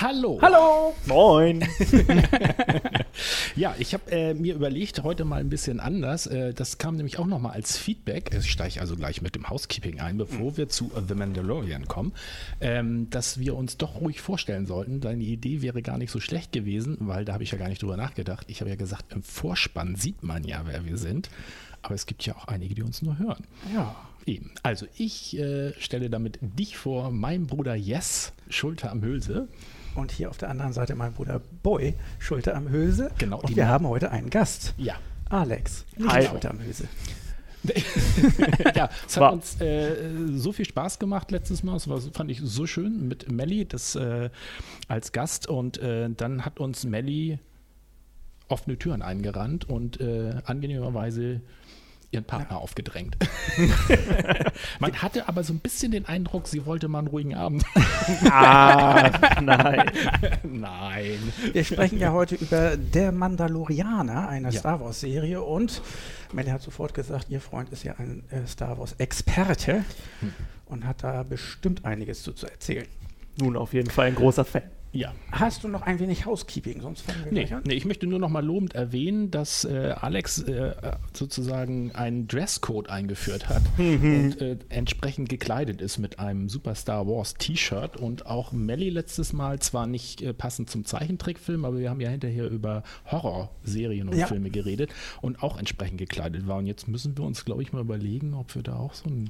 Hallo. 0.00 0.38
Hallo. 0.40 0.94
Moin. 1.06 1.60
ja, 3.56 3.74
ich 3.80 3.94
habe 3.94 4.08
äh, 4.12 4.32
mir 4.32 4.54
überlegt, 4.54 5.02
heute 5.02 5.24
mal 5.24 5.40
ein 5.40 5.48
bisschen 5.48 5.80
anders. 5.80 6.28
Äh, 6.28 6.54
das 6.54 6.78
kam 6.78 6.94
nämlich 6.94 7.18
auch 7.18 7.26
nochmal 7.26 7.54
als 7.54 7.76
Feedback. 7.76 8.30
Ich 8.32 8.48
steige 8.48 8.80
also 8.80 8.94
gleich 8.94 9.22
mit 9.22 9.34
dem 9.34 9.50
Housekeeping 9.50 9.98
ein, 9.98 10.16
bevor 10.16 10.52
mhm. 10.52 10.56
wir 10.56 10.68
zu 10.68 10.92
The 11.08 11.16
Mandalorian 11.16 11.86
kommen, 11.88 12.12
ähm, 12.60 13.10
dass 13.10 13.40
wir 13.40 13.56
uns 13.56 13.76
doch 13.76 14.00
ruhig 14.00 14.20
vorstellen 14.20 14.66
sollten. 14.66 15.00
Deine 15.00 15.24
Idee 15.24 15.62
wäre 15.62 15.82
gar 15.82 15.98
nicht 15.98 16.12
so 16.12 16.20
schlecht 16.20 16.52
gewesen, 16.52 16.98
weil 17.00 17.24
da 17.24 17.32
habe 17.32 17.42
ich 17.42 17.50
ja 17.50 17.58
gar 17.58 17.68
nicht 17.68 17.82
drüber 17.82 17.96
nachgedacht. 17.96 18.46
Ich 18.48 18.60
habe 18.60 18.70
ja 18.70 18.76
gesagt, 18.76 19.12
im 19.12 19.24
Vorspann 19.24 19.96
sieht 19.96 20.22
man 20.22 20.44
ja, 20.44 20.62
wer 20.66 20.84
wir 20.84 20.96
sind. 20.96 21.28
Aber 21.82 21.96
es 21.96 22.06
gibt 22.06 22.24
ja 22.24 22.36
auch 22.36 22.46
einige, 22.46 22.76
die 22.76 22.84
uns 22.84 23.02
nur 23.02 23.18
hören. 23.18 23.42
Ja. 23.74 23.96
Eben. 24.26 24.50
Also 24.62 24.86
ich 24.96 25.38
äh, 25.38 25.72
stelle 25.80 26.10
damit 26.10 26.38
dich 26.42 26.76
vor, 26.76 27.10
mein 27.10 27.46
Bruder 27.46 27.74
Yes, 27.74 28.32
Schulter 28.50 28.92
am 28.92 29.00
Hülse. 29.00 29.48
Und 29.98 30.12
hier 30.12 30.30
auf 30.30 30.38
der 30.38 30.48
anderen 30.48 30.72
Seite 30.72 30.94
mein 30.94 31.12
Bruder 31.12 31.40
Boy, 31.62 31.94
Schulter 32.20 32.54
am 32.54 32.70
Hülse. 32.70 33.10
Genau. 33.18 33.40
Und 33.40 33.56
wir 33.56 33.66
haben 33.66 33.86
heute 33.88 34.12
einen 34.12 34.30
Gast. 34.30 34.74
Ja. 34.76 34.94
Alex, 35.28 35.84
Hi. 36.06 36.24
Schulter 36.24 36.50
am 36.50 36.60
Hülse. 36.60 36.88
ja, 38.76 38.88
es 39.06 39.16
hat 39.16 39.32
uns 39.32 39.60
äh, 39.60 39.96
so 40.36 40.52
viel 40.52 40.64
Spaß 40.64 41.00
gemacht 41.00 41.32
letztes 41.32 41.64
Mal. 41.64 41.74
Das 41.74 41.88
war, 41.88 42.00
fand 42.00 42.30
ich 42.30 42.40
so 42.42 42.66
schön 42.66 43.08
mit 43.08 43.30
Melli 43.30 43.66
das, 43.66 43.96
äh, 43.96 44.30
als 44.86 45.10
Gast. 45.10 45.48
Und 45.48 45.78
äh, 45.78 46.08
dann 46.08 46.44
hat 46.44 46.60
uns 46.60 46.84
Melli 46.84 47.40
offene 48.46 48.78
Türen 48.78 49.02
eingerannt 49.02 49.68
und 49.68 50.00
äh, 50.00 50.34
angenehmerweise 50.44 51.40
ihren 52.10 52.24
Partner 52.24 52.56
ja. 52.56 52.62
aufgedrängt. 52.62 53.16
Man 54.80 55.02
hatte 55.02 55.28
aber 55.28 55.44
so 55.44 55.52
ein 55.52 55.58
bisschen 55.58 55.92
den 55.92 56.06
Eindruck, 56.06 56.48
sie 56.48 56.64
wollte 56.64 56.88
mal 56.88 57.00
einen 57.00 57.08
ruhigen 57.08 57.34
Abend. 57.34 57.64
ah, 58.30 59.40
nein. 59.42 59.90
nein. 60.42 61.32
Wir 61.52 61.64
sprechen 61.64 61.98
ja 61.98 62.12
heute 62.12 62.36
über 62.36 62.76
Der 62.76 63.12
Mandalorianer, 63.12 64.28
eine 64.28 64.50
ja. 64.50 64.58
Star 64.58 64.80
Wars-Serie. 64.80 65.42
Und 65.42 65.82
Melly 66.32 66.50
hat 66.50 66.62
sofort 66.62 66.94
gesagt, 66.94 67.28
ihr 67.28 67.40
Freund 67.40 67.70
ist 67.70 67.84
ja 67.84 67.94
ein 67.98 68.24
äh, 68.30 68.46
Star 68.46 68.78
Wars-Experte 68.78 69.84
hm. 70.20 70.32
und 70.66 70.86
hat 70.86 71.02
da 71.04 71.22
bestimmt 71.24 71.84
einiges 71.84 72.22
zu, 72.22 72.32
zu 72.32 72.46
erzählen. 72.46 72.86
Nun 73.36 73.56
auf 73.56 73.74
jeden 73.74 73.90
Fall 73.90 74.06
ein 74.06 74.14
großer 74.14 74.44
Fan. 74.44 74.62
Ja. 74.92 75.12
Hast 75.30 75.64
du 75.64 75.68
noch 75.68 75.82
ein 75.82 75.98
wenig 75.98 76.24
Housekeeping? 76.24 76.80
Sonst 76.80 77.02
fangen 77.02 77.24
wir 77.24 77.32
nee, 77.32 77.40
gleich 77.40 77.54
an. 77.54 77.62
Nee, 77.66 77.74
ich 77.74 77.84
möchte 77.84 78.06
nur 78.06 78.18
noch 78.18 78.30
mal 78.30 78.44
lobend 78.44 78.74
erwähnen, 78.74 79.30
dass 79.30 79.64
äh, 79.64 79.94
Alex 80.00 80.42
äh, 80.42 80.74
sozusagen 81.12 81.92
einen 81.94 82.26
Dresscode 82.26 82.88
eingeführt 82.88 83.48
hat 83.48 83.62
mhm. 83.78 84.02
und 84.02 84.40
äh, 84.40 84.56
entsprechend 84.70 85.28
gekleidet 85.28 85.82
ist 85.82 85.98
mit 85.98 86.18
einem 86.18 86.48
Super 86.48 86.74
Star 86.74 87.06
Wars 87.06 87.34
T-Shirt 87.34 87.96
und 87.96 88.26
auch 88.26 88.52
Melly 88.52 88.88
letztes 88.88 89.32
Mal 89.32 89.58
zwar 89.60 89.86
nicht 89.86 90.22
äh, 90.22 90.32
passend 90.32 90.70
zum 90.70 90.84
Zeichentrickfilm, 90.84 91.64
aber 91.64 91.78
wir 91.78 91.90
haben 91.90 92.00
ja 92.00 92.08
hinterher 92.08 92.48
über 92.48 92.82
Horrorserien 93.10 94.08
und 94.08 94.16
ja. 94.16 94.26
Filme 94.26 94.50
geredet 94.50 94.90
und 95.20 95.42
auch 95.42 95.58
entsprechend 95.58 95.98
gekleidet 95.98 96.46
war. 96.46 96.56
Und 96.56 96.66
jetzt 96.66 96.88
müssen 96.88 97.16
wir 97.18 97.24
uns, 97.24 97.44
glaube 97.44 97.62
ich, 97.62 97.72
mal 97.72 97.82
überlegen, 97.82 98.32
ob 98.34 98.54
wir 98.54 98.62
da 98.62 98.76
auch 98.76 98.94
so 98.94 99.08
ein 99.10 99.28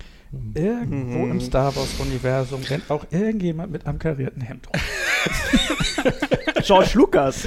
Irgendwo 0.55 1.19
mhm. 1.21 1.33
im 1.33 1.41
Star 1.41 1.75
Wars-Universum 1.75 2.63
rennt 2.63 2.91
auch 2.91 3.07
irgendjemand 3.11 3.73
mit 3.73 3.87
einem 3.87 3.99
karierten 3.99 4.43
Hemd 4.43 4.69
rum. 4.69 4.81
George 6.63 6.91
Lucas. 6.95 7.47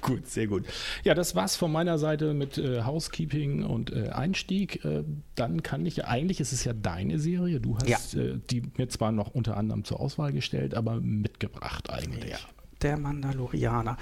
gut, 0.00 0.26
sehr 0.28 0.46
gut. 0.46 0.64
Ja, 1.04 1.14
das 1.14 1.34
war's 1.34 1.56
von 1.56 1.72
meiner 1.72 1.98
Seite 1.98 2.34
mit 2.34 2.58
äh, 2.58 2.82
Housekeeping 2.82 3.64
und 3.64 3.92
äh, 3.92 4.10
Einstieg. 4.10 4.84
Äh, 4.84 5.04
dann 5.34 5.62
kann 5.62 5.84
ich 5.86 5.96
ja, 5.96 6.04
eigentlich 6.04 6.40
ist 6.40 6.52
es 6.52 6.64
ja 6.64 6.72
deine 6.72 7.18
Serie. 7.18 7.60
Du 7.60 7.76
hast 7.78 8.14
ja. 8.14 8.22
Äh, 8.22 8.40
die 8.50 8.62
mir 8.76 8.88
zwar 8.88 9.12
noch 9.12 9.34
unter 9.34 9.56
anderem 9.56 9.84
zur 9.84 10.00
Auswahl 10.00 10.32
gestellt, 10.32 10.74
aber 10.74 11.00
mitgebracht 11.00 11.90
eigentlich. 11.90 12.30
Ja, 12.30 12.38
der 12.82 12.96
Mandalorianer. 12.96 13.96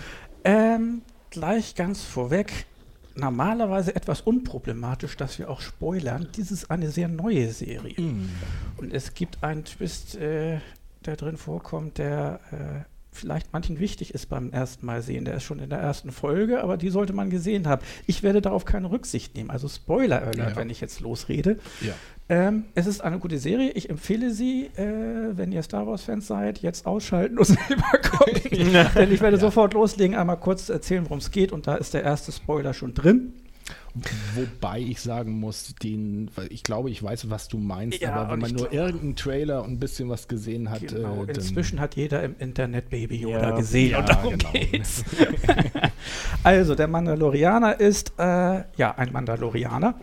Ähm, 0.45 1.03
gleich 1.31 1.75
ganz 1.75 2.03
vorweg, 2.03 2.67
normalerweise 3.15 3.95
etwas 3.95 4.21
unproblematisch, 4.21 5.17
dass 5.17 5.39
wir 5.39 5.51
auch 5.51 5.61
spoilern. 5.61 6.29
Dies 6.37 6.51
ist 6.51 6.71
eine 6.71 6.91
sehr 6.91 7.09
neue 7.09 7.51
Serie. 7.53 8.01
Mm. 8.01 8.29
Und 8.77 8.93
es 8.93 9.15
gibt 9.15 9.43
einen 9.43 9.65
Twist, 9.65 10.17
äh, 10.17 10.59
der 11.07 11.17
drin 11.17 11.37
vorkommt, 11.37 11.99
der 11.99 12.41
äh, 12.53 12.95
vielleicht 13.15 13.53
manchen 13.53 13.79
wichtig 13.79 14.13
ist 14.13 14.27
beim 14.29 14.51
ersten 14.51 14.85
Mal 14.85 15.01
sehen. 15.01 15.25
Der 15.25 15.35
ist 15.35 15.45
schon 15.45 15.61
in 15.61 15.71
der 15.71 15.79
ersten 15.79 16.11
Folge, 16.11 16.63
aber 16.63 16.77
die 16.77 16.91
sollte 16.91 17.13
man 17.13 17.31
gesehen 17.31 17.69
haben. 17.69 17.83
Ich 18.07 18.23
werde 18.23 18.43
darauf 18.43 18.65
keine 18.65 18.91
Rücksicht 18.91 19.37
nehmen. 19.37 19.51
Also 19.51 19.69
Spoiler 19.69 20.23
Alert, 20.23 20.37
ja. 20.37 20.57
wenn 20.57 20.69
ich 20.69 20.81
jetzt 20.81 21.01
losrede. 21.01 21.59
Ja. 21.81 21.95
Ähm, 22.29 22.65
es 22.75 22.87
ist 22.87 23.03
eine 23.03 23.19
gute 23.19 23.39
Serie. 23.39 23.71
Ich 23.73 23.89
empfehle 23.91 24.33
sie, 24.33 24.67
äh, 24.77 25.37
wenn 25.37 25.53
ihr 25.53 25.63
Star 25.63 25.87
Wars-Fans 25.87 26.27
seid, 26.27 26.59
jetzt 26.59 26.87
ausschalten 26.87 27.39
und 27.39 27.45
selber 27.47 27.99
gucken. 28.03 28.73
Denn 28.95 29.13
ich 29.13 29.21
werde 29.21 29.37
ja. 29.37 29.41
sofort 29.41 29.75
loslegen, 29.75 30.17
einmal 30.17 30.39
kurz 30.39 30.69
erzählen, 30.69 31.05
worum 31.05 31.19
es 31.19 31.31
geht. 31.31 31.53
Und 31.53 31.67
da 31.67 31.77
ist 31.77 31.95
der 31.95 32.03
erste 32.03 32.33
Spoiler 32.33 32.75
schon 32.75 32.95
drin. 32.95 33.35
Wobei 34.35 34.81
ich 34.81 35.01
sagen 35.01 35.39
muss, 35.39 35.75
den, 35.77 36.31
ich 36.51 36.65
glaube, 36.65 36.91
ich 36.91 37.03
weiß, 37.03 37.31
was 37.31 37.47
du 37.47 37.59
meinst, 37.59 38.01
ja, 38.01 38.13
aber 38.13 38.33
wenn 38.33 38.41
man 38.41 38.53
nur 38.53 38.73
irgendeinen 38.73 39.15
Trailer 39.15 39.63
und 39.63 39.73
ein 39.73 39.79
bisschen 39.79 40.09
was 40.09 40.27
gesehen 40.27 40.71
hat. 40.71 40.89
Genau. 40.89 41.25
Äh, 41.25 41.33
Inzwischen 41.33 41.81
hat 41.81 41.95
jeder 41.95 42.23
im 42.25 42.35
Internet 42.39 42.91
Baby 42.91 43.19
Yoda 43.19 43.51
ja, 43.51 43.57
gesehen 43.57 43.91
ja, 43.93 43.99
und 44.01 44.09
darum 44.09 44.39
genau. 44.39 44.51
geht's. 44.53 45.05
also, 46.43 46.75
der 46.75 46.89
Mandalorianer 46.89 47.79
ist 47.79 48.13
äh, 48.19 48.65
ja 48.77 48.95
ein 48.97 49.13
Mandalorianer. 49.13 49.95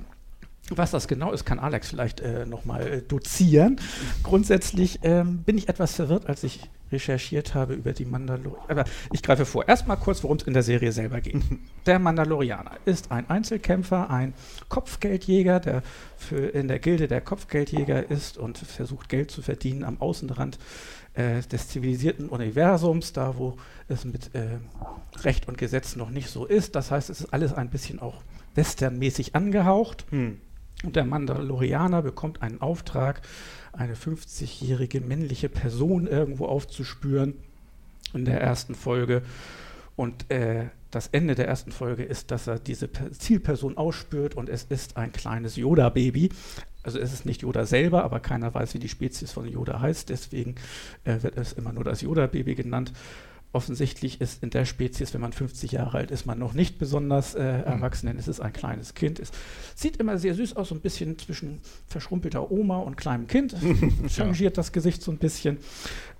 Was 0.77 0.91
das 0.91 1.07
genau 1.07 1.31
ist, 1.31 1.45
kann 1.45 1.59
Alex 1.59 1.89
vielleicht 1.89 2.21
äh, 2.21 2.45
nochmal 2.45 2.87
äh, 2.87 3.01
dozieren. 3.01 3.79
Grundsätzlich 4.23 4.99
ähm, 5.03 5.39
bin 5.43 5.57
ich 5.57 5.69
etwas 5.69 5.95
verwirrt, 5.95 6.27
als 6.27 6.43
ich 6.43 6.69
recherchiert 6.91 7.53
habe 7.53 7.73
über 7.73 7.93
die 7.93 8.05
Mandalorianer. 8.05 8.69
Aber 8.69 8.83
ich 9.11 9.23
greife 9.23 9.45
vor. 9.45 9.67
Erstmal 9.67 9.97
kurz, 9.97 10.23
worum 10.23 10.37
es 10.37 10.43
in 10.43 10.53
der 10.53 10.63
Serie 10.63 10.91
selber 10.91 11.21
geht. 11.21 11.41
Der 11.85 11.99
Mandalorianer 11.99 12.71
ist 12.85 13.11
ein 13.11 13.29
Einzelkämpfer, 13.29 14.09
ein 14.09 14.33
Kopfgeldjäger, 14.69 15.59
der 15.59 15.83
für 16.17 16.47
in 16.47 16.67
der 16.67 16.79
Gilde 16.79 17.07
der 17.07 17.21
Kopfgeldjäger 17.21 18.09
ist 18.11 18.37
und 18.37 18.57
versucht, 18.57 19.09
Geld 19.09 19.31
zu 19.31 19.41
verdienen 19.41 19.83
am 19.83 19.99
Außenrand 19.99 20.59
äh, 21.13 21.41
des 21.41 21.69
zivilisierten 21.69 22.29
Universums, 22.29 23.13
da 23.13 23.37
wo 23.37 23.57
es 23.87 24.05
mit 24.05 24.35
äh, 24.35 24.59
Recht 25.23 25.47
und 25.47 25.57
Gesetz 25.57 25.95
noch 25.95 26.09
nicht 26.09 26.29
so 26.29 26.45
ist. 26.45 26.75
Das 26.75 26.91
heißt, 26.91 27.09
es 27.09 27.21
ist 27.21 27.33
alles 27.33 27.53
ein 27.53 27.69
bisschen 27.69 27.99
auch 27.99 28.21
westernmäßig 28.55 29.35
angehaucht. 29.35 30.05
Hm. 30.09 30.39
Und 30.83 30.95
der 30.95 31.05
Mandalorianer 31.05 32.01
bekommt 32.01 32.41
einen 32.41 32.61
Auftrag, 32.61 33.21
eine 33.73 33.95
50-jährige 33.95 35.01
männliche 35.01 35.49
Person 35.49 36.07
irgendwo 36.07 36.45
aufzuspüren 36.45 37.35
in 38.13 38.25
der 38.25 38.41
ersten 38.41 38.75
Folge. 38.75 39.21
Und 39.95 40.29
äh, 40.31 40.69
das 40.89 41.07
Ende 41.07 41.35
der 41.35 41.47
ersten 41.47 41.71
Folge 41.71 42.03
ist, 42.03 42.31
dass 42.31 42.47
er 42.47 42.59
diese 42.59 42.89
Zielperson 43.11 43.77
ausspürt 43.77 44.35
und 44.35 44.49
es 44.49 44.63
ist 44.63 44.97
ein 44.97 45.11
kleines 45.11 45.55
Yoda-Baby. 45.55 46.29
Also 46.83 46.99
es 46.99 47.13
ist 47.13 47.25
nicht 47.25 47.43
Yoda 47.43 47.65
selber, 47.65 48.03
aber 48.03 48.19
keiner 48.19 48.53
weiß, 48.53 48.73
wie 48.73 48.79
die 48.79 48.89
Spezies 48.89 49.31
von 49.31 49.47
Yoda 49.47 49.79
heißt. 49.79 50.09
Deswegen 50.09 50.55
äh, 51.03 51.21
wird 51.21 51.37
es 51.37 51.53
immer 51.53 51.71
nur 51.71 51.83
das 51.83 52.01
Yoda-Baby 52.01 52.55
genannt 52.55 52.91
offensichtlich 53.53 54.21
ist 54.21 54.41
in 54.43 54.49
der 54.49 54.65
Spezies, 54.65 55.13
wenn 55.13 55.21
man 55.21 55.33
50 55.33 55.73
Jahre 55.73 55.97
alt 55.97 56.11
ist, 56.11 56.25
man 56.25 56.39
noch 56.39 56.53
nicht 56.53 56.79
besonders 56.79 57.35
äh, 57.35 57.39
mhm. 57.39 57.63
erwachsen, 57.63 58.07
denn 58.07 58.17
es 58.17 58.27
ist 58.27 58.39
ein 58.39 58.53
kleines 58.53 58.93
Kind. 58.93 59.19
Es 59.19 59.31
sieht 59.75 59.97
immer 59.97 60.17
sehr 60.17 60.35
süß 60.35 60.55
aus, 60.55 60.69
so 60.69 60.75
ein 60.75 60.81
bisschen 60.81 61.19
zwischen 61.19 61.59
verschrumpelter 61.87 62.49
Oma 62.49 62.77
und 62.77 62.95
kleinem 62.95 63.27
Kind. 63.27 63.55
Changiert 64.07 64.57
das 64.57 64.71
Gesicht 64.71 65.01
so 65.01 65.11
ein 65.11 65.17
bisschen. 65.17 65.57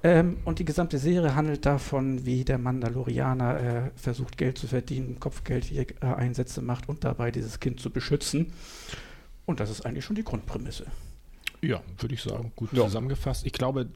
Ähm, 0.03 0.37
und 0.43 0.59
die 0.59 0.65
gesamte 0.65 0.97
Serie 0.97 1.35
handelt 1.35 1.65
davon, 1.65 2.25
wie 2.25 2.43
der 2.43 2.57
Mandalorianer 2.57 3.59
äh, 3.59 3.91
versucht, 3.95 4.37
Geld 4.37 4.57
zu 4.57 4.67
verdienen, 4.67 5.19
Kopfgeldeinsätze 5.19 6.61
macht 6.61 6.89
und 6.89 7.03
dabei 7.03 7.31
dieses 7.31 7.59
Kind 7.59 7.79
zu 7.79 7.91
beschützen. 7.91 8.51
Und 9.45 9.59
das 9.59 9.69
ist 9.69 9.85
eigentlich 9.85 10.03
schon 10.03 10.15
die 10.15 10.23
Grundprämisse. 10.23 10.85
Ja, 11.61 11.81
würde 11.99 12.15
ich 12.15 12.21
sagen, 12.21 12.51
gut 12.55 12.73
Ja. 12.73 12.83
zusammengefasst. 12.85 13.45
Ich 13.45 13.53
glaube, 13.53 13.87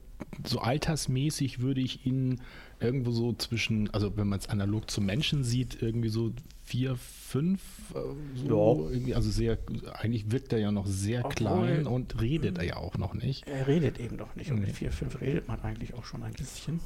so 0.45 0.59
altersmäßig 0.59 1.59
würde 1.59 1.81
ich 1.81 2.05
ihn 2.05 2.39
irgendwo 2.79 3.11
so 3.11 3.33
zwischen, 3.33 3.89
also 3.93 4.15
wenn 4.17 4.27
man 4.27 4.39
es 4.39 4.49
analog 4.49 4.89
zum 4.91 5.05
Menschen 5.05 5.43
sieht, 5.43 5.81
irgendwie 5.81 6.09
so 6.09 6.31
vier, 6.63 6.95
fünf, 6.97 7.61
äh, 7.93 7.99
so 8.47 8.89
irgendwie, 8.91 9.15
also 9.15 9.29
sehr, 9.29 9.57
eigentlich 9.93 10.31
wirkt 10.31 10.51
er 10.51 10.59
ja 10.59 10.71
noch 10.71 10.87
sehr 10.87 11.19
Obwohl- 11.25 11.35
klein 11.35 11.87
und 11.87 12.19
redet 12.21 12.57
er 12.57 12.63
ja 12.65 12.77
auch 12.77 12.97
noch 12.97 13.13
nicht. 13.13 13.47
Er 13.47 13.67
redet 13.67 13.99
eben 13.99 14.17
doch 14.17 14.35
nicht. 14.35 14.51
Und 14.51 14.59
Nee. 14.59 14.67
mit 14.67 14.75
4, 14.75 14.91
5 14.91 15.21
redet 15.21 15.47
man 15.47 15.61
eigentlich 15.61 15.93
auch 15.93 16.05
schon 16.05 16.23
ein 16.23 16.33
bisschen. 16.33 16.79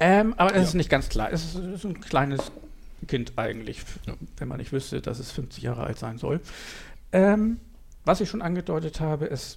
Ähm, 0.00 0.34
aber 0.36 0.50
es 0.50 0.56
Ja. 0.56 0.62
ist 0.68 0.74
nicht 0.74 0.90
ganz 0.90 1.08
klar. 1.08 1.32
Es 1.32 1.44
ist, 1.44 1.56
ist 1.56 1.84
ein 1.84 2.00
kleines 2.00 2.52
Kind 3.08 3.32
eigentlich, 3.36 3.80
Ja. 4.06 4.14
wenn 4.36 4.48
man 4.48 4.58
nicht 4.58 4.72
wüsste, 4.72 5.00
dass 5.00 5.18
es 5.18 5.30
50 5.32 5.62
Jahre 5.62 5.84
alt 5.84 5.98
sein 5.98 6.18
soll. 6.18 6.40
Ähm, 7.12 7.58
was 8.04 8.20
ich 8.20 8.28
schon 8.28 8.42
angedeutet 8.42 9.00
habe, 9.00 9.30
es 9.30 9.56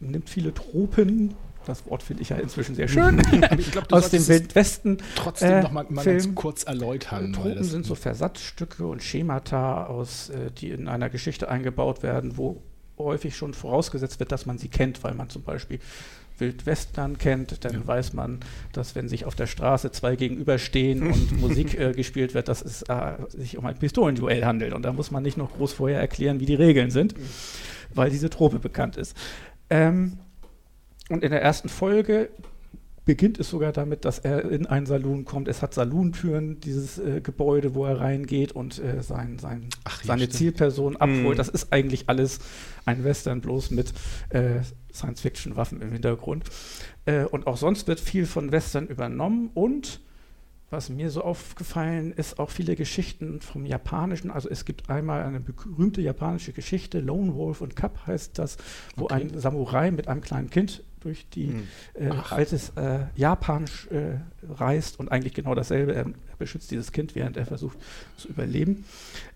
nimmt 0.00 0.28
viele 0.28 0.52
Tropen. 0.52 1.34
Das 1.66 1.86
Wort 1.88 2.02
finde 2.02 2.22
ich 2.22 2.28
ja 2.30 2.36
inzwischen 2.36 2.74
sehr 2.74 2.88
schön. 2.88 3.22
Du 3.88 3.96
aus 3.96 4.10
dem 4.10 4.26
Wildwesten. 4.28 4.98
trotzdem 5.16 5.50
äh, 5.52 5.62
noch 5.62 5.72
mal, 5.72 5.86
mal 5.88 6.04
ganz 6.04 6.34
kurz 6.34 6.64
erläutern. 6.64 7.32
Tropen 7.32 7.56
das- 7.56 7.68
sind 7.68 7.84
so 7.86 7.94
Versatzstücke 7.94 8.86
und 8.86 9.02
Schemata, 9.02 9.86
aus, 9.86 10.30
äh, 10.30 10.50
die 10.50 10.70
in 10.70 10.88
einer 10.88 11.08
Geschichte 11.10 11.48
eingebaut 11.48 12.02
werden, 12.02 12.36
wo 12.36 12.62
häufig 12.98 13.36
schon 13.36 13.54
vorausgesetzt 13.54 14.20
wird, 14.20 14.30
dass 14.32 14.46
man 14.46 14.58
sie 14.58 14.68
kennt, 14.68 15.02
weil 15.02 15.14
man 15.14 15.28
zum 15.28 15.42
Beispiel 15.42 15.78
Wildwestern 16.38 17.16
kennt, 17.18 17.64
dann 17.64 17.72
Ja. 17.74 17.86
weiß 17.86 18.12
man, 18.12 18.40
dass 18.72 18.94
wenn 18.96 19.08
sich 19.08 19.24
auf 19.24 19.34
der 19.36 19.46
Straße 19.46 19.92
zwei 19.92 20.16
gegenüberstehen 20.16 21.02
und 21.12 21.32
Musik 21.40 21.78
äh, 21.78 21.92
gespielt 21.92 22.34
wird, 22.34 22.48
dass 22.48 22.60
es 22.62 22.82
äh, 22.82 23.12
sich 23.28 23.56
um 23.56 23.66
ein 23.66 23.78
Pistolenduell 23.78 24.44
handelt. 24.44 24.72
Und 24.74 24.82
da 24.82 24.92
muss 24.92 25.10
man 25.12 25.22
nicht 25.22 25.36
noch 25.36 25.52
groß 25.56 25.72
vorher 25.72 26.00
erklären, 26.00 26.40
wie 26.40 26.46
die 26.46 26.54
Regeln 26.56 26.90
sind, 26.90 27.14
weil 27.94 28.10
diese 28.10 28.30
Trope 28.30 28.58
bekannt 28.58 28.96
ist. 28.96 29.16
Ähm, 29.70 30.18
und 31.10 31.22
in 31.22 31.30
der 31.30 31.42
ersten 31.42 31.68
Folge 31.68 32.30
beginnt 33.04 33.38
es 33.38 33.50
sogar 33.50 33.72
damit, 33.72 34.04
dass 34.04 34.18
er 34.18 34.50
in 34.50 34.66
einen 34.66 34.86
Saloon 34.86 35.24
kommt. 35.24 35.48
Es 35.48 35.60
hat 35.60 35.74
Salontüren, 35.74 36.60
dieses 36.60 36.98
äh, 36.98 37.20
Gebäude, 37.20 37.74
wo 37.74 37.84
er 37.84 38.00
reingeht 38.00 38.52
und 38.52 38.78
äh, 38.78 39.02
sein, 39.02 39.38
sein, 39.38 39.68
Ach, 39.84 40.02
seine 40.02 40.22
stimmt. 40.22 40.34
Zielperson 40.34 40.96
abholt. 40.96 41.34
Mhm. 41.34 41.36
Das 41.36 41.48
ist 41.48 41.72
eigentlich 41.72 42.08
alles 42.08 42.40
ein 42.86 43.04
Western, 43.04 43.40
bloß 43.40 43.72
mit 43.72 43.92
äh, 44.30 44.60
Science-Fiction-Waffen 44.92 45.82
im 45.82 45.92
Hintergrund. 45.92 46.44
Äh, 47.04 47.24
und 47.24 47.46
auch 47.46 47.58
sonst 47.58 47.88
wird 47.88 48.00
viel 48.00 48.26
von 48.26 48.52
Western 48.52 48.86
übernommen 48.86 49.50
und 49.52 50.00
was 50.74 50.90
mir 50.90 51.10
so 51.10 51.22
aufgefallen 51.22 52.12
ist, 52.12 52.38
auch 52.38 52.50
viele 52.50 52.74
Geschichten 52.76 53.40
vom 53.40 53.64
Japanischen. 53.64 54.30
Also 54.30 54.48
es 54.48 54.64
gibt 54.64 54.90
einmal 54.90 55.22
eine 55.22 55.40
berühmte 55.40 56.00
japanische 56.00 56.52
Geschichte, 56.52 57.00
Lone 57.00 57.34
Wolf 57.34 57.60
und 57.60 57.76
Cup 57.76 58.06
heißt 58.06 58.38
das, 58.38 58.56
wo 58.96 59.04
Okay. 59.04 59.14
ein 59.14 59.38
Samurai 59.38 59.90
mit 59.90 60.08
einem 60.08 60.20
kleinen 60.20 60.50
Kind 60.50 60.82
durch 61.00 61.28
die 61.30 61.48
Hm. 61.48 61.68
äh, 61.94 62.10
altes 62.30 62.70
äh, 62.76 63.06
Japan 63.14 63.66
äh, 63.90 64.16
reist 64.52 64.98
und 64.98 65.12
eigentlich 65.12 65.34
genau 65.34 65.54
dasselbe. 65.54 65.94
Er, 65.94 66.06
er 66.06 66.36
beschützt 66.38 66.70
dieses 66.70 66.92
Kind, 66.92 67.14
während 67.14 67.36
er 67.36 67.46
versucht 67.46 67.78
zu 68.16 68.28
überleben. 68.28 68.84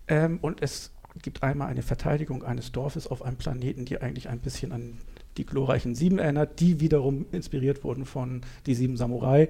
Ähm, 0.08 0.38
und 0.40 0.62
es 0.62 0.90
gibt 1.22 1.42
einmal 1.42 1.68
eine 1.68 1.82
Verteidigung 1.82 2.42
eines 2.42 2.72
Dorfes 2.72 3.06
auf 3.06 3.22
einem 3.22 3.36
Planeten, 3.36 3.84
die 3.84 4.00
eigentlich 4.00 4.28
ein 4.28 4.38
bisschen 4.40 4.72
an 4.72 4.98
die 5.36 5.44
glorreichen 5.46 5.94
Sieben 5.94 6.18
erinnert, 6.18 6.58
die 6.60 6.80
wiederum 6.80 7.26
inspiriert 7.32 7.84
wurden 7.84 8.04
von 8.06 8.40
die 8.66 8.74
Sieben 8.74 8.96
Samurai. 8.96 9.48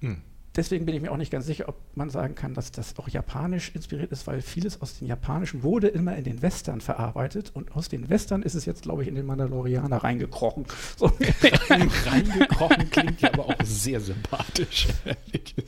Hm. 0.00 0.18
Deswegen 0.58 0.86
bin 0.86 0.96
ich 0.96 1.00
mir 1.00 1.12
auch 1.12 1.16
nicht 1.16 1.30
ganz 1.30 1.46
sicher, 1.46 1.68
ob 1.68 1.76
man 1.94 2.10
sagen 2.10 2.34
kann, 2.34 2.52
dass 2.52 2.72
das 2.72 2.98
auch 2.98 3.08
japanisch 3.08 3.70
inspiriert 3.76 4.10
ist, 4.10 4.26
weil 4.26 4.42
vieles 4.42 4.82
aus 4.82 4.98
dem 4.98 5.06
Japanischen 5.06 5.62
wurde 5.62 5.86
immer 5.86 6.16
in 6.16 6.24
den 6.24 6.42
Western 6.42 6.80
verarbeitet 6.80 7.52
und 7.54 7.76
aus 7.76 7.88
den 7.88 8.10
Western 8.10 8.42
ist 8.42 8.56
es 8.56 8.64
jetzt, 8.64 8.82
glaube 8.82 9.02
ich, 9.02 9.08
in 9.08 9.14
den 9.14 9.24
Mandalorianer 9.24 9.98
reingekrochen. 9.98 10.66
So. 10.96 11.06
Reingekrochen 11.70 12.90
klingt 12.90 13.20
ja 13.20 13.32
aber 13.34 13.46
auch 13.46 13.54
sehr 13.62 14.00
sympathisch. 14.00 14.88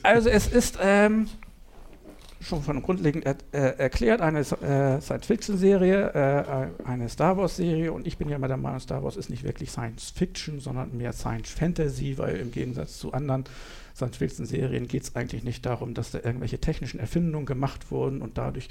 Also 0.03 0.27
es 0.27 0.47
ist 0.47 0.77
ähm, 0.81 1.29
schon 2.41 2.61
von 2.61 2.81
grundlegend 2.81 3.25
er, 3.25 3.37
äh, 3.53 3.77
erklärt 3.77 4.19
eine 4.19 4.41
äh, 4.41 4.99
Science-Fiction-Serie, 4.99 6.69
äh, 6.83 6.85
eine 6.85 7.07
Star 7.07 7.37
Wars-Serie 7.37 7.93
und 7.93 8.05
ich 8.05 8.17
bin 8.17 8.27
ja 8.27 8.35
immer 8.35 8.49
der 8.49 8.57
Meinung, 8.57 8.81
Star 8.81 9.05
Wars 9.05 9.15
ist 9.15 9.29
nicht 9.29 9.45
wirklich 9.45 9.71
Science-Fiction, 9.71 10.59
sondern 10.59 10.97
mehr 10.97 11.13
Science-Fantasy, 11.13 12.17
weil 12.17 12.35
im 12.35 12.51
Gegensatz 12.51 12.97
zu 12.97 13.13
anderen 13.13 13.45
Science-Fiction-Serien 13.95 14.87
geht 14.87 15.03
es 15.03 15.15
eigentlich 15.15 15.43
nicht 15.43 15.65
darum, 15.65 15.93
dass 15.93 16.11
da 16.11 16.19
irgendwelche 16.23 16.59
technischen 16.59 16.99
Erfindungen 16.99 17.45
gemacht 17.45 17.91
wurden 17.91 18.21
und 18.21 18.37
dadurch 18.37 18.69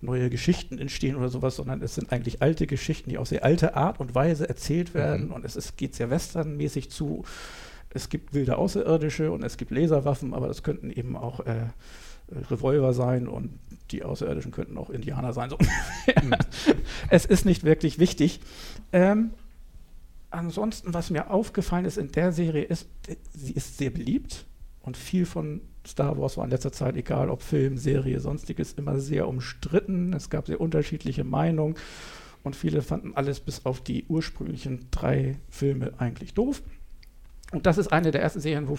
neue 0.00 0.30
Geschichten 0.30 0.78
entstehen 0.78 1.14
oder 1.16 1.28
sowas, 1.28 1.56
sondern 1.56 1.80
es 1.82 1.94
sind 1.94 2.10
eigentlich 2.12 2.42
alte 2.42 2.66
Geschichten, 2.66 3.10
die 3.10 3.18
auf 3.18 3.28
sehr 3.28 3.44
alte 3.44 3.76
Art 3.76 4.00
und 4.00 4.14
Weise 4.14 4.48
erzählt 4.48 4.94
werden 4.94 5.26
Mhm. 5.26 5.32
und 5.32 5.44
es 5.44 5.54
ist, 5.56 5.76
geht 5.76 5.94
sehr 5.94 6.10
westernmäßig 6.10 6.90
zu. 6.90 7.24
Es 7.90 8.08
gibt 8.08 8.32
wilde 8.34 8.56
Außerirdische 8.56 9.30
und 9.30 9.44
es 9.44 9.56
gibt 9.56 9.70
Laserwaffen, 9.70 10.34
aber 10.34 10.48
das 10.48 10.62
könnten 10.62 10.90
eben 10.90 11.16
auch 11.16 11.40
äh, 11.40 11.66
Revolver 12.50 12.94
sein 12.94 13.28
und 13.28 13.58
die 13.90 14.02
Außerirdischen 14.02 14.50
könnten 14.52 14.78
auch 14.78 14.90
Indianer 14.90 15.32
sein. 15.32 15.50
So. 15.50 15.58
Mhm. 16.22 16.34
es 17.10 17.24
ist 17.26 17.44
nicht 17.44 17.62
wirklich 17.64 17.98
wichtig. 17.98 18.40
Ähm, 18.92 19.30
ansonsten, 20.30 20.94
was 20.94 21.10
mir 21.10 21.30
aufgefallen 21.30 21.84
ist 21.84 21.98
in 21.98 22.10
der 22.10 22.32
Serie, 22.32 22.64
ist, 22.64 22.88
sie 23.34 23.52
ist 23.52 23.78
sehr 23.78 23.90
beliebt 23.90 24.46
und 24.82 24.96
viel 24.96 25.26
von 25.26 25.60
Star 25.86 26.18
Wars 26.18 26.36
war 26.36 26.44
in 26.44 26.50
letzter 26.50 26.72
Zeit, 26.72 26.96
egal 26.96 27.28
ob 27.28 27.42
Film, 27.42 27.76
Serie, 27.76 28.20
sonstiges, 28.20 28.74
immer 28.74 29.00
sehr 29.00 29.28
umstritten. 29.28 30.12
Es 30.12 30.30
gab 30.30 30.46
sehr 30.46 30.60
unterschiedliche 30.60 31.24
Meinungen 31.24 31.74
und 32.42 32.56
viele 32.56 32.82
fanden 32.82 33.14
alles 33.14 33.40
bis 33.40 33.66
auf 33.66 33.80
die 33.80 34.04
ursprünglichen 34.08 34.86
drei 34.90 35.36
Filme 35.48 35.92
eigentlich 35.98 36.34
doof. 36.34 36.62
Und 37.52 37.66
das 37.66 37.78
ist 37.78 37.92
eine 37.92 38.10
der 38.10 38.22
ersten 38.22 38.40
Serien, 38.40 38.68
wo 38.68 38.78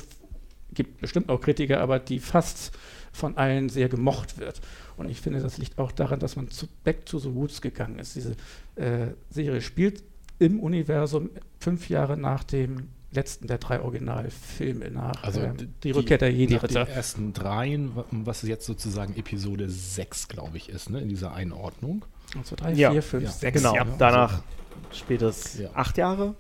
gibt 0.74 1.02
bestimmt 1.02 1.30
auch 1.30 1.40
Kritiker, 1.40 1.82
aber 1.82 2.00
die 2.00 2.20
fast 2.20 2.72
von 3.12 3.38
allen 3.38 3.70
sehr 3.70 3.90
gemocht 3.90 4.40
wird. 4.40 4.60
Und 4.98 5.10
ich 5.10 5.22
finde, 5.22 5.40
das 5.40 5.58
liegt 5.58 5.78
auch 5.78 5.92
daran, 5.92 6.20
dass 6.20 6.36
man 6.36 6.50
zu 6.50 6.68
Back 6.84 7.06
to 7.06 7.20
the 7.20 7.30
Roots 7.30 7.62
gegangen 7.62 8.00
ist. 8.00 8.16
Diese 8.16 8.36
äh, 8.76 9.08
Serie 9.30 9.62
spielt 9.62 10.04
im 10.40 10.60
Universum 10.60 11.30
fünf 11.60 11.90
Jahre 11.90 12.18
nach 12.18 12.44
dem 12.44 12.90
letzten 13.14 13.48
der 13.48 13.58
drei 13.58 13.82
Originalfilme, 13.82 14.90
nach 14.92 15.24
Also 15.24 15.42
ähm, 15.42 15.58
d- 15.58 15.68
die, 15.84 15.92
Rückkehr 15.92 16.18
der 16.18 16.32
Jedi-Ritter. 16.32 16.86
den 16.86 16.94
ersten 16.96 17.34
dreien, 17.34 17.96
wa- 17.96 18.06
was 18.12 18.42
jetzt 18.44 18.66
sozusagen 18.66 19.16
Episode 19.16 19.70
6, 19.70 20.28
glaube 20.28 20.58
ich, 20.58 20.70
ist, 20.70 20.90
ne, 20.90 21.00
in 21.00 21.10
dieser 21.10 21.34
Einordnung. 21.34 22.06
Also 22.38 22.56
drei, 22.56 22.74
Ja, 22.74 22.92
vier, 22.92 23.04
fünf, 23.04 23.24
ja, 23.26 23.30
sechs. 23.32 23.58
Genau, 23.62 23.76
ja. 23.76 23.86
danach 23.98 24.42
spätes 24.92 25.60
Ja. 25.60 25.70
acht 25.74 25.98
Jahre. 25.98 26.36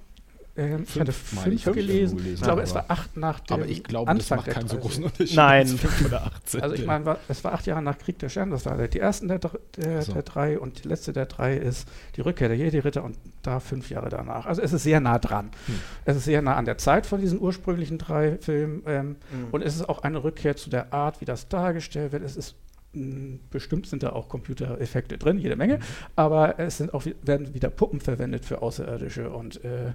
Ähm, 0.55 0.83
ich 0.87 0.99
hatte 0.99 1.11
fünf 1.11 1.65
ich 1.67 1.73
gelesen. 1.73 2.19
Ich 2.35 2.39
glaube, 2.41 2.61
es 2.61 2.75
war 2.75 2.85
acht 2.89 3.17
nach 3.17 3.39
dem 3.39 3.53
Aber 3.55 3.65
ich 3.65 3.83
glaube, 3.83 4.11
Anfang 4.11 4.37
das 4.37 4.45
macht 4.47 4.55
keinen 4.55 4.67
so 4.67 4.77
großen. 4.77 5.03
Unterschied. 5.03 5.35
Nein. 5.35 5.65
fünf 5.67 6.05
oder 6.05 6.27
18. 6.27 6.61
Also 6.61 6.75
ich 6.75 6.85
meine, 6.85 7.17
es 7.27 7.43
war 7.43 7.53
acht 7.53 7.65
Jahre 7.65 7.81
nach 7.81 7.97
Krieg 7.97 8.19
der 8.19 8.29
Sterne, 8.29 8.51
das 8.51 8.65
war 8.67 8.77
der, 8.77 8.87
die 8.87 8.99
ersten 8.99 9.27
der, 9.27 9.39
der, 9.77 10.01
So. 10.03 10.13
der 10.13 10.21
drei 10.21 10.59
und 10.59 10.83
die 10.83 10.87
letzte 10.87 11.11
der 11.11 11.25
drei 11.25 11.57
ist 11.57 11.87
die 12.15 12.21
Rückkehr 12.21 12.49
der 12.49 12.57
Jedi-Ritter 12.57 13.03
und 13.03 13.17
da 13.41 13.59
fünf 13.59 13.89
Jahre 13.89 14.09
danach. 14.09 14.45
Also 14.45 14.61
es 14.61 14.73
ist 14.73 14.83
sehr 14.83 14.99
nah 14.99 15.17
dran. 15.17 15.49
Hm. 15.65 15.79
Es 16.05 16.17
ist 16.17 16.25
sehr 16.25 16.43
nah 16.43 16.55
an 16.55 16.65
der 16.65 16.77
Zeit 16.77 17.07
von 17.07 17.19
diesen 17.19 17.41
ursprünglichen 17.41 17.97
drei 17.97 18.37
Filmen 18.39 18.83
ähm, 18.85 19.07
Mhm. 19.31 19.47
und 19.51 19.63
es 19.63 19.75
ist 19.75 19.89
auch 19.89 20.03
eine 20.03 20.23
Rückkehr 20.23 20.55
zu 20.55 20.69
der 20.69 20.93
Art, 20.93 21.19
wie 21.19 21.25
das 21.25 21.47
dargestellt 21.49 22.11
wird. 22.11 22.21
Es 22.23 22.35
ist 22.35 22.55
mh, 22.93 23.39
bestimmt 23.49 23.87
sind 23.87 24.03
da 24.03 24.11
auch 24.11 24.29
Computereffekte 24.29 25.17
drin, 25.17 25.39
jede 25.39 25.55
Menge, 25.55 25.79
aber 26.15 26.59
es 26.59 26.77
sind 26.77 26.93
auch, 26.93 27.03
werden 27.23 27.53
wieder 27.55 27.69
Puppen 27.71 27.99
verwendet 27.99 28.45
für 28.45 28.61
Außerirdische 28.61 29.31
und 29.31 29.63
äh, 29.65 29.93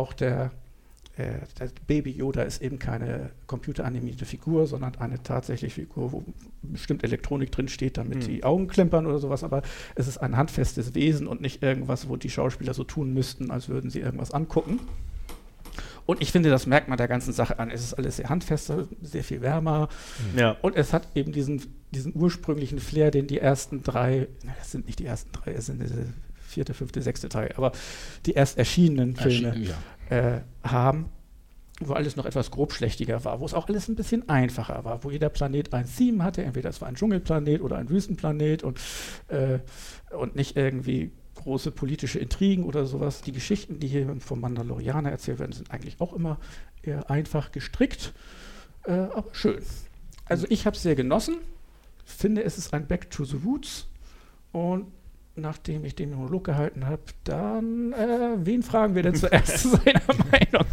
auch 0.00 0.12
der 0.12 0.50
äh, 1.16 1.40
das 1.58 1.72
Baby 1.86 2.10
Yoda 2.12 2.42
ist 2.42 2.62
eben 2.62 2.78
keine 2.78 3.30
computeranimierte 3.46 4.24
Figur, 4.24 4.66
sondern 4.66 4.96
eine 4.96 5.22
tatsächliche 5.22 5.74
Figur, 5.82 6.12
wo 6.12 6.24
bestimmt 6.62 7.04
Elektronik 7.04 7.50
drin 7.52 7.68
steht, 7.68 7.96
damit 7.98 8.18
Mhm. 8.18 8.20
die 8.28 8.44
Augen 8.44 8.68
klimpern 8.68 9.06
oder 9.06 9.18
sowas. 9.18 9.44
Aber 9.44 9.62
es 9.94 10.08
ist 10.08 10.18
ein 10.18 10.36
handfestes 10.36 10.94
Wesen 10.94 11.26
und 11.26 11.40
nicht 11.40 11.62
irgendwas, 11.62 12.08
wo 12.08 12.16
die 12.16 12.30
Schauspieler 12.30 12.74
so 12.74 12.84
tun 12.84 13.12
müssten, 13.12 13.50
als 13.50 13.68
würden 13.68 13.90
sie 13.90 14.00
irgendwas 14.00 14.30
angucken. 14.30 14.80
Und 16.06 16.22
ich 16.22 16.32
finde, 16.32 16.50
das 16.50 16.66
merkt 16.66 16.88
man 16.88 16.98
der 16.98 17.06
ganzen 17.08 17.32
Sache 17.32 17.58
an. 17.58 17.70
Es 17.70 17.82
ist 17.82 17.94
alles 17.94 18.16
sehr 18.16 18.28
handfester, 18.28 18.88
sehr 19.02 19.22
viel 19.22 19.42
wärmer. 19.42 19.88
Ja. 20.36 20.56
Und 20.62 20.74
es 20.76 20.92
hat 20.92 21.06
eben 21.14 21.30
diesen, 21.32 21.62
diesen 21.92 22.12
ursprünglichen 22.16 22.78
Flair, 22.80 23.10
den 23.10 23.26
die 23.26 23.38
ersten 23.38 23.82
drei, 23.82 24.26
na, 24.44 24.52
das 24.58 24.72
sind 24.72 24.86
nicht 24.86 24.98
die 24.98 25.06
ersten 25.06 25.30
drei, 25.32 25.52
es 25.52 25.66
sind 25.66 25.80
diese 25.82 26.06
vierte, 26.50 26.74
fünfte, 26.74 27.02
sechste 27.02 27.28
Teil, 27.28 27.52
aber 27.56 27.72
die 28.26 28.32
erst 28.32 28.58
erschienenen 28.58 29.16
Filme 29.16 29.48
Erschien- 29.48 29.74
ja. 30.10 30.16
äh, 30.16 30.40
haben, 30.62 31.06
wo 31.80 31.94
alles 31.94 32.16
noch 32.16 32.26
etwas 32.26 32.50
grobschlächtiger 32.50 33.24
war, 33.24 33.40
wo 33.40 33.46
es 33.46 33.54
auch 33.54 33.68
alles 33.68 33.88
ein 33.88 33.96
bisschen 33.96 34.28
einfacher 34.28 34.84
war, 34.84 35.02
wo 35.02 35.10
jeder 35.10 35.30
Planet 35.30 35.72
ein 35.72 35.86
Theme 35.86 36.22
hatte, 36.22 36.42
entweder 36.44 36.68
es 36.68 36.80
war 36.80 36.88
ein 36.88 36.94
Dschungelplanet 36.94 37.62
oder 37.62 37.78
ein 37.78 37.88
Wüstenplanet 37.88 38.62
und, 38.62 38.78
äh, 39.28 39.60
und 40.14 40.36
nicht 40.36 40.56
irgendwie 40.56 41.10
große 41.36 41.70
politische 41.70 42.18
Intrigen 42.18 42.64
oder 42.64 42.84
sowas. 42.84 43.22
Die 43.22 43.32
Geschichten, 43.32 43.78
die 43.78 43.86
hier 43.86 44.14
vom 44.20 44.40
Mandalorianer 44.40 45.10
erzählt 45.10 45.38
werden, 45.38 45.52
sind 45.52 45.70
eigentlich 45.70 45.98
auch 46.00 46.12
immer 46.12 46.38
eher 46.82 47.10
einfach 47.10 47.50
gestrickt, 47.50 48.12
äh, 48.84 48.92
aber 48.92 49.28
schön. 49.32 49.62
Also 50.26 50.46
ich 50.50 50.66
habe 50.66 50.76
es 50.76 50.82
sehr 50.82 50.94
genossen, 50.94 51.36
finde 52.04 52.44
es 52.44 52.58
ist 52.58 52.74
ein 52.74 52.86
Back 52.86 53.10
to 53.10 53.24
the 53.24 53.38
Roots 53.42 53.88
und 54.52 54.86
nachdem 55.40 55.84
ich 55.84 55.94
den 55.94 56.14
Monolog 56.14 56.44
gehalten 56.44 56.86
habe, 56.86 57.02
dann, 57.24 57.92
äh, 57.92 58.36
wen 58.44 58.62
fragen 58.62 58.94
wir 58.94 59.02
denn 59.02 59.14
zuerst 59.14 59.58
zu 59.58 59.68
seiner 59.70 60.00
Meinung? 60.30 60.66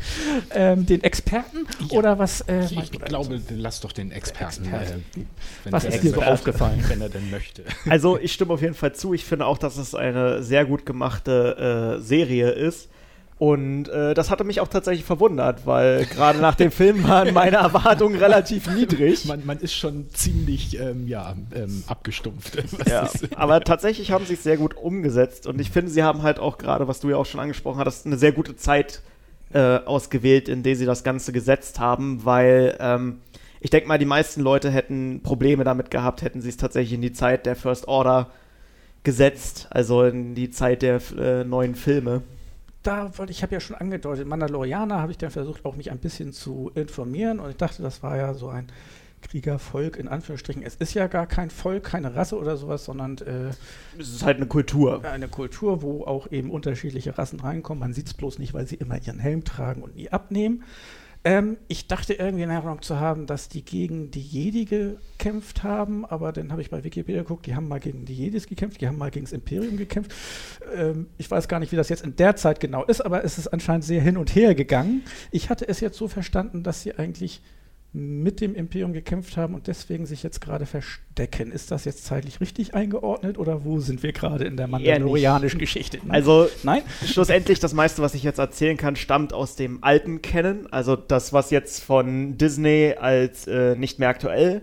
Ähm, 0.51 0.85
den 0.85 1.03
Experten 1.03 1.65
Ja. 1.89 1.97
oder 1.97 2.19
was? 2.19 2.41
Äh, 2.41 2.65
Ich, 2.69 2.91
glaube, 2.91 3.41
lass 3.49 3.79
doch 3.81 3.91
den 3.91 4.11
Experten. 4.11 4.63
Experte. 4.65 4.93
Äh, 4.93 5.21
wenn 5.63 5.73
Was 5.73 5.83
der 5.83 5.93
ist 5.93 6.03
dir 6.03 6.11
so 6.11 6.21
aufgefallen? 6.21 6.83
Wenn 6.87 7.01
er 7.01 7.09
denn 7.09 7.29
möchte. 7.29 7.63
Also 7.89 8.17
ich 8.19 8.33
stimme 8.33 8.53
auf 8.53 8.61
jeden 8.61 8.73
Fall 8.73 8.93
zu. 8.93 9.13
Ich 9.13 9.25
finde 9.25 9.45
auch, 9.45 9.57
dass 9.57 9.77
es 9.77 9.95
eine 9.95 10.43
sehr 10.43 10.65
gut 10.65 10.85
gemachte 10.85 11.97
äh, 11.97 12.01
Serie 12.01 12.49
ist. 12.51 12.89
Und 13.39 13.87
äh, 13.89 14.15
das 14.15 14.31
hatte 14.31 14.43
mich 14.43 14.61
auch 14.61 14.67
tatsächlich 14.67 15.05
verwundert, 15.05 15.67
weil 15.67 16.05
gerade 16.05 16.39
nach 16.39 16.55
dem 16.55 16.71
Film 16.71 17.07
waren 17.07 17.35
meine 17.35 17.57
Erwartungen 17.57 18.17
relativ 18.17 18.67
niedrig. 18.75 19.25
Man, 19.25 19.45
man 19.45 19.59
ist 19.59 19.75
schon 19.75 20.09
ziemlich 20.09 20.79
ähm, 20.79 21.07
ja, 21.07 21.35
ähm, 21.53 21.83
abgestumpft. 21.85 22.57
Ja, 22.87 23.07
aber 23.35 23.61
tatsächlich 23.61 24.11
haben 24.11 24.25
sie 24.25 24.33
es 24.33 24.43
sehr 24.43 24.57
gut 24.57 24.75
umgesetzt 24.75 25.45
und 25.45 25.61
ich 25.61 25.69
finde, 25.69 25.91
sie 25.91 26.01
haben 26.01 26.23
halt 26.23 26.39
auch 26.39 26.57
gerade, 26.57 26.87
was 26.87 26.99
du 26.99 27.09
ja 27.09 27.17
auch 27.17 27.27
schon 27.27 27.39
angesprochen 27.39 27.77
hattest, 27.77 28.07
eine 28.07 28.17
sehr 28.17 28.31
gute 28.31 28.55
Zeit 28.55 29.01
äh, 29.53 29.77
ausgewählt, 29.85 30.49
in 30.49 30.63
der 30.63 30.75
sie 30.75 30.85
das 30.85 31.03
Ganze 31.03 31.31
gesetzt 31.31 31.79
haben, 31.79 32.25
weil 32.25 32.75
ähm, 32.79 33.21
ich 33.59 33.69
denke 33.69 33.87
mal, 33.87 33.99
die 33.99 34.05
meisten 34.05 34.41
Leute 34.41 34.71
hätten 34.71 35.21
Probleme 35.21 35.63
damit 35.63 35.91
gehabt, 35.91 36.23
hätten 36.23 36.41
sie 36.41 36.49
es 36.49 36.57
tatsächlich 36.57 36.93
in 36.93 37.01
die 37.01 37.13
Zeit 37.13 37.45
der 37.45 37.55
First 37.55 37.87
Order 37.87 38.31
gesetzt, 39.03 39.67
also 39.69 40.03
in 40.03 40.33
die 40.33 40.49
Zeit 40.49 40.81
der 40.81 40.99
äh, 41.17 41.43
neuen 41.43 41.75
Filme. 41.75 42.23
Da 42.87 43.17
wollte 43.17 43.31
ich 43.31 43.43
habe 43.43 43.53
ja 43.53 43.59
schon 43.59 43.75
angedeutet, 43.75 44.27
Mandalorianer 44.27 45.01
habe 45.01 45.11
ich 45.11 45.17
dann 45.17 45.29
versucht, 45.29 45.65
auch 45.65 45.75
mich 45.75 45.91
ein 45.91 45.99
bisschen 45.99 46.31
zu 46.31 46.71
informieren 46.73 47.39
und 47.39 47.49
ich 47.49 47.57
dachte, 47.57 47.83
das 47.83 48.01
war 48.01 48.15
ja 48.15 48.33
so 48.33 48.47
ein 48.47 48.67
Kriegervolk 49.21 49.97
in 49.97 50.07
Anführungsstrichen. 50.07 50.63
Es 50.63 50.75
ist 50.75 50.93
ja 50.93 51.07
gar 51.07 51.27
kein 51.27 51.49
Volk, 51.49 51.83
keine 51.83 52.15
Rasse 52.15 52.37
oder 52.37 52.55
sowas, 52.55 52.85
sondern 52.85 53.17
äh, 53.17 53.49
Es 53.99 54.09
ist 54.09 54.23
halt 54.23 54.37
eine 54.37 54.45
Kultur. 54.45 55.03
eine 55.03 55.27
Kultur, 55.27 55.81
wo 55.81 56.05
auch 56.05 56.31
eben 56.31 56.49
unterschiedliche 56.49 57.17
Rassen 57.17 57.39
reinkommen. 57.39 57.79
Man 57.79 57.93
sieht 57.93 58.07
es 58.07 58.13
bloß 58.13 58.39
nicht, 58.39 58.53
weil 58.53 58.67
sie 58.67 58.75
immer 58.75 58.97
ihren 59.01 59.19
Helm 59.19 59.43
tragen 59.43 59.81
und 59.81 59.95
nie 59.95 60.09
abnehmen. 60.09 60.63
Ähm, 61.23 61.57
ich 61.67 61.87
dachte 61.87 62.13
irgendwie 62.13 62.43
in 62.43 62.49
Erinnerung 62.49 62.81
zu 62.81 62.99
haben, 62.99 63.25
dass 63.25 63.49
die 63.49 63.63
gegen 63.63 64.11
die 64.11 64.21
Jedi 64.21 64.65
gekämpft 64.65 65.63
haben, 65.63 66.05
aber 66.05 66.31
dann 66.31 66.51
habe 66.51 66.61
ich 66.61 66.69
bei 66.69 66.83
Wikipedia 66.83 67.21
geguckt, 67.21 67.45
die 67.45 67.55
haben 67.55 67.67
mal 67.67 67.79
gegen 67.79 68.05
die 68.05 68.13
Jedis 68.13 68.47
gekämpft, 68.47 68.81
die 68.81 68.87
haben 68.87 68.97
mal 68.97 69.11
gegen 69.11 69.25
das 69.25 69.33
Imperium 69.33 69.77
gekämpft. 69.77 70.13
Ähm, 70.75 71.07
ich 71.17 71.29
weiß 71.29 71.47
gar 71.47 71.59
nicht, 71.59 71.71
wie 71.71 71.75
das 71.75 71.89
jetzt 71.89 72.03
in 72.03 72.15
der 72.15 72.35
Zeit 72.35 72.59
genau 72.59 72.83
ist, 72.85 73.01
aber 73.01 73.23
es 73.23 73.37
ist 73.37 73.47
anscheinend 73.47 73.83
sehr 73.83 74.01
hin 74.01 74.17
und 74.17 74.35
her 74.35 74.55
gegangen. 74.55 75.03
Ich 75.31 75.49
hatte 75.49 75.67
es 75.67 75.79
jetzt 75.79 75.97
so 75.97 76.07
verstanden, 76.07 76.63
dass 76.63 76.81
sie 76.81 76.95
eigentlich 76.95 77.41
mit 77.93 78.41
dem 78.41 78.53
Imperium 78.53 78.93
gekämpft 78.93 79.37
haben 79.37 79.55
und 79.55 79.67
deswegen 79.67 80.05
sich 80.05 80.21
jetzt 80.21 80.41
gerade 80.41 80.65
verstecken. 80.65 81.51
Ist 81.51 81.71
das 81.71 81.85
jetzt 81.85 82.05
zeitlich 82.05 82.41
richtig 82.41 82.75
eingeordnet 82.75 83.37
oder 83.37 83.65
wo 83.65 83.79
sind 83.79 84.03
wir 84.03 84.11
gerade 84.11 84.45
in 84.45 84.57
der 84.57 84.67
mandalorianischen 84.67 85.59
Geschichte? 85.59 85.97
Nein? 86.03 86.11
Also 86.11 86.49
nein? 86.63 86.83
schlussendlich 87.05 87.59
das 87.59 87.73
meiste, 87.73 88.01
was 88.01 88.13
ich 88.13 88.23
jetzt 88.23 88.39
erzählen 88.39 88.77
kann, 88.77 88.95
stammt 88.95 89.33
aus 89.33 89.55
dem 89.55 89.83
alten 89.83 90.21
Canon. 90.21 90.67
Also 90.69 90.95
das, 90.95 91.33
was 91.33 91.49
jetzt 91.49 91.83
von 91.83 92.37
Disney 92.37 92.95
als 92.99 93.47
äh, 93.47 93.75
nicht 93.75 93.99
mehr 93.99 94.09
aktuell 94.09 94.61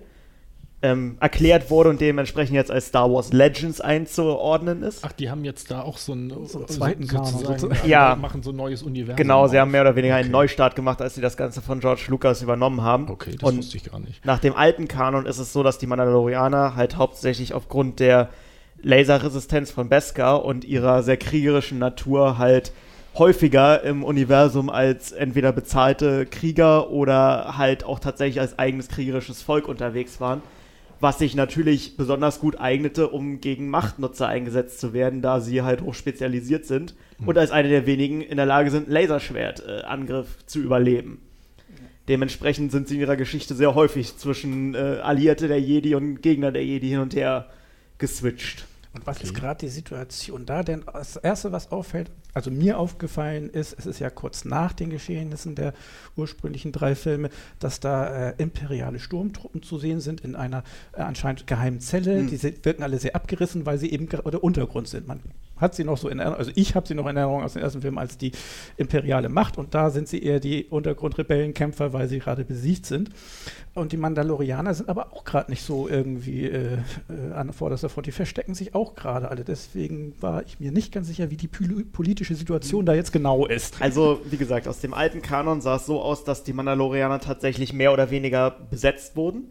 ähm, 0.85 1.17
erklärt 1.19 1.71
wurde 1.71 1.89
und 1.91 2.01
dementsprechend 2.01 2.55
jetzt 2.55 2.71
als 2.71 2.89
Star 2.89 3.11
Wars 3.11 3.33
Legends 3.33 3.81
einzuordnen 3.81 4.83
ist. 4.83 5.01
Ach, 5.03 5.13
die 5.13 5.31
haben 5.31 5.43
jetzt 5.45 5.71
da 5.71 5.81
auch 5.83 5.97
so 5.97 6.13
einen, 6.13 6.47
So 6.47 6.59
einen 6.59 6.69
zweiten 6.69 7.07
Kanon 7.07 7.25
sozusagen, 7.27 7.59
sozusagen. 7.59 7.89
Ja. 7.91 8.17
machen 8.17 8.43
so 8.43 8.51
ein 8.51 8.57
neues 8.57 8.83
Universum. 8.83 9.17
Genau, 9.17 9.47
sie 9.49 9.57
auf. 9.57 9.63
haben 9.63 9.71
mehr 9.71 9.81
oder 9.81 9.97
weniger 9.97 10.15
einen 10.17 10.25
Okay. 10.29 10.33
Neustart 10.33 10.77
gemacht, 10.77 11.01
als 11.01 11.15
sie 11.15 11.21
das 11.23 11.37
Ganze 11.37 11.63
von 11.63 11.81
George 11.81 12.03
Lucas 12.09 12.43
übernommen 12.43 12.83
haben. 12.83 13.09
Okay, 13.09 13.37
das 13.41 13.49
und 13.51 13.59
wusste 13.59 13.79
ich 13.79 13.85
gar 13.91 13.99
nicht. 13.99 14.25
nach 14.27 14.39
dem 14.39 14.55
alten 14.55 14.87
Kanon 14.87 15.25
ist 15.27 15.39
es 15.39 15.53
so, 15.53 15.63
dass 15.63 15.79
die 15.79 15.87
Mandalorianer 15.87 16.77
halt 16.77 16.97
hauptsächlich 16.97 17.55
aufgrund 17.55 17.99
der 18.01 18.29
Laserresistenz 18.83 19.71
von 19.71 19.89
Beskar 19.89 20.45
und 20.45 20.65
ihrer 20.65 21.03
sehr 21.03 21.17
kriegerischen 21.17 21.79
Natur 21.79 22.37
halt 22.39 22.73
häufiger 23.17 23.83
im 23.85 24.03
Universum 24.05 24.69
als 24.69 25.13
entweder 25.13 25.53
bezahlte 25.53 26.27
Krieger 26.27 26.91
oder 26.91 27.57
halt 27.57 27.85
auch 27.85 28.01
tatsächlich 28.01 28.41
als 28.41 28.59
eigenes 28.59 28.89
kriegerisches 28.89 29.41
Volk 29.41 29.69
unterwegs 29.69 30.21
waren. 30.21 30.43
Was 31.05 31.19
sich 31.19 31.35
natürlich 31.35 31.99
besonders 31.99 32.41
gut 32.41 32.59
eignete, 32.59 33.09
um 33.09 33.43
gegen 33.43 33.69
Machtnutzer 33.69 34.27
eingesetzt 34.27 34.81
zu 34.81 34.95
werden, 34.95 35.21
da 35.21 35.39
sie 35.39 35.61
halt 35.61 35.83
hoch 35.83 35.93
spezialisiert 35.93 36.65
sind 36.65 36.95
und 37.27 37.37
als 37.37 37.51
eine 37.51 37.69
der 37.69 37.85
wenigen 37.85 38.23
in 38.23 38.39
der 38.39 38.47
Lage 38.47 38.71
sind, 38.71 38.89
Laserschwertangriff 38.89 40.47
zu 40.47 40.61
überleben. 40.61 41.21
Dementsprechend 42.09 42.73
sind 42.73 42.89
sie 42.89 42.95
in 42.95 43.03
ihrer 43.03 43.17
Geschichte 43.17 43.55
sehr 43.55 43.75
häufig 43.75 44.17
zwischen 44.17 44.75
äh, 44.75 45.01
Alliierte 45.03 45.47
der 45.47 45.61
Jedi 45.61 45.95
und 45.95 46.23
Gegner 46.23 46.53
der 46.53 46.65
Jedi 46.65 46.89
hin 46.89 47.01
und 47.01 47.15
her 47.15 47.51
geswitcht. 47.99 48.65
Und 48.95 49.07
was 49.07 49.17
Okay. 49.19 49.27
ist 49.27 49.35
gerade 49.35 49.59
die 49.67 49.69
Situation 49.69 50.47
da? 50.47 50.63
Denn 50.63 50.85
das 50.93 51.17
Erste, 51.17 51.51
was 51.53 51.73
auffällt, 51.73 52.11
also 52.33 52.51
mir 52.51 52.79
aufgefallen 52.79 53.51
ist, 53.51 53.75
es 53.79 53.87
ist 53.87 53.99
ja 53.99 54.09
kurz 54.09 54.45
nach 54.45 54.73
den 54.73 54.91
Geschehnissen 54.91 55.55
der 55.55 55.75
ursprünglichen 56.17 56.73
drei 56.73 56.95
Filme, 56.95 57.31
dass 57.59 57.81
da 57.81 58.31
äh, 58.31 58.35
imperiale 58.39 58.99
Sturmtruppen 59.01 59.63
zu 59.63 59.79
sehen 59.79 60.01
sind 60.01 60.21
in 60.21 60.37
einer 60.37 60.63
äh, 60.93 61.03
anscheinend 61.03 61.47
geheimen 61.47 61.81
Zelle. 61.81 62.19
Hm. 62.19 62.29
Die 62.29 62.43
wirken 62.65 62.83
alle 62.83 62.99
sehr 62.99 63.17
abgerissen, 63.17 63.67
weil 63.67 63.79
sie 63.79 63.91
eben 63.91 64.09
gerade 64.09 64.31
der 64.31 64.45
Untergrund 64.45 64.89
sind. 64.89 65.07
Man 65.09 65.21
hat 65.65 65.75
sie 65.75 65.83
noch 65.83 65.99
so 65.99 66.09
in 66.09 66.21
Erinnerung, 66.21 66.39
also 66.39 66.53
ich 66.55 66.77
habe 66.77 66.87
sie 66.87 66.95
noch 66.95 67.07
in 67.09 67.17
Erinnerung 67.17 67.43
aus 67.43 67.55
den 67.55 67.63
ersten 67.63 67.81
Filmen 67.81 67.99
als 67.99 68.17
die 68.17 68.31
imperiale 68.77 69.29
Macht 69.29 69.59
und 69.59 69.75
da 69.75 69.91
sind 69.91 70.07
sie 70.07 70.23
eher 70.23 70.39
die 70.39 70.67
Untergrundrebellenkämpfer, 70.67 71.93
weil 71.93 72.09
sie 72.09 72.21
gerade 72.21 72.45
besiegt 72.45 72.87
sind. 72.87 73.11
Und 73.75 73.91
die 73.91 73.97
Mandalorianer 73.97 74.73
sind 74.73 74.89
aber 74.89 75.13
auch 75.13 75.25
gerade 75.25 75.51
nicht 75.51 75.63
so 75.63 75.89
irgendwie 75.89 76.45
äh, 76.45 76.75
äh, 77.09 77.33
an 77.35 77.53
vorderster 77.53 77.89
Front. 77.89 78.07
Die 78.07 78.13
verstecken 78.13 78.55
sich 78.55 78.73
auch 78.73 78.95
gerade 78.95 79.29
alle. 79.29 79.43
Deswegen 79.43 80.15
war 80.21 80.45
ich 80.47 80.61
mir 80.61 80.71
nicht 80.71 80.93
ganz 80.93 81.09
sicher, 81.09 81.33
wie 81.33 81.37
die 81.37 81.49
poli- 81.49 81.85
politische 81.85 82.37
Situation 82.37 82.87
da 82.87 82.95
jetzt 82.95 83.13
genau 83.13 83.47
ist. 83.47 83.83
Also, 83.83 84.21
wie 84.31 84.37
gesagt, 84.37 84.69
aus 84.69 84.79
dem 84.79 84.95
alten 84.95 85.23
Kanon 85.23 85.61
sah 85.61 85.75
es 85.77 85.87
so 85.87 86.01
aus, 86.01 86.23
dass 86.23 86.45
die 86.45 86.53
Mandalorianer 86.53 87.19
tatsächlich 87.19 87.73
mehr 87.73 87.93
oder 87.93 88.11
weniger 88.11 88.51
besetzt 88.71 89.17
wurden. 89.17 89.49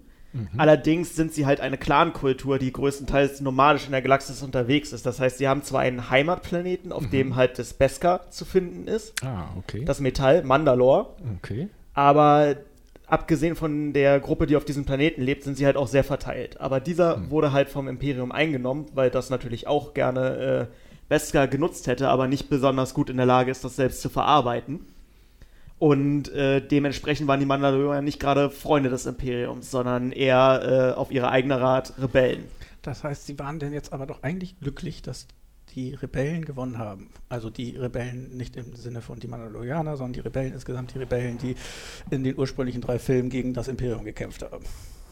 Allerdings 0.58 1.16
sind 1.16 1.32
sie 1.34 1.46
halt 1.46 1.60
eine 1.62 1.78
Clankultur, 1.78 2.58
die 2.58 2.72
größtenteils 2.74 3.42
nomadisch 3.42 3.86
in 3.86 3.92
der 3.92 4.02
Galaxis 4.02 4.42
unterwegs 4.42 4.92
ist. 4.92 5.06
Das 5.06 5.20
heißt, 5.20 5.38
sie 5.38 5.48
haben 5.48 5.62
zwar 5.64 5.82
einen 5.82 6.10
Heimatplaneten, 6.10 6.92
auf 6.92 7.08
dem 7.10 7.36
halt 7.36 7.60
das 7.60 7.74
Beskar 7.74 8.30
zu 8.32 8.44
finden 8.46 8.88
ist, 8.88 9.14
Ah, 9.24 9.46
okay. 9.58 9.86
das 9.86 10.00
Metall, 10.00 10.44
Mandalore, 10.44 11.08
okay. 11.38 11.68
aber 11.94 12.56
abgesehen 13.06 13.56
von 13.56 13.94
der 13.94 14.20
Gruppe, 14.20 14.48
die 14.48 14.56
auf 14.56 14.66
diesem 14.66 14.86
Planeten 14.86 15.22
lebt, 15.22 15.44
sind 15.44 15.56
sie 15.58 15.66
halt 15.68 15.78
auch 15.78 15.88
sehr 15.88 16.04
verteilt. 16.04 16.60
Aber 16.60 16.80
dieser 16.80 17.30
wurde 17.30 17.52
halt 17.52 17.70
vom 17.70 17.88
Imperium 17.88 18.32
eingenommen, 18.32 18.88
weil 18.96 19.12
das 19.12 19.30
natürlich 19.30 19.68
auch 19.68 19.94
gerne 19.94 20.68
äh, 20.72 20.76
Beskar 21.10 21.48
genutzt 21.48 21.86
hätte, 21.86 22.08
aber 22.10 22.28
nicht 22.28 22.50
besonders 22.50 22.96
gut 22.96 23.10
in 23.12 23.18
der 23.18 23.26
Lage 23.28 23.52
ist, 23.52 23.64
das 23.64 23.76
selbst 23.76 24.02
zu 24.02 24.10
verarbeiten. 24.10 24.80
Und 25.80 26.30
äh, 26.30 26.66
dementsprechend 26.66 27.28
waren 27.28 27.40
die 27.40 27.46
Mandalorianer 27.46 28.02
nicht 28.02 28.20
gerade 28.20 28.50
Freunde 28.50 28.90
des 28.90 29.06
Imperiums, 29.06 29.70
sondern 29.70 30.12
eher 30.12 30.94
äh, 30.96 30.98
auf 30.98 31.12
ihre 31.12 31.30
eigene 31.30 31.58
Art 31.58 31.94
Rebellen. 32.02 32.46
Das 32.82 33.04
heißt, 33.04 33.26
sie 33.26 33.38
waren 33.40 33.60
denn 33.60 33.74
jetzt 33.74 33.92
aber 33.94 34.06
doch 34.06 34.24
eigentlich 34.24 34.60
glücklich, 34.60 35.02
dass 35.02 35.28
die 35.76 35.94
Rebellen 35.96 36.46
gewonnen 36.46 36.78
haben. 36.78 37.10
Also 37.30 37.50
die 37.50 37.76
Rebellen 37.76 38.38
nicht 38.38 38.56
im 38.56 38.76
Sinne 38.76 39.02
von 39.02 39.20
die 39.20 39.28
Mandalorianer, 39.28 39.98
sondern 39.98 40.14
die 40.14 40.20
Rebellen 40.20 40.54
insgesamt, 40.54 40.94
die 40.94 41.00
Rebellen, 41.00 41.38
die 41.38 41.56
in 42.12 42.24
den 42.24 42.38
ursprünglichen 42.38 42.82
drei 42.82 43.00
Filmen 43.00 43.30
gegen 43.30 43.54
das 43.54 43.68
Imperium 43.68 44.06
gekämpft 44.06 44.44
haben. 44.44 44.64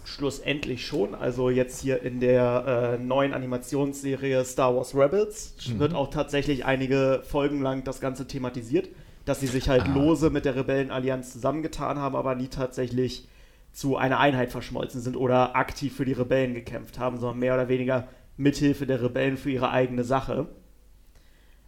Schlussendlich 0.03 0.85
schon. 0.85 1.15
Also 1.15 1.49
jetzt 1.49 1.81
hier 1.81 2.01
in 2.03 2.19
der 2.19 2.97
äh, 2.99 3.03
neuen 3.03 3.33
Animationsserie 3.33 4.43
Star 4.45 4.75
Wars 4.75 4.95
Rebels 4.95 5.55
wird 5.77 5.93
auch 5.93 6.09
tatsächlich 6.09 6.65
einige 6.65 7.21
Folgen 7.23 7.61
lang 7.61 7.83
das 7.83 8.01
Ganze 8.01 8.27
thematisiert, 8.27 8.89
dass 9.31 9.39
sie 9.39 9.47
sich 9.47 9.69
halt 9.69 9.83
Ah. 9.87 9.93
lose 9.93 10.29
mit 10.29 10.43
der 10.43 10.57
Rebellenallianz 10.57 11.31
zusammengetan 11.31 11.97
haben, 11.99 12.17
aber 12.17 12.35
nie 12.35 12.49
tatsächlich 12.49 13.29
zu 13.71 13.95
einer 13.95 14.19
Einheit 14.19 14.51
verschmolzen 14.51 14.99
sind 14.99 15.15
oder 15.15 15.55
aktiv 15.55 15.95
für 15.95 16.03
die 16.03 16.11
Rebellen 16.11 16.53
gekämpft 16.53 16.99
haben, 16.99 17.17
sondern 17.17 17.39
mehr 17.39 17.53
oder 17.53 17.69
weniger 17.69 18.09
mithilfe 18.35 18.85
der 18.85 19.01
Rebellen 19.01 19.37
für 19.37 19.49
ihre 19.49 19.71
eigene 19.71 20.03
Sache. 20.03 20.47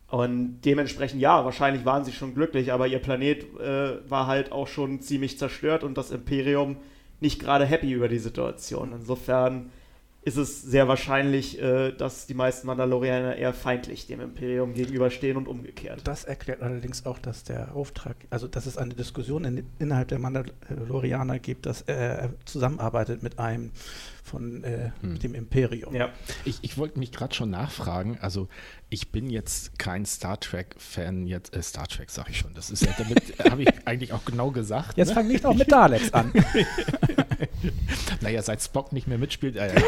Und 0.10 0.60
dementsprechend, 0.66 1.22
ja, 1.22 1.46
wahrscheinlich 1.46 1.86
waren 1.86 2.04
sie 2.04 2.12
schon 2.12 2.36
glücklich, 2.36 2.74
aber 2.74 2.88
ihr 2.88 3.00
Planet 3.00 3.46
äh, 3.62 4.10
war 4.10 4.28
halt 4.28 4.52
auch 4.52 4.68
schon 4.68 5.00
ziemlich 5.00 5.40
zerstört 5.40 5.86
und 5.86 5.98
das 5.98 6.12
Imperium 6.12 6.76
nicht 7.22 7.40
gerade 7.40 7.64
happy 7.66 7.94
über 7.94 8.10
die 8.10 8.20
Situation. 8.20 8.92
Insofern 8.94 9.70
ist 10.26 10.38
es 10.38 10.62
sehr 10.62 10.88
wahrscheinlich, 10.88 11.62
äh, 11.62 11.92
dass 11.92 12.28
die 12.28 12.34
meisten 12.34 12.68
Mandalorianer 12.68 13.36
eher 13.36 13.54
feindlich 13.54 14.08
dem 14.08 14.22
Imperium 14.22 14.74
gegenüberstehen 14.74 15.38
und 15.38 15.48
umgekehrt. 15.48 16.02
Das 16.06 16.24
erklärt 16.24 16.62
allerdings 16.62 17.06
auch, 17.06 17.20
dass 17.20 17.44
der 17.44 17.76
Auftrag, 17.76 18.16
also 18.30 18.48
dass 18.48 18.66
es 18.66 18.78
eine 18.78 18.94
Diskussion 18.94 19.44
in, 19.46 19.66
innerhalb 19.80 20.08
der 20.08 20.20
Mandalorianer 20.20 21.40
gibt, 21.40 21.66
dass 21.66 21.82
er 21.82 22.34
zusammenarbeitet 22.46 23.22
mit 23.22 23.40
einem 23.40 23.72
von 24.24 24.64
äh, 24.64 24.92
Hm. 25.02 25.20
dem 25.20 25.36
Imperium. 25.36 25.94
Ja. 25.94 26.10
Ich, 26.46 26.60
ich 26.62 26.78
wollte 26.78 26.98
mich 26.98 27.12
gerade 27.12 27.36
schon 27.36 27.50
nachfragen. 27.50 28.18
Also, 28.22 28.48
ich 28.90 29.12
bin 29.12 29.30
jetzt 29.30 29.78
kein 29.78 30.06
Star 30.06 30.40
Trek-Fan. 30.40 31.28
Jetzt 31.28 31.54
äh, 31.54 31.62
Star 31.62 31.88
Trek 31.88 32.10
sage 32.10 32.32
ich 32.32 32.38
schon. 32.38 32.54
Das 32.54 32.72
ist 32.72 32.86
ja 32.86 32.94
damit 32.98 33.22
habe 33.52 33.64
ich 33.64 33.70
eigentlich 33.86 34.14
auch 34.14 34.24
genau 34.24 34.52
gesagt. 34.52 34.98
Jetzt 34.98 35.10
ne? 35.10 35.14
fang 35.16 35.28
nicht 35.28 35.46
auch 35.46 35.56
mit 35.56 35.72
Daleks 35.72 36.14
an. 36.14 36.32
naja, 38.22 38.42
seit 38.42 38.62
Spock 38.62 38.92
nicht 38.94 39.08
mehr 39.08 39.18
mitspielt. 39.18 39.56
Äh, 39.56 39.72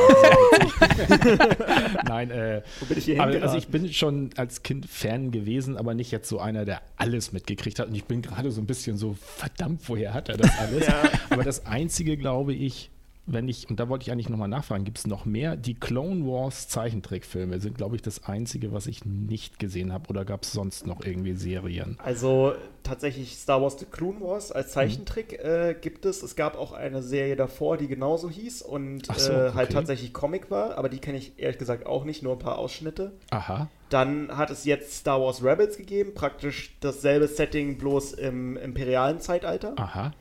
Nein, 2.06 2.32
äh, 2.32 2.62
Wo 2.80 2.86
bin 2.86 2.98
ich 2.98 3.06
hier 3.06 3.22
aber, 3.22 3.42
also 3.42 3.58
ich 3.58 3.68
bin 3.68 3.92
schon 3.92 4.30
als 4.38 4.64
Kind 4.64 4.88
Fan 4.88 5.32
gewesen, 5.32 5.78
aber 5.78 5.94
nicht 5.94 6.12
jetzt 6.12 6.30
so 6.30 6.40
einer, 6.40 6.66
der 6.66 6.82
alles 6.98 7.32
mitgekriegt 7.32 7.80
hat. 7.80 7.88
Und 7.88 7.96
ich 7.96 8.06
bin 8.06 8.22
gerade 8.22 8.52
so 8.52 8.62
ein 8.62 8.68
bisschen 8.68 8.98
so, 8.98 9.16
verdammt, 9.20 9.82
woher 9.88 10.14
hat 10.14 10.30
er 10.30 10.38
das 10.38 10.58
alles? 10.58 10.88
ja. 10.88 11.04
Aber 11.30 11.44
das 11.44 11.66
Einzige, 11.66 12.18
glaube 12.18 12.54
ich, 12.54 12.92
wenn 13.28 13.48
ich, 13.48 13.70
und 13.70 13.80
da 13.80 13.90
wollte 13.90 14.04
ich 14.04 14.12
eigentlich 14.12 14.30
nochmal 14.30 14.48
nachfragen, 14.48 14.84
gibt 14.84 15.00
es 15.00 15.08
noch 15.08 15.26
mehr? 15.26 15.56
Die 15.56 15.74
Clone 15.74 16.26
Wars 16.26 16.68
Zeichentrickfilme 16.68 17.60
sind, 17.60 17.78
glaube 17.78 17.96
ich, 17.96 18.02
das 18.02 18.24
Einzige, 18.26 18.72
was 18.72 18.88
ich 18.88 19.04
nicht 19.04 19.58
gesehen 19.58 19.92
habe. 19.92 20.10
Oder 20.10 20.26
gab 20.26 20.44
es 20.44 20.52
sonst 20.52 20.86
noch 20.86 21.04
irgendwie 21.04 21.34
Serien? 21.34 21.98
Also 22.04 22.54
tatsächlich 22.84 23.36
Star 23.36 23.62
Wars 23.62 23.80
The 23.80 23.86
Clone 23.86 24.22
Wars 24.22 24.52
als 24.52 24.72
Zeichentrick 24.72 25.40
mhm. 25.44 25.50
äh, 25.50 25.74
gibt 25.74 26.06
es. 26.06 26.22
Es 26.22 26.36
gab 26.36 26.56
auch 26.56 26.72
eine 26.72 27.02
Serie 27.02 27.36
davor, 27.36 27.78
die 27.78 27.88
genauso 27.88 28.30
hieß 28.30 28.62
und 28.62 29.08
so, 29.08 29.32
äh, 29.32 29.54
halt 29.54 29.72
tatsächlich 29.72 30.14
Comic 30.14 30.52
war, 30.52 30.78
aber 30.78 30.90
die 30.90 31.00
kenne 31.00 31.18
ich 31.18 31.40
ehrlich 31.40 31.58
gesagt 31.58 31.88
auch 31.88 32.06
nicht, 32.06 32.22
nur 32.22 32.34
ein 32.34 32.40
paar 32.40 32.60
Ausschnitte. 32.60 33.14
Aha. 33.32 33.70
Dann 33.90 34.36
hat 34.36 34.50
es 34.50 34.66
jetzt 34.66 34.94
Star 34.94 35.22
Wars 35.22 35.44
Rebels 35.44 35.78
gegeben, 35.78 36.14
praktisch 36.14 36.76
dasselbe 36.80 37.28
Setting, 37.28 37.78
bloß 37.78 38.14
im 38.14 38.58
imperialen 38.58 39.20
Zeitalter. 39.20 39.74
Aha. 39.78 40.14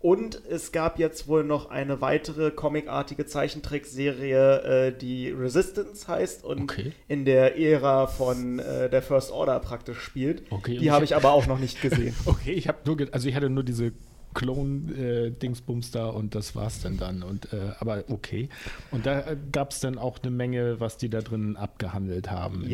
Und 0.00 0.40
es 0.48 0.72
gab 0.72 0.98
jetzt 0.98 1.28
wohl 1.28 1.44
noch 1.44 1.70
eine 1.70 2.00
weitere 2.00 2.50
comicartige 2.50 3.26
Zeichentrickserie, 3.26 4.88
äh, 4.88 4.96
die 4.96 5.30
Resistance 5.30 6.08
heißt 6.08 6.44
und 6.44 6.62
okay. 6.62 6.92
in 7.08 7.24
der 7.24 7.58
Ära 7.58 8.06
von 8.06 8.58
äh, 8.58 8.88
der 8.90 9.02
First 9.02 9.30
Order 9.30 9.58
praktisch 9.60 10.00
spielt. 10.00 10.42
Okay, 10.50 10.78
die 10.78 10.90
habe 10.90 11.04
ich 11.04 11.16
aber 11.16 11.32
auch 11.32 11.46
noch 11.46 11.58
nicht 11.58 11.80
gesehen. 11.80 12.14
okay, 12.26 12.52
ich 12.52 12.68
habe 12.68 12.78
nur, 12.84 12.96
also 13.12 13.28
ich 13.28 13.34
hatte 13.34 13.50
nur 13.50 13.62
diese 13.62 13.92
Klon-Dingsbums 14.34 15.88
äh, 15.88 15.92
da 15.92 16.06
und 16.06 16.34
das 16.34 16.54
war's 16.56 16.80
dann 16.80 16.96
dann. 16.96 17.22
Und, 17.22 17.52
äh, 17.52 17.72
aber 17.78 18.04
okay. 18.08 18.48
Und 18.90 19.06
da 19.06 19.20
äh, 19.20 19.36
gab 19.50 19.72
es 19.72 19.80
dann 19.80 19.98
auch 19.98 20.18
eine 20.22 20.30
Menge, 20.30 20.80
was 20.80 20.96
die 20.96 21.08
da 21.08 21.20
drin 21.20 21.56
abgehandelt 21.56 22.30
haben. 22.30 22.64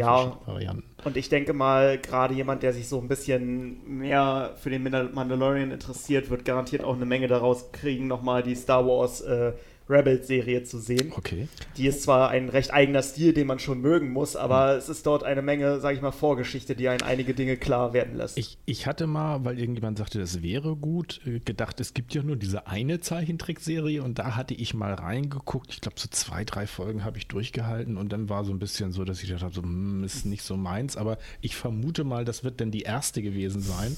ja. 0.59 0.75
Und 1.05 1.17
ich 1.17 1.29
denke 1.29 1.53
mal, 1.53 1.99
gerade 1.99 2.35
jemand, 2.35 2.63
der 2.63 2.73
sich 2.73 2.89
so 2.89 3.01
ein 3.01 3.09
bisschen 3.09 3.99
mehr 3.99 4.55
für 4.57 4.71
den 4.71 4.83
Mandalorian 4.83 5.71
interessiert, 5.71 6.31
wird 6.31 6.45
garantiert 6.45 6.85
auch 6.85 6.97
eine 6.97 7.07
Menge 7.07 7.29
daraus 7.29 7.73
kriegen, 7.73 8.07
nochmal 8.07 8.43
die 8.43 8.55
Star 8.55 8.87
Wars 8.87 9.21
äh, 9.21 9.53
Rebels-Serie 9.89 10.65
zu 10.65 10.79
sehen. 10.79 11.13
Okay. 11.17 11.49
Die 11.77 11.87
ist 11.87 12.03
zwar 12.03 12.31
ein 12.31 12.49
recht 12.49 12.73
eigener 12.73 13.03
Stil, 13.03 13.33
den 13.33 13.47
man 13.47 13.59
schon 13.59 13.81
mögen 13.81 14.11
muss, 14.11 14.37
aber 14.37 14.73
mhm. 14.73 14.79
es 14.79 14.89
ist 14.89 15.07
dort 15.07 15.25
eine 15.25 15.43
Menge, 15.43 15.81
sage 15.81 15.97
ich 15.97 16.03
mal, 16.03 16.13
Vorgeschichte, 16.13 16.77
die 16.77 16.89
einen 16.89 17.03
einige 17.03 17.35
Dinge 17.35 17.57
klar 17.57 17.93
werden 17.93 18.17
lässt. 18.17 18.39
Ich, 18.39 18.59
ich 18.67 18.87
hatte 18.87 19.07
mal, 19.07 19.45
weil 19.45 19.59
irgendjemand 19.59 19.99
sagte, 19.99 20.19
das 20.19 20.43
wäre 20.43 20.77
gut, 20.77 21.21
äh, 21.27 21.41
gedacht, 21.41 21.81
es 21.81 21.95
gibt 21.95 22.15
ja 22.15 22.23
nur 22.23 22.37
diese 22.37 22.67
eine 22.67 23.01
Zeichentrickserie 23.01 24.03
und 24.03 24.19
da 24.19 24.37
hatte 24.37 24.55
ich 24.55 24.75
mal 24.75 24.95
reingeguckt. 24.95 25.73
Ich 25.73 25.81
glaube, 25.81 25.99
so 25.99 26.09
zwei, 26.11 26.45
drei 26.45 26.67
Folgen 26.67 27.05
habe 27.05 27.19
ich 27.19 27.29
durchgehalten 27.29 27.97
und 27.97 28.13
dann 28.13 28.29
war 28.29 28.45
so 28.45 28.53
ein 28.53 28.59
bisschen 28.59 28.93
so, 28.93 29.05
dass 29.05 29.23
ich 29.23 29.31
dachte, 29.31 29.51
so, 29.53 29.63
hm, 29.63 30.05
ist 30.05 30.27
nicht 30.27 30.43
so 30.43 30.57
meins, 30.57 30.97
aber 30.97 31.19
ich 31.41 31.57
vermute 31.57 32.05
mal, 32.05 32.25
das 32.25 32.45
wird 32.45 32.61
dann 32.61 32.71
die 32.71 32.83
erste 32.83 33.23
gewesen 33.23 33.61
sein 33.61 33.97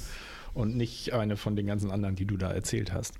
und 0.54 0.76
nicht 0.76 1.12
eine 1.12 1.36
von 1.36 1.56
den 1.56 1.66
ganzen 1.66 1.90
anderen, 1.90 2.16
die 2.16 2.26
du 2.26 2.36
da 2.36 2.50
erzählt 2.50 2.92
hast. 2.92 3.14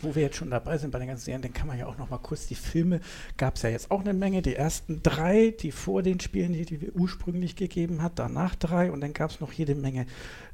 Wo 0.00 0.14
wir 0.14 0.22
jetzt 0.22 0.36
schon 0.36 0.50
dabei 0.50 0.78
sind 0.78 0.90
bei 0.90 0.98
den 0.98 1.08
ganzen 1.08 1.24
Serien, 1.24 1.42
dann 1.42 1.52
kann 1.52 1.66
man 1.66 1.78
ja 1.78 1.86
auch 1.86 1.98
noch 1.98 2.10
mal 2.10 2.18
kurz 2.18 2.46
die 2.46 2.54
Filme, 2.54 3.00
gab 3.36 3.56
es 3.56 3.62
ja 3.62 3.70
jetzt 3.70 3.90
auch 3.90 4.00
eine 4.00 4.14
Menge, 4.14 4.42
die 4.42 4.54
ersten 4.54 5.02
drei, 5.02 5.54
die 5.58 5.72
vor 5.72 6.02
den 6.02 6.20
Spielen, 6.20 6.52
die, 6.52 6.64
die 6.64 6.80
wir 6.80 6.94
ursprünglich 6.94 7.56
gegeben 7.56 8.02
hat, 8.02 8.18
danach 8.18 8.54
drei 8.54 8.90
und 8.90 9.00
dann 9.00 9.12
gab 9.12 9.30
es 9.30 9.40
noch 9.40 9.52
jede 9.52 9.74
Menge 9.74 10.06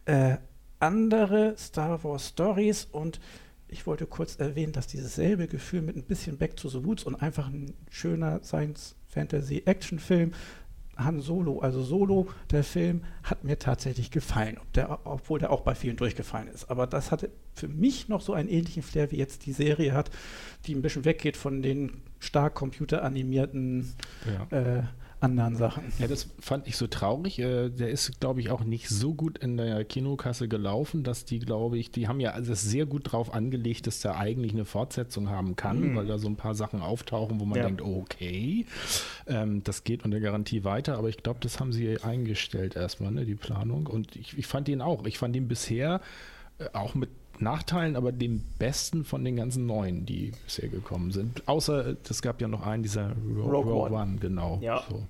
äh, 0.05 0.37
andere 0.79 1.55
Star 1.59 2.03
Wars 2.05 2.29
Stories 2.29 2.87
und 2.91 3.21
ich 3.69 3.87
wollte 3.87 4.07
kurz 4.07 4.37
erwähnen, 4.37 4.73
dass 4.73 4.89
dieses 4.89 5.15
selbe 5.15 5.47
Gefühl 5.47 5.83
mit 5.83 5.97
ein 5.97 6.03
bisschen 6.03 6.39
Back 6.39 6.57
to 6.57 6.69
the 6.69 6.85
Woods 6.85 7.05
und 7.05 7.15
einfach 7.17 7.47
ein 7.47 7.75
schöner 7.89 8.43
Science 8.43 8.97
Fantasy 9.07 9.63
Action 9.67 9.99
Film 9.99 10.33
Han 11.05 11.21
Solo, 11.21 11.61
also 11.61 11.83
Solo, 11.83 12.29
der 12.51 12.65
Film, 12.65 13.03
hat 13.23 13.45
mir 13.45 13.59
tatsächlich 13.59 14.11
gefallen, 14.11 14.59
der, 14.75 15.01
obwohl 15.05 15.39
der 15.39 15.51
auch 15.51 15.63
bei 15.63 15.75
vielen 15.75 15.97
durchgefallen 15.97 16.49
ist. 16.49 16.71
Aber 16.71 16.87
das 16.87 17.11
hatte 17.11 17.31
für 17.55 17.69
mich 17.69 18.09
noch 18.09 18.21
so 18.21 18.33
einen 18.33 18.49
ähnlichen 18.49 18.83
Flair, 18.83 19.11
wie 19.11 19.17
jetzt 19.17 19.47
die 19.47 19.53
Serie 19.53 19.93
hat, 19.93 20.11
die 20.67 20.75
ein 20.75 20.83
bisschen 20.83 21.05
weggeht 21.05 21.37
von 21.37 21.63
den 21.63 22.03
stark 22.19 22.55
computeranimierten 22.55 23.95
ja. 24.51 24.59
äh, 24.59 24.83
anderen 25.21 25.57
Sachen. 25.57 25.85
Ja, 25.99 26.07
das 26.07 26.29
fand 26.41 26.67
ich 26.67 26.77
so 26.77 26.87
traurig. 26.87 27.39
Äh, 27.39 27.69
der 27.69 27.91
ist, 27.91 28.21
glaube 28.21 28.41
ich, 28.41 28.51
auch 28.51 28.65
nicht 28.65 28.89
so 28.89 29.15
gut 29.15 29.39
in 29.39 29.57
der 29.57 29.85
Kinokasse 29.85 30.49
gelaufen, 30.49 31.03
dass 31.03 31.25
die, 31.25 31.39
glaube 31.39 31.79
ich, 31.79 31.91
die 31.91 32.09
haben 32.09 32.21
ja 32.21 32.31
also 32.33 32.55
sehr 32.55 32.87
gut 32.87 33.13
drauf 33.13 33.33
angelegt, 33.33 33.87
dass 33.87 34.01
der 34.01 34.17
eigentlich 34.17 34.53
eine 34.53 34.65
Fortsetzung 34.65 35.29
haben 35.29 35.57
kann, 35.57 35.81
mhm. 35.81 35.97
weil 35.97 36.07
da 36.07 36.19
so 36.19 36.29
ein 36.29 36.37
paar 36.37 36.55
Sachen 36.55 36.81
auftauchen, 36.81 37.41
wo 37.41 37.45
man 37.45 37.59
ja. 37.59 37.67
denkt, 37.67 37.83
okay, 37.83 38.67
ähm, 39.27 39.63
das 39.63 39.85
geht 39.85 40.05
unter 40.05 40.21
Garantie 40.21 40.65
weiter, 40.65 40.97
aber 40.97 41.09
ich 41.09 41.23
glaube, 41.23 41.41
das 41.41 41.61
haben 41.61 41.73
sie 41.73 42.01
eingestellt 42.01 42.77
erstmal, 42.77 43.13
ne, 43.13 43.25
die 43.25 43.35
Planung. 43.35 43.87
Und 43.87 44.17
ich, 44.17 44.39
ich 44.39 44.47
fand 44.47 44.69
ihn 44.69 44.81
auch. 44.81 45.05
Ich 45.07 45.19
fand 45.19 45.37
ihn 45.37 45.49
bisher 45.49 46.01
äh, 46.59 46.67
auch 46.73 46.95
mit 46.95 47.11
Nachteilen, 47.41 47.97
aber 47.97 48.13
dem 48.13 48.45
besten 48.59 49.05
von 49.05 49.25
den 49.25 49.37
ganzen 49.37 49.67
neuen, 49.67 50.07
die 50.07 50.33
bisher 50.45 50.69
gekommen 50.69 51.11
sind. 51.11 51.47
Außer 51.49 51.97
es 52.09 52.23
gab 52.23 52.41
ja 52.41 52.49
noch 52.49 52.67
einen, 52.67 52.83
dieser 52.83 53.13
Rogue, 53.37 53.73
Rogue 53.73 53.75
One. 53.75 53.95
One. 53.95 54.17
genau. 54.21 54.59
Ja. 54.61 54.85
So. 54.89 55.03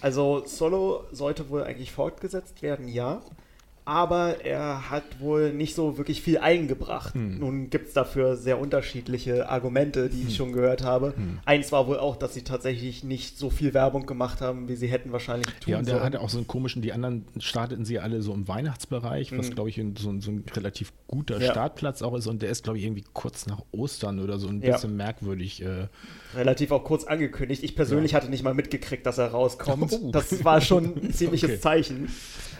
Also 0.00 0.42
Solo 0.46 1.04
sollte 1.12 1.48
wohl 1.50 1.62
eigentlich 1.62 1.92
fortgesetzt 1.92 2.62
werden, 2.62 2.88
ja 2.88 3.20
aber 3.90 4.44
er 4.44 4.88
hat 4.88 5.18
wohl 5.18 5.52
nicht 5.52 5.74
so 5.74 5.98
wirklich 5.98 6.22
viel 6.22 6.38
eingebracht. 6.38 7.12
Hm. 7.14 7.40
Nun 7.40 7.70
gibt 7.70 7.88
es 7.88 7.92
dafür 7.92 8.36
sehr 8.36 8.60
unterschiedliche 8.60 9.48
Argumente, 9.48 10.08
die 10.08 10.20
hm. 10.20 10.28
ich 10.28 10.36
schon 10.36 10.52
gehört 10.52 10.84
habe. 10.84 11.12
Hm. 11.16 11.40
Eins 11.44 11.72
war 11.72 11.88
wohl 11.88 11.98
auch, 11.98 12.14
dass 12.14 12.32
sie 12.32 12.42
tatsächlich 12.42 13.02
nicht 13.02 13.36
so 13.36 13.50
viel 13.50 13.74
Werbung 13.74 14.06
gemacht 14.06 14.42
haben, 14.42 14.68
wie 14.68 14.76
sie 14.76 14.86
hätten 14.86 15.10
wahrscheinlich 15.10 15.48
tun 15.58 15.72
Ja, 15.72 15.78
und 15.80 15.88
der 15.88 16.04
hatte 16.04 16.20
auch 16.20 16.28
so 16.28 16.38
einen 16.38 16.46
komischen, 16.46 16.82
die 16.82 16.92
anderen 16.92 17.24
starteten 17.40 17.84
sie 17.84 17.98
alle 17.98 18.22
so 18.22 18.32
im 18.32 18.46
Weihnachtsbereich, 18.46 19.36
was 19.36 19.48
hm. 19.48 19.54
glaube 19.56 19.70
ich 19.70 19.82
so, 19.98 20.20
so, 20.20 20.30
ein 20.30 20.44
relativ 20.54 20.92
guter 21.08 21.40
ja. 21.40 21.50
Startplatz 21.50 22.02
auch 22.02 22.14
ist 22.14 22.28
und 22.28 22.42
der 22.42 22.50
ist 22.50 22.62
glaube 22.62 22.78
ich 22.78 22.84
irgendwie 22.84 23.04
kurz 23.12 23.48
nach 23.48 23.64
Ostern 23.72 24.20
oder 24.20 24.38
so 24.38 24.46
ein 24.46 24.60
bisschen 24.60 24.90
ja. 24.90 24.96
merkwürdig. 25.04 25.62
Äh, 25.62 25.88
Relativ 26.34 26.70
auch 26.70 26.84
kurz 26.84 27.04
angekündigt. 27.04 27.62
Ich 27.62 27.74
persönlich 27.76 28.12
ja. 28.12 28.18
hatte 28.18 28.30
nicht 28.30 28.42
mal 28.42 28.54
mitgekriegt, 28.54 29.06
dass 29.06 29.18
er 29.18 29.28
rauskommt. 29.28 29.92
Oh. 29.92 30.10
Das 30.10 30.44
war 30.44 30.60
schon 30.60 30.96
ein 30.96 31.12
ziemliches 31.12 31.50
okay. 31.50 31.60
Zeichen. 31.60 32.08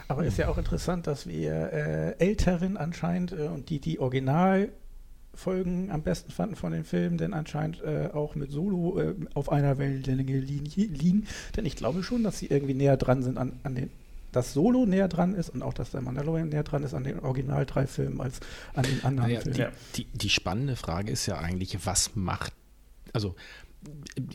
Aber 0.09 0.25
ist 0.25 0.39
ja 0.39 0.49
auch 0.49 0.59
interessant, 0.59 1.07
dass 1.07 1.29
wir 1.29 1.73
äh, 1.73 2.19
Älteren 2.19 2.77
anscheinend 2.77 3.33
äh, 3.33 3.47
und 3.47 3.71
die, 3.71 3.79
die 3.79 4.01
Originalfolgen 4.01 5.91
am 5.91 6.03
besten 6.03 6.33
fanden 6.33 6.57
von 6.57 6.73
den 6.73 6.85
Filmen, 6.85 7.17
denn 7.17 7.33
anscheinend 7.33 7.81
äh, 7.83 8.09
auch 8.13 8.35
mit 8.35 8.51
Solo 8.51 8.99
äh, 9.01 9.15
auf 9.35 9.53
einer 9.53 9.79
Wellenlänge 9.79 10.39
liegen. 10.41 11.29
Denn 11.57 11.65
ich 11.65 11.77
glaube 11.77 12.03
schon, 12.03 12.25
dass 12.25 12.41
sie 12.41 12.47
irgendwie 12.47 12.75
näher 12.75 12.97
dran 12.97 13.23
sind 13.23 13.39
an, 13.39 13.61
an 13.63 13.77
den 13.77 13.91
dass 14.33 14.53
Solo 14.53 14.87
näher 14.87 15.09
dran 15.09 15.35
ist 15.35 15.51
und 15.51 15.63
auch, 15.63 15.75
dass 15.75 15.91
der 15.91 16.01
Mandalorian 16.01 16.49
näher 16.49 16.63
dran 16.63 16.83
ist 16.85 16.95
an 16.95 17.05
den 17.05 17.21
Original 17.21 17.67
drei 17.67 17.87
Filmen 17.87 18.21
als 18.21 18.41
an 18.75 18.85
den 18.85 19.05
anderen 19.05 19.31
naja, 19.31 19.41
Filmen. 19.41 19.73
Die, 19.97 20.05
die, 20.05 20.19
die, 20.19 20.31
spannende 20.31 20.77
Frage 20.77 21.11
ist 21.11 21.27
ja 21.27 21.39
eigentlich, 21.39 21.85
was 21.85 22.15
macht, 22.15 22.53
also, 23.13 23.35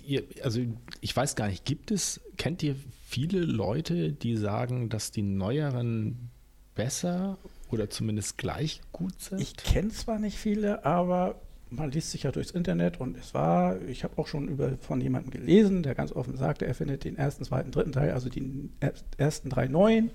ihr, 0.03 0.23
also 0.43 0.61
ich 1.01 1.15
weiß 1.15 1.35
gar 1.35 1.47
nicht, 1.47 1.65
gibt 1.65 1.91
es, 1.91 2.21
kennt 2.37 2.63
ihr 2.63 2.75
viele 3.07 3.39
Leute, 3.39 4.11
die 4.11 4.35
sagen, 4.37 4.89
dass 4.89 5.11
die 5.11 5.21
neueren 5.21 6.29
besser 6.75 7.37
oder 7.71 7.89
zumindest 7.89 8.37
gleich 8.37 8.81
gut 8.91 9.19
sind? 9.21 9.41
Ich 9.41 9.55
kenne 9.55 9.89
zwar 9.89 10.19
nicht 10.19 10.37
viele, 10.37 10.85
aber 10.85 11.39
man 11.69 11.91
liest 11.91 12.11
sich 12.11 12.23
ja 12.23 12.31
durchs 12.31 12.51
Internet 12.51 12.99
und 12.99 13.17
es 13.17 13.33
war, 13.33 13.81
ich 13.83 14.03
habe 14.03 14.17
auch 14.17 14.27
schon 14.27 14.47
über, 14.47 14.77
von 14.77 15.01
jemandem 15.01 15.31
gelesen, 15.31 15.83
der 15.83 15.95
ganz 15.95 16.11
offen 16.11 16.37
sagte, 16.37 16.65
er 16.65 16.75
findet 16.75 17.03
den 17.03 17.17
ersten, 17.17 17.43
zweiten, 17.43 17.71
dritten 17.71 17.91
Teil, 17.91 18.11
also 18.11 18.29
die 18.29 18.69
ersten 19.17 19.49
drei 19.49 19.67
neuen, 19.67 20.11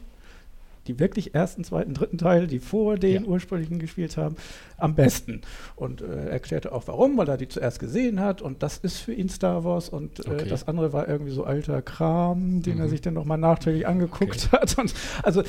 die 0.86 0.98
wirklich 0.98 1.34
ersten, 1.34 1.64
zweiten, 1.64 1.94
dritten 1.94 2.18
Teil, 2.18 2.46
die 2.46 2.58
vor 2.58 2.96
den 2.96 3.24
ja. 3.24 3.28
ursprünglichen 3.28 3.78
gespielt 3.78 4.16
haben, 4.16 4.36
am 4.76 4.94
besten. 4.94 5.42
Und 5.76 6.02
äh, 6.02 6.28
erklärte 6.28 6.72
auch 6.72 6.86
warum, 6.86 7.16
weil 7.16 7.28
er 7.28 7.36
die 7.36 7.48
zuerst 7.48 7.78
gesehen 7.78 8.20
hat 8.20 8.42
und 8.42 8.62
das 8.62 8.78
ist 8.78 8.98
für 8.98 9.12
ihn 9.12 9.28
Star 9.28 9.64
Wars 9.64 9.88
und 9.88 10.26
äh, 10.26 10.30
okay. 10.30 10.48
das 10.48 10.66
andere 10.66 10.92
war 10.92 11.08
irgendwie 11.08 11.32
so 11.32 11.44
alter 11.44 11.82
Kram, 11.82 12.62
den 12.62 12.76
mhm. 12.76 12.82
er 12.82 12.88
sich 12.88 13.00
dann 13.00 13.14
nochmal 13.14 13.38
nachträglich 13.38 13.86
angeguckt 13.86 14.48
okay. 14.52 14.56
hat. 14.60 14.78
Und 14.78 14.94
also 15.22 15.42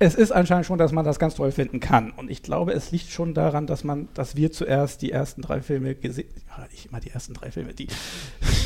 es 0.00 0.14
ist 0.14 0.30
anscheinend 0.30 0.66
schon, 0.66 0.78
dass 0.78 0.92
man 0.92 1.04
das 1.04 1.18
ganz 1.18 1.34
toll 1.34 1.50
finden 1.50 1.80
kann. 1.80 2.12
Und 2.12 2.30
ich 2.30 2.42
glaube, 2.42 2.72
es 2.72 2.92
liegt 2.92 3.10
schon 3.10 3.34
daran, 3.34 3.66
dass 3.66 3.82
man, 3.82 4.08
dass 4.14 4.36
wir 4.36 4.52
zuerst 4.52 5.02
die 5.02 5.10
ersten 5.10 5.42
drei 5.42 5.60
Filme 5.60 5.96
gesehen, 5.96 6.28
ja, 6.56 6.66
nicht 6.70 6.86
immer 6.86 7.00
die 7.00 7.10
ersten 7.10 7.34
drei 7.34 7.50
Filme, 7.50 7.74
die, 7.74 7.88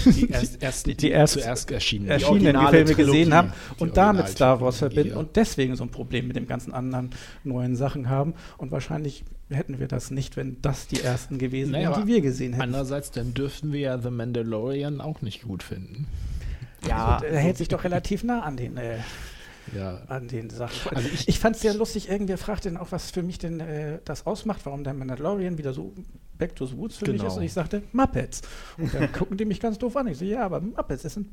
die, 0.04 0.30
erst, 0.30 0.62
erst, 0.62 0.87
die, 0.87 0.94
die 0.94 1.11
erst 1.11 1.35
zuerst 1.35 1.70
erschienen, 1.70 2.08
erschienenen 2.08 2.68
Filme 2.68 2.85
Trilogie, 2.85 2.94
gesehen 2.94 3.35
haben 3.35 3.52
und 3.78 3.96
damit 3.96 4.28
Star 4.28 4.61
Wars 4.61 4.78
verbinden 4.78 5.12
ja. 5.12 5.16
und 5.16 5.37
deswegen 5.37 5.74
so 5.74 5.85
ein 5.85 5.90
Problem 5.90 6.12
mit 6.20 6.37
den 6.37 6.46
ganzen 6.46 6.75
anderen 6.75 7.11
neuen 7.44 7.77
Sachen 7.77 8.11
haben. 8.11 8.35
Und 8.59 8.70
wahrscheinlich 8.70 9.25
hätten 9.51 9.79
wir 9.81 9.88
das 9.88 10.11
nicht, 10.11 10.37
wenn 10.37 10.61
das 10.61 10.87
die 10.87 11.01
ersten 11.01 11.38
gewesen 11.38 11.72
naja, 11.72 11.90
wären, 11.90 12.03
die 12.03 12.12
wir 12.12 12.20
gesehen 12.20 12.53
hätten. 12.53 12.62
Andererseits, 12.62 13.11
dann 13.11 13.33
dürften 13.33 13.72
wir 13.72 13.81
ja 13.81 13.98
The 13.98 14.11
Mandalorian 14.11 15.01
auch 15.01 15.22
nicht 15.22 15.42
gut 15.42 15.62
finden. 15.62 16.07
Ja, 16.87 17.16
also, 17.16 17.27
er 17.27 17.40
hält 17.40 17.57
sich 17.57 17.68
doch 17.68 17.85
relativ 17.85 18.25
nah 18.25 18.40
an 18.40 18.57
den 18.57 18.77
äh, 18.77 18.98
ja. 19.75 20.03
an 20.09 20.29
den 20.29 20.51
Sachen. 20.51 20.96
Also 20.96 21.09
ich, 21.12 21.29
ich 21.29 21.38
fand 21.38 21.57
es 21.57 21.62
sehr 21.62 21.75
lustig, 21.75 22.09
irgendwer 22.09 22.38
fragte 22.38 22.68
dann 22.68 22.77
auch, 22.77 22.92
was 22.92 23.11
für 23.11 23.22
mich 23.22 23.38
denn 23.38 23.61
äh, 23.61 23.98
das 24.05 24.27
ausmacht, 24.27 24.62
warum 24.64 24.85
der 24.85 24.94
Mandalorian 24.94 25.59
wieder 25.59 25.72
so 25.72 25.92
Back 26.38 26.57
to 26.57 26.66
the 26.66 26.77
Woods 26.77 26.96
für 26.96 27.05
genau. 27.05 27.18
mich 27.18 27.33
ist. 27.33 27.37
Und 27.37 27.44
ich 27.44 27.53
sagte, 27.53 27.83
Muppets. 27.92 28.42
Und 28.79 28.92
dann 28.92 29.12
gucken 29.12 29.37
die 29.37 29.44
mich 29.44 29.61
ganz 29.61 29.79
doof 29.79 29.96
an. 29.96 30.09
Ich 30.09 30.18
so, 30.18 30.25
ja, 30.25 30.44
aber 30.44 30.61
Muppets, 30.61 31.03
das 31.03 31.14
sind 31.14 31.29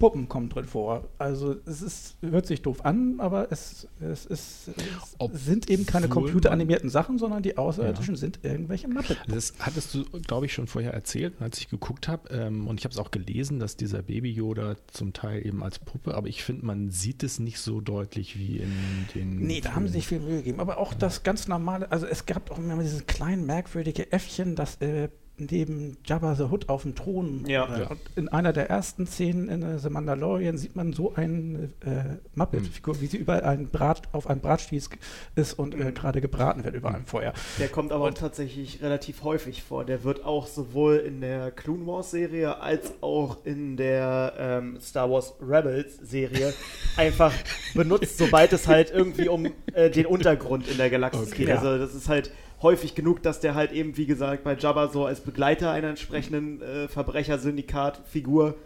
Puppen 0.00 0.28
kommen 0.28 0.48
drin 0.48 0.64
vor. 0.64 1.08
Also 1.18 1.56
es 1.66 1.82
ist, 1.82 2.16
hört 2.22 2.46
sich 2.46 2.62
doof 2.62 2.84
an, 2.84 3.20
aber 3.20 3.52
es, 3.52 3.86
es, 4.00 4.24
ist, 4.26 4.68
es 4.68 5.44
sind 5.44 5.70
eben 5.70 5.86
keine 5.86 6.08
computeranimierten 6.08 6.88
Sachen, 6.88 7.18
sondern 7.18 7.42
die 7.42 7.58
Außerirdischen 7.58 8.14
ja. 8.14 8.18
sind 8.18 8.40
irgendwelche 8.42 8.88
Muppet. 8.88 9.18
Das 9.28 9.52
hattest 9.60 9.94
du, 9.94 10.04
glaube 10.22 10.46
ich, 10.46 10.54
schon 10.54 10.66
vorher 10.66 10.94
erzählt, 10.94 11.34
als 11.38 11.58
ich 11.58 11.68
geguckt 11.68 12.08
habe. 12.08 12.30
Ähm, 12.30 12.66
und 12.66 12.80
ich 12.80 12.84
habe 12.84 12.92
es 12.92 12.98
auch 12.98 13.10
gelesen, 13.10 13.60
dass 13.60 13.76
dieser 13.76 14.02
Baby 14.02 14.32
Yoda 14.32 14.76
zum 14.90 15.12
Teil 15.12 15.46
eben 15.46 15.62
als 15.62 15.78
Puppe, 15.78 16.14
aber 16.14 16.28
ich 16.28 16.42
finde, 16.42 16.64
man 16.64 16.90
sieht 16.90 17.22
es 17.22 17.38
nicht 17.38 17.60
so 17.60 17.82
deutlich 17.82 18.38
wie 18.38 18.56
in 18.56 18.72
den. 19.14 19.36
Nee, 19.40 19.60
da 19.60 19.74
haben 19.74 19.86
sie 19.86 19.94
sich 19.94 20.06
viel 20.06 20.20
Mühe 20.20 20.38
gegeben. 20.38 20.60
Aber 20.60 20.78
auch 20.78 20.94
das 20.94 21.22
ganz 21.22 21.46
normale, 21.46 21.92
also 21.92 22.06
es 22.06 22.24
gab 22.24 22.50
auch 22.50 22.58
immer 22.58 22.82
dieses 22.82 23.06
kleine 23.06 23.42
merkwürdige 23.42 24.10
Äffchen, 24.12 24.56
das 24.56 24.76
äh, 24.80 25.10
neben 25.40 25.96
Jabba 26.04 26.34
the 26.34 26.44
Hutt 26.44 26.68
auf 26.68 26.82
dem 26.82 26.94
Thron. 26.94 27.44
Ja. 27.46 27.64
Äh, 27.64 27.96
in 28.16 28.28
einer 28.28 28.52
der 28.52 28.70
ersten 28.70 29.06
Szenen 29.06 29.48
in 29.48 29.78
The 29.78 29.90
Mandalorian 29.90 30.58
sieht 30.58 30.76
man 30.76 30.92
so 30.92 31.14
eine 31.14 31.70
äh, 31.80 32.18
Muppet-Figur, 32.34 32.94
mhm. 32.96 33.00
wie 33.00 33.06
sie 33.06 33.16
über 33.16 33.44
einen 33.44 33.68
Brat, 33.68 34.02
auf 34.12 34.28
einem 34.28 34.40
Bratspieß 34.40 34.90
ist 35.34 35.54
und 35.54 35.74
äh, 35.74 35.92
gerade 35.92 36.20
gebraten 36.20 36.64
wird 36.64 36.74
über 36.74 36.94
einem 36.94 37.06
Feuer. 37.06 37.32
Der 37.58 37.68
kommt 37.68 37.92
aber 37.92 38.06
und, 38.06 38.18
tatsächlich 38.18 38.82
relativ 38.82 39.22
häufig 39.22 39.62
vor. 39.62 39.84
Der 39.84 40.04
wird 40.04 40.24
auch 40.24 40.46
sowohl 40.46 40.96
in 40.96 41.20
der 41.20 41.50
Clone 41.50 41.86
Wars-Serie 41.86 42.60
als 42.60 42.94
auch 43.00 43.44
in 43.44 43.76
der 43.76 44.34
ähm, 44.38 44.78
Star 44.80 45.10
Wars 45.10 45.34
Rebels-Serie 45.40 46.52
einfach 46.96 47.32
benutzt, 47.74 48.18
sobald 48.18 48.52
es 48.52 48.66
halt 48.66 48.90
irgendwie 48.90 49.28
um 49.28 49.46
äh, 49.72 49.90
den 49.90 50.06
Untergrund 50.06 50.68
in 50.68 50.76
der 50.76 50.90
Galaxis 50.90 51.28
okay. 51.28 51.44
geht. 51.44 51.50
Also 51.50 51.78
das 51.78 51.94
ist 51.94 52.08
halt 52.08 52.32
häufig 52.62 52.94
genug, 52.94 53.22
dass 53.22 53.40
der 53.40 53.54
halt 53.54 53.72
eben, 53.72 53.96
wie 53.96 54.06
gesagt, 54.06 54.44
bei 54.44 54.54
Jabba 54.54 54.88
so 54.88 55.06
als 55.06 55.20
Begleiter 55.20 55.70
einer 55.70 55.88
entsprechenden 55.88 56.60
äh, 56.60 56.88
Verbrechersyndikat-Figur 56.88 58.56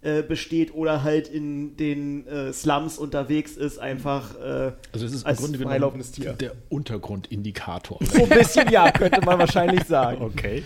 äh, 0.00 0.22
besteht 0.22 0.74
oder 0.74 1.02
halt 1.02 1.26
in 1.26 1.76
den 1.76 2.24
äh, 2.28 2.52
Slums 2.52 2.98
unterwegs 2.98 3.56
ist, 3.56 3.80
einfach 3.80 4.36
äh, 4.36 4.72
also 4.92 5.06
es 5.06 5.12
ist 5.12 5.26
als 5.26 5.40
im 5.40 5.58
Grunde 5.58 5.58
genommen 5.58 6.02
Tier. 6.02 6.34
der 6.34 6.52
Untergrundindikator. 6.68 7.98
So 8.00 8.22
ein 8.22 8.28
bisschen 8.28 8.70
ja, 8.70 8.92
könnte 8.92 9.20
man 9.22 9.40
wahrscheinlich 9.40 9.82
sagen. 9.84 10.22
Okay. 10.22 10.62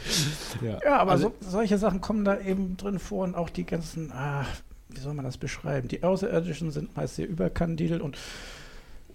Ja, 0.60 0.78
ja 0.84 0.98
aber 0.98 1.12
also, 1.12 1.32
so, 1.40 1.50
solche 1.50 1.78
Sachen 1.78 2.02
kommen 2.02 2.26
da 2.26 2.40
eben 2.40 2.76
drin 2.76 2.98
vor 2.98 3.24
und 3.24 3.34
auch 3.34 3.48
die 3.48 3.64
ganzen, 3.64 4.12
ah, 4.12 4.44
wie 4.90 5.00
soll 5.00 5.14
man 5.14 5.24
das 5.24 5.38
beschreiben? 5.38 5.88
Die 5.88 6.02
Außerirdischen 6.02 6.70
sind 6.70 6.94
meist 6.94 7.16
sehr 7.16 7.26
überkandidelt 7.26 8.02
und 8.02 8.18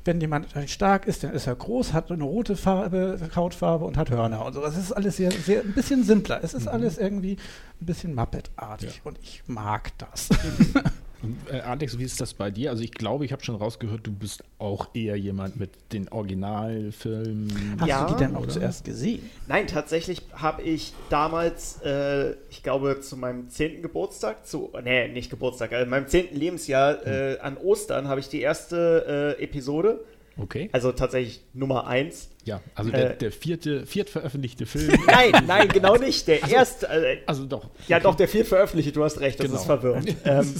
wenn 0.07 0.19
jemand 0.21 0.47
stark 0.67 1.05
ist, 1.05 1.23
dann 1.23 1.33
ist 1.33 1.45
er 1.47 1.55
groß, 1.55 1.93
hat 1.93 2.11
eine 2.11 2.23
rote 2.23 2.55
Farbe, 2.55 3.19
Hautfarbe 3.35 3.85
und 3.85 3.97
hat 3.97 4.09
Hörner 4.09 4.45
und 4.45 4.53
so. 4.53 4.61
Das 4.61 4.77
ist 4.77 4.91
alles 4.91 5.17
sehr, 5.17 5.31
sehr 5.31 5.61
ein 5.61 5.73
bisschen 5.73 6.03
simpler. 6.03 6.39
Es 6.41 6.53
ist 6.53 6.63
mhm. 6.63 6.69
alles 6.69 6.97
irgendwie 6.97 7.37
ein 7.79 7.85
bisschen 7.85 8.15
Muppet-artig 8.15 8.95
ja. 8.95 9.01
und 9.03 9.19
ich 9.21 9.43
mag 9.45 9.91
das. 9.97 10.29
Äh, 11.51 11.61
Alex, 11.61 11.97
wie 11.97 12.03
ist 12.03 12.21
das 12.21 12.33
bei 12.33 12.51
dir? 12.51 12.69
Also 12.69 12.83
ich 12.83 12.91
glaube, 12.91 13.25
ich 13.25 13.31
habe 13.31 13.43
schon 13.43 13.55
rausgehört, 13.55 14.05
du 14.05 14.11
bist 14.11 14.43
auch 14.59 14.89
eher 14.93 15.15
jemand 15.15 15.59
mit 15.59 15.71
den 15.91 16.09
Originalfilmen. 16.09 17.77
Hast 17.79 17.87
ja, 17.87 18.05
du 18.05 18.13
die 18.13 18.19
denn 18.19 18.35
auch 18.35 18.41
oder? 18.41 18.49
zuerst 18.49 18.85
gesehen? 18.85 19.29
Nein, 19.47 19.67
tatsächlich 19.67 20.21
habe 20.33 20.61
ich 20.61 20.93
damals, 21.09 21.81
äh, 21.83 22.31
ich 22.49 22.63
glaube, 22.63 22.99
zu 23.01 23.17
meinem 23.17 23.49
zehnten 23.49 23.81
Geburtstag, 23.81 24.45
zu, 24.45 24.71
nee, 24.83 25.07
nicht 25.07 25.29
Geburtstag, 25.29 25.73
also 25.73 25.89
meinem 25.89 26.07
zehnten 26.07 26.35
Lebensjahr 26.35 27.03
hm. 27.03 27.11
äh, 27.11 27.39
an 27.39 27.57
Ostern 27.57 28.07
habe 28.07 28.19
ich 28.19 28.29
die 28.29 28.41
erste 28.41 29.35
äh, 29.39 29.43
Episode 29.43 30.01
Okay. 30.39 30.69
Also 30.71 30.91
tatsächlich 30.91 31.41
Nummer 31.53 31.87
eins. 31.87 32.29
Ja, 32.47 32.61
also 32.75 32.91
der, 32.91 33.11
äh, 33.11 33.17
der 33.17 33.31
vierte, 33.33 33.85
viert 33.85 34.09
Film. 34.09 34.99
nein, 35.05 35.43
nein, 35.45 35.67
genau 35.67 35.97
nicht. 35.97 36.29
Der 36.29 36.41
also, 36.41 36.55
erste. 36.55 36.87
Äh, 36.87 37.17
also 37.25 37.45
doch. 37.45 37.69
Ja, 37.89 37.99
doch, 37.99 38.15
der 38.15 38.29
viert 38.29 38.47
veröffentlichte, 38.47 38.93
du 38.93 39.03
hast 39.03 39.19
recht, 39.19 39.37
das 39.39 39.47
genau. 39.47 39.59
ist 39.59 39.65
verwirrend. 39.65 40.15
Ähm, 40.25 40.55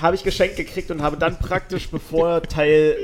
habe 0.00 0.14
ich 0.14 0.22
geschenkt 0.22 0.56
gekriegt 0.56 0.90
und 0.90 1.02
habe 1.02 1.16
dann 1.16 1.38
praktisch, 1.38 1.88
bevor 1.88 2.42
Teil 2.42 2.96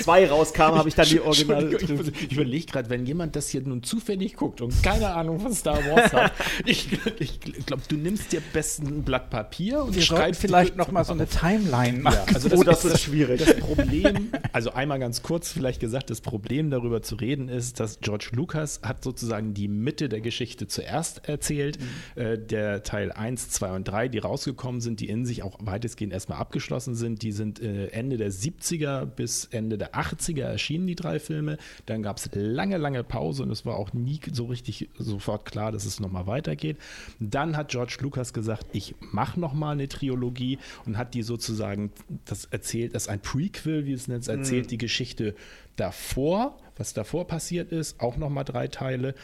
2 0.00 0.28
rauskam, 0.28 0.74
habe 0.76 0.88
ich 0.88 0.94
dann 0.94 1.06
die 1.06 1.20
Original. 1.20 1.72
Ich, 1.74 2.32
überlege 2.32 2.66
gerade, 2.66 2.90
wenn 2.90 3.06
jemand 3.06 3.36
das 3.36 3.48
hier 3.48 3.60
nun 3.62 3.82
zufällig 3.82 4.34
guckt 4.34 4.60
und 4.60 4.82
keine 4.82 5.14
Ahnung 5.14 5.40
von 5.40 5.54
Star 5.54 5.78
Wars 5.88 6.12
hat, 6.12 6.32
ich, 6.64 6.88
ich 7.18 7.40
glaube, 7.66 7.82
du 7.88 7.96
nimmst 7.96 8.32
dir 8.32 8.42
besten 8.52 8.86
ein 8.86 9.02
Blatt 9.04 9.30
Papier 9.30 9.82
und 9.82 10.00
schreibst 10.02 10.40
vielleicht 10.40 10.76
noch 10.76 10.90
mal 10.90 11.04
so 11.04 11.12
eine 11.12 11.26
Timeline. 11.26 12.02
Ja, 12.04 12.24
also 12.32 12.48
das, 12.48 12.58
oh, 12.58 12.64
das 12.64 12.84
ist, 12.84 12.94
ist 12.94 13.00
schwierig. 13.02 13.40
Das 13.44 13.56
Problem, 13.56 14.32
also 14.52 14.72
einmal 14.72 14.98
ganz 14.98 15.22
kurz 15.22 15.52
vielleicht 15.52 15.80
gesagt, 15.80 16.10
das 16.10 16.20
Problem 16.20 16.70
darüber 16.70 17.02
zu 17.02 17.14
reden 17.16 17.48
ist, 17.48 17.73
dass 17.80 18.00
George 18.00 18.30
Lucas 18.32 18.80
hat 18.82 19.04
sozusagen 19.04 19.54
die 19.54 19.68
Mitte 19.68 20.08
der 20.08 20.20
Geschichte 20.20 20.66
zuerst 20.66 21.28
erzählt. 21.28 21.78
Mhm. 21.78 22.20
Äh, 22.20 22.38
der 22.38 22.82
Teil 22.82 23.12
1, 23.12 23.50
2 23.50 23.76
und 23.76 23.84
3, 23.84 24.08
die 24.08 24.18
rausgekommen 24.18 24.80
sind, 24.80 25.00
die 25.00 25.08
in 25.08 25.24
sich 25.24 25.42
auch 25.42 25.58
weitestgehend 25.60 26.12
erstmal 26.12 26.38
abgeschlossen 26.38 26.96
sind, 26.96 27.22
die 27.22 27.32
sind 27.32 27.60
äh, 27.60 27.86
Ende 27.88 28.16
der 28.16 28.32
70er 28.32 29.06
bis 29.06 29.44
Ende 29.46 29.78
der 29.78 29.84
der 29.84 29.94
80er 29.94 30.42
erschienen 30.42 30.86
die 30.86 30.94
drei 30.94 31.18
Filme. 31.18 31.58
Dann 31.86 32.02
gab 32.02 32.16
es 32.16 32.30
lange, 32.32 32.78
lange 32.78 33.04
Pause 33.04 33.42
und 33.42 33.50
es 33.50 33.66
war 33.66 33.76
auch 33.76 33.92
nie 33.92 34.20
so 34.32 34.46
richtig 34.46 34.88
sofort 34.98 35.44
klar, 35.44 35.72
dass 35.72 35.84
es 35.84 36.00
nochmal 36.00 36.26
weitergeht. 36.26 36.78
Dann 37.20 37.56
hat 37.56 37.68
George 37.68 37.98
Lucas 38.00 38.32
gesagt, 38.32 38.66
ich 38.72 38.94
mache 39.00 39.38
nochmal 39.38 39.72
eine 39.72 39.88
Trilogie 39.88 40.58
und 40.86 40.96
hat 40.96 41.14
die 41.14 41.22
sozusagen, 41.22 41.90
das 42.24 42.46
erzählt, 42.46 42.94
das 42.94 43.04
ist 43.04 43.08
ein 43.08 43.20
Prequel, 43.20 43.84
wie 43.86 43.92
es 43.92 44.08
nennt, 44.08 44.26
erzählt 44.28 44.66
mhm. 44.66 44.68
die 44.68 44.78
Geschichte 44.78 45.34
davor, 45.76 46.56
was 46.76 46.92
davor 46.94 47.26
passiert 47.26 47.72
ist, 47.72 48.00
auch 48.00 48.16
nochmal 48.16 48.44
drei 48.44 48.68
Teile. 48.68 49.14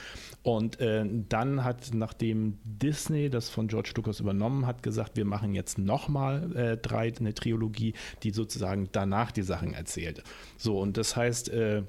Und 0.42 0.80
äh, 0.80 1.04
dann 1.28 1.64
hat, 1.64 1.92
nachdem 1.92 2.58
Disney 2.64 3.30
das 3.30 3.48
von 3.48 3.68
George 3.68 3.92
Lucas 3.96 4.20
übernommen 4.20 4.66
hat, 4.66 4.82
gesagt, 4.82 5.16
wir 5.16 5.24
machen 5.24 5.54
jetzt 5.54 5.78
nochmal 5.78 6.56
äh, 6.56 6.76
drei, 6.76 7.12
eine 7.18 7.34
Trilogie, 7.34 7.94
die 8.22 8.30
sozusagen 8.30 8.88
danach 8.92 9.32
die 9.32 9.42
Sachen 9.42 9.74
erzählt. 9.74 10.22
So, 10.56 10.78
und 10.78 10.96
das 10.96 11.16
heißt, 11.16 11.48
äh, 11.50 11.82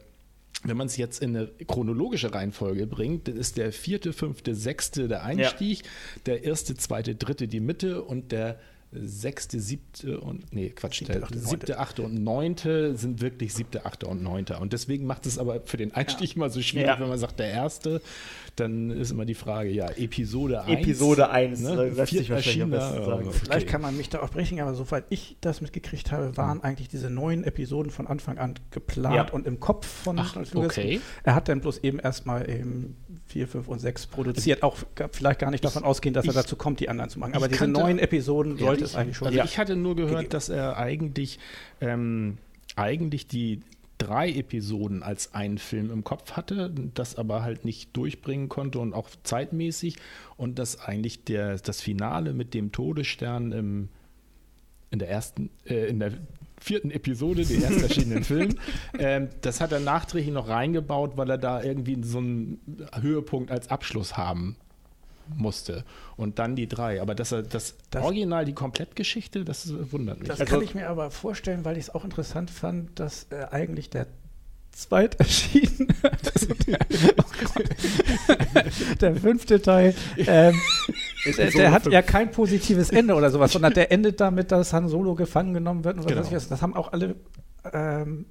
wenn 0.64 0.78
man 0.78 0.88
es 0.88 0.98
jetzt 0.98 1.22
in 1.22 1.36
eine 1.36 1.48
chronologische 1.68 2.34
Reihenfolge 2.34 2.86
bringt, 2.86 3.28
dann 3.28 3.38
ist 3.38 3.58
der 3.58 3.72
vierte, 3.72 4.14
fünfte, 4.14 4.54
sechste 4.54 5.08
der 5.08 5.24
Einstieg, 5.24 5.84
ja. 5.84 5.90
der 6.28 6.44
erste, 6.44 6.76
zweite, 6.76 7.16
dritte 7.16 7.48
die 7.48 7.60
Mitte 7.60 8.04
und 8.04 8.32
der 8.32 8.60
sechste, 8.92 9.60
siebte 9.60 10.20
und, 10.20 10.54
nee, 10.54 10.70
Quatsch, 10.70 11.00
siebte, 11.00 11.24
achte, 11.24 11.40
siebte, 11.40 11.80
achte 11.80 12.02
und 12.02 12.24
neunte 12.24 12.96
sind 12.98 13.22
wirklich 13.22 13.54
siebte, 13.54 13.86
achte 13.86 14.08
und 14.08 14.22
neunte. 14.22 14.58
Und 14.60 14.74
deswegen 14.74 15.06
macht 15.06 15.26
es 15.26 15.38
aber 15.38 15.62
für 15.62 15.78
den 15.78 15.94
Einstieg 15.94 16.34
ja. 16.34 16.40
mal 16.40 16.50
so 16.50 16.62
schwierig, 16.62 16.88
ja. 16.88 17.00
wenn 17.00 17.08
man 17.08 17.18
sagt, 17.18 17.40
der 17.40 17.50
erste, 17.50 18.02
dann 18.62 18.92
ist 18.92 19.12
immer 19.12 19.26
die 19.26 19.34
Frage, 19.34 19.70
ja, 19.70 19.90
Episode 19.90 20.64
1. 20.64 20.82
Episode 20.82 21.30
1, 21.30 21.62
ne? 21.62 21.90
lässt 21.90 22.14
sich 22.14 22.30
wahrscheinlich 22.30 22.64
am 22.64 22.70
besten 22.70 23.06
sagen. 23.06 23.28
Okay. 23.28 23.38
Vielleicht 23.44 23.68
kann 23.68 23.82
man 23.82 23.98
mich 23.98 24.10
da 24.10 24.22
auch 24.22 24.30
brechen, 24.30 24.60
aber 24.62 24.74
soweit 24.74 25.06
ich 25.10 25.38
das 25.42 25.62
mitgekriegt 25.62 26.12
habe, 26.12 26.38
waren 26.38 26.60
mhm. 26.60 26.64
eigentlich 26.64 26.88
diese 26.88 27.10
neun 27.10 27.44
Episoden 27.44 27.92
von 27.92 28.08
Anfang 28.08 28.38
an 28.38 28.54
geplant 28.70 29.16
ja. 29.16 29.34
und 29.34 29.48
im 29.48 29.60
Kopf 29.60 29.86
von 29.86 30.20
Ach, 30.20 30.36
okay. 30.54 31.02
Er 31.24 31.36
hat 31.36 31.50
dann 31.50 31.62
bloß 31.62 31.80
eben 31.80 32.00
erstmal 32.00 32.50
eben 32.50 32.96
4, 33.28 33.48
5 33.48 33.68
und 33.68 33.80
6 33.80 34.08
produziert. 34.08 34.64
Auch 34.64 34.78
vielleicht 35.12 35.40
gar 35.40 35.52
nicht 35.52 35.66
davon 35.66 35.84
ausgehen, 35.84 36.14
dass 36.14 36.26
ich, 36.26 36.32
er 36.32 36.36
dazu 36.36 36.56
kommt, 36.56 36.80
die 36.80 36.90
anderen 36.90 37.10
zu 37.10 37.20
machen. 37.20 37.34
Aber 37.34 37.48
diese 37.48 37.68
neun 37.68 38.00
Episoden 38.00 38.58
sollte 38.58 38.84
es 38.84 38.96
eigentlich 38.96 39.18
schon. 39.18 39.28
Also 39.28 39.38
ja. 39.38 39.46
ich 39.46 39.58
hatte 39.58 39.76
nur 39.76 39.96
gehört, 39.96 40.12
gegeben. 40.12 40.30
dass 40.32 40.50
er 40.50 40.78
eigentlich, 40.78 41.40
ähm, 41.80 42.38
eigentlich 42.76 43.28
die 43.28 43.62
drei 44.02 44.32
Episoden 44.32 45.04
als 45.04 45.36
einen 45.36 45.60
Film 45.60 45.92
im 45.92 46.04
Kopf 46.04 46.32
hatte, 46.32 46.74
das 46.96 47.16
aber 47.16 47.44
halt 47.44 47.66
nicht 47.66 47.96
durchbringen 47.96 48.50
konnte 48.50 48.80
und 48.80 48.94
auch 48.94 49.10
zeitmäßig 49.24 49.98
und 50.38 50.58
dass 50.58 50.80
eigentlich 50.80 51.24
der, 51.24 51.58
das 51.58 51.82
Finale 51.82 52.34
mit 52.34 52.56
dem 52.56 52.72
Todesstern 52.72 53.52
im, 53.52 53.90
in 54.90 54.98
der 54.98 55.10
ersten, 55.10 55.52
äh, 55.66 55.86
in 55.86 56.00
der 56.00 56.14
vierten 56.60 56.90
Episode, 56.90 57.46
den 57.46 57.62
erst 57.62 57.84
erschienenen 57.84 58.24
Film. 58.24 58.56
Ähm, 58.98 59.30
das 59.42 59.62
hat 59.62 59.72
er 59.72 59.80
nachträglich 59.80 60.34
noch 60.34 60.50
reingebaut, 60.50 61.16
weil 61.16 61.30
er 61.30 61.38
da 61.38 61.62
irgendwie 61.62 62.02
so 62.04 62.18
einen 62.18 62.60
Höhepunkt 63.00 63.52
als 63.52 63.70
Abschluss 63.70 64.18
haben 64.18 64.56
musste. 65.36 65.84
Und 66.16 66.40
dann 66.40 66.56
die 66.56 66.68
drei. 66.68 67.02
Aber 67.02 67.16
dass 67.16 67.32
er 67.32 67.44
das, 67.44 67.76
das 67.90 68.04
Original, 68.04 68.46
die 68.46 68.54
Komplettgeschichte, 68.54 69.44
das 69.46 69.74
wundert 69.92 70.20
mich. 70.20 70.28
Das 70.28 70.40
also, 70.42 70.54
kann 70.54 70.64
ich 70.64 70.76
mir 70.76 70.90
aber 70.90 71.12
vorstellen, 71.12 71.66
weil 71.66 71.78
ich 71.78 71.86
es 71.86 71.96
auch 71.96 72.04
interessant 72.04 72.52
fand, 72.52 73.00
dass 73.00 73.28
äh, 73.32 73.46
eigentlich 73.52 73.90
der 73.90 74.08
zweit 74.72 75.16
erschienen. 75.16 75.88
der, 76.68 76.80
der, 79.00 79.16
fünfte 79.16 79.62
Teil. 79.62 79.94
Ähm, 80.18 80.56
der, 81.38 81.52
der 81.52 81.72
hat 81.72 81.86
ja 81.88 82.02
kein 82.02 82.32
positives 82.32 82.90
Ende 82.90 83.16
oder 83.16 83.30
sowas, 83.30 83.52
sondern 83.52 83.74
der 83.74 83.92
endet 83.92 84.22
damit, 84.22 84.52
dass 84.52 84.74
Han 84.74 84.88
Solo 84.88 85.16
gefangen 85.16 85.54
genommen 85.54 85.84
wird. 85.84 85.98
Und 85.98 86.06
was 86.06 86.30
genau. 86.30 86.42
das 86.50 86.62
haben 86.62 86.76
auch 86.76 86.94
alle 86.94 87.16
ähm, 87.72 88.26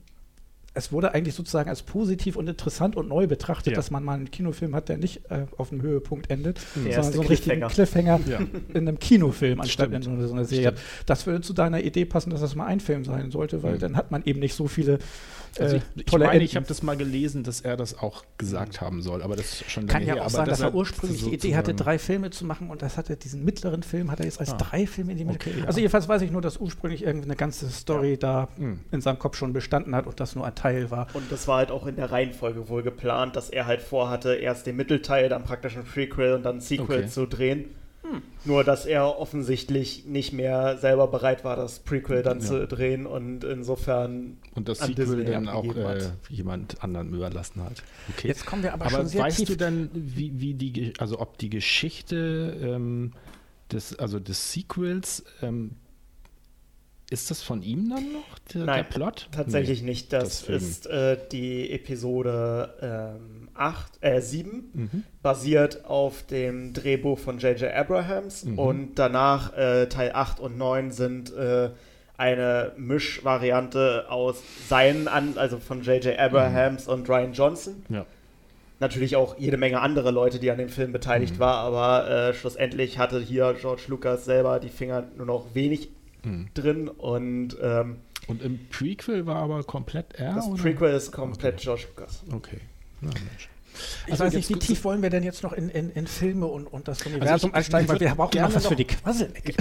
es 0.72 0.92
wurde 0.92 1.14
eigentlich 1.14 1.35
sozusagen 1.35 1.68
als 1.68 1.83
positiv 1.83 2.37
und 2.37 2.48
interessant 2.48 2.96
und 2.96 3.09
neu 3.09 3.26
betrachtet, 3.26 3.72
ja. 3.72 3.76
dass 3.76 3.90
man 3.90 4.04
mal 4.04 4.14
einen 4.14 4.30
Kinofilm 4.30 4.74
hat, 4.76 4.88
der 4.88 4.98
nicht 4.98 5.28
äh, 5.28 5.46
auf 5.56 5.72
einem 5.72 5.83
Höhepunkt 5.83 6.30
endet, 6.30 6.61
der 6.76 6.92
sondern 6.94 7.12
so 7.12 7.20
einen 7.20 7.28
richtigen 7.28 7.66
Cliffhanger 7.66 8.20
ja. 8.26 8.38
in 8.68 8.88
einem 8.88 8.98
Kinofilm 8.98 9.61
anstatt 9.61 9.92
in 9.92 10.02
so 10.02 10.11
einer, 10.11 10.44
Serie. 10.44 10.68
Stimmt. 10.68 10.80
Das 11.06 11.26
würde 11.26 11.40
zu 11.40 11.54
deiner 11.54 11.83
Idee 11.83 12.04
passen, 12.04 12.30
dass 12.30 12.40
das 12.40 12.54
mal 12.54 12.66
ein 12.66 12.80
Film 12.80 13.04
sein 13.04 13.33
sollte, 13.33 13.62
weil 13.64 13.74
mhm. 13.74 13.78
dann 13.80 13.96
hat 13.96 14.12
man 14.12 14.22
eben 14.24 14.38
nicht 14.38 14.54
so 14.54 14.68
viele 14.68 15.00
also 15.59 15.77
ich, 15.77 15.83
äh, 15.83 16.03
tolle 16.05 16.25
ich 16.25 16.31
meine, 16.31 16.45
ich 16.45 16.57
habe 16.57 16.67
das 16.67 16.83
mal 16.83 16.97
gelesen, 16.97 17.43
dass 17.43 17.61
er 17.61 17.77
das 17.77 17.99
auch 17.99 18.25
gesagt 18.39 18.81
haben 18.81 19.03
soll, 19.03 19.23
aber 19.23 19.37
das 19.37 19.61
ist 19.61 19.71
schon 19.71 19.87
Kann 19.87 20.05
ja 20.05 20.15
her, 20.15 20.25
auch 20.25 20.31
sein, 20.31 20.47
dass 20.47 20.61
er 20.61 20.75
ursprünglich 20.75 21.25
die 21.25 21.35
Idee 21.35 21.57
hatte, 21.57 21.75
drei 21.75 21.99
Filme 21.99 22.31
zu 22.31 22.45
machen 22.45 22.71
und 22.71 22.83
das 22.83 22.97
hatte 22.97 23.17
diesen 23.17 23.45
mittleren 23.45 23.83
Film 23.83 24.11
hat 24.11 24.21
er 24.21 24.27
jetzt 24.27 24.41
als 24.41 24.53
ah. 24.53 24.57
drei 24.57 24.87
Filme 24.87 25.13
in 25.13 25.19
die 25.19 25.25
Mitte. 25.25 25.51
Okay, 25.51 25.63
also 25.67 25.81
jedenfalls 25.81 26.09
weiß 26.09 26.23
ich 26.23 26.31
nur, 26.31 26.43
dass 26.43 26.59
ursprünglich 26.59 27.05
irgendeine 27.05 27.37
ganze 27.37 27.69
Story 27.71 28.13
ja. 28.13 28.17
da 28.17 28.49
mhm. 28.57 28.81
in 28.91 29.01
seinem 29.01 29.19
Kopf 29.19 29.37
schon 29.37 29.53
bestanden 29.53 29.95
hat 29.95 30.07
und 30.07 30.21
das 30.21 30.35
nur 30.35 30.47
ein 30.47 30.55
Teil 30.55 30.91
war. 30.91 31.09
Und 31.15 31.31
das 31.31 31.49
war 31.49 31.59
halt 31.59 31.71
auch 31.71 31.87
in 31.87 31.97
der 31.97 32.11
Reihenfolge 32.11 32.69
wohl 32.69 32.83
geplant, 32.83 33.37
dass 33.37 33.51
er 33.51 33.67
halt 33.67 33.81
vorhatte, 33.81 34.35
erst 34.35 34.67
den 34.67 34.77
Mittelteil, 34.77 35.29
dann 35.29 35.45
praktisch 35.45 35.77
ein 35.77 35.85
Prequel 35.85 36.35
und 36.35 36.43
dann 36.45 36.57
ein 36.57 36.61
Sequel 36.61 37.01
okay. 37.01 37.09
zu 37.09 37.27
drehen. 37.27 37.67
Hm. 38.03 38.23
Nur, 38.45 38.65
dass 38.65 38.87
er 38.87 39.19
offensichtlich 39.19 40.07
nicht 40.07 40.33
mehr 40.33 40.79
selber 40.79 41.09
bereit 41.09 41.45
war, 41.45 41.57
das 41.57 41.81
Prequel 41.81 42.23
dann 42.23 42.41
ja. 42.41 42.47
zu 42.47 42.67
drehen 42.67 43.07
und 43.07 43.45
insofern. 43.45 44.39
Und 44.55 44.69
das 44.69 44.79
Sequel 44.79 45.25
dann 45.25 45.49
auch 45.49 45.75
äh, 45.75 46.11
jemand 46.29 46.83
anderen 46.83 47.13
überlassen 47.13 47.63
hat. 47.63 47.83
Okay. 48.17 48.29
Jetzt 48.29 48.47
kommen 48.47 48.63
wir 48.63 48.73
aber, 48.73 48.87
aber 48.87 48.97
schon 48.97 49.07
sehr 49.07 49.23
weißt 49.25 49.39
tief. 49.39 49.49
du 49.49 49.57
denn, 49.57 49.91
wie, 49.93 50.41
wie 50.41 50.55
die, 50.55 50.95
also 50.99 51.21
ob 51.21 51.37
die 51.39 51.51
Geschichte 51.51 52.57
ähm, 52.63 53.13
des, 53.71 53.99
also 53.99 54.19
des 54.19 54.53
Sequels 54.53 55.25
ähm, 55.43 55.73
ist 57.11 57.31
das 57.31 57.43
von 57.43 57.63
ihm 57.63 57.91
dann 57.91 58.13
noch, 58.13 58.39
der, 58.55 58.65
Nein, 58.65 58.77
der 58.77 58.85
Plot? 58.85 59.29
tatsächlich 59.33 59.83
nee, 59.83 59.91
nicht. 59.91 60.13
Das, 60.13 60.45
das 60.47 60.63
ist 60.63 60.87
äh, 60.87 61.19
die 61.31 61.71
Episode 61.71 62.75
ähm, 62.81 63.39
8, 63.61 63.99
äh, 64.01 64.20
7, 64.20 64.70
mhm. 64.73 65.05
basiert 65.23 65.85
auf 65.85 66.25
dem 66.27 66.73
Drehbuch 66.73 67.18
von 67.18 67.38
J.J. 67.38 67.73
Abrahams 67.73 68.44
mhm. 68.44 68.59
und 68.59 68.94
danach 68.94 69.57
äh, 69.57 69.87
Teil 69.87 70.12
8 70.14 70.40
und 70.40 70.57
9 70.57 70.90
sind 70.90 71.33
äh, 71.35 71.70
eine 72.16 72.73
Mischvariante 72.77 74.07
aus 74.11 74.42
seinen, 74.68 75.09
an, 75.09 75.35
also 75.37 75.59
von 75.59 75.83
J.J. 75.83 76.18
Abrahams 76.18 76.87
mhm. 76.87 76.92
und 76.92 77.09
Ryan 77.09 77.33
Johnson. 77.33 77.83
Ja. 77.88 78.07
Natürlich 78.79 79.16
auch 79.16 79.38
jede 79.38 79.59
Menge 79.59 79.81
andere 79.81 80.11
Leute, 80.11 80.38
die 80.38 80.51
an 80.51 80.57
dem 80.57 80.70
Film 80.70 80.92
beteiligt 80.92 81.35
mhm. 81.35 81.40
waren, 81.40 81.66
aber 81.66 82.11
äh, 82.11 82.35
schlussendlich 82.35 82.99
hatte 82.99 83.20
hier 83.20 83.55
George 83.61 83.83
Lucas 83.88 84.25
selber 84.25 84.59
die 84.59 84.70
Finger 84.70 85.05
nur 85.18 85.27
noch 85.27 85.55
wenig 85.55 85.90
mhm. 86.25 86.49
drin 86.55 86.88
und 86.88 87.57
ähm, 87.62 87.99
und 88.27 88.42
im 88.42 88.61
Prequel 88.68 89.27
war 89.27 89.37
aber 89.37 89.64
komplett 89.64 90.14
er? 90.14 90.35
Das 90.35 90.46
oder? 90.46 90.62
Prequel 90.62 90.94
ist 90.94 91.11
komplett 91.11 91.55
okay. 91.55 91.62
George 91.64 91.87
Lucas. 91.88 92.23
Okay. 92.33 92.61
Na, 93.01 93.11
Mensch. 93.11 93.49
Ich 94.07 94.13
also 94.13 94.25
weiß 94.25 94.35
nicht, 94.35 94.49
wie 94.51 94.59
tief 94.59 94.85
wollen 94.85 95.03
wir 95.03 95.11
denn 95.11 95.23
jetzt 95.23 95.43
noch 95.43 95.53
in, 95.53 95.69
in, 95.69 95.91
in 95.91 96.07
Filme 96.07 96.47
und, 96.47 96.67
und 96.67 96.89
das 96.89 96.99
also 96.99 97.11
Universum 97.11 97.55
also 97.55 97.57
einsteigen, 97.57 97.89
weil 97.89 98.01
wir 98.01 98.15
brauchen 98.15 98.41
noch 98.41 98.55
was 98.55 98.67
für 98.67 98.77
die 98.77 98.85
Quasselecke. 98.85 99.55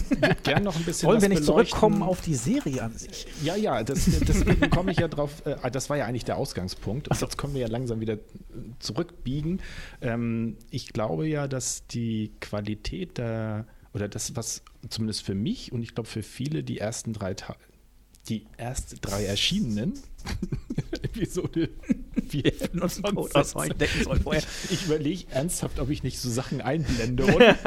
gerne 0.44 0.66
noch 0.66 0.76
ein 0.76 0.84
bisschen 0.84 1.08
Wollen 1.08 1.22
wir 1.22 1.30
nicht 1.30 1.44
zurückkommen 1.44 2.04
auf 2.04 2.22
die 2.22 2.36
Serie 2.36 2.84
an 2.84 2.98
sich? 2.98 3.28
Ja, 3.44 3.56
ja, 3.56 3.84
das, 3.84 4.06
deswegen 4.06 4.70
komme 4.70 4.92
ich 4.92 5.00
ja 5.00 5.08
drauf. 5.08 5.46
Äh, 5.46 5.72
das 5.72 5.90
war 5.90 5.98
ja 5.98 6.06
eigentlich 6.06 6.26
der 6.26 6.38
Ausgangspunkt. 6.38 7.08
Und 7.08 7.22
jetzt 7.22 7.38
können 7.38 7.54
wir 7.54 7.62
ja 7.62 7.68
langsam 7.68 8.02
wieder 8.02 8.18
zurückbiegen. 8.80 9.62
Ähm, 10.02 10.58
ich 10.70 10.92
glaube 10.94 11.28
ja, 11.28 11.48
dass 11.48 11.88
die 11.88 12.34
Qualität 12.40 13.18
der 13.18 13.66
oder 13.94 14.08
das, 14.08 14.36
was 14.36 14.62
zumindest 14.90 15.24
für 15.24 15.36
mich 15.36 15.72
und 15.72 15.82
ich 15.82 15.96
glaube 15.96 16.08
für 16.08 16.22
viele 16.22 16.64
die 16.64 16.78
ersten 16.78 17.14
drei 17.14 17.34
Tage, 17.34 17.60
die 18.28 18.46
ersten 18.58 19.00
drei 19.02 19.26
erschienenen 19.26 19.94
Episode 21.02 21.70
4 22.30 22.52
uns 23.16 23.36
aus 23.36 23.54
decken 23.80 24.04
soll 24.04 24.20
vorher. 24.20 24.44
Ich 24.70 24.86
überlege 24.86 25.26
ernsthaft, 25.32 25.80
ob 25.80 25.90
ich 25.90 26.04
nicht 26.04 26.20
so 26.20 26.30
Sachen 26.30 26.62
einblende 26.62 27.24
oder 27.36 27.58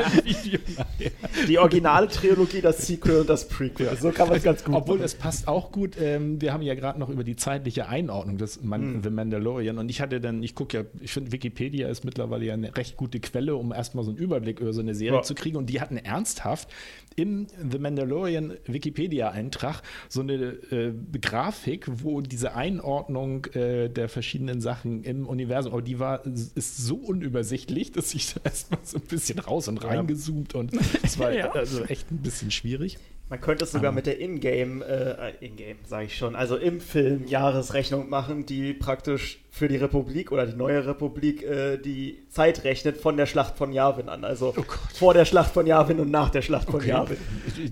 Die 1.48 1.58
originale 1.58 2.08
Trilogie, 2.08 2.60
das 2.60 2.86
Sequel 2.86 3.20
und 3.20 3.30
das 3.30 3.48
Prequel. 3.48 3.96
So 4.00 4.10
kann 4.10 4.28
man 4.28 4.38
es 4.38 4.42
ganz 4.42 4.64
gut. 4.64 4.74
Obwohl 4.74 5.00
es 5.02 5.14
passt 5.14 5.48
auch 5.48 5.72
gut. 5.72 5.96
Ähm, 6.00 6.40
wir 6.40 6.52
haben 6.52 6.62
ja 6.62 6.74
gerade 6.74 6.98
noch 6.98 7.08
über 7.08 7.24
die 7.24 7.36
zeitliche 7.36 7.88
Einordnung 7.88 8.38
des 8.38 8.62
Man 8.62 8.96
mhm. 8.96 9.02
The 9.02 9.10
Mandalorian 9.10 9.78
und 9.78 9.88
ich 9.88 10.00
hatte 10.00 10.20
dann, 10.20 10.42
ich 10.42 10.54
gucke 10.54 10.78
ja, 10.78 10.84
ich 11.00 11.12
finde 11.12 11.32
Wikipedia 11.32 11.88
ist 11.88 12.04
mittlerweile 12.04 12.44
ja 12.44 12.54
eine 12.54 12.76
recht 12.76 12.96
gute 12.96 13.20
Quelle, 13.20 13.56
um 13.56 13.72
erstmal 13.72 14.04
so 14.04 14.10
einen 14.10 14.18
Überblick 14.18 14.60
über 14.60 14.72
so 14.72 14.80
eine 14.80 14.94
Serie 14.94 15.18
ja. 15.18 15.22
zu 15.22 15.34
kriegen 15.34 15.56
und 15.56 15.66
die 15.66 15.80
hatten 15.80 15.96
ernsthaft 15.96 16.68
im 17.16 17.46
The 17.70 17.78
Mandalorian 17.78 18.54
Wikipedia-Eintrag 18.66 19.82
so 20.08 20.20
eine 20.20 20.34
äh, 20.34 20.92
Grafik, 21.20 21.86
wo 22.02 22.20
diese 22.20 22.54
Einordnung 22.54 23.46
äh, 23.54 23.88
der 23.88 24.08
verschiedenen 24.08 24.60
Sachen 24.60 25.04
im 25.04 25.26
Universum, 25.26 25.72
aber 25.72 25.82
die 25.82 25.98
war 25.98 26.24
ist 26.26 26.78
so 26.78 26.96
unübersichtlich, 26.96 27.92
dass 27.92 28.14
ich 28.14 28.34
da 28.34 28.40
erstmal 28.44 28.80
so 28.82 28.98
ein 28.98 29.04
bisschen 29.04 29.38
raus 29.38 29.68
und 29.68 29.78
reingezoomt 29.78 30.54
und 30.54 30.72
es 31.02 31.18
war 31.18 31.32
ja. 31.32 31.50
also 31.52 31.84
echt 31.84 32.10
ein 32.10 32.18
bisschen 32.18 32.50
schwierig. 32.50 32.98
Man 33.32 33.40
könnte 33.40 33.64
es 33.64 33.72
sogar 33.72 33.92
um. 33.92 33.94
mit 33.94 34.04
der 34.04 34.20
Ingame, 34.20 34.84
äh, 34.84 35.46
Ingame 35.46 35.78
sage 35.88 36.04
ich 36.04 36.18
schon, 36.18 36.36
also 36.36 36.58
im 36.58 36.82
Film 36.82 37.26
Jahresrechnung 37.26 38.10
machen, 38.10 38.44
die 38.44 38.74
praktisch 38.74 39.40
für 39.50 39.68
die 39.68 39.76
Republik 39.76 40.32
oder 40.32 40.44
die 40.44 40.54
neue 40.54 40.84
Republik 40.84 41.42
äh, 41.42 41.78
die 41.78 42.28
Zeit 42.28 42.64
rechnet 42.64 42.98
von 42.98 43.16
der 43.16 43.24
Schlacht 43.24 43.56
von 43.56 43.72
Yavin 43.72 44.10
an. 44.10 44.24
Also 44.24 44.52
oh 44.54 44.64
vor 44.92 45.14
der 45.14 45.24
Schlacht 45.24 45.54
von 45.54 45.66
Yavin 45.66 45.98
und 45.98 46.10
nach 46.10 46.28
der 46.28 46.42
Schlacht 46.42 46.68
okay. 46.68 46.80
von 46.80 46.86
Yavin. 46.86 47.16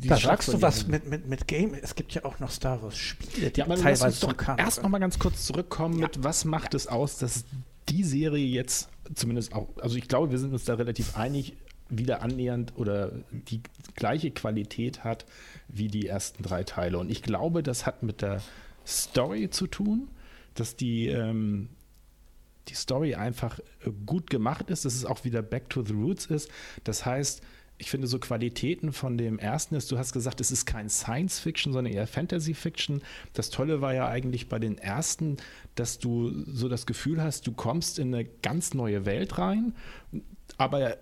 da 0.06 0.16
sagst 0.16 0.50
du 0.50 0.62
was 0.62 0.86
mit, 0.86 1.06
mit, 1.06 1.28
mit 1.28 1.46
Game. 1.46 1.74
Es 1.74 1.94
gibt 1.94 2.14
ja 2.14 2.24
auch 2.24 2.40
noch 2.40 2.50
Star 2.50 2.82
Wars 2.82 2.96
Spiele, 2.96 3.50
die 3.50 3.60
ja, 3.60 3.66
teilweise 3.66 4.04
lass 4.04 4.24
uns 4.24 4.34
doch 4.34 4.56
erst 4.56 4.82
noch 4.82 4.88
mal 4.88 4.98
ganz 4.98 5.18
kurz 5.18 5.44
zurückkommen 5.44 5.98
ja. 5.98 6.06
mit, 6.06 6.24
was 6.24 6.46
macht 6.46 6.72
ja. 6.72 6.78
es 6.78 6.86
aus, 6.86 7.18
dass 7.18 7.44
die 7.90 8.02
Serie 8.02 8.46
jetzt 8.46 8.88
zumindest 9.14 9.54
auch, 9.54 9.68
also 9.82 9.98
ich 9.98 10.08
glaube, 10.08 10.30
wir 10.30 10.38
sind 10.38 10.54
uns 10.54 10.64
da 10.64 10.72
relativ 10.72 11.18
einig, 11.18 11.54
wieder 11.90 12.22
annähernd 12.22 12.72
oder 12.76 13.12
die 13.30 13.60
gleiche 13.94 14.30
Qualität 14.30 15.04
hat 15.04 15.26
wie 15.72 15.88
die 15.88 16.06
ersten 16.06 16.42
drei 16.42 16.64
Teile. 16.64 16.98
Und 16.98 17.10
ich 17.10 17.22
glaube, 17.22 17.62
das 17.62 17.86
hat 17.86 18.02
mit 18.02 18.22
der 18.22 18.42
Story 18.86 19.50
zu 19.50 19.66
tun, 19.66 20.08
dass 20.54 20.76
die, 20.76 21.08
ähm, 21.08 21.68
die 22.68 22.74
Story 22.74 23.14
einfach 23.14 23.58
äh, 23.58 23.90
gut 24.06 24.30
gemacht 24.30 24.70
ist, 24.70 24.84
dass 24.84 24.94
es 24.94 25.04
auch 25.04 25.24
wieder 25.24 25.42
Back 25.42 25.70
to 25.70 25.82
the 25.82 25.92
Roots 25.92 26.26
ist. 26.26 26.50
Das 26.84 27.06
heißt, 27.06 27.42
ich 27.80 27.90
finde 27.90 28.06
so 28.06 28.18
Qualitäten 28.18 28.92
von 28.92 29.16
dem 29.16 29.38
ersten 29.38 29.74
ist, 29.74 29.90
du 29.90 29.96
hast 29.96 30.12
gesagt, 30.12 30.40
es 30.42 30.50
ist 30.50 30.66
kein 30.66 30.90
Science 30.90 31.38
Fiction, 31.38 31.72
sondern 31.72 31.94
eher 31.94 32.06
Fantasy 32.06 32.52
Fiction. 32.52 33.00
Das 33.32 33.48
Tolle 33.48 33.80
war 33.80 33.94
ja 33.94 34.06
eigentlich 34.06 34.50
bei 34.50 34.58
den 34.58 34.76
ersten, 34.76 35.38
dass 35.76 35.98
du 35.98 36.44
so 36.44 36.68
das 36.68 36.84
Gefühl 36.84 37.22
hast, 37.22 37.46
du 37.46 37.52
kommst 37.52 37.98
in 37.98 38.14
eine 38.14 38.26
ganz 38.26 38.74
neue 38.74 39.06
Welt 39.06 39.38
rein, 39.38 39.74
aber 40.58 40.98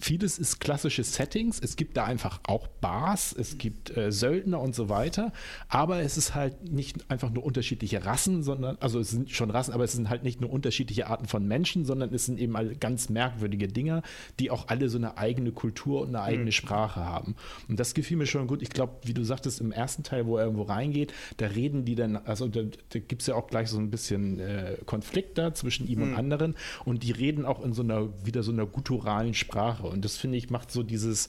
vieles 0.00 0.38
ist 0.38 0.60
klassische 0.60 1.04
Settings. 1.04 1.60
Es 1.62 1.76
gibt 1.76 1.96
da 1.96 2.04
einfach 2.04 2.40
auch 2.44 2.66
Bars, 2.66 3.34
es 3.38 3.58
gibt 3.58 3.96
äh, 3.96 4.10
Söldner 4.10 4.60
und 4.60 4.74
so 4.74 4.88
weiter. 4.88 5.32
Aber 5.68 6.00
es 6.00 6.16
ist 6.16 6.34
halt 6.34 6.70
nicht 6.70 7.10
einfach 7.10 7.30
nur 7.30 7.44
unterschiedliche 7.44 8.04
Rassen, 8.04 8.42
sondern, 8.42 8.76
also 8.80 8.98
es 8.98 9.10
sind 9.10 9.30
schon 9.30 9.50
Rassen, 9.50 9.72
aber 9.72 9.84
es 9.84 9.92
sind 9.92 10.08
halt 10.08 10.22
nicht 10.22 10.40
nur 10.40 10.50
unterschiedliche 10.50 11.06
Arten 11.06 11.26
von 11.26 11.46
Menschen, 11.46 11.84
sondern 11.84 12.12
es 12.14 12.26
sind 12.26 12.40
eben 12.40 12.56
alle 12.56 12.74
ganz 12.74 13.08
merkwürdige 13.08 13.68
Dinge, 13.68 14.02
die 14.38 14.50
auch 14.50 14.68
alle 14.68 14.88
so 14.88 14.98
eine 14.98 15.18
eigene 15.18 15.52
Kultur 15.52 16.00
und 16.00 16.08
eine 16.08 16.22
eigene 16.22 16.46
mhm. 16.46 16.52
Sprache 16.52 17.04
haben. 17.04 17.36
Und 17.68 17.78
das 17.78 17.94
gefiel 17.94 18.16
mir 18.16 18.26
schon 18.26 18.46
gut. 18.46 18.62
Ich 18.62 18.70
glaube, 18.70 18.94
wie 19.04 19.14
du 19.14 19.24
sagtest, 19.24 19.60
im 19.60 19.72
ersten 19.72 20.02
Teil, 20.02 20.26
wo 20.26 20.36
er 20.36 20.44
irgendwo 20.44 20.62
reingeht, 20.62 21.12
da 21.36 21.46
reden 21.46 21.84
die 21.84 21.94
dann, 21.94 22.16
also 22.16 22.48
da, 22.48 22.62
da 22.62 22.98
gibt 22.98 23.22
es 23.22 23.28
ja 23.28 23.34
auch 23.34 23.48
gleich 23.48 23.68
so 23.68 23.78
ein 23.78 23.90
bisschen 23.90 24.40
äh, 24.40 24.76
Konflikt 24.86 25.36
da 25.36 25.52
zwischen 25.54 25.86
ihm 25.86 25.98
mhm. 25.98 26.04
und 26.04 26.14
anderen. 26.16 26.54
Und 26.84 27.02
die 27.02 27.12
reden 27.12 27.44
auch 27.44 27.62
in 27.62 27.72
so 27.72 27.82
einer, 27.82 28.08
wieder 28.24 28.42
so 28.42 28.52
einer 28.52 28.66
gutturalen 28.66 29.34
Sprache. 29.34 29.89
Und 29.90 30.04
das 30.04 30.16
finde 30.16 30.38
ich, 30.38 30.50
macht 30.50 30.70
so 30.70 30.82
dieses 30.82 31.28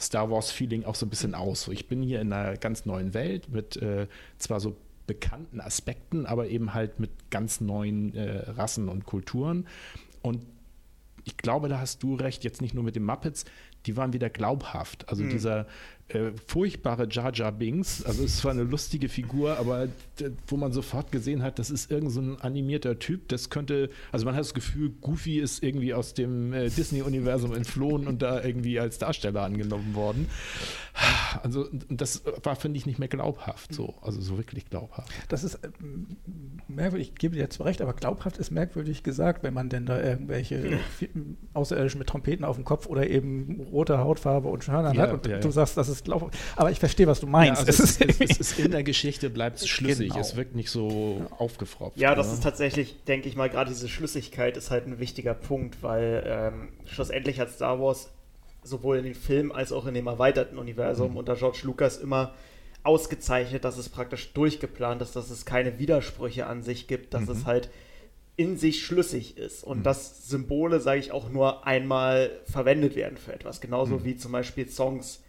Star 0.00 0.30
Wars-Feeling 0.30 0.84
auch 0.84 0.94
so 0.94 1.06
ein 1.06 1.10
bisschen 1.10 1.34
aus. 1.34 1.62
So, 1.62 1.72
ich 1.72 1.88
bin 1.88 2.02
hier 2.02 2.20
in 2.20 2.32
einer 2.32 2.56
ganz 2.56 2.86
neuen 2.86 3.14
Welt 3.14 3.48
mit 3.48 3.76
äh, 3.76 4.06
zwar 4.38 4.60
so 4.60 4.76
bekannten 5.06 5.60
Aspekten, 5.60 6.26
aber 6.26 6.48
eben 6.48 6.74
halt 6.74 7.00
mit 7.00 7.10
ganz 7.30 7.60
neuen 7.60 8.14
äh, 8.14 8.50
Rassen 8.50 8.88
und 8.88 9.06
Kulturen. 9.06 9.66
Und 10.22 10.44
ich 11.24 11.36
glaube, 11.36 11.68
da 11.68 11.78
hast 11.78 12.02
du 12.02 12.14
recht, 12.14 12.44
jetzt 12.44 12.62
nicht 12.62 12.74
nur 12.74 12.84
mit 12.84 12.96
den 12.96 13.04
Muppets, 13.04 13.44
die 13.86 13.96
waren 13.96 14.12
wieder 14.12 14.30
glaubhaft. 14.30 15.08
Also 15.08 15.24
mhm. 15.24 15.30
dieser 15.30 15.66
äh, 16.08 16.30
furchtbare 16.46 17.06
Jar 17.10 17.34
Jar 17.34 17.52
Binks. 17.52 18.02
Also 18.04 18.24
es 18.24 18.42
war 18.44 18.52
eine 18.52 18.62
lustige 18.62 19.08
Figur, 19.08 19.58
aber 19.58 19.88
wo 20.46 20.56
man 20.56 20.72
sofort 20.72 21.12
gesehen 21.12 21.42
hat, 21.42 21.58
das 21.58 21.70
ist 21.70 21.90
irgend 21.90 22.12
so 22.12 22.20
ein 22.20 22.40
animierter 22.40 22.98
Typ. 22.98 23.28
Das 23.28 23.50
könnte, 23.50 23.90
also 24.10 24.24
man 24.24 24.34
hat 24.34 24.40
das 24.40 24.54
Gefühl, 24.54 24.90
Goofy 25.00 25.38
ist 25.38 25.62
irgendwie 25.62 25.92
aus 25.92 26.14
dem 26.14 26.52
äh, 26.52 26.70
Disney-Universum 26.70 27.54
entflohen 27.54 28.06
und 28.06 28.22
da 28.22 28.42
irgendwie 28.42 28.80
als 28.80 28.98
Darsteller 28.98 29.42
angenommen 29.42 29.94
worden. 29.94 30.28
Also 31.42 31.68
das 31.88 32.22
war, 32.42 32.56
finde 32.56 32.78
ich, 32.78 32.86
nicht 32.86 32.98
mehr 32.98 33.08
glaubhaft 33.08 33.72
so. 33.72 33.94
Also 34.02 34.20
so 34.20 34.36
wirklich 34.36 34.68
glaubhaft. 34.68 35.12
Das 35.28 35.44
ist 35.44 35.56
äh, 35.56 35.68
merkwürdig, 36.66 37.10
ich 37.10 37.14
gebe 37.14 37.34
dir 37.36 37.42
jetzt 37.42 37.60
recht, 37.60 37.80
aber 37.82 37.92
glaubhaft 37.92 38.38
ist 38.38 38.50
merkwürdig 38.50 39.02
gesagt, 39.02 39.42
wenn 39.42 39.54
man 39.54 39.68
denn 39.68 39.86
da 39.86 40.02
irgendwelche 40.02 40.70
ja. 40.72 40.78
Außerirdischen 41.52 41.98
mit 41.98 42.08
Trompeten 42.08 42.44
auf 42.44 42.56
dem 42.56 42.64
Kopf 42.64 42.86
oder 42.86 43.08
eben 43.08 43.60
rote 43.70 43.98
Hautfarbe 43.98 44.48
und 44.48 44.66
Hörnern 44.66 44.96
ja, 44.96 45.02
hat 45.02 45.12
und 45.12 45.26
ja, 45.26 45.38
du 45.38 45.50
sagst, 45.50 45.76
das 45.76 45.88
ist 45.88 45.97
ist 45.98 46.04
glaub, 46.04 46.30
aber 46.56 46.70
ich 46.70 46.78
verstehe, 46.78 47.06
was 47.06 47.20
du 47.20 47.26
meinst. 47.26 47.62
Ja, 47.62 47.66
also 47.66 47.82
es, 47.82 48.00
ist, 48.00 48.20
es, 48.20 48.38
ist, 48.38 48.58
in 48.58 48.70
der 48.70 48.82
Geschichte 48.82 49.30
bleibt 49.30 49.58
es 49.58 49.68
schlüssig. 49.68 50.10
Genau. 50.10 50.20
Es 50.20 50.36
wirkt 50.36 50.54
nicht 50.54 50.70
so 50.70 51.18
ja. 51.20 51.36
aufgefropft. 51.36 51.96
Ja, 51.98 52.14
das 52.14 52.26
oder? 52.26 52.34
ist 52.34 52.42
tatsächlich, 52.42 53.04
denke 53.04 53.28
ich 53.28 53.36
mal, 53.36 53.50
gerade 53.50 53.70
diese 53.70 53.88
Schlüssigkeit 53.88 54.56
ist 54.56 54.70
halt 54.70 54.86
ein 54.86 54.98
wichtiger 54.98 55.34
Punkt, 55.34 55.82
weil 55.82 56.24
ähm, 56.26 56.68
schlussendlich 56.86 57.40
hat 57.40 57.50
Star 57.50 57.80
Wars 57.80 58.10
sowohl 58.62 58.98
in 58.98 59.04
den 59.04 59.14
Filmen 59.14 59.52
als 59.52 59.72
auch 59.72 59.86
in 59.86 59.94
dem 59.94 60.06
erweiterten 60.06 60.58
Universum 60.58 61.12
mhm. 61.12 61.16
unter 61.18 61.36
George 61.36 61.60
Lucas 61.62 61.96
immer 61.98 62.34
ausgezeichnet, 62.82 63.64
dass 63.64 63.76
es 63.76 63.88
praktisch 63.88 64.32
durchgeplant 64.32 65.02
ist, 65.02 65.16
dass 65.16 65.30
es 65.30 65.44
keine 65.44 65.78
Widersprüche 65.78 66.46
an 66.46 66.62
sich 66.62 66.86
gibt, 66.86 67.14
dass 67.14 67.26
mhm. 67.26 67.32
es 67.32 67.44
halt 67.44 67.70
in 68.36 68.56
sich 68.56 68.84
schlüssig 68.84 69.36
ist 69.36 69.64
und 69.64 69.78
mhm. 69.78 69.82
dass 69.82 70.28
Symbole, 70.28 70.78
sage 70.80 71.00
ich, 71.00 71.10
auch 71.10 71.28
nur 71.28 71.66
einmal 71.66 72.30
verwendet 72.44 72.94
werden 72.94 73.18
für 73.18 73.32
etwas. 73.32 73.60
Genauso 73.60 73.96
mhm. 73.96 74.04
wie 74.04 74.16
zum 74.16 74.30
Beispiel 74.30 74.68
Songs 74.68 75.22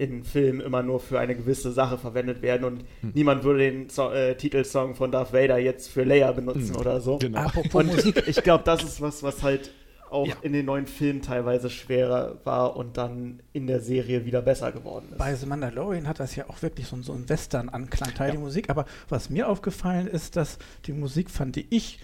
in 0.00 0.24
Filmen 0.24 0.60
immer 0.60 0.82
nur 0.82 0.98
für 0.98 1.20
eine 1.20 1.36
gewisse 1.36 1.72
Sache 1.72 1.98
verwendet 1.98 2.40
werden 2.40 2.64
und 2.64 2.84
mhm. 3.02 3.12
niemand 3.12 3.44
würde 3.44 3.70
den 3.70 3.90
so 3.90 4.10
äh, 4.10 4.34
Titelsong 4.34 4.94
von 4.94 5.12
Darth 5.12 5.34
Vader 5.34 5.58
jetzt 5.58 5.90
für 5.90 6.04
Leia 6.04 6.32
benutzen 6.32 6.70
mhm. 6.70 6.76
oder 6.76 7.00
so. 7.02 7.18
Genau. 7.18 7.40
Apropos 7.40 7.82
und 7.82 7.94
Musik. 7.94 8.24
ich 8.26 8.42
glaube, 8.42 8.64
das 8.64 8.82
ist 8.82 9.02
was, 9.02 9.22
was 9.22 9.42
halt 9.42 9.70
auch 10.08 10.26
ja. 10.26 10.34
in 10.40 10.54
den 10.54 10.64
neuen 10.64 10.86
Filmen 10.86 11.20
teilweise 11.20 11.68
schwerer 11.68 12.38
war 12.44 12.76
und 12.76 12.96
dann 12.96 13.42
in 13.52 13.66
der 13.66 13.80
Serie 13.80 14.24
wieder 14.24 14.40
besser 14.40 14.72
geworden 14.72 15.08
ist. 15.10 15.18
Bei 15.18 15.34
The 15.34 15.46
Mandalorian 15.46 16.08
hat 16.08 16.18
das 16.18 16.34
ja 16.34 16.48
auch 16.48 16.62
wirklich 16.62 16.86
so, 16.86 17.00
so 17.02 17.12
einen 17.12 17.28
Western-Anklang, 17.28 18.14
Teil 18.14 18.28
ja. 18.28 18.32
die 18.32 18.40
Musik. 18.40 18.70
Aber 18.70 18.86
was 19.10 19.28
mir 19.28 19.48
aufgefallen 19.48 20.06
ist, 20.06 20.36
dass 20.36 20.58
die 20.86 20.92
Musik, 20.92 21.30
fand 21.30 21.58
ich, 21.58 22.00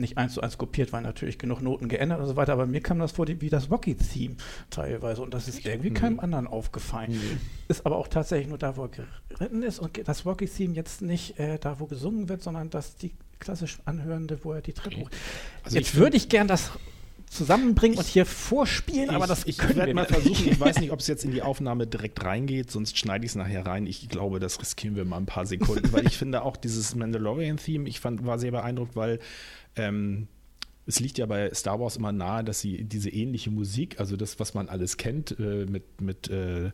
nicht 0.00 0.18
eins 0.18 0.34
zu 0.34 0.40
eins 0.40 0.58
kopiert, 0.58 0.92
weil 0.92 1.02
natürlich 1.02 1.38
genug 1.38 1.62
Noten 1.62 1.88
geändert 1.88 2.20
und 2.20 2.26
so 2.26 2.36
weiter, 2.36 2.52
aber 2.52 2.66
mir 2.66 2.80
kam 2.80 2.98
das 2.98 3.12
vor 3.12 3.28
wie 3.28 3.50
das 3.50 3.70
Rocky-Theme 3.70 4.36
teilweise 4.70 5.22
und 5.22 5.34
das 5.34 5.48
ist 5.48 5.64
irgendwie 5.64 5.90
keinem 5.90 6.14
mhm. 6.14 6.20
anderen 6.20 6.46
aufgefallen. 6.46 7.12
Mhm. 7.12 7.40
Ist 7.68 7.84
aber 7.84 7.96
auch 7.96 8.08
tatsächlich 8.08 8.48
nur 8.48 8.58
da, 8.58 8.76
wo 8.76 8.84
er 8.84 8.90
geritten 9.28 9.62
ist 9.62 9.78
und 9.78 10.08
das 10.08 10.24
Rocky-Theme 10.24 10.74
jetzt 10.74 11.02
nicht 11.02 11.38
äh, 11.38 11.58
da, 11.58 11.80
wo 11.80 11.86
gesungen 11.86 12.28
wird, 12.28 12.42
sondern 12.42 12.70
dass 12.70 12.96
die 12.96 13.12
klassisch 13.38 13.78
anhörende, 13.84 14.38
wo 14.42 14.52
er 14.52 14.62
die 14.62 14.72
Treppe 14.72 15.00
hoch. 15.00 15.10
Also 15.64 15.76
jetzt 15.76 15.94
würde 15.94 16.16
ich 16.16 16.28
gern 16.28 16.48
das 16.48 16.72
zusammenbringen 17.30 17.98
und 17.98 18.06
hier 18.06 18.26
vorspielen, 18.26 19.10
ich, 19.10 19.14
aber 19.14 19.26
das 19.26 19.46
ich 19.46 19.58
werde 19.76 19.94
mal 19.94 20.06
versuchen. 20.06 20.48
Ich 20.48 20.58
weiß 20.58 20.80
nicht, 20.80 20.90
ob 20.92 21.00
es 21.00 21.06
jetzt 21.06 21.24
in 21.24 21.30
die 21.30 21.42
Aufnahme 21.42 21.86
direkt 21.86 22.24
reingeht, 22.24 22.70
sonst 22.70 22.98
schneide 22.98 23.24
ich 23.24 23.32
es 23.32 23.34
nachher 23.34 23.66
rein. 23.66 23.86
Ich 23.86 24.08
glaube, 24.08 24.40
das 24.40 24.60
riskieren 24.60 24.96
wir 24.96 25.04
mal 25.04 25.18
ein 25.18 25.26
paar 25.26 25.46
Sekunden, 25.46 25.92
weil 25.92 26.06
ich 26.06 26.16
finde 26.16 26.42
auch 26.42 26.56
dieses 26.56 26.94
Mandalorian-Theme, 26.94 27.88
ich 27.88 28.00
fand, 28.00 28.24
war 28.24 28.38
sehr 28.38 28.50
beeindruckt, 28.50 28.96
weil 28.96 29.18
ähm, 29.76 30.28
es 30.86 31.00
liegt 31.00 31.18
ja 31.18 31.26
bei 31.26 31.52
Star 31.52 31.78
Wars 31.78 31.96
immer 31.96 32.12
nahe, 32.12 32.42
dass 32.42 32.60
sie 32.60 32.84
diese 32.84 33.10
ähnliche 33.10 33.50
Musik, 33.50 34.00
also 34.00 34.16
das, 34.16 34.40
was 34.40 34.54
man 34.54 34.68
alles 34.68 34.96
kennt, 34.96 35.38
äh, 35.38 35.66
mit, 35.66 36.00
mit 36.00 36.30
äh, 36.30 36.70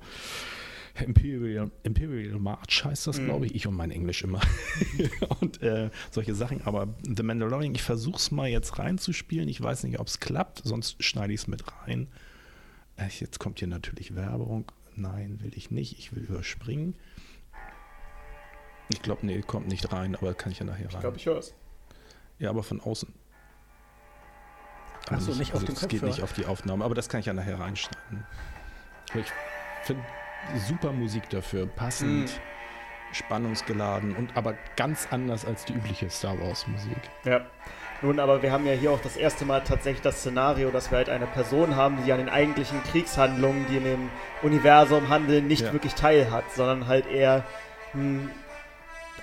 Imperial, 1.01 1.73
Imperial 1.83 2.39
March 2.39 2.85
heißt 2.85 3.09
das, 3.09 3.19
mhm. 3.19 3.25
glaube 3.25 3.47
ich. 3.47 3.55
Ich 3.57 3.67
und 3.67 3.75
mein 3.75 3.91
Englisch 3.91 4.23
immer. 4.23 4.41
und 5.41 5.61
äh, 5.61 5.91
solche 6.13 6.35
Sachen. 6.37 6.63
Aber 6.63 6.95
The 7.03 7.25
Mandalorian, 7.25 7.75
ich 7.75 7.83
versuche 7.83 8.17
es 8.17 8.31
mal 8.31 8.49
jetzt 8.49 8.79
reinzuspielen. 8.79 9.49
Ich 9.49 9.61
weiß 9.61 9.83
nicht, 9.85 9.99
ob 9.99 10.07
es 10.07 10.21
klappt, 10.21 10.63
sonst 10.63 11.03
schneide 11.03 11.33
ich 11.33 11.41
es 11.41 11.47
mit 11.49 11.65
rein. 11.83 12.07
Äh, 12.97 13.09
jetzt 13.19 13.41
kommt 13.41 13.59
hier 13.59 13.69
natürlich 13.69 14.15
Werbung. 14.15 14.71
Nein, 14.95 15.41
will 15.43 15.53
ich 15.57 15.73
nicht. 15.73 15.99
Ich 15.99 16.15
will 16.15 16.23
überspringen. 16.23 16.95
Ich 18.93 19.03
glaube, 19.03 19.27
nee, 19.27 19.41
kommt 19.41 19.67
nicht 19.67 19.93
rein, 19.93 20.15
aber 20.15 20.35
kann 20.35 20.53
ich 20.53 20.61
ja 20.61 20.67
nachher 20.67 20.87
rein. 20.87 20.95
Ich 20.95 21.01
glaube, 21.01 21.17
ich 21.17 21.27
höre 21.27 21.39
es. 21.39 21.55
Ja, 22.45 22.51
aber 22.51 22.63
von 22.63 22.79
außen. 22.79 23.09
Achso, 25.09 25.31
nicht, 25.31 25.39
nicht 25.39 25.55
also 25.55 25.63
auf 25.63 25.65
dem 25.65 25.75
Das 25.77 25.89
geht 25.89 26.03
nicht 26.03 26.23
auf 26.23 26.35
die 26.35 26.45
Aufnahme, 26.45 26.85
aber 26.85 26.95
das 26.95 27.09
kann 27.09 27.21
ich 27.21 27.27
ja 27.27 27.33
nachher 27.33 27.59
reinschneiden. 27.59 28.27
Ich 29.15 29.25
finde 29.83 30.03
super 30.69 30.93
Musik 30.93 31.31
dafür, 31.31 31.67
passend, 31.67 32.27
mm. 32.27 33.15
spannungsgeladen 33.15 34.15
und 34.15 34.37
aber 34.37 34.57
ganz 34.77 35.09
anders 35.11 35.47
als 35.47 35.65
die 35.65 35.73
übliche 35.73 36.11
Star 36.11 36.39
Wars 36.39 36.67
Musik. 36.67 36.99
Ja. 37.25 37.47
Nun, 38.03 38.21
aber 38.21 38.43
wir 38.43 38.53
haben 38.53 38.67
ja 38.67 38.75
hier 38.75 38.91
auch 38.91 39.01
das 39.01 39.17
erste 39.17 39.47
Mal 39.47 39.65
tatsächlich 39.65 40.03
das 40.03 40.19
Szenario, 40.19 40.71
dass 40.71 40.91
wir 40.91 40.99
halt 40.99 41.09
eine 41.09 41.27
Person 41.27 41.77
haben, 41.77 42.05
die 42.05 42.13
an 42.13 42.19
den 42.19 42.29
eigentlichen 42.29 42.83
Kriegshandlungen, 42.83 43.65
die 43.71 43.79
in 43.79 43.85
dem 43.85 44.11
Universum 44.43 45.09
handeln, 45.09 45.47
nicht 45.47 45.63
ja. 45.63 45.73
wirklich 45.73 45.95
teilhat, 45.95 46.45
sondern 46.55 46.89
halt 46.89 47.07
eher 47.07 47.43
ein 47.95 48.31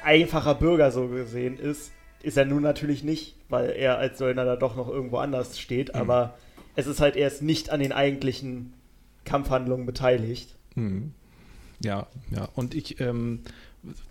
einfacher 0.04 0.56
Bürger 0.56 0.90
so 0.90 1.08
gesehen 1.08 1.60
ist 1.60 1.92
ist 2.24 2.38
er 2.38 2.46
nun 2.46 2.64
natürlich 2.64 3.04
nicht, 3.04 3.36
weil 3.50 3.70
er 3.72 3.98
als 3.98 4.18
Söldner 4.18 4.46
da 4.46 4.56
doch 4.56 4.76
noch 4.76 4.90
irgendwo 4.90 5.18
anders 5.18 5.60
steht, 5.60 5.94
mhm. 5.94 6.00
aber 6.00 6.38
es 6.76 6.88
ist 6.88 7.00
halt 7.00 7.16
erst 7.16 7.42
nicht 7.42 7.70
an 7.70 7.80
den 7.80 7.92
eigentlichen 7.92 8.74
Kampfhandlungen 9.26 9.86
beteiligt. 9.86 10.56
Mhm. 10.76 11.14
Ja, 11.84 12.08
ja. 12.30 12.48
Und 12.56 12.76
ich, 12.76 13.00
ähm, 13.00 13.42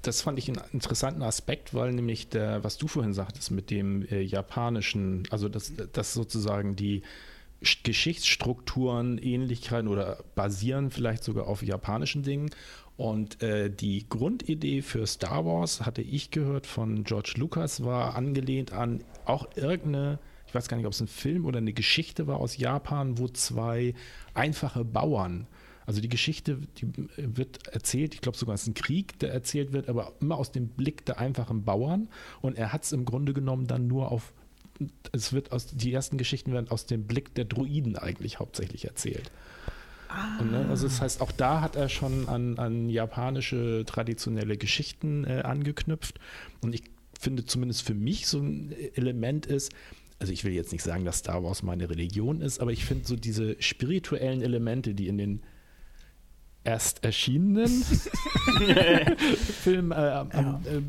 das 0.02 0.22
fand 0.22 0.38
ich 0.38 0.48
einen 0.48 0.60
interessanten 0.72 1.22
Aspekt, 1.22 1.74
weil 1.74 1.92
nämlich 1.92 2.28
der, 2.28 2.64
was 2.64 2.76
du 2.76 2.88
vorhin 2.88 3.14
sagtest, 3.14 3.50
mit 3.50 3.70
dem 3.70 4.06
äh, 4.06 4.20
japanischen, 4.20 5.24
also 5.30 5.48
dass 5.48 5.72
das 5.92 6.12
sozusagen 6.12 6.76
die 6.76 7.02
Geschichtsstrukturen 7.82 9.18
Ähnlichkeiten 9.18 9.86
oder 9.86 10.24
basieren 10.34 10.90
vielleicht 10.90 11.22
sogar 11.22 11.46
auf 11.46 11.62
japanischen 11.62 12.22
Dingen 12.22 12.50
und 13.00 13.42
äh, 13.42 13.70
die 13.70 14.06
Grundidee 14.10 14.82
für 14.82 15.06
Star 15.06 15.46
Wars, 15.46 15.86
hatte 15.86 16.02
ich 16.02 16.30
gehört 16.30 16.66
von 16.66 17.02
George 17.04 17.32
Lucas, 17.38 17.82
war 17.82 18.14
angelehnt 18.14 18.74
an 18.74 19.02
auch 19.24 19.48
irgendeine, 19.56 20.18
ich 20.46 20.54
weiß 20.54 20.68
gar 20.68 20.76
nicht, 20.76 20.84
ob 20.84 20.92
es 20.92 21.00
ein 21.00 21.06
Film 21.06 21.46
oder 21.46 21.58
eine 21.58 21.72
Geschichte 21.72 22.26
war 22.26 22.36
aus 22.36 22.58
Japan, 22.58 23.16
wo 23.16 23.26
zwei 23.28 23.94
einfache 24.34 24.84
Bauern, 24.84 25.46
also 25.86 26.02
die 26.02 26.10
Geschichte, 26.10 26.58
die 26.76 26.92
wird 27.16 27.68
erzählt, 27.68 28.14
ich 28.14 28.20
glaube 28.20 28.36
sogar 28.36 28.54
es 28.54 28.64
ist 28.64 28.68
ein 28.68 28.74
Krieg, 28.74 29.18
der 29.18 29.32
erzählt 29.32 29.72
wird, 29.72 29.88
aber 29.88 30.12
immer 30.20 30.36
aus 30.36 30.52
dem 30.52 30.68
Blick 30.68 31.06
der 31.06 31.18
einfachen 31.18 31.64
Bauern. 31.64 32.08
Und 32.42 32.58
er 32.58 32.70
hat 32.72 32.84
es 32.84 32.92
im 32.92 33.06
Grunde 33.06 33.32
genommen 33.32 33.66
dann 33.66 33.86
nur 33.86 34.12
auf 34.12 34.34
es 35.12 35.32
wird 35.32 35.52
aus, 35.52 35.66
die 35.66 35.92
ersten 35.92 36.16
Geschichten 36.16 36.52
werden 36.52 36.70
aus 36.70 36.86
dem 36.86 37.04
Blick 37.06 37.34
der 37.34 37.44
Druiden 37.44 37.96
eigentlich 37.96 38.38
hauptsächlich 38.38 38.84
erzählt. 38.84 39.30
Ah. 40.10 40.40
Und, 40.40 40.50
ne, 40.50 40.66
also 40.68 40.88
das 40.88 41.00
heißt, 41.00 41.20
auch 41.20 41.32
da 41.32 41.60
hat 41.60 41.76
er 41.76 41.88
schon 41.88 42.28
an, 42.28 42.58
an 42.58 42.88
japanische 42.88 43.84
traditionelle 43.86 44.56
Geschichten 44.56 45.24
äh, 45.24 45.42
angeknüpft. 45.44 46.18
Und 46.60 46.74
ich 46.74 46.82
finde 47.18 47.44
zumindest 47.44 47.82
für 47.82 47.94
mich 47.94 48.26
so 48.26 48.40
ein 48.40 48.74
Element 48.94 49.46
ist, 49.46 49.72
also 50.18 50.32
ich 50.32 50.44
will 50.44 50.52
jetzt 50.52 50.72
nicht 50.72 50.82
sagen, 50.82 51.04
dass 51.04 51.18
Star 51.18 51.42
Wars 51.44 51.62
meine 51.62 51.88
Religion 51.88 52.40
ist, 52.40 52.60
aber 52.60 52.72
ich 52.72 52.84
finde 52.84 53.06
so 53.06 53.16
diese 53.16 53.56
spirituellen 53.60 54.42
Elemente, 54.42 54.94
die 54.94 55.08
in 55.08 55.16
den 55.16 55.42
erst 56.62 57.04
erschienenen 57.04 57.68
Filmen 59.62 59.92
äh, 59.92 59.96
ja. 59.96 60.60
äh, 60.64 60.82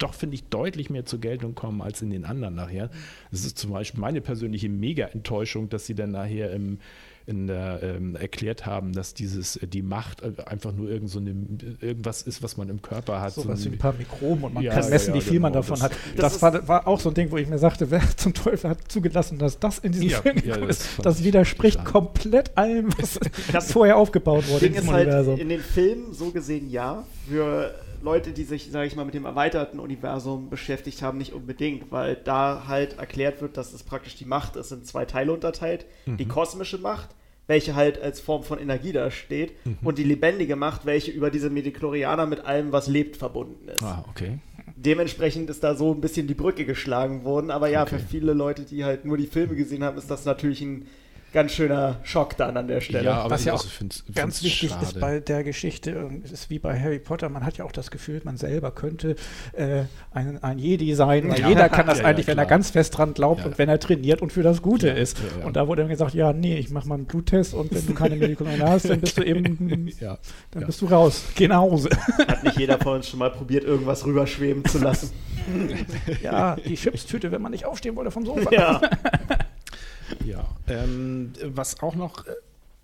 doch, 0.00 0.14
finde 0.14 0.34
ich, 0.34 0.44
deutlich 0.44 0.90
mehr 0.90 1.04
zur 1.04 1.20
Geltung 1.20 1.54
kommen 1.54 1.82
als 1.82 2.02
in 2.02 2.10
den 2.10 2.24
anderen 2.24 2.54
nachher. 2.54 2.90
Das 3.30 3.44
ist 3.44 3.58
zum 3.58 3.70
Beispiel 3.72 4.00
meine 4.00 4.20
persönliche 4.20 4.68
Mega-Enttäuschung, 4.68 5.68
dass 5.68 5.86
sie 5.86 5.94
dann 5.94 6.12
nachher 6.12 6.52
im 6.52 6.78
in 7.26 7.46
der, 7.46 7.80
ähm, 7.82 8.16
erklärt 8.16 8.66
haben, 8.66 8.92
dass 8.92 9.14
dieses 9.14 9.56
äh, 9.56 9.66
die 9.66 9.82
Macht 9.82 10.22
äh, 10.22 10.32
einfach 10.46 10.72
nur 10.72 10.88
irgend 10.88 11.10
so 11.10 11.18
eine, 11.18 11.34
irgendwas 11.80 12.22
ist, 12.22 12.42
was 12.42 12.56
man 12.56 12.68
im 12.68 12.82
Körper 12.82 13.20
hat. 13.20 13.34
So, 13.34 13.46
was 13.46 13.64
wie 13.64 13.68
ein 13.68 13.78
paar 13.78 13.92
Mikroben 13.92 14.44
und 14.44 14.54
man 14.54 14.62
ja, 14.62 14.74
kann 14.74 14.88
messen, 14.90 15.10
ja, 15.10 15.14
wie 15.16 15.20
viel 15.20 15.32
genau, 15.34 15.42
man 15.42 15.52
davon 15.52 15.74
das, 15.74 15.82
hat. 15.82 15.92
Das, 16.16 16.32
das 16.34 16.42
war, 16.42 16.68
war, 16.68 16.86
auch 16.86 17.00
so 17.00 17.10
ein 17.10 17.14
Ding, 17.14 17.30
wo 17.30 17.36
ich 17.36 17.48
mir 17.48 17.58
sagte, 17.58 17.90
wer 17.90 18.02
zum 18.16 18.34
Teufel 18.34 18.70
hat 18.70 18.90
zugelassen, 18.90 19.38
dass 19.38 19.58
das 19.58 19.78
in 19.78 19.92
diesem 19.92 20.10
Film 20.10 20.68
ist. 20.68 20.86
Das, 21.02 21.22
widerspricht 21.22 21.84
komplett 21.84 22.56
allem, 22.56 22.88
was 22.98 23.20
das 23.52 23.72
vorher 23.72 23.96
aufgebaut 23.96 24.48
wurde. 24.48 24.70
Ding 24.70 24.74
ist 24.74 24.90
halt 24.90 25.38
in 25.38 25.48
den 25.48 25.60
Filmen 25.60 26.14
so 26.14 26.30
gesehen 26.30 26.70
ja, 26.70 27.04
für 27.28 27.74
Leute, 28.02 28.32
die 28.32 28.44
sich, 28.44 28.70
sage 28.70 28.86
ich 28.86 28.96
mal, 28.96 29.04
mit 29.04 29.14
dem 29.14 29.24
erweiterten 29.24 29.78
Universum 29.78 30.50
beschäftigt 30.50 31.02
haben, 31.02 31.18
nicht 31.18 31.32
unbedingt, 31.32 31.90
weil 31.90 32.16
da 32.16 32.64
halt 32.66 32.98
erklärt 32.98 33.40
wird, 33.40 33.56
dass 33.56 33.72
es 33.72 33.82
praktisch 33.82 34.16
die 34.16 34.24
Macht 34.24 34.56
ist 34.56 34.72
in 34.72 34.84
zwei 34.84 35.04
Teile 35.04 35.32
unterteilt. 35.32 35.86
Mhm. 36.06 36.16
Die 36.16 36.26
kosmische 36.26 36.78
Macht, 36.78 37.10
welche 37.46 37.74
halt 37.74 38.00
als 38.00 38.20
Form 38.20 38.42
von 38.42 38.58
Energie 38.58 38.92
da 38.92 39.10
steht, 39.10 39.52
mhm. 39.64 39.78
und 39.82 39.98
die 39.98 40.04
lebendige 40.04 40.56
Macht, 40.56 40.86
welche 40.86 41.10
über 41.10 41.30
diese 41.30 41.50
Mediklorianer 41.50 42.26
mit 42.26 42.44
allem, 42.44 42.72
was 42.72 42.86
lebt, 42.88 43.16
verbunden 43.16 43.68
ist. 43.68 43.82
Ah, 43.82 44.04
okay. 44.08 44.38
Dementsprechend 44.76 45.50
ist 45.50 45.62
da 45.62 45.74
so 45.74 45.92
ein 45.92 46.00
bisschen 46.00 46.26
die 46.26 46.34
Brücke 46.34 46.64
geschlagen 46.64 47.24
worden, 47.24 47.50
aber 47.50 47.68
ja, 47.68 47.82
okay. 47.82 47.98
für 47.98 48.04
viele 48.04 48.32
Leute, 48.32 48.62
die 48.62 48.84
halt 48.84 49.04
nur 49.04 49.18
die 49.18 49.26
Filme 49.26 49.56
gesehen 49.56 49.84
haben, 49.84 49.98
ist 49.98 50.10
das 50.10 50.24
natürlich 50.24 50.62
ein 50.62 50.86
ganz 51.32 51.52
schöner 51.52 51.96
Schock 52.02 52.36
dann 52.36 52.56
an 52.56 52.68
der 52.68 52.80
Stelle. 52.80 53.04
Ja, 53.04 53.30
Was 53.30 53.44
ja 53.44 53.54
auch 53.54 53.64
find's, 53.64 54.00
find's 54.00 54.14
ganz 54.14 54.42
wichtig 54.42 54.70
schade. 54.70 54.84
ist 54.84 55.00
bei 55.00 55.20
der 55.20 55.44
Geschichte, 55.44 55.90
ähm, 55.90 56.22
ist 56.24 56.50
wie 56.50 56.58
bei 56.58 56.78
Harry 56.78 56.98
Potter, 56.98 57.28
man 57.28 57.44
hat 57.44 57.56
ja 57.56 57.64
auch 57.64 57.72
das 57.72 57.90
Gefühl, 57.90 58.20
man 58.24 58.36
selber 58.36 58.70
könnte 58.70 59.16
äh, 59.52 59.82
ein, 60.12 60.42
ein 60.42 60.58
Jedi 60.58 60.94
sein, 60.94 61.28
weil 61.28 61.40
ja. 61.40 61.48
jeder 61.48 61.68
kann 61.68 61.86
das 61.86 61.98
ja, 61.98 62.06
eigentlich, 62.06 62.26
ja, 62.26 62.32
wenn 62.32 62.38
er 62.38 62.46
ganz 62.46 62.70
fest 62.70 62.96
dran 62.96 63.14
glaubt 63.14 63.44
und 63.44 63.58
wenn 63.58 63.68
er 63.68 63.78
trainiert 63.78 64.22
und 64.22 64.32
für 64.32 64.42
das 64.42 64.62
Gute 64.62 64.88
ist. 64.88 65.18
Und 65.44 65.56
da 65.56 65.68
wurde 65.68 65.82
dann 65.82 65.90
gesagt, 65.90 66.14
ja, 66.14 66.32
nee, 66.32 66.56
ich 66.56 66.70
mache 66.70 66.88
mal 66.88 66.96
einen 66.96 67.06
Bluttest 67.06 67.54
und 67.54 67.72
wenn 67.74 67.86
du 67.86 67.94
keine 67.94 68.16
Medikamente 68.16 68.68
hast, 68.68 68.88
dann 68.88 69.00
bist 69.00 69.16
du 69.16 69.22
eben, 69.22 69.58
dann 70.50 70.66
bist 70.66 70.80
du 70.80 70.86
raus, 70.86 71.24
geh 71.34 71.48
nach 71.48 71.58
Hause. 71.58 71.90
Hat 72.26 72.44
nicht 72.44 72.58
jeder 72.58 72.78
von 72.78 72.96
uns 72.96 73.08
schon 73.08 73.18
mal 73.18 73.30
probiert, 73.30 73.64
irgendwas 73.64 74.04
rüberschweben 74.04 74.64
zu 74.64 74.78
lassen? 74.78 75.10
ja, 76.22 76.56
die 76.56 76.74
Chipstüte, 76.74 77.32
wenn 77.32 77.42
man 77.42 77.52
nicht 77.52 77.64
aufstehen 77.64 77.96
wollte 77.96 78.10
vom 78.10 78.24
Sofa. 78.24 78.52
Ja. 78.52 78.80
Ja, 80.24 80.48
ähm, 80.68 81.32
was 81.42 81.80
auch 81.80 81.94
noch 81.94 82.26
äh, 82.26 82.32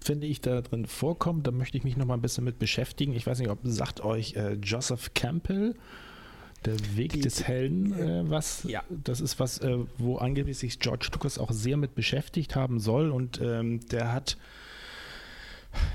finde 0.06 0.26
ich, 0.26 0.40
da 0.40 0.62
drin 0.62 0.86
vorkommt. 0.86 1.46
Da 1.46 1.50
möchte 1.50 1.76
ich 1.76 1.84
mich 1.84 1.96
noch 1.96 2.06
mal 2.06 2.14
ein 2.14 2.22
bisschen 2.22 2.44
mit 2.44 2.58
beschäftigen. 2.58 3.12
Ich 3.14 3.26
weiß 3.26 3.40
nicht, 3.40 3.50
ob 3.50 3.58
sagt 3.64 4.00
euch 4.00 4.34
äh, 4.36 4.52
Joseph 4.54 5.12
Campbell, 5.14 5.74
der 6.64 6.76
Weg 6.96 7.12
die, 7.12 7.20
des 7.20 7.44
Helden, 7.44 7.92
äh, 7.92 8.30
was? 8.30 8.62
Ja. 8.64 8.82
Das 8.88 9.20
ist 9.20 9.40
was, 9.40 9.58
äh, 9.58 9.78
wo 9.98 10.16
angeblich 10.18 10.58
sich 10.58 10.78
George 10.78 11.08
Lucas 11.12 11.38
auch 11.38 11.50
sehr 11.50 11.76
mit 11.76 11.94
beschäftigt 11.94 12.54
haben 12.54 12.78
soll. 12.78 13.10
Und 13.10 13.40
ähm, 13.42 13.80
der 13.88 14.12
hat 14.12 14.38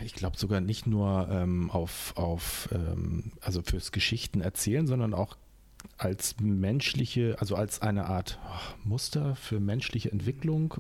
ich 0.03 0.14
glaube 0.14 0.38
sogar 0.38 0.62
nicht 0.62 0.86
nur 0.86 1.28
ähm, 1.32 1.72
auf, 1.72 2.14
auf 2.16 2.70
ähm, 2.72 3.32
also 3.41 3.62
fürs 3.64 3.91
Geschichten 3.91 4.41
erzählen, 4.41 4.86
sondern 4.86 5.16
auch 5.16 5.38
als 5.97 6.36
menschliche, 6.41 7.36
also 7.39 7.55
als 7.55 7.82
eine 7.82 8.05
Art 8.05 8.39
oh, 8.43 8.88
Muster 8.89 9.36
für 9.36 9.59
menschliche 9.59 10.11
Entwicklung, 10.11 10.73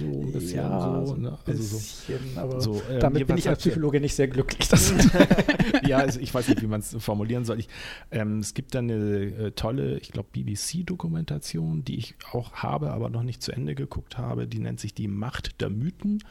so 0.00 0.06
ein 0.06 0.32
bisschen 0.32 0.56
ja, 0.58 1.04
so, 1.04 1.16
ne? 1.16 1.38
also 1.44 1.76
bisschen, 1.76 2.34
so, 2.34 2.40
aber 2.40 2.60
so, 2.60 2.82
äh, 2.88 2.98
damit 3.00 3.26
bin 3.26 3.38
ich 3.38 3.48
als 3.48 3.58
Psychologe 3.58 4.00
nicht 4.00 4.14
sehr 4.14 4.28
glücklich. 4.28 4.68
ja, 5.86 5.98
also 5.98 6.20
ich 6.20 6.32
weiß 6.32 6.48
nicht, 6.48 6.62
wie 6.62 6.66
man 6.66 6.80
es 6.80 6.96
formulieren 6.98 7.44
soll. 7.44 7.58
Ich, 7.58 7.68
ähm, 8.10 8.38
es 8.38 8.54
gibt 8.54 8.74
dann 8.74 8.90
eine 8.90 9.24
äh, 9.24 9.50
tolle, 9.52 9.98
ich 9.98 10.12
glaube, 10.12 10.28
BBC-Dokumentation, 10.32 11.84
die 11.84 11.96
ich 11.96 12.14
auch 12.32 12.52
habe, 12.54 12.92
aber 12.92 13.10
noch 13.10 13.22
nicht 13.22 13.42
zu 13.42 13.52
Ende 13.52 13.74
geguckt 13.74 14.16
habe. 14.16 14.46
Die 14.46 14.60
nennt 14.60 14.78
sich 14.78 14.94
die 14.94 15.08
Macht 15.08 15.60
der 15.60 15.70
Mythen. 15.70 16.22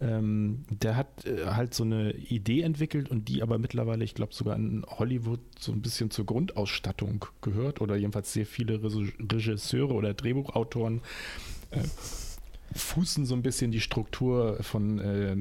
Ähm, 0.00 0.64
der 0.70 0.96
hat 0.96 1.26
äh, 1.26 1.46
halt 1.46 1.74
so 1.74 1.82
eine 1.82 2.12
Idee 2.12 2.62
entwickelt 2.62 3.10
und 3.10 3.28
die 3.28 3.42
aber 3.42 3.58
mittlerweile, 3.58 4.04
ich 4.04 4.14
glaube, 4.14 4.32
sogar 4.32 4.54
in 4.54 4.84
Hollywood 4.86 5.40
so 5.58 5.72
ein 5.72 5.82
bisschen 5.82 6.10
zur 6.10 6.24
Grundausstattung 6.24 7.24
gehört 7.40 7.80
oder 7.80 7.96
jedenfalls 7.96 8.32
sehr 8.32 8.46
viele 8.46 8.80
Regisseure 8.82 9.92
oder 9.94 10.14
Drehbuchautoren 10.14 11.00
äh, 11.72 11.82
fußen 12.74 13.26
so 13.26 13.34
ein 13.34 13.42
bisschen 13.42 13.72
die 13.72 13.80
Struktur 13.80 14.62
von 14.62 14.98
äh, 15.00 15.36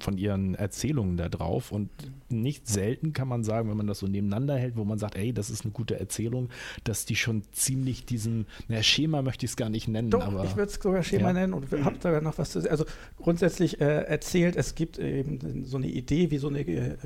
von 0.00 0.16
ihren 0.18 0.54
Erzählungen 0.54 1.16
da 1.16 1.28
drauf. 1.28 1.72
Und 1.72 1.90
nicht 2.28 2.66
selten 2.66 3.12
kann 3.12 3.28
man 3.28 3.44
sagen, 3.44 3.68
wenn 3.68 3.76
man 3.76 3.86
das 3.86 3.98
so 3.98 4.06
nebeneinander 4.06 4.56
hält, 4.56 4.76
wo 4.76 4.84
man 4.84 4.98
sagt, 4.98 5.16
ey, 5.16 5.32
das 5.32 5.50
ist 5.50 5.64
eine 5.64 5.72
gute 5.72 5.98
Erzählung, 5.98 6.48
dass 6.84 7.04
die 7.04 7.16
schon 7.16 7.42
ziemlich 7.52 8.06
diesem, 8.06 8.46
naja, 8.68 8.82
Schema 8.82 9.22
möchte 9.22 9.46
ich 9.46 9.52
es 9.52 9.56
gar 9.56 9.68
nicht 9.68 9.88
nennen. 9.88 10.10
Doch, 10.10 10.26
aber, 10.26 10.44
ich 10.44 10.56
würde 10.56 10.70
es 10.70 10.74
sogar 10.80 11.02
Schema 11.02 11.28
ja. 11.28 11.32
nennen 11.34 11.52
und 11.54 11.70
habe 11.84 11.96
sogar 12.00 12.20
noch 12.20 12.38
was 12.38 12.50
zu 12.50 12.60
sagen. 12.60 12.70
Also 12.70 12.84
grundsätzlich 13.18 13.80
äh, 13.80 14.04
erzählt, 14.04 14.56
es 14.56 14.74
gibt 14.74 14.98
eben 14.98 15.64
so 15.64 15.76
eine 15.76 15.86
Idee, 15.86 16.30
wie 16.30 16.38
so 16.38 16.48
eine, 16.48 16.60
äh, 16.60 16.96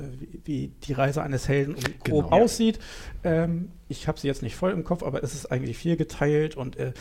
wie 0.45 0.71
die 0.83 0.93
Reise 0.93 1.21
eines 1.21 1.47
Helden 1.47 1.75
grob 2.03 2.25
genau. 2.25 2.43
aussieht. 2.43 2.79
Ähm, 3.23 3.69
ich 3.89 4.07
habe 4.07 4.19
sie 4.19 4.27
jetzt 4.27 4.43
nicht 4.43 4.55
voll 4.55 4.71
im 4.71 4.83
Kopf, 4.83 5.03
aber 5.03 5.23
es 5.23 5.33
ist 5.33 5.51
eigentlich 5.51 5.77
viel 5.77 5.97
geteilt 5.97 6.55
und 6.55 6.77
äh, 6.77 6.93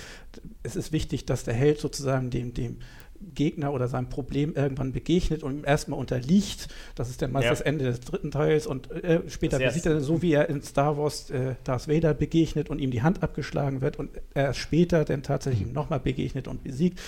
es 0.62 0.74
ist 0.74 0.91
wichtig, 0.91 1.26
dass 1.26 1.45
der 1.45 1.55
Held 1.55 1.79
sozusagen 1.79 2.31
dem, 2.31 2.55
dem 2.55 2.79
Gegner 3.35 3.73
oder 3.73 3.89
seinem 3.89 4.09
Problem 4.09 4.55
irgendwann 4.55 4.93
begegnet 4.93 5.43
und 5.43 5.59
ihm 5.59 5.64
erstmal 5.64 5.99
unterliegt. 5.99 6.69
Das 6.95 7.11
ist 7.11 7.21
dann 7.23 7.33
meist 7.33 7.45
ja. 7.45 7.51
das 7.51 7.61
Ende 7.61 7.85
des 7.85 8.01
dritten 8.01 8.31
Teils 8.31 8.66
und 8.66 8.91
äh, 8.91 9.23
später 9.29 9.59
besiegt 9.59 9.87
er 9.87 10.01
so, 10.01 10.23
wie 10.23 10.33
er 10.33 10.49
in 10.49 10.62
Star 10.62 10.97
Wars 10.97 11.31
äh, 11.31 11.55
Darth 11.64 11.89
Vader 11.89 12.14
begegnet 12.14 12.71
und 12.71 12.79
ihm 12.79 12.91
die 12.91 13.03
Hand 13.03 13.23
abgeschlagen 13.23 13.81
wird 13.81 13.99
und 13.99 14.11
er 14.35 14.55
später 14.55 15.05
dann 15.05 15.23
tatsächlich 15.23 15.62
mhm. 15.62 15.71
ihm 15.71 15.75
nochmal 15.75 16.01
begegnet 16.01 16.49
und 16.49 16.62
besiegt. 16.62 17.01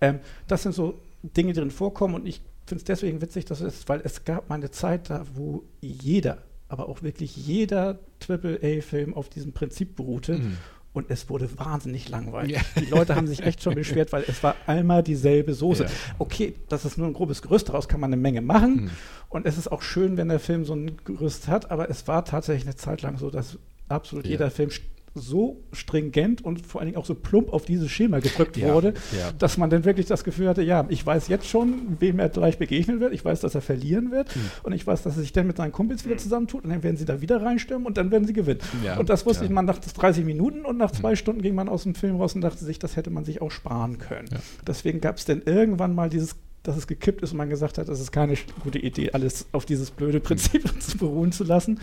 Ähm, 0.00 0.20
das 0.46 0.62
sind 0.62 0.74
so 0.74 0.94
Dinge, 1.22 1.52
die 1.52 1.60
drin 1.60 1.70
vorkommen 1.70 2.14
und 2.14 2.26
ich 2.26 2.42
finde 2.66 2.80
es 2.80 2.84
deswegen 2.84 3.20
witzig, 3.20 3.44
dass 3.44 3.60
es, 3.60 3.88
weil 3.88 4.00
es 4.04 4.24
gab 4.24 4.48
mal 4.48 4.56
eine 4.56 4.70
Zeit 4.70 5.10
da, 5.10 5.24
wo 5.34 5.64
jeder, 5.80 6.38
aber 6.68 6.88
auch 6.88 7.02
wirklich 7.02 7.36
jeder 7.36 7.98
Triple-A-Film 8.20 9.14
auf 9.14 9.28
diesem 9.28 9.52
Prinzip 9.52 9.96
beruhte. 9.96 10.38
Mhm 10.38 10.56
und 10.96 11.10
es 11.10 11.28
wurde 11.28 11.46
wahnsinnig 11.58 12.08
langweilig. 12.08 12.56
Ja. 12.56 12.62
Die 12.80 12.86
Leute 12.86 13.14
haben 13.16 13.26
sich 13.26 13.42
echt 13.42 13.62
schon 13.62 13.74
beschwert, 13.76 14.12
weil 14.12 14.24
es 14.26 14.42
war 14.42 14.56
einmal 14.66 15.02
dieselbe 15.02 15.52
Soße. 15.52 15.84
Ja. 15.84 15.90
Okay, 16.18 16.54
das 16.70 16.86
ist 16.86 16.96
nur 16.96 17.06
ein 17.06 17.12
grobes 17.12 17.42
Gerüst, 17.42 17.68
daraus 17.68 17.86
kann 17.86 18.00
man 18.00 18.12
eine 18.12 18.20
Menge 18.20 18.40
machen. 18.40 18.84
Mhm. 18.84 18.90
Und 19.28 19.44
es 19.44 19.58
ist 19.58 19.68
auch 19.70 19.82
schön, 19.82 20.16
wenn 20.16 20.28
der 20.28 20.40
Film 20.40 20.64
so 20.64 20.74
ein 20.74 20.96
Gerüst 21.04 21.48
hat, 21.48 21.70
aber 21.70 21.90
es 21.90 22.08
war 22.08 22.24
tatsächlich 22.24 22.64
eine 22.64 22.76
Zeit 22.76 23.02
lang 23.02 23.18
so, 23.18 23.30
dass 23.30 23.58
absolut 23.88 24.24
ja. 24.24 24.32
jeder 24.32 24.50
Film 24.50 24.70
so 25.16 25.64
stringent 25.72 26.44
und 26.44 26.64
vor 26.64 26.80
allen 26.80 26.88
Dingen 26.88 26.98
auch 26.98 27.06
so 27.06 27.14
plump 27.14 27.52
auf 27.52 27.64
dieses 27.64 27.90
Schema 27.90 28.20
gedrückt 28.20 28.56
ja, 28.56 28.72
wurde, 28.72 28.94
ja. 29.16 29.32
dass 29.32 29.56
man 29.56 29.70
dann 29.70 29.84
wirklich 29.84 30.06
das 30.06 30.24
Gefühl 30.24 30.48
hatte, 30.48 30.62
ja, 30.62 30.86
ich 30.88 31.04
weiß 31.04 31.28
jetzt 31.28 31.48
schon, 31.48 31.96
wem 31.98 32.18
er 32.18 32.28
gleich 32.28 32.58
begegnen 32.58 33.00
wird, 33.00 33.12
ich 33.12 33.24
weiß, 33.24 33.40
dass 33.40 33.54
er 33.54 33.60
verlieren 33.60 34.10
wird 34.10 34.34
mhm. 34.36 34.50
und 34.62 34.72
ich 34.72 34.86
weiß, 34.86 35.02
dass 35.02 35.16
er 35.16 35.22
sich 35.22 35.32
dann 35.32 35.46
mit 35.46 35.56
seinen 35.56 35.72
Kumpels 35.72 36.04
wieder 36.04 36.14
hm. 36.14 36.22
zusammentut 36.22 36.64
und 36.64 36.70
dann 36.70 36.82
werden 36.82 36.96
sie 36.96 37.04
da 37.04 37.20
wieder 37.20 37.42
reinstürmen 37.42 37.86
und 37.86 37.96
dann 37.96 38.10
werden 38.10 38.26
sie 38.26 38.32
gewinnen. 38.32 38.60
Ja, 38.84 38.98
und 38.98 39.08
das 39.08 39.26
wusste 39.26 39.44
ich 39.44 39.50
man 39.50 39.64
nach 39.64 39.78
30 39.78 40.24
Minuten 40.24 40.64
und 40.64 40.76
nach 40.76 40.90
zwei 40.90 41.10
mhm. 41.10 41.16
Stunden 41.16 41.42
ging 41.42 41.54
man 41.54 41.68
aus 41.68 41.84
dem 41.84 41.94
Film 41.94 42.16
raus 42.16 42.34
und 42.34 42.42
dachte 42.42 42.64
sich, 42.64 42.78
das 42.78 42.96
hätte 42.96 43.10
man 43.10 43.24
sich 43.24 43.40
auch 43.40 43.50
sparen 43.50 43.98
können. 43.98 44.28
Deswegen 44.66 45.00
gab 45.00 45.16
es 45.16 45.24
dann 45.24 45.42
irgendwann 45.44 45.94
mal 45.94 46.10
dieses 46.10 46.36
dass 46.66 46.76
es 46.76 46.86
gekippt 46.86 47.22
ist 47.22 47.30
und 47.30 47.38
man 47.38 47.48
gesagt 47.48 47.78
hat, 47.78 47.88
das 47.88 48.00
ist 48.00 48.10
keine 48.10 48.34
gute 48.64 48.80
Idee, 48.80 49.12
alles 49.12 49.46
auf 49.52 49.66
dieses 49.66 49.92
blöde 49.92 50.18
Prinzip 50.18 50.64
mhm. 50.94 50.98
beruhen 50.98 51.32
zu 51.32 51.44
lassen. 51.44 51.80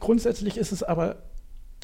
Grundsätzlich 0.00 0.58
ist 0.58 0.72
es 0.72 0.82
aber 0.82 1.16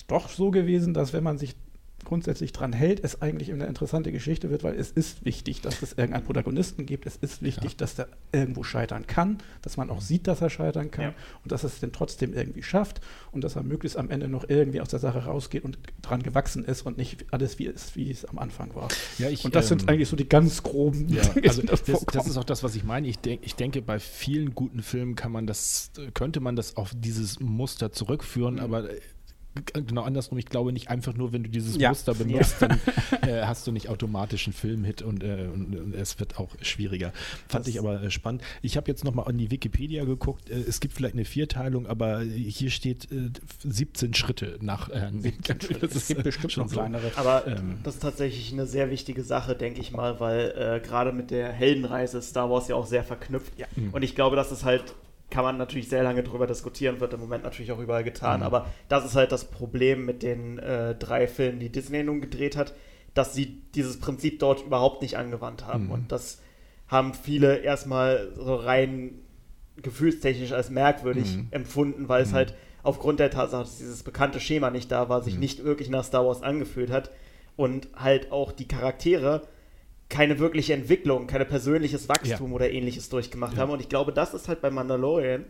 doch 0.07 0.29
so 0.29 0.51
gewesen, 0.51 0.95
dass 0.95 1.13
wenn 1.13 1.25
man 1.25 1.39
sich 1.39 1.57
grundsätzlich 2.05 2.53
dran 2.53 2.73
hält, 2.73 3.03
es 3.03 3.21
eigentlich 3.23 3.51
eine 3.51 3.67
interessante 3.67 4.13
Geschichte 4.13 4.51
wird, 4.51 4.63
weil 4.63 4.75
es 4.75 4.91
ist 4.91 5.25
wichtig, 5.25 5.61
dass 5.63 5.83
es 5.83 5.93
irgendeinen 5.95 6.25
Protagonisten 6.25 6.87
gibt. 6.87 7.07
Es 7.07 7.17
ist 7.17 7.43
wichtig, 7.43 7.73
ja. 7.73 7.77
dass 7.79 7.97
der 7.97 8.09
irgendwo 8.33 8.63
scheitern 8.63 9.07
kann, 9.07 9.39
dass 9.63 9.77
man 9.77 9.91
auch 9.91 10.01
sieht, 10.01 10.27
dass 10.27 10.41
er 10.41 10.51
scheitern 10.51 10.91
kann 10.91 11.05
ja. 11.07 11.15
und 11.43 11.51
dass 11.51 11.65
er 11.65 11.69
es 11.69 11.81
dann 11.81 11.93
trotzdem 11.93 12.35
irgendwie 12.35 12.63
schafft 12.63 13.01
und 13.33 13.43
dass 13.43 13.57
er 13.57 13.63
möglichst 13.63 13.97
am 13.97 14.11
Ende 14.11 14.29
noch 14.29 14.49
irgendwie 14.49 14.81
aus 14.81 14.89
der 14.89 15.01
Sache 15.01 15.25
rausgeht 15.25 15.65
und 15.65 15.79
dran 16.03 16.23
gewachsen 16.23 16.65
ist 16.65 16.83
und 16.83 16.99
nicht 16.99 17.25
alles 17.33 17.59
wie 17.59 17.67
es, 17.67 17.97
wie 17.97 18.11
es 18.11 18.25
am 18.25 18.39
Anfang 18.39 18.75
war. 18.75 18.89
Ja, 19.19 19.29
ich, 19.29 19.45
und 19.45 19.55
das 19.55 19.71
ähm, 19.71 19.81
sind 19.81 19.89
eigentlich 19.89 20.09
so 20.09 20.17
die 20.17 20.29
ganz 20.29 20.63
groben 20.63 21.09
ja, 21.09 21.23
Dinge, 21.23 21.49
also 21.49 21.63
das, 21.63 21.83
das, 21.83 22.27
ist 22.27 22.37
auch 22.37 22.45
das, 22.45 22.63
was 22.63 22.75
ich 22.75 22.85
meine. 22.85 23.09
Ich, 23.09 23.19
denk, 23.19 23.41
ich 23.45 23.55
denke, 23.55 23.83
bei 23.83 23.99
vielen 23.99 24.55
guten 24.55 24.83
Filmen 24.83 25.15
kann 25.15 25.33
man 25.33 25.47
das, 25.47 25.91
könnte 26.13 26.41
man 26.41 26.57
das 26.57 26.77
auf 26.77 26.93
dieses 26.95 27.41
Muster 27.41 27.93
zurückführen, 27.93 28.55
mhm. 28.55 28.61
aber 28.61 28.89
genau 29.75 30.03
andersrum. 30.03 30.39
Ich 30.39 30.47
glaube 30.47 30.73
nicht 30.73 30.89
einfach 30.89 31.15
nur, 31.15 31.33
wenn 31.33 31.45
du 31.45 31.51
dieses 31.51 31.77
ja. 31.77 31.91
Muster 31.91 32.15
benutzt, 32.15 32.61
ja. 32.61 32.69
dann 32.69 32.81
äh, 33.29 33.43
hast 33.43 33.67
du 33.67 33.73
nicht 33.73 33.89
automatisch 33.89 34.47
einen 34.47 34.55
Filmhit 34.55 35.03
und, 35.03 35.23
äh, 35.23 35.49
und, 35.53 35.77
und, 35.77 35.95
es 35.95 36.19
wird 36.19 36.39
auch 36.39 36.51
schwieriger. 36.61 37.13
Fand 37.49 37.67
das 37.67 37.69
ich 37.69 37.79
aber 37.79 38.03
äh, 38.03 38.11
spannend. 38.11 38.43
Ich 38.63 38.77
habe 38.77 38.89
jetzt 38.89 39.05
nochmal 39.05 39.29
an 39.29 39.39
die 39.39 39.51
Wikipedia 39.51 40.05
geguckt. 40.05 40.51
Äh, 40.51 40.55
es 40.55 40.81
gibt 40.81 40.95
vielleicht 40.95 41.15
eine 41.15 41.25
Vierteilung, 41.25 41.87
aber 41.87 42.21
hier 42.23 42.71
steht 42.71 43.09
17 43.63 44.11
äh, 44.11 44.15
Schritte 44.15 44.59
nach 44.61 44.89
äh, 44.89 45.11
Das 45.81 45.95
es 45.95 46.09
gibt 46.09 46.25
bestimmt 46.25 46.53
schon 46.53 46.67
noch 46.67 46.73
kleinere. 46.73 47.13
Aber 47.17 47.47
ähm, 47.47 47.79
das 47.83 47.95
ist 47.95 48.01
tatsächlich 48.01 48.53
eine 48.53 48.67
sehr 48.67 48.91
wichtige 48.91 49.23
Sache, 49.23 49.55
denke 49.55 49.81
ich 49.81 49.93
mal, 49.93 50.21
weil 50.21 50.81
gerade 50.85 51.13
mit 51.13 51.31
der 51.31 51.53
Heldenreise 51.53 52.21
Star 52.23 52.51
Wars 52.51 52.69
ja 52.69 52.77
auch 52.77 52.87
sehr 52.87 53.05
verknüpft. 53.05 53.53
Ja. 53.59 53.67
Und 53.93 54.03
ich 54.03 54.15
glaube, 54.15 54.37
dass 54.37 54.51
es 54.51 54.65
halt 54.65 54.95
kann 55.31 55.45
man 55.45 55.57
natürlich 55.57 55.89
sehr 55.89 56.03
lange 56.03 56.23
drüber 56.23 56.47
diskutieren, 56.47 57.01
wird 57.01 57.13
im 57.13 57.21
Moment 57.21 57.45
natürlich 57.45 57.73
auch 57.73 57.81
überall 57.81 58.05
getan. 58.05 58.41
Mhm. 58.41 58.47
Aber 58.47 58.67
das 58.89 59.05
ist 59.05 59.17
halt 59.17 59.33
das 59.33 59.47
Problem 59.47 60.05
mit 60.05 60.23
den 60.23 60.59
äh, 60.59 60.95
drei 60.95 61.27
Filmen, 61.27 61.61
die 61.61 61.71
Disney 61.71 62.03
nun 62.05 62.21
gedreht 62.21 62.57
hat, 62.57 62.75
dass 63.15 63.35
sie 63.35 63.63
dieses 63.75 63.99
Prinzip 63.99 64.39
dort 64.39 64.65
überhaupt 64.65 65.03
nicht 65.03 65.17
angewandt 65.17 65.67
haben. 65.67 65.87
Mhm. 65.87 65.91
Und 65.91 66.13
das 66.13 66.41
haben 66.89 67.15
viele 67.15 67.59
erstmal 67.59 68.33
so 68.37 68.55
rein 68.55 69.21
gefühlstechnisch 69.77 70.53
als 70.53 70.71
merkwürdig 70.71 71.37
mhm. 71.37 71.49
empfunden, 71.51 72.09
weil 72.09 72.23
es 72.23 72.31
mhm. 72.31 72.37
halt 72.37 72.55
aufgrund 72.83 73.19
der 73.19 73.31
Tatsache, 73.31 73.63
dass 73.63 73.79
dieses 73.79 74.03
bekannte 74.03 74.39
Schema 74.41 74.71
nicht 74.71 74.93
da 74.93 75.09
war, 75.09 75.23
sich 75.23 75.35
mhm. 75.35 75.41
nicht 75.41 75.65
wirklich 75.65 75.89
nach 75.89 76.05
Star 76.05 76.27
Wars 76.27 76.43
angefühlt 76.43 76.91
hat 76.91 77.11
und 77.57 77.89
halt 77.97 78.31
auch 78.31 78.53
die 78.53 78.69
Charaktere 78.69 79.43
keine 80.09 80.39
wirkliche 80.39 80.75
Entwicklung, 80.75 81.27
kein 81.27 81.47
persönliches 81.47 82.09
Wachstum 82.09 82.51
ja. 82.51 82.55
oder 82.55 82.71
ähnliches 82.71 83.09
durchgemacht 83.09 83.55
ja. 83.55 83.61
haben. 83.61 83.71
Und 83.71 83.81
ich 83.81 83.89
glaube, 83.89 84.13
das 84.13 84.35
ist 84.35 84.49
halt 84.49 84.61
bei 84.61 84.71
Mandalorian 84.71 85.45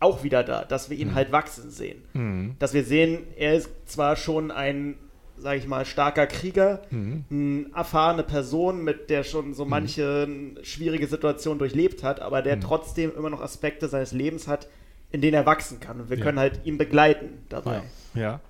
auch 0.00 0.22
wieder 0.22 0.44
da, 0.44 0.64
dass 0.64 0.90
wir 0.90 0.96
ihn 0.96 1.08
mhm. 1.08 1.14
halt 1.14 1.32
wachsen 1.32 1.70
sehen. 1.70 2.02
Mhm. 2.12 2.56
Dass 2.58 2.74
wir 2.74 2.84
sehen, 2.84 3.24
er 3.36 3.54
ist 3.54 3.70
zwar 3.86 4.16
schon 4.16 4.50
ein, 4.50 4.94
sag 5.36 5.58
ich 5.58 5.66
mal, 5.66 5.84
starker 5.84 6.26
Krieger, 6.26 6.82
mhm. 6.90 7.24
eine 7.30 7.66
erfahrene 7.74 8.22
Person, 8.22 8.84
mit 8.84 9.10
der 9.10 9.24
schon 9.24 9.54
so 9.54 9.64
mhm. 9.64 9.70
manche 9.70 10.28
schwierige 10.62 11.06
Situationen 11.06 11.58
durchlebt 11.58 12.02
hat, 12.02 12.20
aber 12.20 12.42
der 12.42 12.56
mhm. 12.56 12.60
trotzdem 12.60 13.12
immer 13.16 13.30
noch 13.30 13.40
Aspekte 13.40 13.88
seines 13.88 14.12
Lebens 14.12 14.46
hat, 14.46 14.68
in 15.10 15.20
denen 15.20 15.34
er 15.34 15.46
wachsen 15.46 15.80
kann. 15.80 16.00
Und 16.00 16.10
wir 16.10 16.18
ja. 16.18 16.24
können 16.24 16.38
halt 16.38 16.60
ihn 16.64 16.78
begleiten 16.78 17.38
dabei. 17.48 17.82
Ja, 18.14 18.20
ja. 18.20 18.40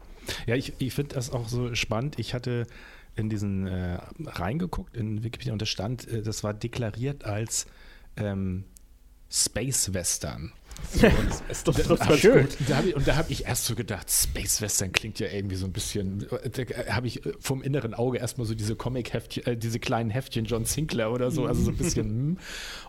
ja 0.46 0.54
ich, 0.54 0.74
ich 0.78 0.92
finde 0.92 1.14
das 1.14 1.32
auch 1.32 1.48
so 1.48 1.74
spannend. 1.74 2.18
Ich 2.18 2.34
hatte 2.34 2.66
in 3.18 3.28
diesen 3.28 3.66
äh, 3.66 3.98
reingeguckt 4.24 4.96
in 4.96 5.24
Wikipedia 5.24 5.52
und 5.52 5.60
da 5.60 5.66
stand, 5.66 6.08
äh, 6.08 6.22
das 6.22 6.44
war 6.44 6.54
deklariert 6.54 7.24
als 7.24 7.66
ähm, 8.16 8.64
Space 9.30 9.92
Western. 9.92 10.52
So, 10.92 11.06
und, 11.06 11.14
das, 11.48 11.64
das, 11.64 11.88
das 11.88 12.20
schön. 12.20 12.46
Da 12.68 12.82
ich, 12.82 12.94
und 12.94 13.06
da 13.06 13.16
habe 13.16 13.32
ich 13.32 13.46
erst 13.46 13.64
so 13.64 13.74
gedacht, 13.74 14.10
Space 14.10 14.62
Western 14.62 14.92
klingt 14.92 15.18
ja 15.18 15.28
irgendwie 15.28 15.56
so 15.56 15.66
ein 15.66 15.72
bisschen, 15.72 16.26
da 16.28 16.94
habe 16.94 17.08
ich 17.08 17.20
vom 17.40 17.62
inneren 17.62 17.94
Auge 17.94 18.18
erstmal 18.18 18.46
so 18.46 18.54
diese 18.54 18.76
Comic-Heftchen, 18.76 19.46
äh, 19.46 19.56
diese 19.56 19.80
kleinen 19.80 20.10
Heftchen 20.10 20.44
John 20.44 20.64
Sinclair 20.64 21.10
oder 21.10 21.30
so, 21.30 21.46
also 21.46 21.62
so 21.62 21.70
ein 21.70 21.76
bisschen, 21.76 22.06
hm. 22.08 22.38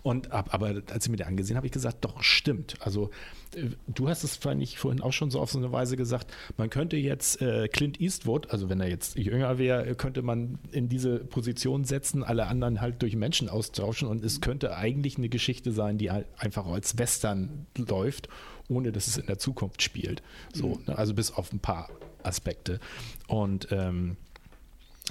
und 0.04 0.32
aber 0.32 0.82
als 0.92 1.06
ich 1.06 1.10
mir 1.10 1.18
die 1.18 1.26
angesehen 1.26 1.58
habe, 1.58 1.66
ich 1.66 1.74
gesagt, 1.74 2.06
doch, 2.06 2.22
stimmt. 2.22 2.76
Also 2.80 3.08
äh, 3.08 3.39
du 3.88 4.10
hast 4.10 4.24
es 4.24 4.36
vorhin 4.36 5.02
auch 5.02 5.14
schon 5.14 5.32
so 5.32 5.40
auf 5.40 5.52
so 5.52 5.58
eine 5.58 5.72
Weise 5.72 5.98
gesagt, 5.98 6.32
man 6.58 6.70
könnte 6.70 6.98
jetzt 6.98 7.42
äh, 7.42 7.68
Clint 7.68 8.00
Eastwood, 8.00 8.52
also 8.52 8.70
wenn 8.70 8.80
er 8.80 8.90
jetzt 8.90 9.18
jünger 9.18 9.58
wäre, 9.58 9.96
könnte 9.96 10.22
man 10.22 10.60
in 10.72 10.90
diese 10.90 11.20
Position 11.20 11.84
setzen, 11.84 12.24
alle 12.24 12.48
anderen 12.48 12.82
halt 12.82 13.02
durch 13.02 13.16
Menschen 13.16 13.50
austauschen 13.50 14.08
und 14.08 14.24
es 14.24 14.42
könnte 14.42 14.76
eigentlich 14.76 15.18
eine 15.18 15.30
Geschichte 15.30 15.72
sein, 15.72 15.98
die 15.98 16.10
einfach 16.10 16.66
als 16.66 16.98
Western 16.98 17.66
läuft, 17.78 18.30
ohne 18.68 18.92
dass 18.92 19.08
es 19.08 19.18
in 19.18 19.26
der 19.26 19.40
Zukunft 19.40 19.82
spielt. 19.82 20.22
So, 20.54 20.68
mhm. 20.68 20.84
ne? 20.88 20.98
also 20.98 21.14
bis 21.14 21.32
auf 21.32 21.52
ein 21.52 21.60
paar 21.60 21.90
Aspekte. 22.24 22.80
Und 23.28 23.70
ähm, 23.72 24.18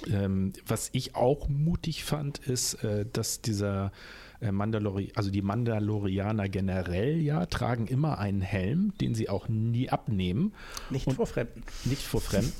ähm, 0.06 0.52
was 0.66 0.90
ich 0.92 1.16
auch 1.16 1.48
mutig 1.48 2.04
fand, 2.04 2.38
ist, 2.38 2.74
äh, 2.84 3.04
dass 3.12 3.40
dieser 3.40 3.86
äh, 3.86 3.90
Mandalori 4.40 5.12
also 5.14 5.30
die 5.30 5.42
Mandalorianer 5.42 6.48
generell 6.48 7.18
ja 7.20 7.46
tragen 7.46 7.86
immer 7.86 8.18
einen 8.18 8.40
Helm, 8.40 8.92
den 9.00 9.14
sie 9.14 9.28
auch 9.28 9.48
nie 9.48 9.90
abnehmen. 9.90 10.52
Nicht 10.90 11.12
vor 11.12 11.26
Fremden. 11.26 11.62
Nicht 11.84 12.02
vor 12.02 12.20
Fremden. 12.20 12.52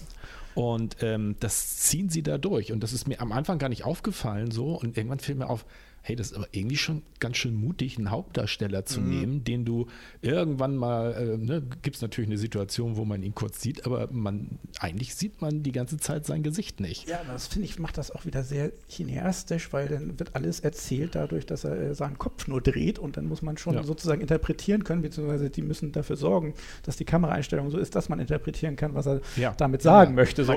Und 0.55 0.97
ähm, 1.03 1.37
das 1.39 1.77
ziehen 1.77 2.09
sie 2.09 2.25
da 2.25 2.37
durch. 2.37 2.73
Und 2.73 2.83
das 2.83 2.93
ist 2.93 3.07
mir 3.07 3.21
am 3.21 3.31
Anfang 3.31 3.59
gar 3.59 3.69
nicht 3.69 3.85
aufgefallen 3.85 4.51
so. 4.51 4.75
Und 4.75 4.97
irgendwann 4.97 5.21
fiel 5.21 5.37
mir 5.37 5.49
auf, 5.49 5.65
hey, 6.03 6.17
das 6.17 6.31
ist 6.31 6.37
aber 6.37 6.49
irgendwie 6.53 6.77
schon 6.77 7.03
ganz 7.21 7.37
schön 7.37 7.55
mutig, 7.55 7.99
einen 7.99 8.11
Hauptdarsteller 8.11 8.85
zu 8.85 9.01
mhm. 9.01 9.09
nehmen, 9.09 9.45
den 9.45 9.65
du 9.65 9.87
irgendwann 10.23 10.77
mal, 10.77 11.15
äh, 11.15 11.37
ne, 11.37 11.63
gibt 11.83 11.97
es 11.97 12.03
natürlich 12.03 12.31
eine 12.31 12.39
Situation, 12.39 12.97
wo 12.97 13.05
man 13.05 13.23
ihn 13.23 13.35
kurz 13.35 13.61
sieht, 13.61 13.87
aber 13.87 14.09
man, 14.11 14.59
eigentlich 14.81 15.15
sieht 15.15 15.41
man 15.41 15.63
die 15.63 15.73
ganze 15.73 15.99
Zeit 15.99 16.27
sein 16.27 16.43
Gesicht 16.43 16.81
nicht. 16.81 17.09
Ja, 17.09 17.21
das 17.27 17.49
finde 17.49 17.67
ich, 17.67 17.79
macht 17.79 17.99
das 17.99 18.11
auch 18.11 18.25
wieder 18.25 18.43
sehr 18.43 18.73
cineastisch, 18.89 19.73
weil 19.73 19.89
dann 19.89 20.19
wird 20.19 20.35
alles 20.35 20.61
erzählt 20.61 21.15
dadurch, 21.15 21.47
dass 21.47 21.65
er 21.65 21.79
äh, 21.79 21.95
seinen 21.95 22.19
Kopf 22.19 22.47
nur 22.47 22.61
dreht 22.61 22.99
und 22.99 23.17
dann 23.17 23.27
muss 23.27 23.43
man 23.43 23.57
schon 23.59 23.75
ja. 23.75 23.83
sozusagen 23.83 24.21
interpretieren 24.21 24.85
können, 24.85 25.03
beziehungsweise 25.03 25.51
die 25.51 25.63
müssen 25.63 25.93
dafür 25.93 26.17
sorgen, 26.17 26.55
dass 26.85 26.97
die 26.97 27.05
Kameraeinstellung 27.05 27.71
so 27.71 27.79
ist, 27.79 27.95
dass 27.95 28.09
man 28.09 28.21
interpretieren 28.21 28.77
kann, 28.77 28.95
was 28.95 29.07
er 29.07 29.21
ja. 29.37 29.55
damit 29.57 29.83
sagen 29.83 30.13
ja. 30.13 30.17
möchte. 30.17 30.45
So. 30.45 30.55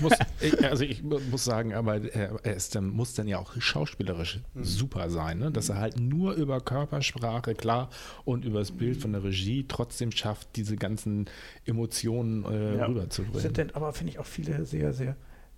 muss, 0.00 0.12
also 0.62 0.84
ich 0.84 1.02
muss 1.02 1.44
sagen, 1.44 1.74
aber 1.74 2.02
er, 2.12 2.44
ist, 2.56 2.80
muss 2.80 3.14
dann 3.14 3.28
ja 3.28 3.38
auch 3.38 3.60
schauspielerisch 3.60 4.40
mhm. 4.54 4.64
Super 4.78 5.10
sein, 5.10 5.38
ne? 5.38 5.50
dass 5.50 5.68
er 5.68 5.78
halt 5.78 6.00
nur 6.00 6.34
über 6.34 6.60
Körpersprache, 6.60 7.54
klar, 7.54 7.90
und 8.24 8.44
über 8.44 8.60
das 8.60 8.72
Bild 8.72 9.00
von 9.00 9.12
der 9.12 9.24
Regie 9.24 9.66
trotzdem 9.68 10.12
schafft, 10.12 10.56
diese 10.56 10.76
ganzen 10.76 11.26
Emotionen 11.66 12.44
äh, 12.44 12.78
ja. 12.78 12.86
rüberzubringen. 12.86 13.40
Sind 13.40 13.56
denn 13.56 13.74
aber, 13.74 13.92
finde 13.92 14.12
ich, 14.12 14.18
auch 14.18 14.26
viele 14.26 14.64
sehr, 14.64 14.92
sehr, 14.92 15.16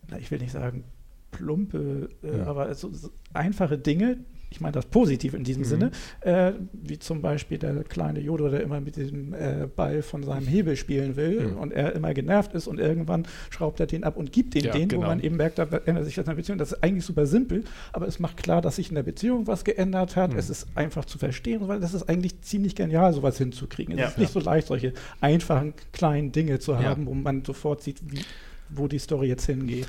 na, 0.08 0.18
ich 0.18 0.30
will 0.30 0.38
nicht 0.38 0.52
sagen 0.52 0.84
plumpe, 1.30 2.08
äh, 2.22 2.38
ja. 2.38 2.46
aber 2.46 2.74
so, 2.74 2.92
so 2.92 3.10
einfache 3.32 3.78
Dinge, 3.78 4.18
ich 4.50 4.60
meine 4.60 4.72
das 4.72 4.86
positiv 4.86 5.34
in 5.34 5.44
diesem 5.44 5.62
mhm. 5.62 5.66
Sinne, 5.66 5.90
äh, 6.20 6.52
wie 6.72 6.98
zum 6.98 7.22
Beispiel 7.22 7.58
der 7.58 7.84
kleine 7.84 8.20
Yoda, 8.20 8.48
der 8.48 8.62
immer 8.62 8.80
mit 8.80 8.96
diesem 8.96 9.32
äh, 9.32 9.68
Ball 9.74 10.02
von 10.02 10.24
seinem 10.24 10.46
Hebel 10.46 10.76
spielen 10.76 11.16
will 11.16 11.48
mhm. 11.48 11.56
und 11.56 11.72
er 11.72 11.94
immer 11.94 12.12
genervt 12.12 12.52
ist 12.54 12.66
und 12.66 12.80
irgendwann 12.80 13.26
schraubt 13.50 13.80
er 13.80 13.86
den 13.86 14.04
ab 14.04 14.16
und 14.16 14.32
gibt 14.32 14.54
den 14.54 14.64
ja, 14.64 14.72
den, 14.72 14.88
genau. 14.88 15.02
wo 15.02 15.06
man 15.06 15.20
eben 15.20 15.36
merkt, 15.36 15.58
da 15.58 15.64
ändert 15.86 16.04
sich 16.04 16.16
das 16.16 16.24
in 16.24 16.30
der 16.30 16.34
Beziehung. 16.34 16.58
Das 16.58 16.72
ist 16.72 16.82
eigentlich 16.82 17.04
super 17.04 17.26
simpel, 17.26 17.64
aber 17.92 18.08
es 18.08 18.18
macht 18.18 18.36
klar, 18.36 18.60
dass 18.60 18.76
sich 18.76 18.88
in 18.88 18.96
der 18.96 19.04
Beziehung 19.04 19.46
was 19.46 19.64
geändert 19.64 20.16
hat. 20.16 20.32
Mhm. 20.32 20.38
Es 20.38 20.50
ist 20.50 20.66
einfach 20.74 21.04
zu 21.04 21.18
verstehen, 21.18 21.68
weil 21.68 21.80
das 21.80 21.94
ist 21.94 22.08
eigentlich 22.08 22.40
ziemlich 22.42 22.74
genial, 22.74 23.12
sowas 23.12 23.38
hinzukriegen. 23.38 23.94
Es 23.94 24.00
ja, 24.00 24.06
ist 24.08 24.18
nicht 24.18 24.34
ja. 24.34 24.40
so 24.40 24.44
leicht, 24.44 24.66
solche 24.66 24.92
einfachen 25.20 25.74
kleinen 25.92 26.32
Dinge 26.32 26.58
zu 26.58 26.78
haben, 26.78 27.06
wo 27.06 27.14
man 27.14 27.44
sofort 27.44 27.82
sieht, 27.82 27.98
wie, 28.10 28.24
wo 28.68 28.88
die 28.88 28.98
Story 28.98 29.28
jetzt 29.28 29.46
hingeht. 29.46 29.86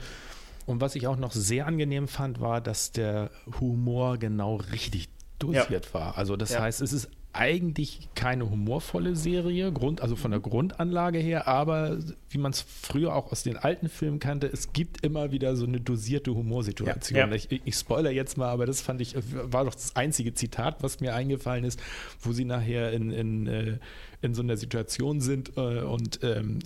Und 0.66 0.82
was 0.82 0.96
ich 0.96 1.08
auch 1.08 1.18
noch 1.18 1.32
sehr 1.32 1.68
angenehm 1.68 2.08
fand, 2.08 2.40
war, 2.40 2.62
dass 2.62 2.92
der 2.92 3.32
Humor 3.60 4.18
genau 4.18 4.56
richtig 4.56 5.10
dosiert 5.40 5.86
ja. 5.88 5.94
war. 5.94 6.18
Also 6.18 6.36
das 6.36 6.52
ja. 6.52 6.62
heißt, 6.62 6.82
es 6.82 6.94
ist 6.94 7.10
eigentlich 7.34 8.10
keine 8.14 8.50
humorvolle 8.50 9.16
Serie, 9.16 9.72
Grund, 9.72 10.02
also 10.02 10.16
von 10.16 10.32
der 10.32 10.42
Grundanlage 10.42 11.20
her, 11.20 11.48
aber 11.48 11.98
wie 12.30 12.38
man 12.38 12.52
es 12.52 12.62
früher 12.62 13.16
auch 13.16 13.32
aus 13.32 13.44
den 13.44 13.56
alten 13.56 13.88
Filmen 13.88 14.20
kannte, 14.20 14.48
es 14.48 14.74
gibt 14.74 15.06
immer 15.06 15.32
wieder 15.32 15.56
so 15.56 15.66
eine 15.66 15.80
dosierte 15.80 16.36
Humorsituation. 16.36 17.18
Ja, 17.18 17.28
ja. 17.28 17.34
Ich, 17.34 17.50
ich 17.50 17.76
spoiler 17.76 18.12
jetzt 18.12 18.38
mal, 18.38 18.50
aber 18.50 18.66
das 18.66 18.82
fand 18.82 19.00
ich, 19.00 19.16
war 19.16 19.64
doch 19.64 19.74
das 19.74 19.96
einzige 19.96 20.34
Zitat, 20.34 20.84
was 20.84 21.00
mir 21.00 21.16
eingefallen 21.16 21.64
ist, 21.64 21.82
wo 22.20 22.34
sie 22.34 22.46
nachher 22.46 22.92
in, 22.92 23.12
in 23.12 23.48
äh, 23.48 23.78
in 24.22 24.34
so 24.34 24.42
einer 24.42 24.58
Situation 24.58 25.20
sind 25.20 25.58
äh, 25.58 25.82
und 25.82 26.20
ähm, 26.24 26.60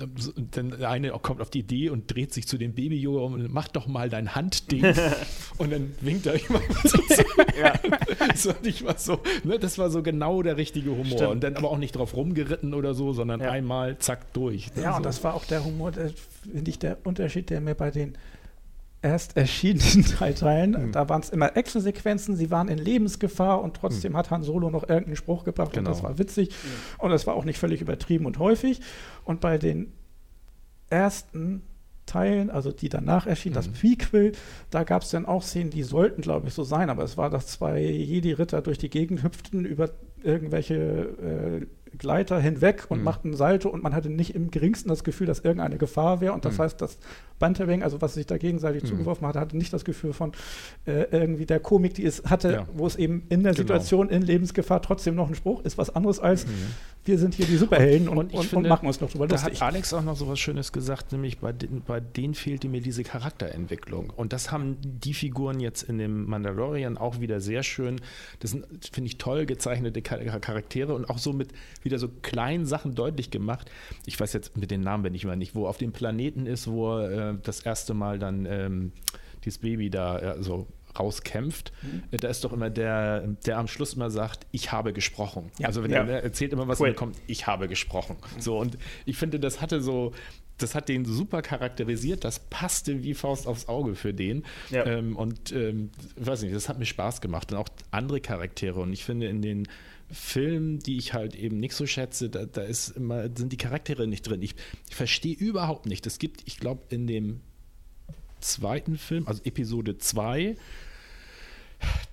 dann 0.51 0.71
der 0.71 0.89
eine 0.89 1.11
kommt 1.11 1.41
auf 1.41 1.49
die 1.49 1.59
Idee 1.59 1.89
und 1.89 2.13
dreht 2.13 2.33
sich 2.33 2.47
zu 2.47 2.57
dem 2.57 2.73
Baby-Yoga 2.73 3.21
und 3.21 3.53
macht 3.53 3.75
doch 3.75 3.87
mal 3.87 4.09
dein 4.09 4.35
Handding 4.35 4.83
und 5.57 5.71
dann 5.71 5.93
winkt 6.01 6.25
er 6.25 6.33
immer 6.33 6.59
so. 6.83 6.99
ja. 7.59 7.73
so, 8.35 8.53
ich 8.63 8.83
war 8.83 8.97
so 8.97 9.19
ne, 9.43 9.57
das 9.57 9.77
war 9.77 9.89
so 9.89 10.03
genau 10.03 10.41
der 10.41 10.57
richtige 10.57 10.91
Humor 10.91 11.05
Stimmt. 11.05 11.31
und 11.31 11.43
dann 11.43 11.55
aber 11.55 11.71
auch 11.71 11.77
nicht 11.77 11.95
drauf 11.95 12.15
rumgeritten 12.15 12.73
oder 12.73 12.93
so, 12.93 13.13
sondern 13.13 13.39
ja. 13.39 13.51
einmal 13.51 13.97
zack 13.99 14.33
durch. 14.33 14.69
Ja, 14.75 14.91
so. 14.91 14.97
und 14.97 15.05
das 15.05 15.23
war 15.23 15.33
auch 15.33 15.45
der 15.45 15.63
Humor, 15.63 15.93
finde 15.93 16.69
ich, 16.69 16.79
der 16.79 16.97
Unterschied, 17.05 17.49
der 17.49 17.61
mir 17.61 17.75
bei 17.75 17.91
den 17.91 18.17
erst 19.05 19.37
erschienenen 19.37 20.03
drei 20.17 20.33
Teilen. 20.33 20.71
Mhm. 20.71 20.91
Da 20.91 21.07
waren 21.07 21.21
es 21.21 21.29
immer 21.29 21.55
Actionsequenzen, 21.55 22.35
sie 22.35 22.49
waren 22.49 22.67
in 22.67 22.79
Lebensgefahr 22.79 23.61
und 23.61 23.75
trotzdem 23.75 24.13
mhm. 24.13 24.17
hat 24.17 24.31
Han 24.31 24.43
Solo 24.43 24.71
noch 24.71 24.83
irgendeinen 24.89 25.15
Spruch 25.15 25.43
gebracht 25.43 25.73
genau. 25.73 25.81
und 25.81 25.93
das 25.93 25.97
genau. 25.99 26.09
war 26.09 26.17
witzig. 26.17 26.49
Mhm. 26.49 27.03
Und 27.03 27.11
das 27.11 27.27
war 27.27 27.35
auch 27.35 27.45
nicht 27.45 27.59
völlig 27.59 27.81
übertrieben 27.81 28.25
und 28.25 28.39
häufig. 28.39 28.81
Und 29.23 29.41
bei 29.41 29.59
den 29.59 29.93
ersten 30.89 31.61
Teilen, 32.07 32.49
also 32.49 32.71
die 32.71 32.89
danach 32.89 33.27
erschienen, 33.27 33.55
das 33.55 33.67
mhm. 33.67 33.73
Prequel, 33.73 34.31
da 34.71 34.83
gab 34.83 35.03
es 35.03 35.11
dann 35.11 35.25
auch 35.25 35.43
Szenen, 35.43 35.69
die 35.69 35.83
sollten, 35.83 36.21
glaube 36.21 36.47
ich, 36.47 36.53
so 36.53 36.63
sein, 36.63 36.89
aber 36.89 37.03
es 37.03 37.15
war, 37.15 37.29
dass 37.29 37.47
zwei 37.47 37.81
Jedi-Ritter 37.81 38.61
durch 38.61 38.79
die 38.79 38.89
Gegend 38.89 39.23
hüpften 39.23 39.65
über 39.65 39.91
irgendwelche 40.23 40.75
äh, 40.75 41.65
Gleiter 41.97 42.39
hinweg 42.39 42.85
und 42.89 42.99
mhm. 42.99 43.03
machten 43.03 43.29
ein 43.31 43.33
Salto 43.35 43.69
und 43.69 43.83
man 43.83 43.93
hatte 43.95 44.09
nicht 44.09 44.35
im 44.35 44.51
geringsten 44.51 44.89
das 44.89 45.03
Gefühl, 45.03 45.27
dass 45.27 45.39
irgendeine 45.39 45.77
Gefahr 45.77 46.21
wäre. 46.21 46.33
Und 46.33 46.45
das 46.45 46.57
mhm. 46.57 46.63
heißt, 46.63 46.81
das 46.81 46.97
Banterwing, 47.39 47.83
also 47.83 48.01
was 48.01 48.13
sich 48.13 48.25
da 48.25 48.37
gegenseitig 48.37 48.83
mhm. 48.83 48.87
zugeworfen 48.87 49.27
hatte, 49.27 49.39
hatte 49.39 49.57
nicht 49.57 49.73
das 49.73 49.85
Gefühl 49.85 50.13
von 50.13 50.31
äh, 50.85 51.05
irgendwie 51.11 51.45
der 51.45 51.59
Komik, 51.59 51.93
die 51.95 52.05
es 52.05 52.23
hatte, 52.25 52.51
ja. 52.51 52.67
wo 52.73 52.87
es 52.87 52.95
eben 52.95 53.23
in 53.29 53.43
der 53.43 53.53
genau. 53.53 53.63
Situation 53.63 54.09
in 54.09 54.21
Lebensgefahr 54.21 54.81
trotzdem 54.81 55.15
noch 55.15 55.29
ein 55.29 55.35
Spruch 55.35 55.63
ist, 55.63 55.77
was 55.77 55.95
anderes 55.95 56.19
als 56.19 56.45
mhm. 56.45 56.51
Wir 57.05 57.19
sind 57.19 57.35
hier 57.35 57.45
die 57.45 57.57
Superhelden 57.57 58.09
und, 58.09 58.17
und, 58.17 58.33
und, 58.33 58.45
finde, 58.45 58.65
und 58.65 58.69
machen 58.69 58.87
uns 58.87 58.99
noch 58.99 59.11
drüber 59.11 59.27
da 59.27 59.35
lustig. 59.35 59.59
Da 59.59 59.65
hat 59.65 59.73
Alex 59.73 59.93
auch 59.93 60.03
noch 60.03 60.15
so 60.15 60.27
was 60.27 60.39
Schönes 60.39 60.71
gesagt, 60.71 61.11
nämlich 61.11 61.37
bei, 61.37 61.51
den, 61.51 61.81
bei 61.81 61.99
denen 61.99 62.33
fehlte 62.33 62.67
mir 62.67 62.81
diese 62.81 63.03
Charakterentwicklung. 63.03 64.09
Und 64.09 64.33
das 64.33 64.51
haben 64.51 64.77
die 64.81 65.13
Figuren 65.13 65.59
jetzt 65.59 65.83
in 65.83 65.99
dem 65.99 66.25
Mandalorian 66.25 66.97
auch 66.97 67.19
wieder 67.19 67.39
sehr 67.39 67.63
schön. 67.63 68.01
Das 68.39 68.51
sind, 68.51 68.65
finde 68.91 69.07
ich, 69.07 69.17
toll 69.17 69.45
gezeichnete 69.45 70.01
Charaktere 70.01 70.95
und 70.95 71.09
auch 71.09 71.19
so 71.19 71.31
mit 71.31 71.49
wieder 71.83 71.99
so 71.99 72.07
kleinen 72.07 72.65
Sachen 72.65 72.95
deutlich 72.95 73.29
gemacht. 73.29 73.69
Ich 74.05 74.19
weiß 74.19 74.33
jetzt 74.33 74.57
mit 74.57 74.71
den 74.71 74.81
Namen 74.81 75.03
bin 75.03 75.13
ich 75.13 75.25
mal 75.25 75.35
nicht, 75.35 75.55
wo 75.55 75.67
auf 75.67 75.77
dem 75.77 75.91
Planeten 75.91 76.47
ist, 76.47 76.67
wo 76.67 76.99
äh, 76.99 77.35
das 77.43 77.59
erste 77.59 77.93
Mal 77.93 78.17
dann 78.17 78.45
ähm, 78.45 78.91
dieses 79.43 79.59
Baby 79.59 79.89
da 79.89 80.17
äh, 80.19 80.43
so 80.43 80.67
rauskämpft, 80.99 81.71
mhm. 81.81 82.03
Da 82.17 82.27
ist 82.27 82.43
doch 82.43 82.53
immer 82.53 82.69
der, 82.69 83.27
der 83.45 83.57
am 83.57 83.67
Schluss 83.67 83.93
immer 83.93 84.09
sagt, 84.09 84.45
ich 84.51 84.71
habe 84.71 84.93
gesprochen. 84.93 85.51
Ja, 85.59 85.67
also 85.67 85.83
wenn 85.83 85.91
ja. 85.91 86.03
er 86.03 86.23
erzählt 86.23 86.53
immer, 86.53 86.67
was 86.67 86.79
cool. 86.79 86.93
kommt, 86.93 87.17
ich 87.27 87.47
habe 87.47 87.67
gesprochen. 87.67 88.17
Mhm. 88.35 88.41
So 88.41 88.57
und 88.57 88.77
ich 89.05 89.17
finde, 89.17 89.39
das 89.39 89.61
hatte 89.61 89.81
so, 89.81 90.13
das 90.57 90.75
hat 90.75 90.89
den 90.89 91.05
super 91.05 91.41
charakterisiert, 91.41 92.23
das 92.23 92.39
passte 92.39 93.03
wie 93.03 93.13
Faust 93.13 93.47
aufs 93.47 93.67
Auge 93.67 93.95
für 93.95 94.13
den. 94.13 94.45
Ja. 94.69 94.85
Ähm, 94.85 95.15
und 95.15 95.51
ähm, 95.51 95.89
weiß 96.15 96.43
nicht, 96.43 96.55
das 96.55 96.69
hat 96.69 96.79
mir 96.79 96.85
Spaß 96.85 97.21
gemacht. 97.21 97.51
Und 97.51 97.57
auch 97.57 97.69
andere 97.91 98.21
Charaktere. 98.21 98.79
Und 98.79 98.93
ich 98.93 99.03
finde, 99.03 99.27
in 99.27 99.41
den 99.41 99.67
Filmen, 100.11 100.79
die 100.79 100.97
ich 100.97 101.13
halt 101.13 101.35
eben 101.35 101.59
nicht 101.59 101.73
so 101.73 101.85
schätze, 101.85 102.29
da, 102.29 102.45
da 102.45 102.61
ist 102.61 102.89
immer, 102.89 103.23
sind 103.35 103.51
die 103.51 103.57
Charaktere 103.57 104.07
nicht 104.07 104.21
drin. 104.21 104.41
Ich, 104.41 104.55
ich 104.87 104.95
verstehe 104.95 105.35
überhaupt 105.35 105.87
nicht. 105.87 106.05
Es 106.05 106.19
gibt, 106.19 106.43
ich 106.45 106.57
glaube, 106.57 106.83
in 106.89 107.07
dem 107.07 107.41
zweiten 108.39 108.97
Film, 108.97 109.27
also 109.27 109.41
Episode 109.43 109.97
2, 109.97 110.55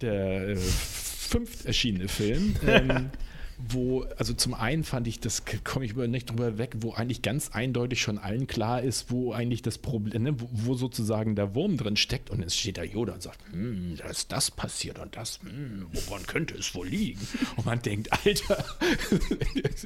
der 0.01 0.49
äh, 0.49 0.57
fünft 0.57 1.64
erschienene 1.64 2.09
Film, 2.09 2.57
ähm, 2.66 3.11
wo, 3.68 4.05
also 4.16 4.35
zum 4.35 4.55
einen 4.55 4.83
fand 4.83 5.07
ich, 5.07 5.20
das 5.20 5.45
komme 5.64 5.85
ich 5.85 5.95
nicht 5.95 6.31
drüber 6.31 6.59
weg, 6.59 6.75
wo 6.81 6.93
eigentlich 6.93 7.23
ganz 7.23 7.51
eindeutig 7.51 8.01
schon 8.01 8.18
allen 8.18 8.47
klar 8.47 8.83
ist, 8.83 9.11
wo 9.11 9.33
eigentlich 9.33 9.62
das 9.62 9.79
Problem, 9.79 10.23
ne, 10.23 10.41
wo, 10.41 10.49
wo, 10.51 10.75
sozusagen 10.75 11.37
der 11.37 11.55
Wurm 11.55 11.77
drin 11.77 11.97
steckt 11.97 12.31
und 12.31 12.43
es 12.43 12.57
steht 12.57 12.79
da 12.79 12.83
Yoda 12.83 13.14
und 13.14 13.23
sagt, 13.23 13.39
hm, 13.53 13.95
da 13.99 14.09
ist 14.09 14.33
das 14.33 14.51
passiert 14.51 14.99
und 14.99 15.16
das, 15.16 15.39
hm, 15.43 15.87
woran 15.93 16.27
könnte 16.27 16.55
es 16.55 16.75
wohl 16.75 16.89
liegen? 16.89 17.20
Und 17.57 17.66
man 17.66 17.81
denkt, 17.81 18.12
Alter, 18.12 18.64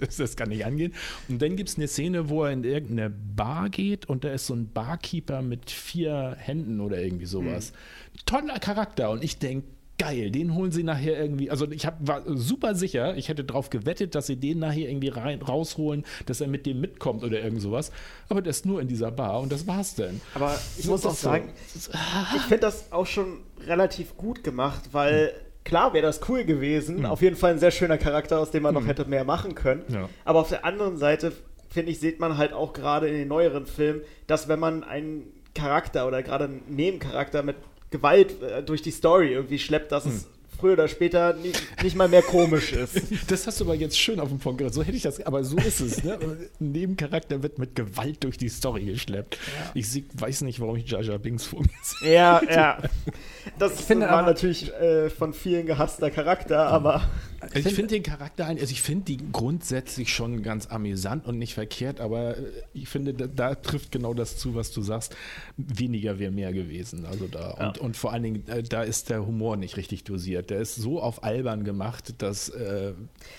das 0.19 0.37
kann 0.37 0.49
nicht 0.49 0.65
angehen. 0.65 0.95
Und 1.29 1.43
dann 1.43 1.57
gibt 1.57 1.69
es 1.69 1.77
eine 1.77 1.89
Szene, 1.89 2.29
wo 2.29 2.45
er 2.45 2.53
in 2.53 2.65
irgendeine 2.65 3.11
Bar 3.11 3.69
geht 3.69 4.07
und 4.07 4.25
da 4.25 4.33
ist 4.33 4.47
so 4.47 4.55
ein 4.55 4.73
Barkeeper 4.73 5.43
mit 5.43 5.71
vier 5.71 6.37
Händen 6.39 6.81
oder 6.81 7.03
irgendwie 7.03 7.27
sowas. 7.27 7.73
Mhm. 7.73 8.19
Toller 8.25 8.59
Charakter 8.59 9.11
und 9.11 9.23
ich 9.23 9.39
denke, 9.39 9.67
geil, 9.99 10.31
den 10.31 10.55
holen 10.55 10.73
sie 10.73 10.83
nachher 10.83 11.19
irgendwie. 11.19 11.51
Also 11.51 11.71
ich 11.71 11.87
hab, 11.87 11.97
war 12.07 12.23
super 12.27 12.75
sicher, 12.75 13.17
ich 13.17 13.29
hätte 13.29 13.45
darauf 13.45 13.71
gewettet, 13.71 14.15
dass 14.15 14.27
sie 14.27 14.37
den 14.37 14.59
nachher 14.59 14.89
irgendwie 14.89 15.09
rein, 15.09 15.41
rausholen, 15.43 16.05
dass 16.27 16.41
er 16.41 16.49
mit 16.49 16.67
dem 16.67 16.81
mitkommt 16.81 17.25
oder 17.25 17.41
irgend 17.41 17.61
sowas. 17.61 17.93
Aber 18.29 18.43
der 18.43 18.51
ist 18.51 18.67
nur 18.67 18.81
in 18.81 18.89
dieser 18.89 19.11
Bar 19.11 19.41
und 19.41 19.53
das 19.53 19.67
war's 19.67 19.95
denn. 19.95 20.21
Aber 20.35 20.59
ich 20.77 20.85
so 20.85 20.93
muss 20.93 21.07
auch 21.07 21.15
sagen, 21.15 21.51
so. 21.75 21.91
ich 22.37 22.43
finde 22.43 22.61
das 22.61 22.93
auch 22.93 23.07
schon 23.07 23.39
relativ 23.67 24.17
gut 24.17 24.45
gemacht, 24.45 24.91
weil. 24.93 25.29
Hm. 25.29 25.43
Klar 25.65 25.95
wäre 25.95 26.07
das 26.07 26.21
cool 26.29 26.45
gewesen. 26.45 26.99
Mhm. 26.99 27.07
Auf 27.07 27.23
jeden 27.23 27.35
Fall 27.35 27.51
ein 27.51 27.59
sehr 27.59 27.73
schöner 27.73 27.99
Charakter, 27.99 28.39
aus 28.39 28.53
dem 28.53 28.63
man 28.63 28.73
mhm. 28.73 28.83
noch 28.83 28.87
hätte 28.87 29.05
mehr 29.07 29.25
machen 29.25 29.57
können. 29.57 29.83
Ja. 29.89 30.09
Aber 30.25 30.39
auf 30.39 30.49
der 30.49 30.65
anderen 30.65 30.97
Seite, 30.97 31.33
finde 31.69 31.91
ich, 31.91 31.99
sieht 31.99 32.21
man 32.21 32.39
halt 32.39 32.53
auch 32.53 32.73
gerade 32.73 33.09
in 33.09 33.15
den 33.15 33.27
neueren 33.27 33.67
Filmen, 33.67 34.03
dass 34.29 34.47
wenn 34.47 34.61
man 34.61 34.85
einen 34.85 35.25
Charakter 35.57 36.07
oder 36.07 36.23
gerade 36.23 36.45
einen 36.45 36.63
Nebencharakter 36.69 37.43
mit 37.43 37.57
Gewalt 37.91 38.43
äh, 38.43 38.63
durch 38.63 38.83
die 38.83 38.91
Story 38.91 39.33
irgendwie 39.33 39.59
schleppt, 39.59 39.93
dass 39.93 40.05
hm. 40.05 40.13
es 40.13 40.27
früher 40.59 40.73
oder 40.73 40.89
später 40.89 41.35
nicht, 41.35 41.83
nicht 41.83 41.97
mal 41.97 42.09
mehr 42.09 42.23
komisch 42.23 42.73
ist. 42.73 43.03
Das 43.29 43.47
hast 43.47 43.61
du 43.61 43.65
aber 43.65 43.75
jetzt 43.75 43.99
schön 43.99 44.21
auf 44.21 44.29
den 44.29 44.39
Punkt 44.39 44.59
gehört. 44.59 44.75
So 44.75 44.83
hätte 44.83 44.97
ich 44.97 45.03
das, 45.03 45.25
aber 45.25 45.43
so 45.45 45.57
ist 45.57 45.81
es. 45.81 46.03
Ne? 46.05 46.19
Ein 46.21 46.49
Nebencharakter 46.59 47.43
wird 47.43 47.59
mit 47.59 47.75
Gewalt 47.75 48.25
durch 48.25 48.39
die 48.39 48.49
Story 48.49 48.85
geschleppt. 48.85 49.35
Ja. 49.35 49.71
Ich 49.75 50.03
weiß 50.15 50.43
nicht, 50.43 50.61
warum 50.61 50.77
ich 50.77 50.91
Jaja 50.91 51.19
Binks 51.19 51.45
vor 51.45 51.61
mir 51.61 51.69
sehe. 51.83 52.15
Ja, 52.15 52.41
ja. 52.49 52.79
Das 53.59 53.81
ich 53.81 53.87
finde 53.87 54.07
war 54.09 54.23
natürlich 54.23 54.73
äh, 54.75 55.09
von 55.09 55.33
vielen 55.33 55.67
gehasster 55.67 56.11
Charakter, 56.11 56.67
aber. 56.67 57.09
Ich 57.55 57.75
finde 57.75 57.95
den 57.95 58.03
Charakter, 58.03 58.47
also 58.47 58.73
ich 58.73 58.83
finde 58.83 59.05
die 59.05 59.19
grundsätzlich 59.33 60.13
schon 60.13 60.43
ganz 60.43 60.67
amüsant 60.67 61.27
und 61.27 61.39
nicht 61.39 61.55
verkehrt, 61.55 62.01
aber 62.01 62.37
äh, 62.37 62.43
ich 62.75 62.89
finde, 62.89 63.15
da, 63.15 63.27
da, 63.27 63.55
trifft 63.55 63.93
genau 63.93 64.15
das 64.15 64.37
zu, 64.37 64.55
was 64.55 64.71
du 64.71 64.83
sagst. 64.83 65.15
Weniger 65.57 66.19
wäre 66.19 66.31
mehr 66.31 66.53
gewesen. 66.53 67.07
Also 67.07 67.27
da. 67.27 67.57
Ja. 67.59 67.69
Und, 67.69 67.79
und 67.79 67.97
vor 67.97 68.13
allen 68.13 68.23
Dingen, 68.23 68.49
äh, 68.49 68.63
da 68.63 68.83
ist 68.83 69.11
der 69.11 69.27
Humor 69.27 69.57
nicht 69.57 69.77
richtig 69.77 70.05
dosiert. 70.05 70.51
Der 70.51 70.61
ist 70.61 70.77
so 70.77 71.01
auf 71.01 71.25
albern 71.25 71.65
gemacht, 71.65 72.15
dass, 72.19 72.49
äh, 72.49 72.93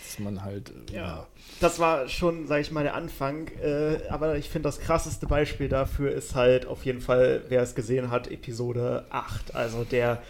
dass 0.03 0.19
man 0.19 0.43
halt. 0.43 0.71
Äh, 0.91 0.95
ja. 0.95 1.01
ja. 1.01 1.27
Das 1.59 1.79
war 1.79 2.07
schon, 2.07 2.47
sage 2.47 2.61
ich 2.61 2.71
mal, 2.71 2.83
der 2.83 2.95
Anfang. 2.95 3.47
Äh, 3.61 3.99
aber 4.09 4.37
ich 4.37 4.49
finde, 4.49 4.67
das 4.67 4.79
krasseste 4.79 5.27
Beispiel 5.27 5.69
dafür 5.69 6.11
ist 6.11 6.35
halt 6.35 6.65
auf 6.65 6.85
jeden 6.85 7.01
Fall, 7.01 7.43
wer 7.49 7.61
es 7.61 7.75
gesehen 7.75 8.11
hat, 8.11 8.29
Episode 8.29 9.05
8. 9.09 9.55
Also 9.55 9.83
der 9.83 10.21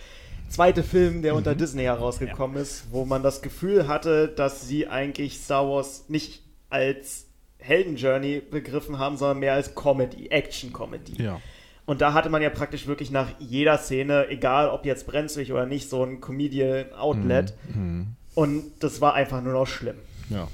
zweite 0.49 0.83
Film, 0.83 1.21
der 1.21 1.33
mhm. 1.33 1.39
unter 1.39 1.55
Disney 1.55 1.83
herausgekommen 1.83 2.57
ja. 2.57 2.63
ist, 2.63 2.85
wo 2.91 3.05
man 3.05 3.23
das 3.23 3.41
Gefühl 3.41 3.87
hatte, 3.87 4.27
dass 4.27 4.67
sie 4.67 4.87
eigentlich 4.87 5.37
Star 5.37 5.67
Wars 5.67 6.05
nicht 6.07 6.43
als 6.69 7.27
Heldenjourney 7.59 8.41
begriffen 8.41 8.99
haben, 8.99 9.17
sondern 9.17 9.39
mehr 9.39 9.53
als 9.53 9.75
Comedy, 9.75 10.27
Action-Comedy. 10.27 11.21
Ja. 11.21 11.41
Und 11.85 12.01
da 12.01 12.13
hatte 12.13 12.29
man 12.29 12.41
ja 12.41 12.49
praktisch 12.49 12.85
wirklich 12.87 13.11
nach 13.11 13.29
jeder 13.39 13.77
Szene, 13.77 14.27
egal 14.29 14.69
ob 14.69 14.85
jetzt 14.85 15.07
brenzlig 15.07 15.51
oder 15.51 15.65
nicht, 15.65 15.89
so 15.89 16.03
ein 16.03 16.19
Comedian-Outlet. 16.21 17.53
Mhm. 17.73 17.81
mhm. 17.81 18.07
Und 18.35 18.71
das 18.81 19.01
war 19.01 19.15
einfach 19.15 19.41
nur 19.41 19.53
noch 19.53 19.65
schlimm. 19.65 19.95
Ja. 20.29 20.47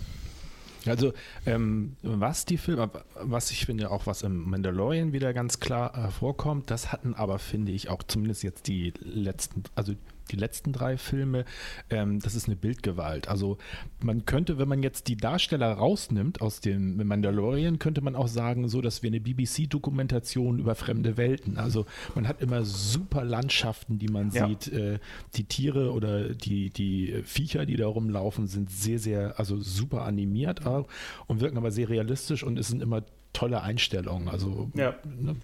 Also, 0.86 1.14
ähm, 1.46 1.96
was 2.02 2.46
die 2.46 2.58
Filme, 2.58 2.90
was 3.16 3.52
ich 3.52 3.66
finde, 3.66 3.92
auch 3.92 4.06
was 4.06 4.22
im 4.22 4.50
Mandalorian 4.50 5.14
wieder 5.14 5.34
ganz 5.34 5.60
klar 5.60 5.94
hervorkommt, 5.94 6.70
das 6.70 6.92
hatten 6.92 7.14
aber, 7.14 7.40
finde 7.40 7.72
ich, 7.72 7.90
auch 7.90 8.04
zumindest 8.04 8.44
jetzt 8.44 8.68
die 8.68 8.94
letzten, 9.00 9.64
also 9.76 9.94
die 10.32 10.36
letzten 10.36 10.72
drei 10.72 10.98
Filme, 10.98 11.46
ähm, 11.90 12.20
das 12.20 12.36
ist 12.36 12.48
eine 12.48 12.56
Bildgewalt. 12.56 13.28
Also 13.28 13.58
man 14.04 14.26
könnte, 14.26 14.58
wenn 14.58 14.68
man 14.68 14.84
jetzt 14.84 15.08
die 15.08 15.18
Darsteller 15.18 15.72
rausnimmt 15.74 16.42
aus 16.42 16.60
dem 16.60 17.06
Mandalorian, 17.06 17.80
könnte 17.80 18.02
man 18.02 18.16
auch 18.16 18.28
sagen, 18.28 18.68
so, 18.68 18.82
dass 18.82 19.04
wir 19.04 19.10
eine 19.10 19.20
BBC-Dokumentation 19.20 20.60
über 20.60 20.76
fremde 20.76 21.18
Welten. 21.18 21.58
Also 21.58 21.86
man 22.16 22.28
hat 22.28 22.42
immer 22.42 22.66
super 22.66 23.24
Landschaften, 23.24 24.00
die 24.00 24.08
man 24.08 24.32
ja. 24.32 24.48
sieht. 24.48 24.72
Äh, 24.72 25.00
die 25.36 25.46
Tiere 25.46 25.92
oder 25.92 26.30
die, 26.30 26.70
die 26.70 27.22
Viecher, 27.24 27.66
die 27.66 27.76
da 27.76 27.88
rumlaufen, 27.88 28.48
sind 28.48 28.70
sehr, 28.70 29.00
sehr, 29.00 29.40
also 29.40 29.60
super 29.60 30.04
animiert 30.06 30.66
auch 30.66 30.88
und 31.28 31.42
wirken 31.42 31.58
aber 31.58 31.72
sehr 31.72 31.90
realistisch 31.90 32.44
und 32.44 32.58
es 32.58 32.68
sind 32.68 32.82
immer 32.82 33.04
tolle 33.34 33.62
Einstellung. 33.62 34.30
Also, 34.30 34.72
ja. 34.76 34.96
ne, 35.04 35.36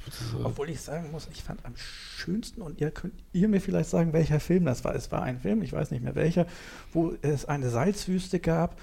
Obwohl 0.43 0.69
ich 0.69 0.79
sagen 0.79 1.11
muss, 1.11 1.27
ich 1.33 1.43
fand 1.43 1.65
am 1.65 1.73
schönsten, 1.75 2.61
und 2.61 2.79
ihr 2.79 2.91
könnt 2.91 3.13
ihr 3.33 3.47
mir 3.47 3.59
vielleicht 3.59 3.89
sagen, 3.89 4.13
welcher 4.13 4.39
Film 4.39 4.65
das 4.65 4.83
war. 4.83 4.95
Es 4.95 5.11
war 5.11 5.23
ein 5.23 5.39
Film, 5.39 5.61
ich 5.63 5.73
weiß 5.73 5.91
nicht 5.91 6.03
mehr 6.03 6.15
welcher, 6.15 6.45
wo 6.93 7.13
es 7.21 7.45
eine 7.45 7.69
Salzwüste 7.69 8.39
gab 8.39 8.79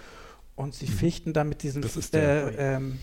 und 0.56 0.74
sie 0.74 0.86
mhm. 0.86 0.92
fichten 0.92 1.32
da 1.32 1.44
mit 1.44 1.62
diesen 1.62 1.84
äh, 2.12 2.76
ähm, 2.76 2.98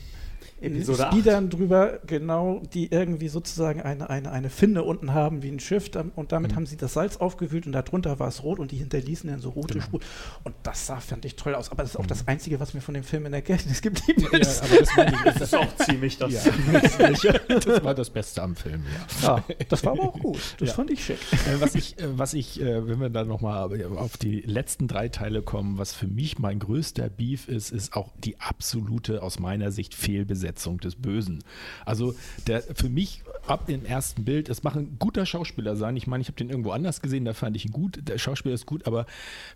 Episode 0.64 1.08
Speedern 1.12 1.46
8. 1.46 1.54
drüber, 1.54 2.00
genau, 2.08 2.62
die 2.74 2.92
irgendwie 2.92 3.28
sozusagen 3.28 3.82
eine, 3.82 4.10
eine, 4.10 4.32
eine 4.32 4.50
Finne 4.50 4.84
unten 4.84 5.14
haben 5.14 5.44
wie 5.44 5.50
ein 5.50 5.60
Schiff 5.60 5.92
und 6.16 6.32
damit 6.32 6.52
mhm. 6.52 6.56
haben 6.56 6.66
sie 6.66 6.78
das 6.78 6.94
Salz 6.94 7.18
aufgewühlt 7.18 7.66
und 7.66 7.74
darunter 7.74 8.20
war 8.20 8.28
es 8.28 8.44
rot 8.44 8.60
und 8.60 8.72
die 8.72 8.78
hinterließen 8.78 9.30
dann 9.30 9.40
so 9.40 9.50
rote 9.50 9.76
genau. 9.76 9.86
Spuren. 9.86 10.04
Und 10.44 10.56
das 10.64 10.88
sah, 10.88 11.00
fand 11.00 11.26
ich 11.26 11.36
toll 11.36 11.56
aus. 11.56 11.72
Aber 11.72 11.84
das 11.84 11.92
ist 11.92 11.98
auch 11.98 12.04
mhm. 12.04 12.08
das 12.08 12.28
Einzige, 12.28 12.60
was 12.60 12.74
mir 12.74 12.82
von 12.82 12.94
dem 12.94 13.04
Film 13.04 13.26
in 13.26 13.32
der 13.32 13.42
Gedächtnis 13.42 13.82
geblieben 13.82 14.28
ist. 14.32 14.64
Ja, 14.64 14.70
aber 14.70 14.80
das, 14.80 15.14
ich, 15.14 15.22
das 15.24 15.42
ist 15.42 15.56
auch 15.56 15.76
ziemlich 15.86 16.18
das. 16.18 16.46
Ja. 16.46 17.34
das 17.48 17.84
war 17.84 17.94
das 17.94 18.10
Beste 18.10 18.42
am 18.42 18.56
Film, 18.56 18.84
ja. 19.22 19.38
ja 19.38 19.44
das 19.70 19.84
war 19.86 19.94
aber 19.94 20.04
auch 20.04 20.20
gut. 20.20 20.56
Das 20.60 20.70
ja. 20.70 20.76
fand 20.76 20.92
ich 20.92 21.04
schick. 21.04 21.20
Äh, 21.32 21.60
was 21.60 21.76
ich, 21.76 22.00
äh, 22.00 22.18
was 22.18 22.34
ich 22.34 22.62
äh, 22.62 22.88
wenn 22.88 23.00
wir 23.00 23.10
dann 23.10 23.28
nochmal 23.28 23.70
auf 23.98 24.18
die 24.18 24.42
letzten 24.42 24.88
drei 24.88 25.10
Teile 25.10 25.42
kommen, 25.42 25.78
was 25.78 25.94
für 25.94 26.08
mich 26.08 26.40
mein 26.40 26.60
größter 26.60 27.10
Beef 27.10 27.48
ist, 27.48 27.72
ist 27.72 27.96
auch 27.96 28.12
die 28.24 28.40
absolute, 28.40 29.22
aus 29.22 29.40
meiner 29.40 29.72
Sicht, 29.72 29.94
Fehlbesetzung 29.96 30.53
Umsetzung 30.54 30.80
des 30.80 30.96
Bösen. 30.96 31.44
Also 31.86 32.16
der 32.48 32.62
für 32.62 32.90
mich 32.90 33.22
ab 33.48 33.66
dem 33.68 33.86
ersten 33.86 34.24
Bild, 34.24 34.50
es 34.50 34.64
macht 34.64 34.78
ein 34.78 34.98
guter 35.00 35.26
Schauspieler 35.26 35.76
sein. 35.76 35.98
Ich 35.98 36.08
meine, 36.08 36.22
ich 36.22 36.28
habe 36.28 36.38
den 36.38 36.50
irgendwo 36.50 36.72
anders 36.72 37.02
gesehen, 37.02 37.26
da 37.26 37.34
fand 37.34 37.56
ich 37.56 37.66
ihn 37.66 37.72
gut. 37.72 38.00
Der 38.08 38.18
Schauspieler 38.18 38.56
ist 38.56 38.66
gut, 38.66 38.88
aber 38.88 39.06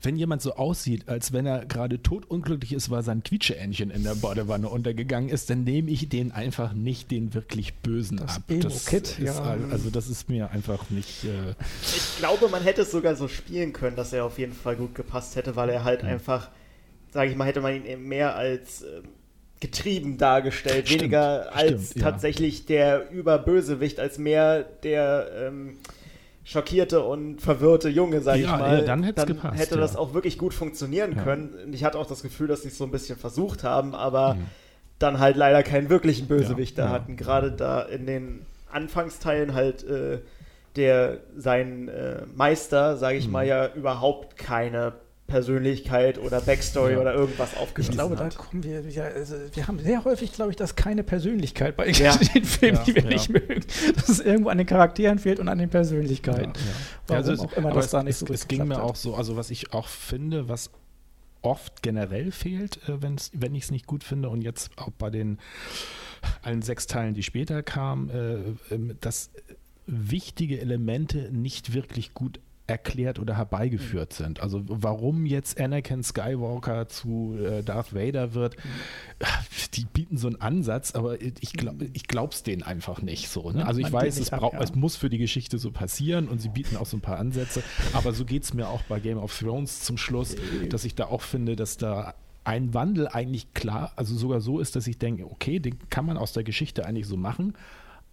wenn 0.01 0.17
jemand 0.17 0.41
so 0.41 0.55
aussieht, 0.55 1.07
als 1.07 1.33
wenn 1.33 1.45
er 1.45 1.65
gerade 1.65 2.01
totunglücklich 2.01 2.73
ist, 2.73 2.89
weil 2.89 3.03
sein 3.03 3.23
Quietscheähnchen 3.23 3.91
in 3.91 4.03
der 4.03 4.15
Badewanne 4.15 4.69
untergegangen 4.69 5.29
ist, 5.29 5.49
dann 5.49 5.63
nehme 5.63 5.91
ich 5.91 6.09
den 6.09 6.31
einfach 6.31 6.73
nicht 6.73 7.11
den 7.11 7.33
wirklich 7.33 7.75
Bösen 7.75 8.17
das 8.17 8.37
ab. 8.37 8.43
Das 8.47 8.85
Kid, 8.85 9.19
ja. 9.19 9.57
also 9.71 9.89
das 9.89 10.09
ist 10.09 10.29
mir 10.29 10.51
einfach 10.51 10.89
nicht. 10.89 11.23
Äh 11.23 11.53
ich 11.81 12.17
glaube, 12.17 12.49
man 12.49 12.63
hätte 12.63 12.81
es 12.81 12.91
sogar 12.91 13.15
so 13.15 13.27
spielen 13.27 13.73
können, 13.73 13.95
dass 13.95 14.13
er 14.13 14.25
auf 14.25 14.37
jeden 14.39 14.53
Fall 14.53 14.75
gut 14.75 14.95
gepasst 14.95 15.35
hätte, 15.35 15.55
weil 15.55 15.69
er 15.69 15.83
halt 15.83 16.03
mhm. 16.03 16.09
einfach, 16.09 16.49
sage 17.11 17.31
ich 17.31 17.37
mal, 17.37 17.45
hätte 17.45 17.61
man 17.61 17.85
ihn 17.85 18.07
mehr 18.07 18.35
als 18.35 18.81
ähm, 18.81 19.03
getrieben 19.59 20.17
dargestellt, 20.17 20.87
stimmt, 20.87 21.01
weniger 21.01 21.55
als 21.55 21.91
stimmt, 21.91 22.03
tatsächlich 22.03 22.59
ja. 22.59 22.65
der 22.67 23.11
Überbösewicht, 23.11 23.99
als 23.99 24.17
mehr 24.17 24.63
der 24.83 25.29
ähm, 25.47 25.77
schockierte 26.43 27.03
und 27.03 27.41
verwirrte 27.41 27.89
Junge, 27.89 28.21
sag 28.21 28.37
ja, 28.37 28.41
ich 28.41 28.59
mal. 28.59 28.79
Ja, 28.79 28.85
dann, 28.85 29.13
dann 29.15 29.27
gepasst, 29.27 29.59
hätte 29.59 29.77
das 29.77 29.95
auch 29.95 30.13
wirklich 30.13 30.37
gut 30.37 30.53
funktionieren 30.53 31.17
können. 31.17 31.73
Ich 31.73 31.83
hatte 31.83 31.97
auch 31.97 32.07
das 32.07 32.21
Gefühl, 32.21 32.47
dass 32.47 32.61
sie 32.61 32.69
es 32.69 32.77
so 32.77 32.83
ein 32.83 32.91
bisschen 32.91 33.17
versucht 33.17 33.63
haben, 33.63 33.95
aber 33.95 34.35
mhm. 34.35 34.45
dann 34.99 35.19
halt 35.19 35.35
leider 35.35 35.63
keinen 35.63 35.89
wirklichen 35.89 36.27
Bösewicht 36.27 36.77
da 36.77 36.89
hatten. 36.89 37.17
Gerade 37.17 37.51
da 37.51 37.81
in 37.81 38.05
den 38.05 38.45
Anfangsteilen 38.71 39.53
halt 39.53 39.83
äh, 39.83 40.19
der 40.77 41.17
sein 41.35 41.89
äh, 41.89 42.21
Meister, 42.35 42.97
sage 42.97 43.17
ich 43.17 43.25
mhm. 43.25 43.33
mal, 43.33 43.47
ja 43.47 43.73
überhaupt 43.73 44.37
keine 44.37 44.93
Persönlichkeit 45.27 46.17
oder 46.17 46.41
Backstory 46.41 46.93
ja. 46.93 46.99
oder 46.99 47.13
irgendwas 47.13 47.55
aufgeschrieben 47.57 47.91
Ich 47.91 47.97
glaube, 47.97 48.17
hat. 48.17 48.33
da 48.33 48.37
kommen 48.37 48.63
wir, 48.63 48.81
ja, 48.81 49.03
also 49.03 49.35
wir 49.53 49.67
haben 49.67 49.79
sehr 49.79 50.03
häufig, 50.05 50.31
glaube 50.31 50.51
ich, 50.51 50.55
dass 50.57 50.75
keine 50.75 51.03
Persönlichkeit 51.03 51.75
bei 51.75 51.89
ja. 51.89 52.15
den 52.15 52.45
Filmen, 52.45 52.77
ja, 52.77 52.83
die 52.83 52.95
wir 52.95 53.03
nicht 53.03 53.29
mögen. 53.29 53.61
Dass 53.95 54.09
es 54.09 54.19
irgendwo 54.19 54.49
an 54.49 54.57
den 54.57 54.67
Charakteren 54.67 55.19
fehlt 55.19 55.39
und 55.39 55.49
an 55.49 55.57
den 55.57 55.69
Persönlichkeiten. 55.69 56.53
Warum 57.07 57.25
also 57.25 57.43
auch 57.43 57.53
immer 57.53 57.71
das 57.71 57.91
da 57.91 58.03
nicht 58.03 58.13
es, 58.13 58.19
so 58.19 58.33
Es 58.33 58.47
ging 58.47 58.67
mir 58.67 58.77
hat. 58.77 58.83
auch 58.83 58.95
so, 58.95 59.15
also 59.15 59.35
was 59.35 59.51
ich 59.51 59.73
auch 59.73 59.87
finde, 59.87 60.47
was 60.47 60.71
oft 61.41 61.83
generell 61.83 62.31
fehlt, 62.31 62.77
äh, 62.87 63.01
wenn 63.01 63.55
ich 63.55 63.63
es 63.63 63.71
nicht 63.71 63.85
gut 63.85 64.03
finde 64.03 64.29
und 64.29 64.41
jetzt 64.41 64.71
auch 64.77 64.89
bei 64.91 65.09
den 65.09 65.39
allen 66.41 66.61
sechs 66.61 66.87
Teilen, 66.87 67.13
die 67.13 67.23
später 67.23 67.63
kamen, 67.63 68.09
äh, 68.09 68.73
ähm, 68.73 68.97
dass 69.01 69.29
wichtige 69.85 70.59
Elemente 70.59 71.29
nicht 71.31 71.73
wirklich 71.73 72.13
gut 72.13 72.39
erklärt 72.67 73.17
oder 73.17 73.37
herbeigeführt 73.37 74.11
mhm. 74.11 74.23
sind. 74.23 74.39
Also 74.41 74.61
warum 74.67 75.25
jetzt 75.25 75.59
Anakin 75.59 76.03
Skywalker 76.03 76.89
zu 76.89 77.37
äh, 77.41 77.63
Darth 77.63 77.95
Vader 77.95 78.33
wird, 78.33 78.57
mhm. 78.57 79.25
die 79.73 79.85
bieten 79.85 80.17
so 80.17 80.27
einen 80.27 80.41
Ansatz, 80.41 80.93
aber 80.93 81.21
ich 81.21 81.53
glaube 81.53 81.85
mhm. 81.85 81.91
ich 81.93 82.07
glaub's 82.07 82.43
denen 82.43 82.63
einfach 82.63 83.01
nicht 83.01 83.29
so. 83.29 83.51
Ne? 83.51 83.65
Also 83.65 83.79
ich 83.79 83.89
Man 83.89 84.03
weiß, 84.03 84.19
es, 84.19 84.33
ab, 84.33 84.51
ja. 84.53 84.61
es 84.61 84.75
muss 84.75 84.97
für 84.97 85.09
die 85.09 85.17
Geschichte 85.17 85.57
so 85.57 85.71
passieren 85.71 86.27
und 86.27 86.41
sie 86.41 86.49
bieten 86.49 86.75
auch 86.75 86.85
so 86.85 86.97
ein 86.97 87.01
paar 87.01 87.17
Ansätze, 87.17 87.63
aber 87.93 88.13
so 88.13 88.25
geht 88.25 88.43
es 88.43 88.53
mir 88.53 88.67
auch 88.67 88.81
bei 88.83 88.99
Game 88.99 89.17
of 89.17 89.37
Thrones 89.37 89.81
zum 89.81 89.97
Schluss, 89.97 90.35
äh. 90.35 90.67
dass 90.67 90.83
ich 90.83 90.93
da 90.93 91.05
auch 91.05 91.21
finde, 91.21 91.55
dass 91.55 91.77
da 91.77 92.15
ein 92.43 92.73
Wandel 92.73 93.07
eigentlich 93.07 93.53
klar, 93.53 93.91
also 93.95 94.15
sogar 94.15 94.41
so 94.41 94.59
ist, 94.59 94.75
dass 94.75 94.87
ich 94.87 94.97
denke, 94.97 95.25
okay, 95.25 95.59
den 95.59 95.77
kann 95.89 96.05
man 96.05 96.17
aus 96.17 96.33
der 96.33 96.43
Geschichte 96.43 96.85
eigentlich 96.85 97.07
so 97.07 97.17
machen, 97.17 97.53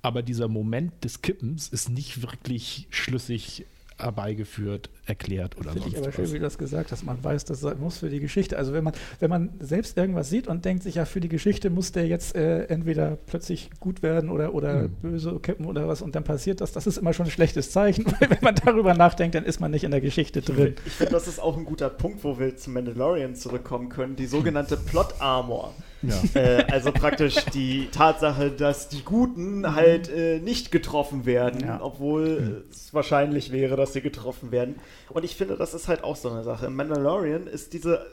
aber 0.02 0.22
dieser 0.22 0.48
Moment 0.48 1.02
des 1.02 1.22
Kippens 1.22 1.68
ist 1.68 1.88
nicht 1.88 2.22
wirklich 2.22 2.86
schlüssig 2.90 3.64
herbeigeführt 3.98 4.90
erklärt 5.06 5.56
oder 5.58 5.70
Finde 5.72 5.80
sonst 5.82 5.92
ich 5.92 5.98
aber 5.98 6.06
was. 6.08 6.14
schön, 6.14 6.28
wie 6.32 6.38
du 6.38 6.44
das 6.44 6.58
gesagt 6.58 6.92
hast. 6.92 7.04
Man 7.04 7.22
weiß, 7.22 7.44
das 7.44 7.62
muss 7.78 7.98
für 7.98 8.08
die 8.08 8.20
Geschichte. 8.20 8.56
Also 8.56 8.72
wenn 8.72 8.84
man, 8.84 8.94
wenn 9.20 9.30
man 9.30 9.50
selbst 9.60 9.96
irgendwas 9.98 10.30
sieht 10.30 10.46
und 10.48 10.64
denkt 10.64 10.82
sich, 10.82 10.94
ja, 10.94 11.04
für 11.04 11.20
die 11.20 11.28
Geschichte 11.28 11.68
muss 11.70 11.92
der 11.92 12.06
jetzt 12.06 12.34
äh, 12.36 12.64
entweder 12.64 13.16
plötzlich 13.26 13.70
gut 13.80 14.02
werden 14.02 14.30
oder, 14.30 14.54
oder 14.54 14.74
Mhm. 14.84 14.90
böse 15.02 15.38
kippen 15.40 15.66
oder 15.66 15.86
was 15.88 16.00
und 16.02 16.14
dann 16.14 16.24
passiert 16.24 16.60
das, 16.60 16.72
das 16.72 16.86
ist 16.86 16.96
immer 16.98 17.12
schon 17.12 17.26
ein 17.26 17.30
schlechtes 17.30 17.70
Zeichen. 17.70 18.06
Weil 18.20 18.30
wenn 18.30 18.38
man 18.42 18.54
darüber 18.54 18.94
nachdenkt, 18.94 19.34
dann 19.34 19.44
ist 19.44 19.60
man 19.60 19.70
nicht 19.70 19.84
in 19.84 19.90
der 19.90 20.00
Geschichte 20.00 20.40
drin. 20.42 20.74
Ich 20.86 20.92
finde, 20.92 21.12
das 21.12 21.28
ist 21.28 21.38
auch 21.40 21.56
ein 21.56 21.64
guter 21.64 21.90
Punkt, 21.90 22.24
wo 22.24 22.38
wir 22.38 22.56
zum 22.56 22.72
Mandalorian 22.74 23.34
zurückkommen 23.34 23.88
können. 23.90 24.16
Die 24.16 24.26
sogenannte 24.26 24.76
Plot 24.76 25.14
Armor. 25.20 25.74
Ja. 26.02 26.20
Äh, 26.40 26.64
also 26.70 26.92
praktisch 26.92 27.36
die 27.54 27.88
Tatsache, 27.90 28.50
dass 28.50 28.88
die 28.88 29.02
Guten 29.04 29.74
halt 29.74 30.10
äh, 30.10 30.38
nicht 30.38 30.70
getroffen 30.70 31.24
werden, 31.24 31.60
Ja. 31.60 31.80
obwohl 31.82 32.64
es 32.70 32.92
wahrscheinlich 32.92 33.52
wäre, 33.52 33.76
dass 33.76 33.92
sie 33.94 34.02
getroffen 34.02 34.50
werden. 34.52 34.74
Und 35.10 35.24
ich 35.24 35.36
finde, 35.36 35.56
das 35.56 35.74
ist 35.74 35.88
halt 35.88 36.04
auch 36.04 36.16
so 36.16 36.30
eine 36.30 36.44
Sache. 36.44 36.66
Im 36.66 36.76
Mandalorian 36.76 37.46
ist 37.46 37.72
diese 37.72 38.06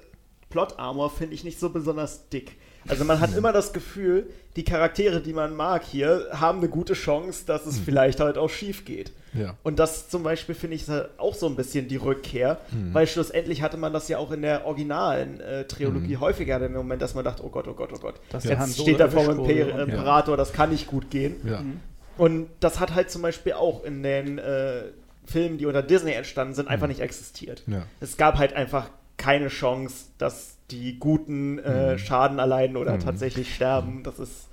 Plot 0.50 0.78
Armor, 0.78 1.10
finde 1.10 1.34
ich, 1.36 1.44
nicht 1.44 1.60
so 1.60 1.70
besonders 1.70 2.30
dick. 2.30 2.58
Also 2.88 3.06
man 3.06 3.20
hat 3.20 3.36
immer 3.36 3.54
das 3.54 3.74
Gefühl, 3.74 4.28
die 4.56 4.64
Charaktere, 4.64 5.22
die 5.22 5.34
man 5.34 5.56
mag 5.56 5.84
hier, 5.84 6.28
haben 6.34 6.60
eine 6.60 6.68
gute 6.68 6.94
Chance, 6.94 7.46
dass 7.46 7.66
es 7.66 7.80
vielleicht 7.80 8.20
halt 8.20 8.38
auch 8.38 8.50
schief 8.50 8.86
geht. 8.86 9.12
Ja. 9.34 9.56
Und 9.64 9.80
das 9.80 10.10
zum 10.10 10.24
Beispiel 10.24 10.56
finde 10.56 10.76
ich 10.76 10.88
halt 10.90 11.10
auch 11.18 11.36
so 11.36 11.48
ein 11.48 11.56
bisschen 11.56 11.88
die 11.88 11.96
Rückkehr, 11.96 12.60
weil 12.92 13.08
schlussendlich 13.08 13.62
hatte 13.62 13.78
man 13.78 13.94
das 13.94 14.08
ja 14.08 14.18
auch 14.18 14.32
in 14.32 14.42
der 14.42 14.66
originalen 14.66 15.40
äh, 15.40 15.66
Trilogie 15.66 16.18
häufiger 16.18 16.60
den 16.60 16.74
Moment, 16.74 17.02
dass 17.02 17.14
man 17.16 17.24
dachte, 17.24 17.44
oh 17.46 17.50
Gott, 17.50 17.68
oh 17.68 17.74
Gott, 17.74 17.92
oh 17.94 18.00
Gott, 18.00 18.16
Han 18.34 18.42
jetzt 18.42 18.74
Solo 18.76 18.88
steht 18.88 19.00
da 19.00 19.10
vor 19.10 19.24
dem 19.24 19.46
Imper 19.46 19.84
Imperator, 19.84 20.36
das 20.36 20.52
kann 20.52 20.72
nicht 20.72 20.88
gut 20.88 21.10
gehen. 21.10 21.36
Ja. 21.46 21.64
Und 22.18 22.50
das 22.60 22.80
hat 22.80 22.94
halt 22.94 23.10
zum 23.10 23.22
Beispiel 23.22 23.54
auch 23.54 23.84
in 23.84 24.04
den 24.04 24.38
äh, 24.38 24.84
Filmen, 25.32 25.58
die 25.58 25.66
unter 25.66 25.82
Disney 25.84 26.12
entstanden 26.12 26.54
sind, 26.54 26.68
einfach 26.68 26.88
nicht 26.88 27.00
existiert. 27.00 27.64
Ja. 27.68 27.84
Es 28.00 28.18
gab 28.18 28.38
halt 28.38 28.54
einfach 28.54 28.90
keine 29.18 29.48
Chance, 29.50 30.06
dass 30.18 30.58
die 30.72 30.98
Guten 31.00 31.60
äh, 31.60 31.98
Schaden 31.98 32.40
erleiden 32.40 32.78
oder 32.78 32.98
tatsächlich 33.00 33.54
sterben. 33.54 34.04
Das 34.04 34.20
ist 34.20 34.48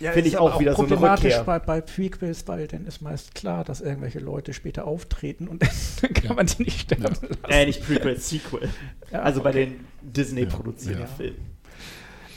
Ja, 0.00 0.12
Finde 0.12 0.28
ich 0.28 0.38
auch 0.38 0.58
wieder 0.58 0.74
so 0.74 0.82
eine 0.82 0.88
problematisch 0.88 1.24
Rückkehr. 1.38 1.44
bei, 1.44 1.58
bei 1.58 1.80
Prequels, 1.80 2.48
weil 2.48 2.66
dann 2.66 2.86
ist 2.86 3.02
meist 3.02 3.34
klar, 3.34 3.62
dass 3.62 3.80
irgendwelche 3.80 4.18
Leute 4.20 4.52
später 4.52 4.86
auftreten 4.86 5.46
und 5.46 5.62
dann 6.02 6.14
kann 6.14 6.36
man 6.36 6.46
die 6.46 6.62
nicht 6.64 6.80
sterben 6.80 7.04
lassen. 7.04 7.28
äh, 7.48 7.66
nicht 7.66 7.84
Prequel, 7.86 8.18
Sequel. 8.18 8.68
Ja, 9.12 9.20
also 9.22 9.42
bei 9.42 9.50
okay. 9.50 9.66
den 9.66 9.86
Disney-produzierten 10.02 11.02
Ja. 11.02 11.06
Filmen. 11.06 11.54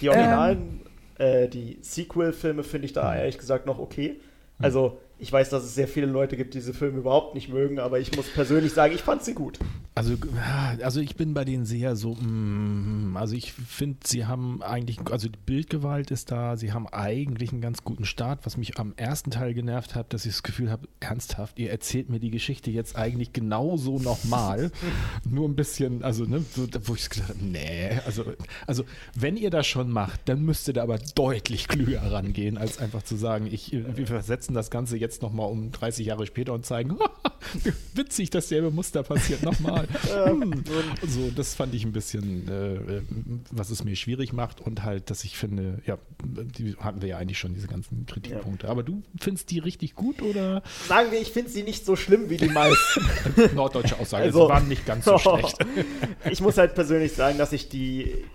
Die 0.01 0.09
Originalen, 0.09 0.81
äh, 1.17 1.47
die 1.47 1.79
Sequel-Filme 1.81 2.63
finde 2.63 2.85
ich 2.85 2.93
da 2.93 3.15
ehrlich 3.15 3.37
gesagt 3.39 3.65
noch 3.65 3.79
okay. 3.79 4.19
Also 4.59 4.99
ich 5.19 5.31
weiß, 5.31 5.49
dass 5.49 5.63
es 5.63 5.73
sehr 5.73 5.87
viele 5.87 6.05
Leute 6.07 6.37
gibt, 6.37 6.53
die 6.53 6.59
diese 6.59 6.73
Filme 6.73 6.99
überhaupt 6.99 7.35
nicht 7.35 7.49
mögen, 7.49 7.79
aber 7.79 7.99
ich 7.99 8.15
muss 8.15 8.27
persönlich 8.29 8.73
sagen, 8.73 8.93
ich 8.93 9.01
fand 9.01 9.23
sie 9.23 9.33
gut. 9.33 9.59
Also, 9.95 10.13
ja, 10.13 10.77
also 10.83 11.01
ich 11.01 11.15
bin 11.15 11.33
bei 11.33 11.43
denen 11.43 11.65
sehr 11.65 11.95
so, 11.95 12.13
mm, 12.13 13.17
also 13.17 13.33
ich 13.35 13.53
finde, 13.53 13.97
sie 14.03 14.27
haben 14.27 14.61
eigentlich, 14.61 14.99
also 15.09 15.27
die 15.27 15.39
Bildgewalt 15.43 16.11
ist 16.11 16.29
da, 16.29 16.55
sie 16.55 16.71
haben 16.71 16.87
eigentlich 16.87 17.51
einen 17.51 17.61
ganz 17.61 17.83
guten 17.83 18.05
Start. 18.05 18.45
Was 18.45 18.57
mich 18.57 18.77
am 18.77 18.93
ersten 18.95 19.31
Teil 19.31 19.55
genervt 19.55 19.95
hat, 19.95 20.13
dass 20.13 20.25
ich 20.25 20.33
das 20.33 20.43
Gefühl 20.43 20.69
habe, 20.69 20.87
ernsthaft, 20.99 21.57
ihr 21.57 21.71
erzählt 21.71 22.09
mir 22.09 22.19
die 22.19 22.29
Geschichte 22.29 22.69
jetzt 22.69 22.95
eigentlich 22.95 23.33
genauso 23.33 23.97
nochmal, 23.97 24.71
nur 25.27 25.49
ein 25.49 25.55
bisschen, 25.55 26.03
also 26.03 26.25
ne, 26.25 26.45
so, 26.53 26.67
wo 26.83 26.93
ich 26.93 27.09
gedacht 27.09 27.29
habe, 27.29 27.43
nee, 27.43 27.99
also, 28.05 28.23
also 28.67 28.83
wenn 29.15 29.35
ihr 29.35 29.49
das 29.49 29.65
schon 29.65 29.89
macht, 29.89 30.29
dann 30.29 30.43
müsst 30.43 30.67
ihr 30.67 30.75
da 30.75 30.83
aber 30.83 30.99
deutlich 31.15 31.67
klüger 31.67 32.03
rangehen, 32.11 32.59
als 32.59 32.77
einfach 32.77 33.01
zu 33.01 33.15
sagen, 33.15 33.47
ich, 33.47 33.71
wir 33.71 34.05
versetzen 34.05 34.53
das 34.53 34.69
Ganze 34.69 34.95
jetzt 34.97 35.06
nochmal 35.21 35.49
um 35.49 35.71
30 35.71 36.05
Jahre 36.05 36.25
später 36.25 36.53
und 36.53 36.65
zeigen, 36.65 36.97
witzig, 37.93 38.29
dasselbe 38.29 38.71
Muster 38.71 39.03
passiert 39.03 39.43
nochmal. 39.43 39.87
Hm. 40.27 40.63
so, 41.05 41.31
das 41.35 41.53
fand 41.53 41.73
ich 41.73 41.83
ein 41.85 41.91
bisschen, 41.91 42.47
äh, 42.47 43.01
was 43.51 43.69
es 43.69 43.83
mir 43.83 43.95
schwierig 43.95 44.33
macht 44.33 44.61
und 44.61 44.83
halt, 44.83 45.09
dass 45.09 45.23
ich 45.23 45.37
finde, 45.37 45.81
ja, 45.85 45.97
die 46.23 46.75
hatten 46.77 47.01
wir 47.01 47.09
ja 47.09 47.17
eigentlich 47.17 47.37
schon, 47.37 47.53
diese 47.53 47.67
ganzen 47.67 48.05
Kritikpunkte. 48.05 48.67
Aber 48.67 48.83
du 48.83 49.03
findest 49.19 49.51
die 49.51 49.59
richtig 49.59 49.95
gut 49.95 50.21
oder 50.21 50.63
Sagen 50.87 51.11
wir, 51.11 51.21
ich 51.21 51.31
finde 51.31 51.49
sie 51.49 51.63
nicht 51.63 51.85
so 51.85 51.95
schlimm 51.95 52.29
wie 52.29 52.37
die 52.37 52.49
meisten. 52.49 53.05
norddeutsche 53.55 53.99
Aussage? 53.99 54.25
Also- 54.25 54.43
sie 54.47 54.49
waren 54.49 54.67
nicht 54.67 54.85
ganz 54.85 55.05
so 55.05 55.17
schlecht. 55.17 55.57
ich 56.29 56.41
muss 56.41 56.57
halt 56.57 56.75
persönlich 56.75 57.13
sagen, 57.13 57.37
dass 57.37 57.53
ich 57.53 57.69
die 57.69 58.25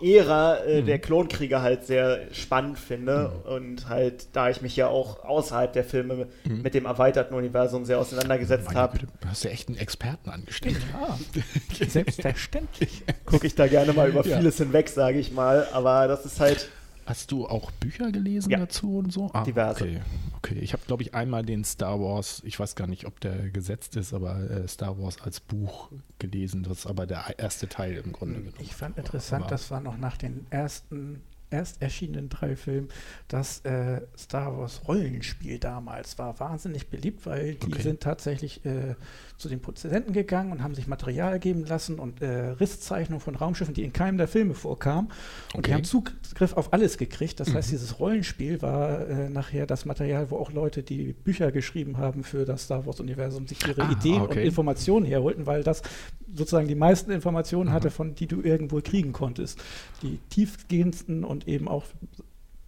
Ära 0.00 0.58
äh, 0.64 0.82
Mhm. 0.82 0.86
der 0.86 0.98
Klonkrieger 0.98 1.62
halt 1.62 1.84
sehr 1.86 2.20
spannend 2.32 2.78
finde 2.78 3.28
und 3.48 3.88
halt, 3.88 4.26
da 4.34 4.50
ich 4.50 4.60
mich 4.60 4.74
ja 4.76 4.88
auch 4.88 5.24
außerhalb 5.24 5.72
der 5.72 5.84
Filme 5.84 6.26
mit 6.44 6.74
dem 6.74 6.84
erweiterten 6.86 7.34
Universum 7.34 7.84
sehr 7.84 7.98
auseinandergesetzt 7.98 8.70
Mhm. 8.70 8.74
Habe, 8.74 8.98
du 8.98 9.06
hast 9.28 9.44
ja 9.44 9.50
echt 9.50 9.68
einen 9.68 9.78
Experten 9.78 10.30
angestellt. 10.30 10.76
Ah, 10.92 11.16
selbstverständlich. 11.88 13.02
gucke 13.24 13.46
ich 13.46 13.54
da 13.54 13.66
gerne 13.66 13.92
mal 13.92 14.08
über 14.08 14.24
Ja. 14.26 14.38
vieles 14.38 14.56
hinweg, 14.58 14.88
sage 14.88 15.18
ich 15.18 15.32
mal. 15.32 15.66
Aber 15.72 16.08
das 16.08 16.24
ist 16.26 16.40
halt, 16.40 16.68
Hast 17.06 17.30
du 17.32 17.46
auch 17.46 17.70
Bücher 17.72 18.10
gelesen 18.12 18.50
Ja. 18.50 18.58
dazu 18.58 18.98
und 18.98 19.12
so? 19.12 19.30
Ah, 19.34 19.44
Diverse. 19.44 19.84
Okay, 19.84 20.00
okay. 20.38 20.58
Ich 20.60 20.72
habe, 20.72 20.82
glaube 20.86 21.02
ich, 21.02 21.14
einmal 21.14 21.44
den 21.44 21.64
Star 21.64 22.00
Wars, 22.00 22.40
ich 22.44 22.58
weiß 22.58 22.74
gar 22.76 22.86
nicht, 22.86 23.06
ob 23.06 23.20
der 23.20 23.50
gesetzt 23.50 23.96
ist, 23.96 24.14
aber 24.14 24.38
äh, 24.50 24.66
Star 24.68 24.98
Wars 24.98 25.20
als 25.20 25.40
Buch 25.40 25.90
gelesen. 26.18 26.62
Das 26.62 26.78
ist 26.80 26.86
aber 26.86 27.06
der 27.06 27.38
erste 27.38 27.68
Teil 27.68 27.94
im 28.04 28.12
Grunde 28.12 28.36
genommen. 28.40 28.54
Ich 28.60 28.74
fand 28.74 28.96
interessant, 28.98 29.42
Aber- 29.44 29.50
das 29.50 29.70
war 29.70 29.80
noch 29.80 29.98
nach 29.98 30.16
den 30.16 30.46
ersten 30.50 31.20
erst 31.54 31.80
erschienenen 31.80 32.28
drei 32.28 32.56
Filmen, 32.56 32.88
das 33.28 33.60
äh, 33.64 34.00
Star 34.18 34.56
Wars 34.58 34.82
Rollenspiel 34.88 35.58
damals 35.58 36.18
war 36.18 36.38
wahnsinnig 36.40 36.88
beliebt, 36.88 37.24
weil 37.26 37.54
die 37.54 37.66
Okay. 37.66 37.82
sind 37.82 38.00
tatsächlich 38.00 38.64
äh, 38.64 38.94
zu 39.38 39.48
den 39.48 39.60
Produzenten 39.60 40.12
gegangen 40.12 40.52
und 40.52 40.62
haben 40.62 40.74
sich 40.74 40.86
Material 40.86 41.38
geben 41.38 41.64
lassen 41.64 41.98
und 41.98 42.20
äh, 42.22 42.50
Risszeichnungen 42.50 43.20
von 43.20 43.34
Raumschiffen, 43.36 43.74
die 43.74 43.84
in 43.84 43.92
keinem 43.92 44.18
der 44.18 44.28
Filme 44.28 44.54
vorkamen. 44.54 45.10
Und 45.52 45.66
die 45.66 45.70
Okay. 45.70 45.72
haben 45.74 45.84
Zugriff 45.84 46.52
auf 46.54 46.72
alles 46.72 46.98
gekriegt. 46.98 47.40
Das 47.40 47.48
Mhm. 47.48 47.54
heißt, 47.54 47.70
dieses 47.70 47.98
Rollenspiel 48.00 48.60
war 48.62 49.08
äh, 49.08 49.28
nachher 49.30 49.66
das 49.66 49.84
Material, 49.84 50.30
wo 50.30 50.36
auch 50.38 50.52
Leute, 50.52 50.82
die 50.82 51.12
Bücher 51.12 51.52
geschrieben 51.52 51.98
haben 51.98 52.24
für 52.24 52.44
das 52.44 52.64
Star 52.64 52.84
Wars-Universum, 52.86 53.46
sich 53.46 53.66
ihre 53.66 53.82
Ah, 53.82 53.90
Ideen 53.92 54.22
und 54.22 54.30
okay. 54.30 54.44
Informationen 54.44 55.06
herholten, 55.06 55.46
weil 55.46 55.62
das 55.62 55.82
sozusagen 56.34 56.66
die 56.66 56.74
meisten 56.74 57.10
Informationen 57.12 57.70
Mhm. 57.70 57.74
hatte, 57.74 57.90
von 57.90 58.14
die 58.16 58.26
du 58.26 58.40
irgendwo 58.42 58.80
kriegen 58.80 59.12
konntest. 59.12 59.62
Die 60.02 60.18
tiefgehendsten 60.30 61.22
und 61.24 61.43
eben 61.46 61.68
auch, 61.68 61.84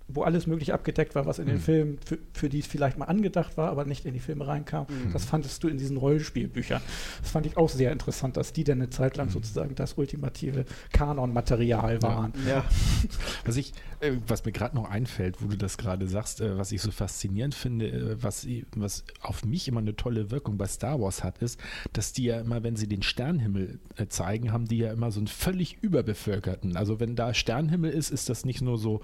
wo 0.08 0.22
alles 0.22 0.46
mögliche 0.46 0.72
abgedeckt 0.72 1.14
war, 1.16 1.26
was 1.26 1.38
in 1.40 1.46
den 1.46 1.56
Mhm. 1.56 1.60
Filmen, 1.60 1.98
für, 2.04 2.18
für 2.32 2.48
die 2.48 2.60
es 2.60 2.66
vielleicht 2.66 2.96
mal 2.96 3.06
angedacht 3.06 3.56
war, 3.56 3.70
aber 3.70 3.84
nicht 3.84 4.06
in 4.06 4.14
die 4.14 4.20
Filme 4.20 4.46
reinkam, 4.46 4.86
Mhm. 4.88 5.12
das 5.12 5.24
fandest 5.24 5.62
du 5.64 5.68
in 5.68 5.78
diesen 5.78 5.96
Rollenspielbüchern. 5.96 6.80
Das 7.22 7.30
fand 7.32 7.46
ich 7.46 7.56
auch 7.56 7.68
sehr 7.68 7.90
interessant, 7.92 8.36
dass 8.36 8.52
die 8.52 8.62
dann 8.64 8.78
eine 8.80 8.90
Zeit 8.90 9.14
Mhm. 9.14 9.18
lang 9.18 9.30
sozusagen 9.30 9.74
das 9.74 9.94
ultimative 9.94 10.64
Kanonmaterial 10.92 12.02
waren. 12.02 12.32
ja, 12.48 12.64
Was 13.44 13.56
ich, 13.56 13.72
äh, 14.00 14.12
was 14.26 14.44
mir 14.44 14.52
gerade 14.52 14.74
noch 14.76 14.88
einfällt, 14.90 15.42
wo 15.42 15.46
du 15.48 15.56
das 15.56 15.78
gerade 15.78 16.06
sagst, 16.06 16.40
äh, 16.40 16.56
was 16.58 16.72
ich 16.72 16.82
so 16.82 16.90
faszinierend 16.90 17.54
finde, 17.54 17.88
äh, 17.88 18.22
was, 18.22 18.46
was 18.74 19.04
auf 19.20 19.44
mich 19.44 19.68
immer 19.68 19.80
eine 19.80 19.96
tolle 19.96 20.30
Wirkung 20.30 20.56
bei 20.58 20.66
Star 20.66 21.00
Wars 21.00 21.22
hat, 21.24 21.38
ist, 21.42 21.58
dass 21.92 22.12
die 22.12 22.24
ja 22.24 22.40
immer, 22.40 22.62
wenn 22.62 22.76
sie 22.76 22.86
den 22.88 23.02
Sternenhimmel 23.02 23.78
äh, 23.96 24.06
zeigen, 24.08 24.52
haben 24.52 24.66
die 24.66 24.78
ja 24.78 24.92
immer 24.92 25.10
so 25.10 25.20
einen 25.20 25.26
völlig 25.28 25.78
überbevölkerten. 25.82 26.76
Also 26.76 27.00
wenn 27.00 27.16
da 27.16 27.34
Sternenhimmel 27.34 27.90
ist, 27.90 28.10
ist 28.10 28.28
das 28.28 28.44
nicht 28.44 28.62
nur 28.62 28.78
so 28.78 29.00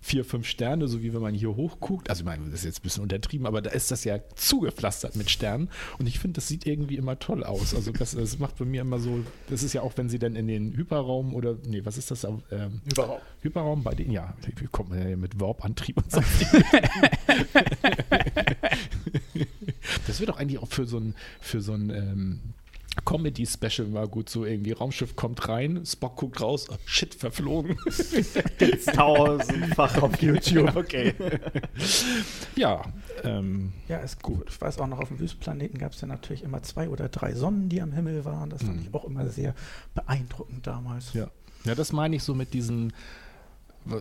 vier, 0.00 0.24
fünf 0.24 0.46
Sterne, 0.46 0.88
so 0.88 1.02
wie 1.02 1.12
wenn 1.12 1.22
man 1.22 1.34
hier 1.34 1.54
hochguckt. 1.56 2.10
Also 2.10 2.20
ich 2.20 2.26
meine, 2.26 2.44
das 2.46 2.60
ist 2.60 2.64
jetzt 2.64 2.80
ein 2.80 2.82
bisschen 2.82 3.02
untertrieben, 3.02 3.46
aber 3.46 3.62
da 3.62 3.70
ist 3.70 3.90
das 3.90 4.04
ja 4.04 4.18
zugepflastert 4.34 5.16
mit 5.16 5.30
Sternen. 5.30 5.68
Und 5.98 6.06
ich 6.06 6.18
finde, 6.18 6.34
das 6.36 6.48
sieht 6.48 6.66
irgendwie 6.66 6.96
immer 6.96 7.18
toll 7.18 7.44
aus. 7.44 7.74
Also 7.74 7.92
das, 7.92 8.12
das 8.12 8.38
macht 8.38 8.56
bei 8.56 8.64
mir 8.64 8.82
immer 8.82 8.98
so, 8.98 9.24
das 9.48 9.62
ist 9.62 9.72
ja 9.72 9.82
auch, 9.82 9.92
wenn 9.96 10.08
sie 10.08 10.18
dann 10.18 10.36
in 10.36 10.46
den 10.46 10.76
Hyperraum 10.76 11.34
oder, 11.34 11.56
nee, 11.66 11.84
was 11.84 11.98
ist 11.98 12.10
das? 12.10 12.24
Ähm, 12.24 12.80
überhaupt. 12.84 13.22
Hyperraum 13.40 13.82
bei 13.82 13.94
denen, 13.94 14.12
ja, 14.12 14.34
wie 14.56 14.66
kommt 14.66 14.90
man 14.90 15.08
ja 15.08 15.16
mit 15.16 15.40
Warp-Antrieb 15.40 15.96
und 15.98 16.10
so. 16.10 16.20
das 20.06 20.20
wird 20.20 20.28
doch 20.28 20.38
eigentlich 20.38 20.60
auch 20.60 20.68
für 20.68 20.86
so 20.86 20.98
ein, 20.98 21.14
für 21.40 21.60
so 21.60 21.72
ein 21.72 21.90
ähm, 21.90 22.40
Comedy-Special 23.04 23.88
mal 23.88 24.08
gut 24.08 24.28
so 24.28 24.44
irgendwie. 24.44 24.72
Raumschiff 24.72 25.16
kommt 25.16 25.48
rein, 25.48 25.84
Spock 25.84 26.16
guckt 26.16 26.40
raus, 26.40 26.66
oh, 26.70 26.76
shit, 26.86 27.14
verflogen. 27.14 27.76
Gibt's 28.58 28.86
tausendfach 28.86 30.02
auf 30.02 30.16
YouTube, 30.22 30.74
okay. 30.76 31.14
ja, 32.56 32.82
ähm, 33.24 33.72
Ja, 33.88 33.98
ist 33.98 34.22
gut. 34.22 34.48
Ich 34.48 34.60
weiß 34.60 34.78
auch 34.78 34.86
noch, 34.86 34.98
auf 35.00 35.08
dem 35.08 35.18
Wüstenplaneten 35.20 35.78
gab 35.78 35.92
es 35.92 36.00
ja 36.00 36.08
natürlich 36.08 36.42
immer 36.42 36.62
zwei 36.62 36.88
oder 36.88 37.08
drei 37.08 37.34
Sonnen, 37.34 37.68
die 37.68 37.80
am 37.82 37.92
Himmel 37.92 38.24
waren. 38.24 38.50
Das 38.50 38.62
fand 38.62 38.76
Mhm. 38.76 38.82
ich 38.88 38.94
auch 38.94 39.04
immer 39.04 39.26
sehr 39.28 39.54
beeindruckend 39.94 40.66
damals. 40.66 41.12
ja. 41.12 41.28
Ja, 41.64 41.74
das 41.74 41.92
meine 41.92 42.14
ich 42.14 42.22
so 42.22 42.32
mit 42.32 42.54
diesen, 42.54 42.92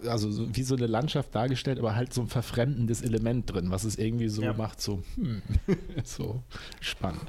also 0.07 0.31
so 0.31 0.55
wie 0.55 0.63
so 0.63 0.75
eine 0.75 0.87
Landschaft 0.87 1.33
dargestellt, 1.35 1.79
aber 1.79 1.95
halt 1.95 2.13
so 2.13 2.21
ein 2.21 2.27
verfremdendes 2.27 3.01
Element 3.01 3.51
drin, 3.51 3.71
was 3.71 3.83
es 3.83 3.97
irgendwie 3.97 4.29
so 4.29 4.41
Ja. 4.43 4.53
macht, 4.53 4.81
so, 4.81 5.03
hm, 5.15 5.41
so 6.03 6.41
spannend. 6.81 7.21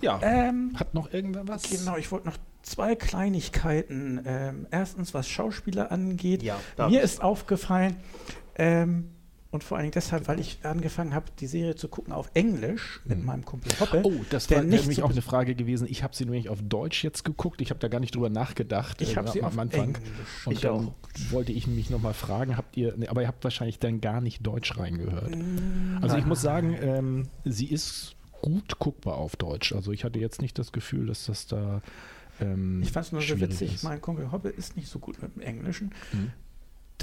Ja, 0.00 0.20
Ähm, 0.22 0.72
hat 0.76 0.94
noch 0.94 1.12
irgendwer 1.12 1.46
was? 1.48 1.62
Genau, 1.70 1.96
ich 1.96 2.10
wollte 2.12 2.26
noch 2.28 2.36
zwei 2.62 2.94
Kleinigkeiten. 2.96 4.20
Ähm, 4.24 4.66
erstens, 4.70 5.14
was 5.14 5.28
Schauspieler 5.28 5.90
angeht. 5.92 6.42
Ja, 6.42 6.58
Mir 6.88 7.02
ist 7.02 7.22
aufgefallen, 7.22 7.96
ähm, 8.56 9.10
Und 9.52 9.62
vor 9.64 9.78
allem 9.78 9.90
deshalb, 9.92 10.26
weil 10.28 10.40
ich 10.40 10.58
angefangen 10.64 11.14
habe, 11.14 11.26
die 11.38 11.46
Serie 11.46 11.76
zu 11.76 11.88
gucken 11.88 12.12
auf 12.12 12.30
Englisch 12.34 13.00
mit 13.04 13.18
Mhm. 13.20 13.24
meinem 13.24 13.44
Kumpel 13.44 13.72
Hoppe. 13.80 14.02
Oh, 14.04 14.12
das 14.28 14.50
war 14.50 14.62
nämlich 14.62 14.96
so 14.96 15.04
auch 15.04 15.10
eine 15.10 15.22
Frage 15.22 15.54
gewesen. 15.54 15.86
Ich 15.88 16.02
habe 16.02 16.14
sie 16.16 16.24
nämlich 16.24 16.48
auf 16.48 16.58
Deutsch 16.62 17.02
jetzt 17.04 17.24
geguckt. 17.24 17.60
Ich 17.60 17.70
habe 17.70 17.78
da 17.80 17.88
gar 17.88 18.00
nicht 18.00 18.14
drüber 18.14 18.28
nachgedacht 18.28 19.00
Ich 19.00 19.12
äh, 19.12 19.16
habe 19.16 19.30
sie 19.30 19.40
am 19.42 19.48
auf 19.52 19.58
Anfang. 19.58 19.94
Englisch. 19.94 20.46
Und 20.46 20.52
Ich 20.52 20.60
dann 20.60 20.88
auch. 20.88 20.92
wollte 21.30 21.52
ich 21.52 21.66
mich 21.68 21.90
nochmal 21.90 22.12
fragen, 22.12 22.56
habt 22.56 22.76
ihr, 22.76 22.94
nee, 22.96 23.06
aber 23.08 23.22
ihr 23.22 23.28
habt 23.28 23.44
wahrscheinlich 23.44 23.78
dann 23.78 24.00
gar 24.00 24.20
nicht 24.20 24.44
Deutsch 24.44 24.76
reingehört. 24.76 25.34
Mm, 25.34 25.98
Also 26.02 26.16
ich 26.16 26.26
muss 26.26 26.42
sagen, 26.42 26.76
ähm, 26.80 27.28
sie 27.44 27.66
ist 27.66 28.16
gut 28.42 28.78
guckbar 28.80 29.14
auf 29.14 29.36
Deutsch. 29.36 29.72
Also 29.72 29.92
ich 29.92 30.04
hatte 30.04 30.18
jetzt 30.18 30.42
nicht 30.42 30.58
das 30.58 30.72
Gefühl, 30.72 31.06
dass 31.06 31.26
das 31.26 31.46
da 31.46 31.80
ähm, 32.40 32.82
Ich 32.82 32.92
fand 32.92 33.06
es 33.06 33.12
nur 33.12 33.22
so 33.22 33.40
witzig, 33.40 33.76
ist. 33.76 33.84
mein 33.84 34.00
Kumpel 34.02 34.30
Hoppe 34.32 34.48
ist 34.50 34.76
nicht 34.76 34.88
so 34.88 34.98
gut 34.98 35.22
mit 35.22 35.34
dem 35.36 35.40
Englischen. 35.42 35.92
Mhm. 36.12 36.32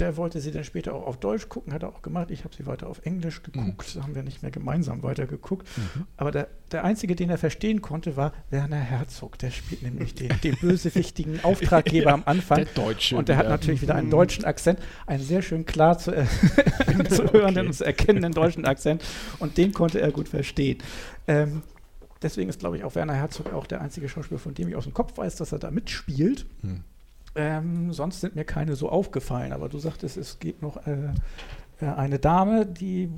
Der 0.00 0.16
wollte 0.16 0.40
sie 0.40 0.50
dann 0.50 0.64
später 0.64 0.92
auch 0.92 1.06
auf 1.06 1.20
Deutsch 1.20 1.48
gucken, 1.48 1.72
hat 1.72 1.84
er 1.84 1.88
auch 1.88 2.02
gemacht. 2.02 2.32
Ich 2.32 2.42
habe 2.42 2.52
sie 2.52 2.66
weiter 2.66 2.88
auf 2.88 3.06
Englisch 3.06 3.44
geguckt, 3.44 3.96
haben 4.02 4.16
wir 4.16 4.24
nicht 4.24 4.42
mehr 4.42 4.50
gemeinsam 4.50 5.04
weiter 5.04 5.26
geguckt. 5.26 5.68
Mhm. 5.76 6.06
Aber 6.16 6.32
der, 6.32 6.48
der 6.72 6.82
Einzige, 6.82 7.14
den 7.14 7.30
er 7.30 7.38
verstehen 7.38 7.80
konnte, 7.80 8.16
war 8.16 8.32
Werner 8.50 8.80
Herzog. 8.80 9.38
Der 9.38 9.52
spielt 9.52 9.82
nämlich 9.82 10.14
den, 10.16 10.30
den 10.42 10.56
bösewichtigen 10.56 11.44
Auftraggeber 11.44 12.12
am 12.12 12.22
Anfang. 12.26 12.56
Der 12.64 12.66
Deutsche. 12.74 13.16
Und 13.16 13.28
der 13.28 13.36
hat 13.36 13.44
wieder. 13.44 13.50
natürlich 13.50 13.82
wieder 13.82 13.94
einen 13.94 14.08
Mhm. 14.08 14.12
deutschen 14.12 14.44
Akzent, 14.44 14.80
einen 15.06 15.22
sehr 15.22 15.42
schön 15.42 15.64
klar 15.64 15.96
zu, 15.96 16.10
äh, 16.12 16.24
zu 17.08 17.32
hörenden 17.32 17.68
und 17.68 17.72
zu 17.74 17.84
erkennenden 17.86 18.32
deutschen 18.32 18.64
Akzent. 18.64 19.04
Und 19.38 19.56
den 19.58 19.72
konnte 19.72 20.00
er 20.00 20.10
gut 20.10 20.28
verstehen. 20.28 20.78
Ähm, 21.28 21.62
deswegen 22.20 22.50
ist, 22.50 22.58
glaube 22.58 22.76
ich, 22.78 22.82
auch 22.82 22.96
Werner 22.96 23.14
Herzog 23.14 23.52
auch 23.52 23.68
der 23.68 23.80
einzige 23.80 24.08
Schauspieler, 24.08 24.40
von 24.40 24.54
dem 24.54 24.66
ich 24.68 24.74
aus 24.74 24.84
dem 24.84 24.92
Kopf 24.94 25.16
weiß, 25.16 25.36
dass 25.36 25.52
er 25.52 25.60
da 25.60 25.70
mitspielt. 25.70 26.46
Hm. 26.62 26.82
Ähm, 27.36 27.92
sonst 27.92 28.20
sind 28.20 28.36
mir 28.36 28.44
keine 28.44 28.76
so 28.76 28.88
aufgefallen. 28.88 29.52
Aber 29.52 29.68
du 29.68 29.78
sagtest, 29.78 30.16
es 30.16 30.38
gibt 30.38 30.62
noch 30.62 30.86
äh, 30.86 31.08
äh, 31.80 31.86
eine 31.86 32.18
Dame, 32.18 32.66
die 32.66 33.10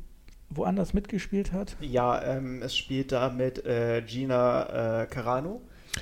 woanders 0.49 0.95
mitgespielt 0.95 1.53
hat. 1.53 1.77
Ja, 1.81 2.23
ähm, 2.23 2.63
es 2.63 2.77
spielt 2.77 3.13
da 3.13 3.31
mit 3.31 3.65
äh, 3.67 4.03
Gina 4.03 5.03
äh, 5.03 5.07
Carano. 5.07 5.61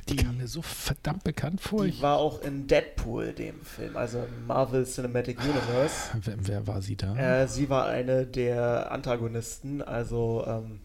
Die 0.08 0.16
kam 0.16 0.38
mir 0.38 0.48
so 0.48 0.60
verdammt 0.60 1.22
bekannt 1.22 1.60
vor. 1.60 1.84
Die 1.84 1.90
Ich, 1.90 2.02
war 2.02 2.16
auch 2.18 2.42
in 2.42 2.66
Deadpool, 2.66 3.32
dem 3.32 3.60
Film, 3.62 3.96
also 3.96 4.18
im 4.18 4.46
Marvel 4.48 4.84
Cinematic 4.84 5.38
Universe. 5.40 6.10
wer, 6.20 6.34
wer 6.40 6.66
war 6.66 6.82
sie 6.82 6.96
da? 6.96 7.14
Äh, 7.16 7.46
sie 7.48 7.70
war 7.70 7.86
eine 7.86 8.26
der 8.26 8.90
Antagonisten, 8.90 9.82
also 9.82 10.44
ähm, 10.46 10.80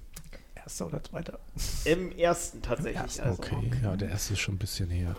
Erster 0.56 0.86
oder 0.86 1.04
zweiter. 1.04 1.40
im 1.86 2.12
ersten 2.16 2.62
tatsächlich. 2.62 2.98
ersten, 3.02 3.22
also. 3.22 3.42
okay, 3.42 3.72
ja, 3.84 3.96
der 3.96 4.10
erste 4.10 4.34
ist 4.34 4.40
schon 4.40 4.56
ein 4.56 4.60
bisschen 4.60 4.92
her. 4.92 5.16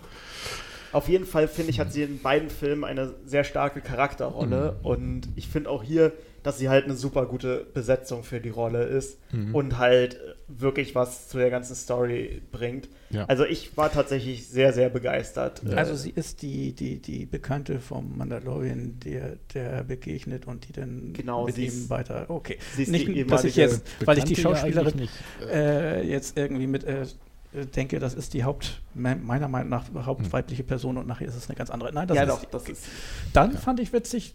Auf 0.93 1.09
jeden 1.09 1.27
Fall 1.27 1.47
finde 1.49 1.71
ich, 1.71 1.81
hat 1.81 1.93
sie 1.93 2.03
in 2.03 2.19
beiden 2.21 2.51
Filmen 2.51 2.85
eine 2.85 3.15
sehr 3.25 3.45
starke 3.45 3.81
Charakterrolle 3.81 4.77
Mhm. 4.81 4.87
und 4.87 5.29
ich 5.37 5.49
finde 5.49 5.71
auch 5.71 5.83
hier, 5.83 6.13
dass 6.43 6.57
sie 6.59 6.71
halt 6.71 6.87
eine 6.87 6.95
super 6.95 7.27
gute 7.27 7.67
Besetzung 7.75 8.23
für 8.25 8.41
die 8.41 8.49
Rolle 8.49 8.85
ist 8.85 9.19
Mhm. 9.31 9.55
und 9.55 9.79
halt 9.79 10.19
wirklich 10.49 10.95
was 10.95 11.29
zu 11.29 11.37
der 11.37 11.51
ganzen 11.51 11.75
Story 11.77 12.41
bringt. 12.51 12.89
Ja. 13.11 13.27
Also 13.27 13.45
ich 13.45 13.77
war 13.77 13.93
tatsächlich 13.93 14.49
sehr, 14.49 14.73
sehr 14.73 14.89
begeistert. 14.89 15.63
Ja. 15.69 15.77
Also 15.77 15.95
sie 15.95 16.11
ist 16.11 16.41
die, 16.43 16.73
die, 16.73 16.97
die 16.97 17.27
Bekannte 17.27 17.79
vom 17.79 18.17
Mandalorian, 18.17 18.99
der, 19.05 19.37
der 19.53 19.85
begegnet 19.85 20.47
und 20.47 20.67
die 20.67 20.73
dann 20.73 21.13
Genau, 21.13 21.45
mit 21.45 21.57
sie 21.57 21.65
ihm 21.65 21.69
ist- 21.69 21.91
weiter. 21.91 22.25
Okay. 22.29 22.57
sie 22.75 22.85
ist 22.85 22.89
Nicht, 22.91 23.07
die 23.09 23.25
dass 23.27 23.45
ich 23.45 23.59
ehemalige 23.59 23.61
jetzt, 23.61 24.07
weil 24.07 24.19
ich 24.19 24.25
die 24.25 24.35
Bekannte 24.35 24.59
ja 24.59 24.63
Schauspielerin 24.65 24.99
nicht. 24.99 25.13
äh, 25.53 26.03
jetzt 26.09 26.37
irgendwie 26.39 26.67
mit 26.67 26.85
äh, 26.85 27.05
denke, 27.53 27.99
das 27.99 28.15
ist 28.15 28.35
die 28.35 28.45
Haupt, 28.45 28.81
me- 28.95 29.17
meiner 29.17 29.49
Meinung 29.49 29.69
nach 29.71 29.85
hauptweibliche 30.07 30.63
Person 30.63 30.97
und 30.97 31.07
nachher 31.07 31.27
ist 31.29 31.35
es 31.35 31.49
eine 31.49 31.57
ganz 31.57 31.71
andere. 31.71 31.93
Nein, 31.93 32.07
das 32.09 32.17
ja, 32.17 32.23
ist 32.25 32.31
doch, 32.31 32.45
das 32.45 32.63
Okay. 32.63 32.73
ist. 32.73 32.85
Dann 33.33 33.53
Ja. 33.53 33.59
fand 33.59 33.81
ich 33.81 33.93
witzig, 33.93 34.35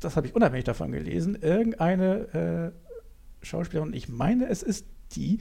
das 0.00 0.16
habe 0.16 0.26
ich 0.26 0.34
unabhängig 0.34 0.64
davon 0.64 0.92
gelesen, 0.92 1.38
irgendeine 1.40 2.72
äh, 3.42 3.44
Schauspielerin, 3.46 3.92
ich 3.92 4.08
meine, 4.08 4.48
es 4.48 4.62
ist 4.62 4.86
die, 5.16 5.38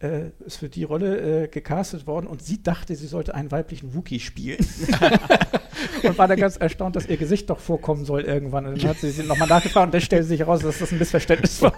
äh, 0.00 0.30
ist 0.44 0.58
für 0.58 0.68
die 0.68 0.84
Rolle 0.84 1.44
äh, 1.44 1.48
gecastet 1.48 2.06
worden 2.06 2.26
und 2.26 2.42
sie 2.42 2.62
dachte, 2.62 2.94
sie 2.94 3.06
sollte 3.06 3.34
einen 3.34 3.50
weiblichen 3.50 3.94
Wookie 3.94 4.20
spielen. 4.20 4.58
und 6.02 6.18
war 6.18 6.28
dann 6.28 6.38
ganz 6.38 6.56
erstaunt, 6.58 6.96
dass 6.96 7.06
ihr 7.06 7.16
Gesicht 7.16 7.48
doch 7.48 7.58
vorkommen 7.58 8.04
soll 8.04 8.20
irgendwann. 8.22 8.66
Und 8.66 8.82
dann 8.82 8.90
hat 8.90 8.98
sie 8.98 9.10
sie 9.10 9.22
nochmal 9.22 9.48
nachgefragt 9.48 9.86
und 9.86 9.94
dann 9.94 10.00
stellte 10.02 10.26
sich 10.26 10.40
heraus, 10.40 10.60
dass 10.60 10.78
das 10.78 10.92
ein 10.92 10.98
Missverständnis 10.98 11.62
war. 11.62 11.72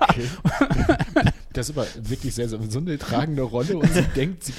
Das 1.59 1.69
ist 1.69 1.77
aber 1.77 1.89
wirklich 2.09 2.37
sehr, 2.37 2.49
sehr 2.49 2.61
so 2.69 2.79
eine 2.79 2.97
tragende 2.99 3.43
Rolle 3.43 3.79
und 3.79 3.93
sie 3.93 4.03
denkt, 4.15 4.45
sie 4.45 4.53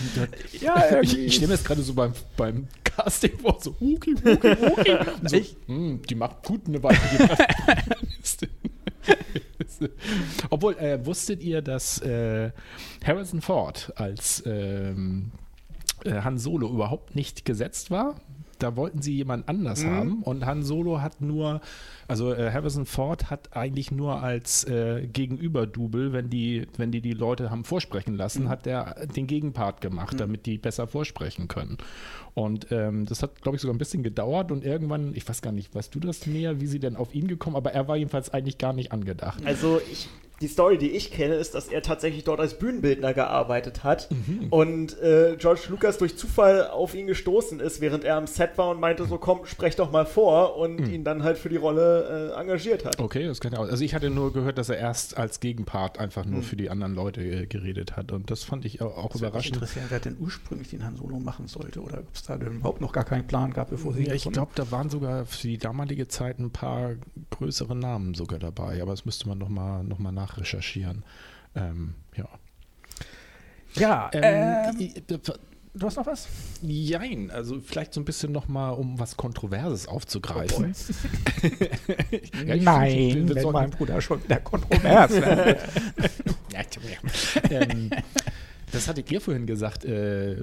Ja, 0.59 0.99
ich, 1.01 1.17
ich 1.17 1.33
stelle 1.35 1.47
mir 1.47 1.53
jetzt 1.53 1.63
gerade 1.65 1.81
so 1.81 1.93
beim, 1.93 2.11
beim 2.35 2.67
Casting 2.83 3.39
vor, 3.39 3.57
so 3.61 3.73
Wookie, 3.79 4.15
Wookie, 4.17 4.49
Wookie. 4.61 4.91
Und 5.21 5.29
So, 5.29 5.37
Ich- 5.37 5.55
hm, 5.67 6.01
die 6.09 6.15
macht 6.15 6.43
gut 6.45 6.61
eine 6.67 6.83
weibliche 6.83 7.25
Protagonistin. 7.25 8.49
Obwohl, 10.49 10.77
äh, 10.77 11.05
wusstet 11.05 11.41
ihr, 11.41 11.61
dass 11.61 12.01
äh, 12.01 12.51
Harrison 13.05 13.39
Ford 13.41 13.93
als 13.95 14.43
ähm, 14.45 15.31
äh, 16.03 16.15
Han 16.21 16.37
Solo 16.37 16.67
überhaupt 16.69 17.15
nicht 17.15 17.45
gesetzt 17.45 17.91
war? 17.91 18.19
Da 18.59 18.75
wollten 18.75 19.01
sie 19.01 19.15
jemand 19.15 19.47
anders 19.49 19.83
Mhm. 19.83 19.89
haben 19.89 20.23
und 20.23 20.45
Han 20.45 20.63
Solo 20.63 21.01
hat 21.01 21.21
nur, 21.21 21.61
also 22.07 22.33
äh, 22.33 22.51
Harrison 22.51 22.85
Ford 22.85 23.29
hat 23.29 23.55
eigentlich 23.55 23.91
nur 23.91 24.21
als 24.21 24.63
äh, 24.65 25.07
Gegenüber-Double, 25.07 26.13
wenn 26.13 26.29
die, 26.29 26.67
wenn 26.77 26.91
die 26.91 27.01
die 27.01 27.13
Leute 27.13 27.49
haben 27.49 27.63
vorsprechen 27.63 28.15
lassen, 28.15 28.49
hat 28.49 28.65
der 28.65 29.07
den 29.15 29.27
Gegenpart 29.27 29.81
gemacht, 29.81 30.19
damit 30.19 30.45
die 30.45 30.57
besser 30.57 30.87
vorsprechen 30.87 31.47
können. 31.47 31.77
Und 32.33 32.71
ähm, 32.71 33.05
das 33.05 33.23
hat, 33.23 33.41
glaube 33.41 33.55
ich, 33.55 33.61
sogar 33.61 33.73
ein 33.75 33.79
bisschen 33.79 34.03
gedauert 34.03 34.51
und 34.51 34.63
irgendwann, 34.63 35.13
ich 35.15 35.27
weiß 35.27 35.41
gar 35.41 35.51
nicht, 35.51 35.73
weißt 35.73 35.93
du 35.95 35.99
das 35.99 36.25
näher, 36.27 36.61
wie 36.61 36.67
sie 36.67 36.79
denn 36.79 36.95
auf 36.95 37.15
ihn 37.15 37.27
gekommen, 37.27 37.55
aber 37.55 37.71
er 37.73 37.87
war 37.87 37.97
jedenfalls 37.97 38.29
eigentlich 38.29 38.57
gar 38.57 38.73
nicht 38.73 38.91
angedacht. 38.91 39.45
Also 39.45 39.81
ich, 39.91 40.07
die 40.41 40.47
Story, 40.47 40.77
die 40.77 40.91
ich 40.91 41.11
kenne, 41.11 41.35
ist, 41.35 41.53
dass 41.55 41.67
er 41.67 41.81
tatsächlich 41.81 42.23
dort 42.23 42.39
als 42.39 42.57
Bühnenbildner 42.57 43.13
gearbeitet 43.13 43.83
hat 43.83 44.09
Mhm. 44.11 44.47
und 44.49 44.99
äh, 45.01 45.35
George 45.37 45.61
Lucas 45.69 45.97
durch 45.97 46.17
Zufall 46.17 46.67
auf 46.69 46.95
ihn 46.95 47.07
gestoßen 47.07 47.59
ist, 47.59 47.81
während 47.81 48.03
er 48.03 48.15
am 48.15 48.27
Set 48.27 48.57
war 48.57 48.69
und 48.69 48.79
meinte 48.79 49.05
so, 49.05 49.17
komm, 49.17 49.45
sprech 49.45 49.75
doch 49.75 49.91
mal 49.91 50.05
vor 50.05 50.55
und 50.57 50.79
Mhm. 50.81 50.89
ihn 50.93 51.03
dann 51.03 51.23
halt 51.23 51.37
für 51.37 51.49
die 51.49 51.57
Rolle 51.57 52.33
äh, 52.35 52.39
engagiert 52.39 52.85
hat. 52.85 52.99
Okay, 52.99 53.25
das 53.25 53.39
kann 53.39 53.51
ja 53.53 53.59
auch. 53.59 53.67
Also 53.69 53.83
ich 53.83 53.93
hatte 53.93 54.09
nur 54.09 54.31
gehört, 54.33 54.57
dass 54.57 54.69
er 54.69 54.77
erst 54.77 55.17
als 55.17 55.39
Gegenpart 55.39 55.99
einfach 55.99 56.25
nur 56.25 56.39
Hm. 56.39 56.43
für 56.43 56.55
die 56.55 56.69
anderen 56.69 56.93
Leute 56.95 57.21
äh, 57.21 57.45
geredet 57.45 57.97
hat. 57.97 58.11
Und 58.11 58.31
das 58.31 58.43
fand 58.43 58.65
ich 58.65 58.81
auch, 58.81 58.97
auch 58.97 59.09
Das 59.11 59.21
überraschend. 59.21 59.55
interessieren, 59.55 59.85
wer 59.89 59.99
denn 59.99 60.17
ursprünglich 60.19 60.69
den 60.69 60.85
Han 60.85 60.95
Solo 60.95 61.19
machen 61.19 61.47
sollte 61.47 61.81
oder 61.81 61.99
ob 61.99 62.13
es 62.13 62.23
da 62.23 62.37
denn 62.37 62.57
überhaupt 62.57 62.81
noch 62.81 62.91
gar 62.93 63.03
keinen 63.03 63.27
Plan 63.27 63.51
gab, 63.53 63.69
bevor 63.69 63.93
sie 63.93 64.01
ihn 64.01 64.05
Ja, 64.07 64.13
ich 64.13 64.23
glaube, 64.29 64.51
da 64.55 64.71
waren 64.71 64.89
sogar 64.89 65.25
für 65.25 65.47
die 65.47 65.57
damalige 65.57 66.07
Zeit 66.07 66.39
ein 66.39 66.51
paar 66.51 66.91
größere 67.31 67.75
Namen 67.75 68.13
sogar 68.13 68.39
dabei, 68.39 68.81
aber 68.81 68.91
das 68.91 69.05
müsste 69.05 69.27
man 69.27 69.37
nochmal 69.37 69.83
noch 69.83 69.99
mal 69.99 70.11
nachrecherchieren. 70.29 71.03
Ähm, 71.55 71.95
ja. 72.15 72.27
Ja, 73.75 74.09
Ähm, 74.13 74.77
ähm, 74.79 75.19
du 75.75 75.85
hast 75.85 75.97
noch 75.97 76.05
was? 76.07 76.27
Jein, 76.61 77.29
also 77.31 77.59
vielleicht 77.61 77.93
so 77.93 78.01
ein 78.01 78.05
bisschen 78.05 78.31
nochmal, 78.31 78.73
um 78.73 78.99
was 78.99 79.15
Kontroverses 79.17 79.87
aufzugreifen. 79.87 80.73
Ja, 82.45 82.55
ich 82.55 82.63
Nein, 82.63 83.11
finde, 83.11 83.27
wir 83.29 83.35
wenn 83.35 83.43
sollten- 83.43 83.51
mein 83.59 83.69
Bruder 83.69 84.01
schon 84.01 84.23
wieder 84.23 84.39
kontrovers. 84.41 85.11
Ja, 86.51 86.61
ähm, 87.51 87.91
das 88.71 88.87
hattet 88.87 89.11
ihr 89.11 89.21
vorhin 89.21 89.45
gesagt, 89.45 89.85
äh, 89.85 90.35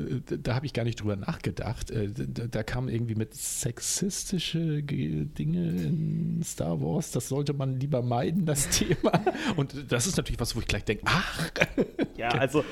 da 0.43 0.55
habe 0.55 0.67
ich 0.67 0.73
gar 0.73 0.85
nicht 0.85 1.01
drüber 1.01 1.17
nachgedacht. 1.17 1.91
Äh, 1.91 2.09
da, 2.11 2.47
da 2.47 2.63
kam 2.63 2.89
irgendwie 2.89 3.15
mit 3.15 3.35
sexistische 3.35 4.83
Ge- 4.83 5.25
Dinge 5.27 5.69
in 5.69 6.43
Star 6.45 6.81
Wars, 6.81 7.11
das 7.13 7.29
sollte 7.29 7.53
man 7.53 7.79
lieber 7.81 8.03
meiden, 8.03 8.47
das 8.47 8.69
Thema. 8.79 9.13
Und 9.57 9.91
das 9.93 10.07
ist 10.07 10.17
natürlich 10.17 10.41
was, 10.41 10.57
wo 10.57 10.61
ich 10.61 10.67
gleich 10.67 10.85
denke, 10.85 11.05
ach, 11.07 11.51
Ja, 12.17 12.29
also 12.29 12.65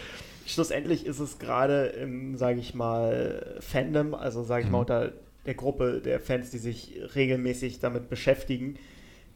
schlussendlich 0.46 1.07
ist 1.07 1.18
es 1.20 1.38
gerade 1.38 1.86
im, 1.86 2.36
sage 2.36 2.59
ich 2.61 2.74
mal, 2.74 3.57
Fandom, 3.61 4.14
also 4.14 4.42
sage 4.42 4.64
ich 4.64 4.70
mal 4.70 4.78
Mhm. 4.78 4.80
unter 4.82 5.12
der 5.46 5.55
Gruppe 5.55 6.00
der 6.02 6.20
Fans, 6.20 6.50
die 6.50 6.59
sich 6.59 6.94
regelmäßig 7.14 7.78
damit 7.80 8.09
beschäftigen, 8.09 8.76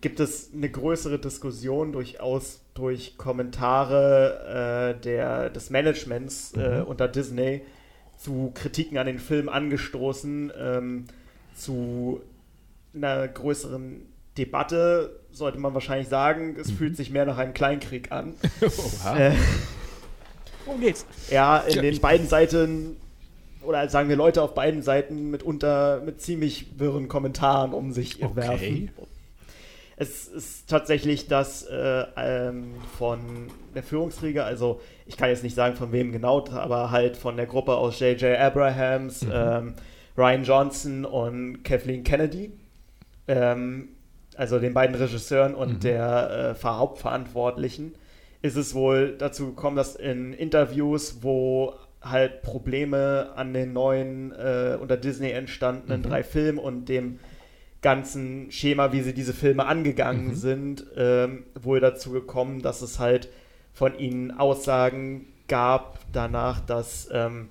gibt 0.00 0.20
es 0.20 0.50
eine 0.54 0.70
größere 0.70 1.18
Diskussion 1.18 1.92
durchaus 1.92 2.60
durch 2.78 3.16
Kommentare 3.18 4.94
äh, 4.96 5.02
der, 5.02 5.50
des 5.50 5.70
Managements 5.70 6.52
äh, 6.54 6.78
Mhm. 6.80 6.84
unter 6.86 7.08
Disney 7.08 7.62
zu 8.16 8.52
Kritiken 8.54 8.98
an 8.98 9.06
den 9.06 9.18
Film 9.18 9.48
angestoßen, 9.48 10.52
ähm, 10.58 11.04
zu 11.56 12.20
einer 12.94 13.26
größeren 13.28 14.02
Debatte, 14.36 15.18
sollte 15.32 15.58
man 15.58 15.74
wahrscheinlich 15.74 16.08
sagen. 16.08 16.56
Es 16.58 16.68
Mhm. 16.68 16.76
fühlt 16.76 16.96
sich 16.96 17.10
mehr 17.10 17.26
nach 17.26 17.38
einem 17.38 17.52
Kleinkrieg 17.52 18.12
an. 18.12 18.34
oha. 18.62 19.18
Äh, 19.18 19.32
Worum 20.64 20.80
geht's? 20.80 21.04
ja, 21.30 21.58
in 21.58 21.72
Tja, 21.72 21.82
den 21.82 22.00
beiden 22.00 22.28
Seiten, 22.28 22.96
oder 23.62 23.88
sagen 23.88 24.08
wir 24.08 24.16
Leute 24.16 24.40
auf 24.42 24.54
beiden 24.54 24.82
Seiten 24.82 25.30
mitunter 25.30 26.00
mit 26.04 26.20
ziemlich 26.20 26.78
wirren 26.78 27.08
Kommentaren 27.08 27.72
um 27.72 27.90
sich 27.92 28.22
Okay. 28.22 28.36
werfen. 28.36 28.90
Es 30.00 30.28
ist 30.28 30.70
tatsächlich 30.70 31.26
das 31.26 31.64
äh, 31.64 32.04
ähm, 32.16 32.74
von 32.96 33.18
der 33.74 33.82
Führungsträger, 33.82 34.44
also 34.44 34.80
ich 35.06 35.16
kann 35.16 35.28
jetzt 35.28 35.42
nicht 35.42 35.56
sagen 35.56 35.74
von 35.74 35.90
wem 35.90 36.12
genau, 36.12 36.46
aber 36.50 36.92
halt 36.92 37.16
von 37.16 37.36
der 37.36 37.46
Gruppe 37.46 37.76
aus 37.76 37.98
J.J. 37.98 38.38
Abrahams, 38.38 39.22
Mhm. 39.22 39.32
ähm, 39.34 39.74
Ryan 40.16 40.44
Johnson 40.44 41.04
und 41.04 41.62
Kathleen 41.64 42.04
Kennedy. 42.04 42.52
Ähm, 43.26 43.88
also 44.36 44.60
den 44.60 44.72
beiden 44.72 44.94
Regisseuren 44.94 45.54
und 45.54 45.74
mhm. 45.74 45.80
der 45.80 46.56
äh, 46.62 46.64
Hauptverantwortlichen, 46.64 47.94
ist 48.40 48.56
es 48.56 48.72
wohl 48.72 49.16
dazu 49.18 49.48
gekommen, 49.48 49.76
dass 49.76 49.96
in 49.96 50.32
Interviews, 50.32 51.18
wo 51.22 51.74
halt 52.00 52.42
Probleme 52.42 53.30
an 53.34 53.52
den 53.52 53.72
neuen 53.72 54.30
äh, 54.30 54.78
unter 54.80 54.96
Disney 54.96 55.32
entstandenen 55.32 56.02
mhm. 56.02 56.04
drei 56.04 56.22
Filmen 56.22 56.58
und 56.58 56.88
dem 56.88 57.18
ganzen 57.88 58.52
Schema, 58.52 58.92
wie 58.92 59.00
sie 59.00 59.14
diese 59.14 59.32
Filme 59.32 59.64
angegangen 59.64 60.28
mhm. 60.28 60.34
sind, 60.34 60.86
ähm, 60.94 61.44
wohl 61.58 61.80
dazu 61.80 62.10
gekommen, 62.10 62.60
dass 62.60 62.82
es 62.82 62.98
halt 62.98 63.30
von 63.72 63.98
ihnen 63.98 64.30
Aussagen 64.30 65.24
gab 65.48 65.98
danach, 66.12 66.60
dass 66.60 67.08
ähm, 67.10 67.48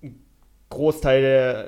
ein 0.00 0.22
Großteil 0.70 1.22
der 1.22 1.66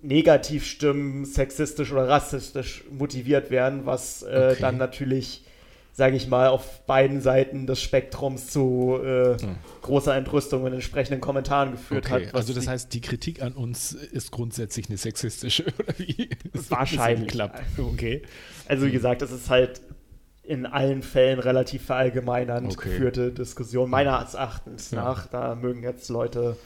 Negativstimmen 0.00 1.24
sexistisch 1.24 1.90
oder 1.90 2.08
rassistisch 2.08 2.84
motiviert 2.88 3.50
werden, 3.50 3.84
was 3.84 4.22
äh, 4.22 4.50
okay. 4.52 4.56
dann 4.60 4.76
natürlich 4.76 5.44
sage 5.92 6.16
ich 6.16 6.26
mal, 6.26 6.48
auf 6.48 6.86
beiden 6.86 7.20
Seiten 7.20 7.66
des 7.66 7.82
Spektrums 7.82 8.48
zu 8.48 8.98
äh, 9.02 9.38
hm. 9.38 9.56
großer 9.82 10.16
Entrüstung 10.16 10.62
und 10.64 10.72
entsprechenden 10.72 11.20
Kommentaren 11.20 11.72
geführt 11.72 12.06
okay. 12.06 12.26
hat. 12.28 12.34
Also 12.34 12.54
das 12.54 12.66
heißt, 12.66 12.92
die 12.94 13.02
Kritik 13.02 13.42
an 13.42 13.52
uns 13.52 13.92
ist 13.92 14.30
grundsätzlich 14.30 14.88
eine 14.88 14.96
sexistische, 14.96 15.64
oder 15.78 15.98
wie? 15.98 16.30
Wahrscheinlich. 16.52 17.28
Klappt. 17.28 17.62
Okay. 17.78 18.22
Also 18.68 18.86
wie 18.86 18.90
gesagt, 18.90 19.20
es 19.20 19.30
ist 19.30 19.50
halt 19.50 19.82
in 20.42 20.66
allen 20.66 21.02
Fällen 21.02 21.38
relativ 21.38 21.84
verallgemeinernd 21.84 22.72
okay. 22.72 22.88
geführte 22.88 23.30
Diskussion, 23.30 23.88
meines 23.90 24.34
Erachtens 24.34 24.90
ja. 24.90 25.04
nach. 25.04 25.26
Da 25.26 25.54
mögen 25.54 25.82
jetzt 25.82 26.08
Leute 26.08 26.56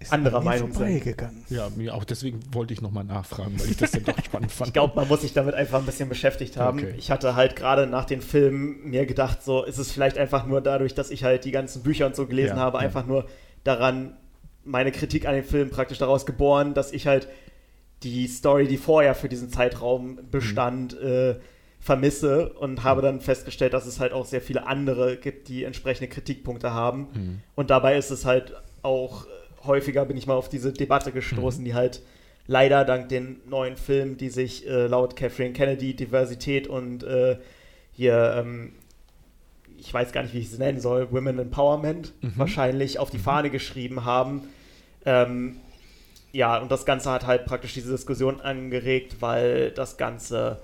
ist 0.00 0.12
anderer 0.12 0.40
Meinung 0.40 0.72
sein. 0.72 1.02
Ja, 1.48 1.68
mir 1.74 1.94
auch. 1.94 2.04
Deswegen 2.04 2.40
wollte 2.52 2.72
ich 2.72 2.80
nochmal 2.80 3.04
nachfragen, 3.04 3.58
weil 3.58 3.70
ich 3.70 3.76
das 3.76 3.90
dann 3.90 4.04
doch 4.04 4.24
spannend 4.24 4.52
fand. 4.52 4.68
Ich 4.68 4.72
glaube, 4.72 4.94
man 4.94 5.08
muss 5.08 5.22
sich 5.22 5.32
damit 5.32 5.54
einfach 5.54 5.80
ein 5.80 5.86
bisschen 5.86 6.08
beschäftigt 6.08 6.56
haben. 6.56 6.78
Okay. 6.78 6.94
Ich 6.98 7.10
hatte 7.10 7.34
halt 7.34 7.56
gerade 7.56 7.86
nach 7.86 8.04
den 8.04 8.20
Filmen 8.20 8.88
mir 8.88 9.06
gedacht, 9.06 9.42
so 9.42 9.64
ist 9.64 9.78
es 9.78 9.90
vielleicht 9.90 10.16
einfach 10.16 10.46
nur 10.46 10.60
dadurch, 10.60 10.94
dass 10.94 11.10
ich 11.10 11.24
halt 11.24 11.44
die 11.44 11.50
ganzen 11.50 11.82
Bücher 11.82 12.06
und 12.06 12.14
so 12.14 12.26
gelesen 12.26 12.56
ja, 12.56 12.62
habe, 12.62 12.78
ja. 12.78 12.84
einfach 12.84 13.06
nur 13.06 13.26
daran, 13.64 14.16
meine 14.64 14.92
Kritik 14.92 15.26
an 15.26 15.34
den 15.34 15.44
Film 15.44 15.70
praktisch 15.70 15.98
daraus 15.98 16.26
geboren, 16.26 16.74
dass 16.74 16.92
ich 16.92 17.08
halt 17.08 17.28
die 18.04 18.28
Story, 18.28 18.68
die 18.68 18.76
vorher 18.76 19.16
für 19.16 19.28
diesen 19.28 19.50
Zeitraum 19.50 20.20
bestand, 20.30 21.00
mhm. 21.00 21.08
äh, 21.08 21.34
vermisse 21.80 22.52
und 22.52 22.84
habe 22.84 23.02
dann 23.02 23.20
festgestellt, 23.20 23.72
dass 23.72 23.86
es 23.86 23.98
halt 23.98 24.12
auch 24.12 24.26
sehr 24.26 24.40
viele 24.40 24.66
andere 24.66 25.16
gibt, 25.16 25.48
die 25.48 25.64
entsprechende 25.64 26.08
Kritikpunkte 26.08 26.72
haben. 26.72 27.08
Mhm. 27.14 27.40
Und 27.56 27.70
dabei 27.70 27.96
ist 27.96 28.10
es 28.10 28.24
halt 28.24 28.54
auch 28.82 29.26
häufiger 29.64 30.04
bin 30.04 30.16
ich 30.16 30.26
mal 30.26 30.34
auf 30.34 30.48
diese 30.48 30.72
Debatte 30.72 31.12
gestoßen, 31.12 31.62
mhm. 31.62 31.64
die 31.64 31.74
halt 31.74 32.02
leider 32.46 32.84
dank 32.84 33.08
den 33.08 33.40
neuen 33.46 33.76
Filmen, 33.76 34.16
die 34.16 34.30
sich 34.30 34.66
äh, 34.66 34.86
laut 34.86 35.16
Catherine 35.16 35.52
Kennedy 35.52 35.94
Diversität 35.94 36.66
und 36.66 37.04
äh, 37.04 37.38
hier, 37.92 38.36
ähm, 38.38 38.72
ich 39.76 39.92
weiß 39.92 40.12
gar 40.12 40.22
nicht, 40.22 40.34
wie 40.34 40.38
ich 40.38 40.52
es 40.52 40.58
nennen 40.58 40.80
soll, 40.80 41.12
Women 41.12 41.38
Empowerment 41.38 42.14
mhm. 42.20 42.32
wahrscheinlich 42.36 42.98
auf 42.98 43.10
die 43.10 43.18
mhm. 43.18 43.22
Fahne 43.22 43.50
geschrieben 43.50 44.04
haben. 44.04 44.48
Ähm, 45.04 45.56
ja, 46.32 46.58
und 46.58 46.70
das 46.70 46.84
Ganze 46.84 47.10
hat 47.10 47.26
halt 47.26 47.44
praktisch 47.44 47.74
diese 47.74 47.92
Diskussion 47.92 48.40
angeregt, 48.40 49.16
weil 49.20 49.70
das 49.70 49.96
Ganze 49.96 50.60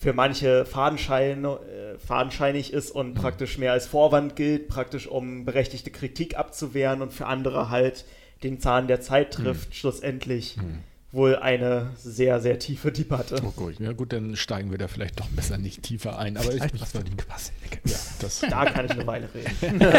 für 0.00 0.14
manche 0.14 0.64
fadenschein, 0.64 1.44
äh, 1.44 1.98
fadenscheinig 1.98 2.72
ist 2.72 2.90
und 2.90 3.10
mhm. 3.10 3.14
praktisch 3.14 3.58
mehr 3.58 3.72
als 3.72 3.86
Vorwand 3.86 4.34
gilt, 4.34 4.68
praktisch 4.68 5.06
um 5.06 5.44
berechtigte 5.44 5.90
Kritik 5.90 6.38
abzuwehren 6.38 7.02
und 7.02 7.12
für 7.12 7.26
andere 7.26 7.68
halt 7.68 8.06
den 8.42 8.58
Zahn 8.60 8.88
der 8.88 9.02
Zeit 9.02 9.34
trifft, 9.34 9.68
mhm. 9.68 9.74
schlussendlich. 9.74 10.56
Mhm 10.56 10.89
wohl 11.12 11.36
eine 11.36 11.90
sehr, 11.96 12.40
sehr 12.40 12.58
tiefe 12.58 12.92
Debatte. 12.92 13.40
Oh 13.44 13.50
gut, 13.50 13.80
ja 13.80 13.92
gut, 13.92 14.12
dann 14.12 14.36
steigen 14.36 14.70
wir 14.70 14.78
da 14.78 14.86
vielleicht 14.86 15.18
doch 15.18 15.28
besser 15.28 15.58
nicht 15.58 15.82
tiefer 15.82 16.18
ein. 16.18 16.36
Aber 16.36 16.54
ich, 16.54 16.80
was 16.80 16.94
war 16.94 17.02
die 17.02 17.16
Quassel? 17.16 17.54
Ja, 17.84 17.96
das 18.20 18.40
da 18.48 18.64
kann 18.66 18.84
ich 18.84 18.92
eine 18.92 19.06
Weile 19.06 19.28
reden. 19.34 19.80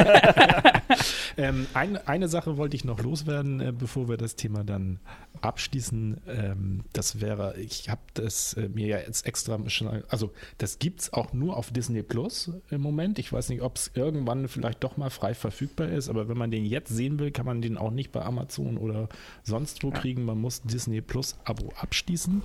ähm, 1.38 1.68
ein, 1.74 1.98
eine 2.08 2.30
Sache 2.30 2.56
wollte 2.56 2.76
ich 2.76 2.86
noch 2.86 3.02
loswerden, 3.02 3.60
äh, 3.60 3.74
bevor 3.78 4.08
wir 4.08 4.18
das 4.18 4.36
Thema 4.36 4.64
dann 4.64 5.00
abschließen. 5.42 6.22
Ähm, 6.28 6.84
das 6.94 7.20
wäre, 7.20 7.60
ich 7.60 7.90
habe 7.90 8.02
das 8.14 8.54
äh, 8.54 8.70
mir 8.70 8.88
ja 8.88 9.00
jetzt 9.00 9.26
extra 9.26 9.60
schon, 9.70 10.04
also 10.08 10.32
das 10.60 10.80
gibt 10.80 11.02
es 11.02 11.14
auch 11.14 11.34
nur 11.34 11.58
auf 11.58 11.72
Disney 11.72 12.04
Plus 12.04 12.52
im 12.70 12.82
Moment. 12.82 13.20
Ich 13.20 13.34
weiß 13.34 13.50
nicht, 13.50 13.62
ob 13.62 13.76
es 13.76 13.92
irgendwann 13.96 14.48
vielleicht 14.48 14.84
doch 14.84 14.96
mal 14.96 15.10
frei 15.10 15.34
verfügbar 15.34 15.90
ist, 15.90 16.08
aber 16.08 16.30
wenn 16.30 16.38
man 16.38 16.52
den 16.52 16.66
jetzt 16.66 16.90
sehen 16.90 17.20
will, 17.20 17.32
kann 17.32 17.46
man 17.46 17.62
den 17.62 17.78
auch 17.78 17.92
nicht 17.92 18.14
bei 18.14 18.22
Amazon 18.22 18.78
oder 18.78 19.10
sonst 19.44 19.84
wo 19.84 19.90
ja. 19.90 20.00
kriegen. 20.00 20.24
Man 20.24 20.40
muss 20.40 20.62
Disney 20.62 21.01
Plus 21.02 21.36
Abo 21.44 21.72
abschließen. 21.76 22.42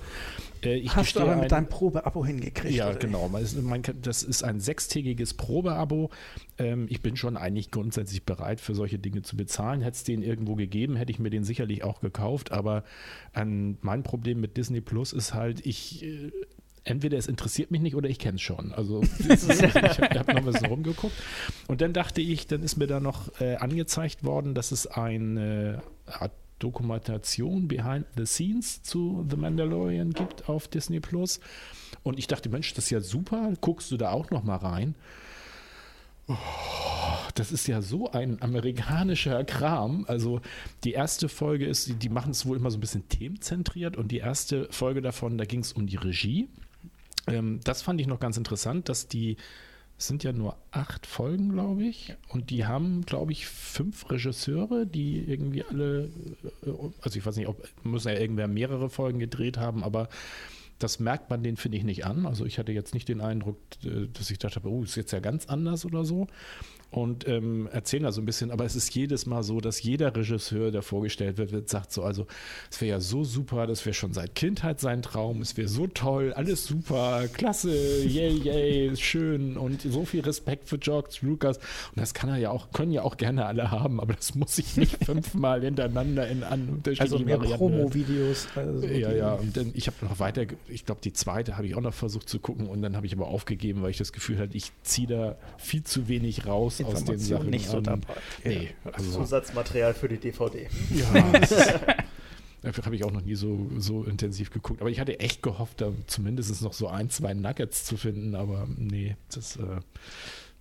Äh, 0.61 0.83
Hast 0.87 1.15
du 1.15 1.21
aber 1.21 1.35
mit 1.35 1.51
deinem 1.51 1.67
Probeabo 1.67 2.25
hingekriegt? 2.25 2.75
Ja, 2.75 2.93
genau. 2.93 3.29
Das 4.01 4.23
ist 4.23 4.43
ein 4.43 4.59
sechstägiges 4.59 5.33
Probeabo. 5.35 6.09
Ähm, 6.57 6.87
ich 6.89 7.01
bin 7.01 7.15
schon 7.15 7.37
eigentlich 7.37 7.71
grundsätzlich 7.71 8.23
bereit, 8.23 8.59
für 8.59 8.75
solche 8.75 8.99
Dinge 8.99 9.21
zu 9.21 9.37
bezahlen. 9.37 9.81
Hätte 9.81 9.95
es 9.95 10.03
den 10.03 10.21
irgendwo 10.21 10.55
gegeben, 10.55 10.95
hätte 10.95 11.11
ich 11.11 11.19
mir 11.19 11.29
den 11.29 11.43
sicherlich 11.43 11.83
auch 11.83 12.01
gekauft. 12.01 12.51
Aber 12.51 12.83
ähm, 13.35 13.77
mein 13.81 14.03
Problem 14.03 14.41
mit 14.41 14.57
Disney 14.57 14.81
Plus 14.81 15.13
ist 15.13 15.33
halt, 15.33 15.65
ich 15.65 16.03
äh, 16.03 16.31
entweder 16.87 17.17
es 17.17 17.27
interessiert 17.27 17.71
mich 17.71 17.81
nicht 17.81 17.95
oder 17.95 18.09
ich 18.09 18.19
kenne 18.19 18.35
es 18.35 18.41
schon. 18.41 18.71
Also 18.71 19.01
ist, 19.01 19.49
ich 19.51 19.61
habe 19.61 20.19
hab 20.19 20.27
noch 20.27 20.35
ein 20.35 20.45
bisschen 20.45 20.67
rumgeguckt. 20.67 21.15
Und 21.67 21.81
dann 21.81 21.93
dachte 21.93 22.21
ich, 22.21 22.47
dann 22.47 22.63
ist 22.63 22.77
mir 22.77 22.87
da 22.87 22.99
noch 22.99 23.39
äh, 23.41 23.55
angezeigt 23.55 24.23
worden, 24.23 24.55
dass 24.55 24.71
es 24.71 24.87
eine 24.87 25.83
Art 26.05 26.31
Dokumentation 26.59 27.67
Behind 27.67 28.05
the 28.15 28.25
Scenes 28.25 28.81
zu 28.83 29.25
The 29.29 29.37
Mandalorian 29.37 30.11
gibt 30.11 30.49
auf 30.49 30.67
Disney 30.67 30.99
Plus. 30.99 31.39
Und 32.03 32.19
ich 32.19 32.27
dachte, 32.27 32.49
Mensch, 32.49 32.73
das 32.73 32.85
ist 32.85 32.89
ja 32.89 33.01
super, 33.01 33.53
guckst 33.61 33.91
du 33.91 33.97
da 33.97 34.11
auch 34.11 34.31
noch 34.31 34.43
mal 34.43 34.57
rein? 34.57 34.95
Oh, 36.27 36.35
das 37.35 37.51
ist 37.51 37.67
ja 37.67 37.81
so 37.81 38.11
ein 38.11 38.41
amerikanischer 38.41 39.45
Kram. 39.45 40.05
Also 40.07 40.41
die 40.83 40.91
erste 40.91 41.29
Folge 41.29 41.65
ist, 41.65 41.87
die, 41.87 41.93
die 41.93 42.09
machen 42.09 42.31
es 42.31 42.45
wohl 42.45 42.57
immer 42.57 42.69
so 42.69 42.77
ein 42.77 42.81
bisschen 42.81 43.07
themenzentriert 43.07 43.95
und 43.95 44.11
die 44.11 44.17
erste 44.17 44.67
Folge 44.71 45.01
davon, 45.01 45.37
da 45.37 45.45
ging 45.45 45.61
es 45.61 45.71
um 45.71 45.87
die 45.87 45.95
Regie. 45.95 46.49
Ähm, 47.27 47.61
das 47.63 47.81
fand 47.81 48.01
ich 48.01 48.07
noch 48.07 48.19
ganz 48.19 48.35
interessant, 48.35 48.89
dass 48.89 49.07
die 49.07 49.37
es 49.97 50.07
sind 50.07 50.23
ja 50.23 50.31
nur 50.31 50.57
acht 50.71 51.07
Folgen, 51.07 51.49
glaube 51.49 51.83
ich. 51.83 52.15
Und 52.29 52.49
die 52.51 52.65
haben, 52.65 53.01
glaube 53.05 53.31
ich, 53.31 53.47
fünf 53.47 54.09
Regisseure, 54.11 54.85
die 54.85 55.19
irgendwie 55.19 55.63
alle, 55.63 56.11
äh, 56.63 56.71
also 57.01 57.17
ich 57.17 57.25
weiß 57.25 57.35
nicht, 57.37 57.47
ob 57.47 57.67
müssen 57.83 58.09
ja 58.09 58.19
irgendwer 58.19 58.47
mehrere 58.47 58.89
Folgen 58.89 59.19
gedreht 59.19 59.57
haben, 59.57 59.83
aber 59.83 60.09
das 60.77 60.99
merkt 60.99 61.31
man 61.31 61.41
den, 61.41 61.57
finde 61.57 61.79
ich, 61.79 61.83
nicht 61.83 62.05
an. 62.05 62.27
Also 62.27 62.45
ich 62.45 62.59
hatte 62.59 62.71
jetzt 62.71 62.93
nicht 62.93 63.09
den 63.09 63.21
Eindruck, 63.21 63.57
äh, 63.83 64.07
dass 64.13 64.29
ich 64.29 64.37
dachte, 64.37 64.61
oh, 64.63 64.83
ist 64.83 64.95
jetzt 64.95 65.11
ja 65.11 65.19
ganz 65.19 65.47
anders 65.47 65.85
oder 65.85 66.05
so 66.05 66.27
und 66.89 67.27
ähm, 67.27 67.67
erzählen 67.71 68.03
da 68.03 68.11
so 68.11 68.21
ein 68.21 68.25
bisschen, 68.25 68.49
aber 68.49 68.65
es 68.65 68.75
ist 68.75 68.93
jedes 68.95 69.25
Mal 69.25 69.43
so, 69.43 69.59
dass 69.59 69.83
jeder 69.83 70.15
Regisseur, 70.15 70.71
der 70.71 70.81
vorgestellt 70.81 71.37
wird, 71.37 71.51
wird 71.51 71.69
sagt 71.69 71.91
so, 71.91 72.03
also 72.03 72.27
es 72.71 72.79
wäre 72.79 72.91
ja 72.91 72.99
so 72.99 73.23
super, 73.23 73.67
das 73.67 73.85
wäre 73.85 73.93
schon 73.93 74.13
seit 74.13 74.35
Kindheit 74.35 74.79
sein 74.79 75.01
Traum, 75.01 75.41
es 75.41 75.57
wäre 75.57 75.67
so 75.67 75.87
toll, 75.87 76.33
alles 76.33 76.65
super, 76.65 77.27
klasse, 77.33 77.75
yay, 78.05 78.31
yay, 78.37 78.95
schön 78.95 79.57
und 79.57 79.81
so 79.81 80.05
viel 80.05 80.21
Respekt 80.21 80.69
für 80.69 80.77
George 80.77 81.17
Lucas 81.21 81.57
und 81.57 81.97
das 81.97 82.13
kann 82.13 82.29
er 82.29 82.37
ja 82.37 82.51
auch, 82.51 82.71
können 82.71 82.91
ja 82.91 83.03
auch 83.03 83.17
gerne 83.17 83.45
alle 83.45 83.69
haben, 83.69 83.99
aber 83.99 84.13
das 84.13 84.35
muss 84.35 84.57
ich 84.57 84.77
nicht 84.77 85.03
fünfmal 85.05 85.61
hintereinander 85.61 86.27
in 86.27 86.43
an 86.43 86.69
unterschiedlichen 86.69 87.29
Also 87.29 87.47
mehr 87.47 87.57
Promo-Videos. 87.57 88.47
Also 88.55 88.87
ja, 88.87 89.11
ja, 89.11 89.33
und 89.33 89.57
dann, 89.57 89.71
ich 89.73 89.87
habe 89.87 89.97
noch 90.05 90.19
weiter, 90.19 90.43
ich 90.69 90.85
glaube 90.85 91.01
die 91.03 91.13
zweite 91.13 91.57
habe 91.57 91.67
ich 91.67 91.75
auch 91.75 91.81
noch 91.81 91.93
versucht 91.93 92.29
zu 92.29 92.39
gucken 92.39 92.67
und 92.67 92.81
dann 92.81 92.95
habe 92.95 93.05
ich 93.05 93.13
aber 93.13 93.27
aufgegeben, 93.27 93.81
weil 93.81 93.91
ich 93.91 93.97
das 93.97 94.13
Gefühl 94.13 94.37
hatte, 94.39 94.55
ich 94.55 94.71
ziehe 94.83 95.07
da 95.07 95.35
viel 95.57 95.83
zu 95.83 96.07
wenig 96.07 96.45
raus 96.45 96.76
aus 96.85 97.03
den 97.03 97.19
Sachen. 97.19 97.49
nicht 97.49 97.67
so 97.67 97.81
dabei. 97.81 98.13
Nee, 98.43 98.69
also 98.91 99.19
Zusatzmaterial 99.19 99.93
für 99.93 100.07
die 100.07 100.17
DVD. 100.17 100.67
Ja, 100.91 101.39
Dafür 102.61 102.85
habe 102.85 102.95
ich 102.95 103.03
auch 103.03 103.11
noch 103.11 103.21
nie 103.21 103.35
so, 103.35 103.69
so 103.77 104.03
intensiv 104.03 104.51
geguckt. 104.51 104.81
Aber 104.81 104.89
ich 104.89 104.99
hatte 104.99 105.19
echt 105.19 105.43
gehofft, 105.43 105.81
da 105.81 105.93
zumindest 106.07 106.61
noch 106.61 106.73
so 106.73 106.87
ein, 106.87 107.09
zwei 107.09 107.33
Nuggets 107.33 107.85
zu 107.85 107.97
finden. 107.97 108.35
Aber 108.35 108.67
nee, 108.77 109.15
das 109.29 109.37
ist 109.37 109.55
äh, 109.57 109.61
ein 109.61 109.83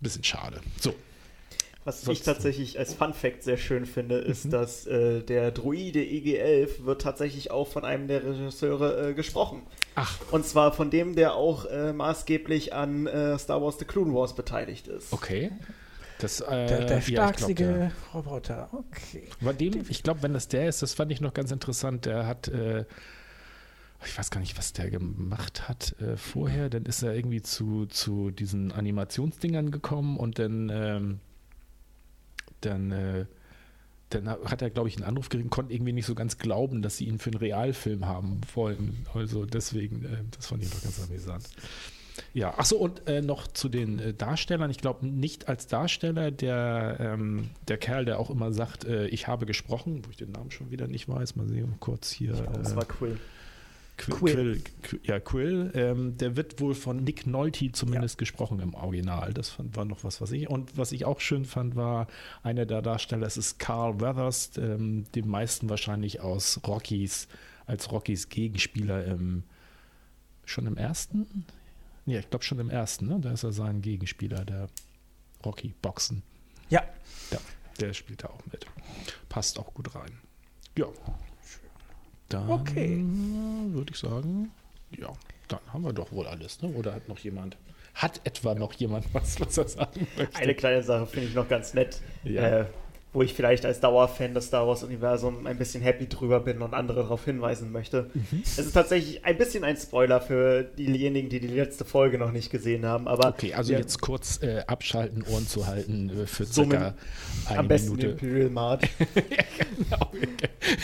bisschen 0.01 0.23
schade. 0.23 0.61
So. 0.79 0.95
Was 1.85 2.03
Sonst 2.03 2.19
ich 2.19 2.25
tatsächlich 2.25 2.79
als 2.81 2.95
Fun 2.95 3.15
Fact 3.15 3.45
sehr 3.45 3.57
schön 3.57 3.87
finde, 3.87 4.19
ist, 4.19 4.47
mhm. 4.47 4.51
dass 4.51 4.87
äh, 4.89 5.23
der 5.23 5.53
Druide 5.53 6.01
EG11 6.01 6.85
wird 6.85 7.01
tatsächlich 7.01 7.53
auch 7.53 7.69
von 7.69 7.85
einem 7.85 8.09
der 8.09 8.25
Regisseure 8.25 9.11
äh, 9.11 9.15
gesprochen. 9.15 9.63
Ach. 9.95 10.19
Und 10.33 10.45
zwar 10.45 10.73
von 10.73 10.91
dem, 10.91 11.15
der 11.15 11.35
auch 11.35 11.65
äh, 11.67 11.93
maßgeblich 11.93 12.75
an 12.75 13.07
äh, 13.07 13.39
Star 13.39 13.63
Wars 13.63 13.79
The 13.79 13.85
Clone 13.85 14.13
Wars 14.13 14.35
beteiligt 14.35 14.89
ist. 14.89 15.13
Okay. 15.13 15.53
Das, 16.19 16.41
äh, 16.41 16.67
der, 16.67 16.85
der 16.87 17.01
starkste 17.01 17.53
ja, 17.53 17.91
Roboter, 18.15 18.69
okay. 18.73 19.29
Bei 19.41 19.53
dem, 19.53 19.85
ich 19.89 20.03
glaube, 20.03 20.23
wenn 20.23 20.33
das 20.33 20.49
der 20.49 20.69
ist, 20.69 20.83
das 20.83 20.95
fand 20.95 21.13
ich 21.13 21.21
noch 21.21 21.35
ganz 21.35 21.51
interessant. 21.51 22.07
Der 22.07 22.27
hat, 22.27 22.49
äh, 22.49 22.85
ich 24.05 24.17
weiß 24.17 24.31
gar 24.31 24.41
nicht, 24.41 24.57
was 24.57 24.73
der 24.73 24.91
gemacht 24.91 25.69
hat 25.69 25.95
äh, 26.01 26.17
vorher. 26.17 26.71
Dann 26.71 26.85
ist 26.85 27.03
er 27.03 27.15
irgendwie 27.15 27.43
zu, 27.43 27.87
zu 27.87 28.31
diesen 28.31 28.73
Animationsdingern 28.73 29.71
gekommen 29.71 30.17
und 30.17 30.39
dann, 30.39 30.71
ähm, 30.71 31.21
dann 32.61 32.93
äh, 32.93 33.27
dann 34.11 34.29
hat 34.29 34.63
er, 34.63 34.71
glaube 34.71 34.89
ich, 34.89 34.97
einen 34.97 35.05
Anruf 35.05 35.29
gekriegt, 35.29 35.51
konnte 35.51 35.75
irgendwie 35.75 35.93
nicht 35.93 36.07
so 36.07 36.15
ganz 36.15 36.39
glauben, 36.39 36.81
dass 36.81 36.97
sie 36.97 37.07
ihn 37.07 37.19
für 37.19 37.31
einen 37.31 37.39
Realfilm 37.39 38.07
haben 38.07 38.41
wollen. 38.55 39.05
Also 39.13 39.45
deswegen, 39.47 40.05
äh, 40.05 40.23
das 40.31 40.47
fand 40.47 40.63
ich 40.63 40.71
doch 40.71 40.83
ganz 40.83 41.01
amüsant. 41.03 41.49
Ja, 42.35 42.59
achso, 42.59 42.77
und 42.77 43.07
äh, 43.09 43.23
noch 43.23 43.47
zu 43.47 43.69
den 43.69 43.99
äh, 43.99 44.15
Darstellern. 44.15 44.71
Ich 44.71 44.79
glaube, 44.79 45.07
nicht 45.07 45.49
als 45.49 45.67
Darsteller 45.67 46.31
der, 46.31 46.97
ähm, 47.01 47.51
der 47.69 47.79
Kerl, 47.79 48.05
der 48.05 48.19
auch 48.19 48.31
immer 48.31 48.53
sagt, 48.53 48.85
äh, 48.85 49.07
ich 49.09 49.27
habe 49.29 49.47
gesprochen, 49.47 50.03
wo 50.05 50.11
ich 50.11 50.17
den 50.17 50.33
Namen 50.33 50.51
schon 50.51 50.71
wieder 50.71 50.87
nicht 50.87 51.09
weiß. 51.09 51.37
Mal 51.37 51.49
sehen, 51.49 51.75
kurz 51.81 52.11
hier. 52.11 52.33
Ich 52.33 52.43
glaub, 52.43 52.55
das 52.55 52.73
äh, 52.73 52.77
war 52.77 52.85
Quill. 52.85 53.19
Quill, 53.97 54.17
Quill. 54.19 54.63
Quill 54.83 55.01
ja, 55.05 55.21
Quill. 55.21 55.71
Ähm, 55.75 56.19
der 56.19 56.37
wird 56.37 56.61
wohl 56.61 56.75
von 56.75 57.03
Nick 57.03 57.27
Nolte 57.27 57.73
zumindest 57.73 58.17
ja. 58.17 58.19
gesprochen 58.19 58.61
im 58.61 58.75
Original. 58.75 59.33
Das 59.33 59.49
fand, 59.49 59.75
war 59.77 59.87
noch 59.87 60.05
was, 60.05 60.21
was 60.21 60.33
ich. 60.33 60.49
Und 60.51 60.77
was 60.77 60.93
ich 60.93 61.07
auch 61.07 61.21
schön 61.21 61.45
fand, 61.47 61.77
war 61.77 62.07
einer 62.43 62.67
der 62.67 62.83
Darsteller, 62.83 63.27
es 63.27 63.39
ist 63.39 63.59
Carl 63.59 64.01
Weathers, 64.01 64.53
ähm, 64.59 65.05
den 65.15 65.29
meisten 65.29 65.71
wahrscheinlich 65.71 66.21
aus 66.21 66.61
Rockies, 66.67 67.29
als 67.65 67.91
Rockies 67.91 68.29
Gegenspieler 68.29 69.05
im 69.07 69.45
schon 70.47 70.67
im 70.67 70.77
ersten? 70.77 71.45
Ja, 72.07 72.21
ich 72.21 72.31
glaube 72.31 72.45
schon 72.45 72.61
im 72.61 72.71
ersten, 72.71 73.09
ne? 73.09 73.19
Da 73.21 73.33
ist 73.33 73.43
er 73.43 73.53
sein 73.53 73.83
Gegenspieler, 73.83 74.45
der 74.45 74.69
Rocky 75.45 75.75
Boxen. 75.83 76.23
Ja. 76.69 76.83
Ja, 77.31 77.39
der 77.81 77.93
spielt 77.95 78.23
da 78.23 78.29
auch 78.29 78.47
mit. 78.51 78.67
Passt 79.29 79.59
auch 79.59 79.75
gut 79.75 79.95
rein. 79.95 80.19
Ja. 80.79 80.87
Dann 82.29 82.49
okay. 82.49 83.05
würde 83.73 83.93
ich 83.93 83.99
sagen, 83.99 84.51
ja, 84.91 85.13
dann 85.49 85.61
haben 85.73 85.83
wir 85.83 85.93
doch 85.93 86.11
wohl 86.13 86.27
alles, 86.27 86.63
ne? 86.63 86.69
Oder 86.71 86.95
hat 86.95 87.09
noch 87.09 87.19
jemand, 87.19 87.57
hat 87.95 88.21
etwa 88.25 88.55
noch 88.55 88.73
jemand 88.75 89.13
was, 89.15 89.41
was 89.41 89.59
er 89.59 89.69
sagen 89.69 90.07
möchte? 90.17 90.37
Eine 90.37 90.55
kleine 90.55 90.83
Sache 90.83 91.07
finde 91.07 91.29
ich 91.29 91.35
noch 91.35 91.49
ganz 91.49 91.75
nett. 91.75 92.01
Ja. 92.25 92.61
Äh, 92.61 92.67
wo 93.17 93.23
ich 93.23 93.33
vielleicht 93.33 93.65
als 93.65 93.81
Dauerfan 93.81 94.35
des 94.35 94.49
Star 94.49 94.69
Wars-Universums 94.69 95.47
ein 95.47 95.57
bisschen 95.57 95.83
happy 95.83 96.07
drüber 96.07 96.39
bin 96.39 96.61
und 96.61 96.75
andere 96.75 97.01
darauf 97.01 97.25
hinweisen 97.25 97.73
möchte. 97.73 98.11
Mhm. 98.13 98.43
Es 98.45 98.59
ist 98.59 98.73
tatsächlich 98.73 99.25
ein 99.25 99.39
bisschen 99.39 99.65
ein 99.65 99.79
Spoiler 99.79 100.21
für 100.21 100.65
diejenigen, 100.65 101.31
die 101.31 101.41
die 101.41 101.47
letzte 101.47 101.87
Folge 101.87 102.19
noch 102.19 102.31
nicht 102.31 102.51
gesehen 102.51 102.85
haben. 102.85 103.09
Aber 103.09 103.29
okay, 103.29 103.55
also 103.55 103.73
ja, 103.73 103.79
jetzt 103.79 104.03
kurz 104.03 104.43
äh, 104.43 104.65
abschalten, 104.67 105.25
Ohren 105.33 105.49
zu 105.49 105.67
halten 105.67 106.11
äh, 106.11 106.27
für 106.27 106.45
circa 106.45 106.95
so 107.47 107.49
eine 107.49 107.59
am 107.59 107.69
besten 107.69 107.97
Minute. 107.97 108.09
Imperial 108.09 108.51
Mart. 108.51 108.83
ja, 109.15 109.45
genau. 109.79 110.11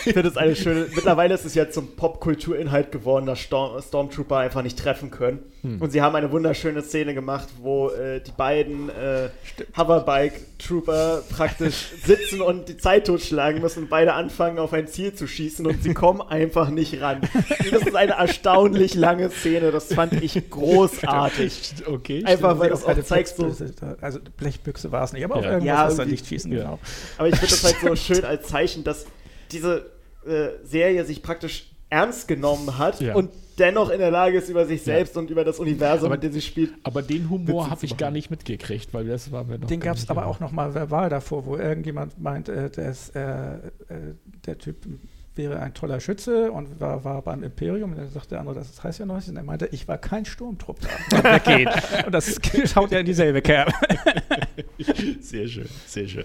Ich 0.07 0.15
finde 0.15 0.29
es 0.29 0.39
eine 0.39 0.57
schöne. 0.57 0.87
Mittlerweile 0.95 1.35
ist 1.35 1.45
es 1.45 1.55
ja 1.55 1.69
zum 1.69 1.97
Popkulturinhalt 1.97 2.93
geworden, 2.93 3.27
dass 3.27 3.41
Storm, 3.41 3.83
Stormtrooper 3.83 4.39
einfach 4.39 4.63
nicht 4.63 4.79
treffen 4.79 5.11
können. 5.11 5.41
Hm. 5.61 5.83
Und 5.83 5.91
sie 5.91 6.01
haben 6.01 6.17
eine 6.17 6.33
wunderschöne 6.33 6.81
Szene 6.83 7.13
gemacht, 7.13 7.49
wo 7.61 7.91
äh, 7.91 8.21
die 8.23 8.33
beiden 8.33 8.89
äh, 8.89 9.29
Hoverbike-Trooper 9.77 11.25
praktisch 11.29 11.91
sitzen 12.05 12.22
sitzen 12.23 12.41
und 12.41 12.69
die 12.69 12.77
Zeit 12.77 13.07
totschlagen 13.07 13.61
müssen 13.61 13.85
und 13.85 13.91
beide 13.91 14.15
anfangen, 14.15 14.59
auf 14.59 14.73
ein 14.73 14.87
Ziel 14.87 15.15
zu 15.15 15.27
schießen 15.27 15.67
und 15.67 15.83
sie 15.83 15.95
kommen 15.95 16.21
einfach 16.23 16.71
nicht 16.71 17.01
ran. 17.01 17.21
Das 17.71 17.83
ist 17.83 17.95
eine 17.95 18.13
erstaunlich 18.13 18.95
lange 18.95 19.31
Szene, 19.31 19.71
das 19.71 19.93
fand 19.93 20.15
ich 20.23 20.51
großartig. 20.51 21.75
Okay. 21.87 22.25
Einfach, 22.25 22.59
weil 22.59 22.71
das 22.71 22.85
auch 22.85 23.01
zeigt 23.03 23.29
so. 23.29 23.55
Also 24.01 24.19
Blechbüchse 24.37 24.93
war 24.93 25.05
es 25.05 25.13
nicht, 25.13 25.25
aber 25.25 25.37
auch 25.37 25.45
irgendwas, 25.45 25.97
ja, 25.97 26.05
da 26.05 26.05
nicht 26.05 26.27
schießen, 26.27 26.51
genau. 26.51 26.79
Aber 27.19 27.29
ich 27.29 27.37
finde 27.37 27.51
das 27.51 27.65
halt 27.65 27.77
so 27.81 27.97
schön 27.97 28.25
als 28.25 28.49
Zeichen, 28.49 28.85
dass 28.85 29.07
diese 29.51 29.91
äh, 30.27 30.49
Serie 30.65 31.05
sich 31.05 31.23
praktisch 31.23 31.71
ernst 31.91 32.29
genommen 32.29 32.79
hat 32.79 33.01
ja. 33.01 33.15
und 33.15 33.31
dennoch 33.59 33.91
in 33.91 33.99
der 33.99 34.11
Lage 34.11 34.39
ist, 34.39 34.49
über 34.49 34.67
sich 34.67 34.83
selbst 34.83 35.15
ja. 35.15 35.21
und 35.21 35.31
über 35.31 35.45
das 35.45 35.59
Universum, 35.59 36.07
aber, 36.07 36.17
mit 36.17 36.23
dem 36.25 36.33
sie 36.33 36.41
spielt. 36.41 36.73
Aber 36.83 37.03
den 37.03 37.29
Humor 37.31 37.71
habe 37.71 37.85
ich 37.85 37.97
gar 37.97 38.11
nicht 38.11 38.31
mitgekriegt, 38.31 38.93
weil 38.95 39.07
das 39.07 39.33
war 39.33 39.45
mir 39.45 39.59
noch. 39.59 39.69
Den 39.69 39.81
gab 39.81 39.97
es 39.97 40.09
aber 40.11 40.27
auch 40.27 40.41
noch 40.41 40.53
mal 40.53 40.75
verbal 40.75 41.09
davor, 41.09 41.47
wo 41.47 41.57
irgendjemand 41.57 42.21
meint, 42.21 42.49
äh, 42.49 42.71
dass, 42.71 43.11
äh, 43.11 43.21
äh, 43.21 43.59
der 44.47 44.59
Typ 44.59 44.77
wäre 45.35 45.61
ein 45.61 45.75
toller 45.75 46.01
Schütze 46.01 46.53
und 46.53 46.81
war, 46.81 47.05
war 47.05 47.23
beim 47.23 47.43
Imperium. 47.43 47.93
Und 47.93 47.99
dann 47.99 48.11
sagte 48.11 48.31
der 48.31 48.41
andere, 48.41 48.57
das 48.57 48.83
heißt 48.83 49.01
ja 49.01 49.07
noch 49.07 49.15
nichts. 49.15 49.31
Und 49.31 49.37
er 49.37 49.43
meinte, 49.43 49.69
ich 49.73 49.89
war 49.89 49.99
kein 49.99 50.25
Sturmtrupp 50.25 50.79
da. 50.81 52.03
und 52.07 52.13
das 52.13 52.41
schaut 52.67 52.91
ja 52.93 52.99
in 53.01 53.07
dieselbe 53.07 53.43
Kerbe. 53.43 53.73
sehr 55.21 55.49
schön, 55.49 55.69
sehr 55.87 56.09
schön. 56.09 56.25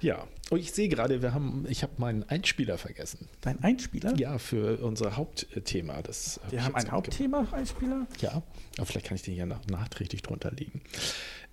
Ja, 0.00 0.24
und 0.50 0.60
ich 0.60 0.72
sehe 0.72 0.88
gerade, 0.88 1.22
wir 1.22 1.34
haben, 1.34 1.64
ich 1.68 1.82
habe 1.82 1.92
meinen 1.96 2.22
Einspieler 2.24 2.78
vergessen. 2.78 3.28
Dein 3.40 3.62
Einspieler? 3.62 4.14
Ja, 4.16 4.38
für 4.38 4.78
unser 4.78 5.16
Hauptthema. 5.16 6.02
Das 6.02 6.40
wir 6.50 6.64
haben 6.64 6.74
ein 6.74 6.90
Hauptthema, 6.90 7.48
Einspieler? 7.52 8.06
Ja, 8.20 8.42
aber 8.76 8.86
vielleicht 8.86 9.06
kann 9.06 9.16
ich 9.16 9.22
den 9.22 9.34
ja 9.34 9.46
nach, 9.46 9.66
nachträglich 9.66 10.22
drunter 10.22 10.52
legen. 10.52 10.82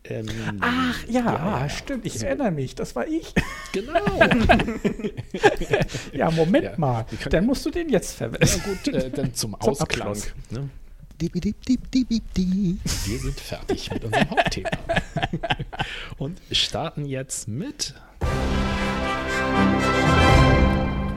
Ähm, 0.06 0.28
Ach 0.60 1.02
ja, 1.08 1.22
ja, 1.22 1.62
ja, 1.62 1.70
stimmt, 1.70 2.06
ich 2.06 2.20
so. 2.20 2.26
erinnere 2.26 2.52
mich, 2.52 2.76
das 2.76 2.94
war 2.96 3.08
ich. 3.08 3.34
Genau. 3.72 4.04
ja, 6.14 6.30
Moment 6.30 6.66
ja, 6.66 6.74
mal, 6.78 7.06
dann 7.30 7.46
musst 7.46 7.66
du 7.66 7.70
den 7.70 7.88
jetzt 7.88 8.16
verwenden. 8.16 8.46
Ja 8.46 8.64
gut, 8.64 8.88
äh, 8.90 9.10
dann 9.10 9.34
zum, 9.34 9.52
zum 9.62 9.72
Ausklang. 9.72 10.18
Ne? 10.50 10.70
Wir 13.06 13.20
sind 13.20 13.40
fertig 13.40 13.92
mit 13.92 14.04
unserem 14.04 14.30
Hauptthema. 14.30 14.70
Und 16.18 16.42
starten 16.52 17.06
jetzt 17.06 17.48
mit 17.48 17.94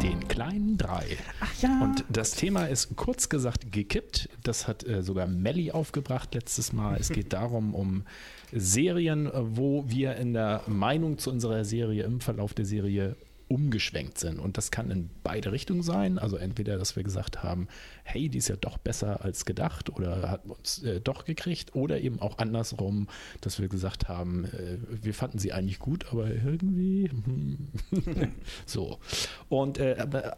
den 0.02 0.28
kleinen 0.28 0.76
drei. 0.76 1.16
Ach 1.40 1.60
ja. 1.60 1.80
Und 1.82 2.04
das 2.08 2.32
Thema 2.32 2.66
ist 2.66 2.94
kurz 2.94 3.28
gesagt 3.28 3.72
gekippt. 3.72 4.28
Das 4.44 4.68
hat 4.68 4.86
äh, 4.86 5.02
sogar 5.02 5.26
Melly 5.26 5.72
aufgebracht 5.72 6.34
letztes 6.34 6.72
Mal. 6.72 6.98
Es 7.00 7.08
geht 7.08 7.32
darum, 7.32 7.74
um 7.74 8.04
Serien, 8.52 9.30
wo 9.34 9.84
wir 9.88 10.16
in 10.16 10.32
der 10.32 10.62
Meinung 10.66 11.18
zu 11.18 11.30
unserer 11.30 11.64
Serie 11.64 12.04
im 12.04 12.20
Verlauf 12.20 12.54
der 12.54 12.64
Serie 12.64 13.16
umgeschwenkt 13.48 14.18
sind. 14.18 14.40
Und 14.40 14.56
das 14.56 14.70
kann 14.70 14.90
in 14.90 15.08
beide 15.22 15.52
Richtungen 15.52 15.82
sein. 15.82 16.18
Also 16.18 16.36
entweder, 16.36 16.78
dass 16.78 16.96
wir 16.96 17.04
gesagt 17.04 17.42
haben, 17.42 17.68
hey, 18.02 18.28
die 18.28 18.38
ist 18.38 18.48
ja 18.48 18.56
doch 18.56 18.76
besser 18.76 19.24
als 19.24 19.44
gedacht 19.44 19.90
oder 19.90 20.30
hat 20.30 20.46
uns 20.46 20.82
äh, 20.82 21.00
doch 21.00 21.24
gekriegt. 21.24 21.74
Oder 21.74 22.00
eben 22.00 22.20
auch 22.20 22.38
andersrum, 22.38 23.06
dass 23.40 23.60
wir 23.60 23.68
gesagt 23.68 24.08
haben, 24.08 24.46
äh, 24.46 24.78
wir 24.88 25.14
fanden 25.14 25.38
sie 25.38 25.52
eigentlich 25.52 25.78
gut, 25.78 26.06
aber 26.10 26.28
irgendwie 26.28 27.08
hm. 27.08 28.32
so. 28.66 28.98
Und 29.48 29.78
äh, 29.78 29.96
aber, 29.98 30.36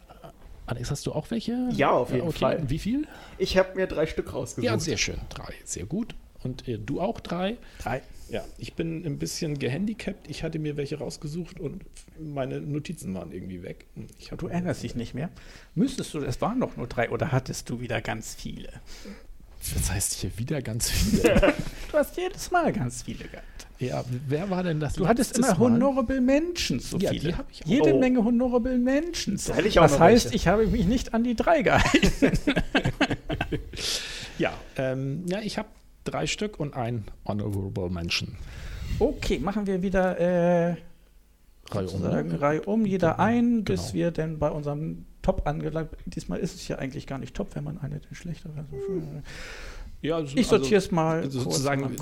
Alex, 0.66 0.90
hast 0.90 1.06
du 1.06 1.12
auch 1.12 1.30
welche? 1.30 1.70
Ja, 1.72 1.92
auf 1.92 2.12
jeden 2.12 2.28
okay. 2.28 2.38
Fall. 2.38 2.70
Wie 2.70 2.78
viel? 2.78 3.06
Ich 3.38 3.56
habe 3.56 3.74
mir 3.74 3.86
drei 3.86 4.06
Stück 4.06 4.34
rausgesucht. 4.34 4.66
Ja, 4.66 4.78
sehr 4.78 4.98
schön. 4.98 5.18
Drei. 5.30 5.54
Sehr 5.64 5.86
gut. 5.86 6.14
Und 6.44 6.68
äh, 6.68 6.78
du 6.78 7.00
auch 7.00 7.20
drei? 7.20 7.56
Drei. 7.80 8.02
Ja, 8.30 8.44
ich 8.58 8.74
bin 8.74 9.04
ein 9.06 9.18
bisschen 9.18 9.58
gehandicapt. 9.58 10.28
Ich 10.28 10.42
hatte 10.42 10.58
mir 10.58 10.76
welche 10.76 10.98
rausgesucht 10.98 11.58
und 11.60 11.84
meine 12.18 12.60
Notizen 12.60 13.14
waren 13.14 13.32
irgendwie 13.32 13.62
weg. 13.62 13.86
du 14.36 14.48
erinnerst 14.48 14.82
dich 14.82 14.94
nicht 14.94 15.14
mehr? 15.14 15.30
Müsstest 15.74 16.12
du, 16.12 16.18
es 16.18 16.40
waren 16.40 16.60
doch 16.60 16.76
nur 16.76 16.86
drei 16.86 17.10
oder 17.10 17.32
hattest 17.32 17.70
du 17.70 17.80
wieder 17.80 18.02
ganz 18.02 18.34
viele? 18.34 18.68
Das 19.74 19.90
heißt 19.90 20.14
hier 20.14 20.38
wieder 20.38 20.62
ganz 20.62 20.90
viele. 20.90 21.54
du 21.90 21.98
hast 21.98 22.16
jedes 22.16 22.50
Mal 22.50 22.72
ganz 22.72 23.02
viele 23.02 23.24
gehabt. 23.24 23.66
Ja, 23.78 24.04
wer 24.26 24.50
war 24.50 24.62
denn 24.62 24.80
das? 24.80 24.94
Du 24.94 25.06
hattest 25.06 25.38
immer 25.38 25.48
Mal? 25.48 25.58
Honorable 25.58 26.20
Mentions, 26.20 26.90
so 26.90 26.98
ja, 26.98 27.10
viele. 27.10 27.34
ich 27.50 27.64
Jede 27.64 27.94
oh. 27.94 27.98
Menge 27.98 28.24
Honorable 28.24 28.76
Mentions. 28.76 29.44
Da 29.46 29.54
ich 29.68 29.78
auch 29.78 29.84
das 29.84 29.98
heißt, 29.98 30.24
welche. 30.26 30.36
ich 30.36 30.48
habe 30.48 30.66
mich 30.66 30.86
nicht 30.86 31.14
an 31.14 31.24
die 31.24 31.34
drei 31.34 31.62
gehalten. 31.62 32.38
ja, 34.38 34.52
ähm, 34.76 35.24
ja, 35.26 35.40
ich 35.40 35.58
habe 35.58 35.68
drei 36.10 36.26
Stück 36.26 36.58
und 36.58 36.74
ein 36.74 37.04
Honorable 37.26 37.90
Mention. 37.90 38.36
Okay, 38.98 39.38
machen 39.38 39.66
wir 39.66 39.82
wieder 39.82 40.18
äh, 40.18 40.76
Reihe 41.70 41.88
um. 41.88 42.00
Ne? 42.00 42.40
Reihe 42.40 42.62
um, 42.62 42.86
jeder 42.86 43.12
genau. 43.12 43.22
ein, 43.22 43.64
bis 43.64 43.80
genau. 43.80 43.94
wir 43.94 44.10
denn 44.10 44.38
bei 44.38 44.50
unserem 44.50 45.04
Top 45.22 45.46
angelangt. 45.46 45.90
Diesmal 46.06 46.38
ist 46.38 46.54
es 46.54 46.68
ja 46.68 46.76
eigentlich 46.76 47.06
gar 47.06 47.18
nicht 47.18 47.34
top, 47.34 47.54
wenn 47.54 47.64
man 47.64 47.78
eine 47.78 48.00
den 48.00 48.14
schlechter 48.14 48.50
wäre. 48.54 49.22
Ja, 50.00 50.16
also, 50.16 50.36
ich 50.36 50.46
sortiere 50.46 50.78
es 50.78 50.90
mal. 50.90 51.22
Also 51.22 51.40
sozusagen 51.40 51.96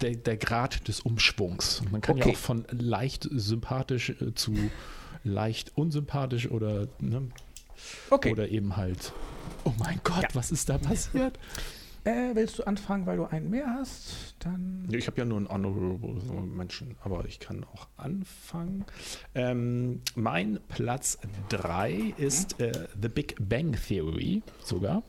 der, 0.00 0.16
der, 0.16 0.36
Grad 0.38 0.88
des 0.88 1.00
Umschwungs. 1.00 1.82
Man 1.90 2.00
kann 2.00 2.16
okay. 2.16 2.30
ja 2.30 2.34
auch 2.34 2.38
von 2.38 2.64
leicht 2.70 3.28
sympathisch 3.30 4.10
äh, 4.10 4.34
zu 4.34 4.54
leicht 5.22 5.72
unsympathisch 5.76 6.50
oder 6.50 6.88
ne, 6.98 7.28
okay. 8.10 8.32
oder 8.32 8.48
eben 8.48 8.76
halt. 8.76 9.12
Oh 9.64 9.72
mein 9.78 10.00
Gott, 10.02 10.22
ja. 10.22 10.28
was 10.32 10.50
ist 10.50 10.68
da 10.68 10.78
passiert? 10.78 11.38
Äh, 12.04 12.34
willst 12.34 12.58
du 12.58 12.64
anfangen, 12.64 13.06
weil 13.06 13.16
du 13.16 13.24
einen 13.26 13.48
mehr 13.48 13.66
hast? 13.66 14.34
Dann. 14.40 14.88
Ich 14.90 15.06
habe 15.06 15.18
ja 15.18 15.24
nur 15.24 15.38
einen 15.38 15.48
Honorable 15.48 16.20
Menschen, 16.42 16.96
aber 17.02 17.24
ich 17.26 17.38
kann 17.38 17.64
auch 17.64 17.86
anfangen. 17.96 18.84
Ähm, 19.36 20.00
mein 20.16 20.58
Platz 20.68 21.18
3 21.50 22.14
ist 22.16 22.60
äh, 22.60 22.72
The 23.00 23.08
Big 23.08 23.36
Bang 23.38 23.76
Theory 23.86 24.42
sogar. 24.64 25.04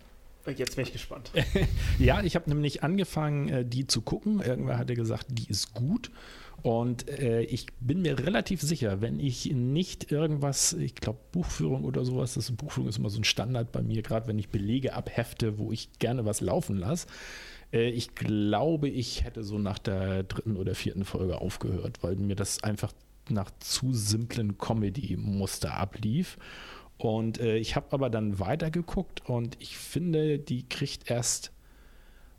Jetzt 0.46 0.76
bin 0.76 0.86
ich 0.86 0.91
gespannt. 0.91 1.32
ja, 2.00 2.22
ich 2.22 2.36
habe 2.36 2.50
nämlich 2.50 2.84
angefangen, 2.84 3.50
äh, 3.50 3.66
die 3.66 3.88
zu 3.88 4.02
gucken. 4.02 4.41
Irgendwer 4.41 4.78
hatte 4.78 4.94
gesagt, 4.94 5.28
die 5.30 5.50
ist 5.50 5.74
gut. 5.74 6.12
Und 6.64 7.09
äh, 7.09 7.41
ich 7.41 7.68
bin 7.82 8.01
mir 8.01 8.18
relativ 8.20 8.61
sicher, 8.61 9.01
wenn 9.01 9.20
ich 9.20 9.51
nicht 9.51 10.11
irgendwas, 10.11 10.72
ich 10.72 10.95
glaube 10.95 11.20
Buchführung 11.34 11.84
oder 11.84 12.05
sowas, 12.05 12.36
das 12.36 12.51
Buchführung 12.51 12.88
ist 12.88 12.97
immer 12.97 13.09
so 13.09 13.20
ein 13.20 13.26
Standard 13.26 13.74
bei 13.74 13.82
mir, 13.82 14.01
gerade 14.01 14.28
wenn 14.28 14.39
ich 14.39 14.47
Belege 14.47 14.93
abhefte, 14.93 15.57
wo 15.57 15.74
ich 15.74 15.91
gerne 15.99 16.24
was 16.24 16.39
laufen 16.39 16.78
lasse. 16.78 17.07
Äh, 17.74 17.89
ich 17.89 18.16
glaube, 18.16 18.88
ich 18.88 19.26
hätte 19.26 19.43
so 19.43 19.57
nach 19.57 19.78
der 19.78 20.24
dritten 20.24 20.55
oder 20.55 20.74
vierten 20.74 21.03
Folge 21.03 21.41
aufgehört, 21.41 22.01
weil 22.01 22.16
mir 22.16 22.36
das 22.36 22.64
einfach 22.64 22.93
nach 23.30 23.51
zu 23.59 23.93
simplen 23.93 24.57
Comedy-Muster 24.57 25.76
ablief. 25.76 26.38
Und 26.97 27.39
äh, 27.39 27.57
ich 27.57 27.76
habe 27.76 27.88
aber 27.91 28.09
dann 28.09 28.39
weitergeguckt 28.39 29.28
und 29.28 29.57
ich 29.59 29.78
finde, 29.78 30.39
die 30.39 30.68
kriegt 30.70 31.09
erst, 31.09 31.53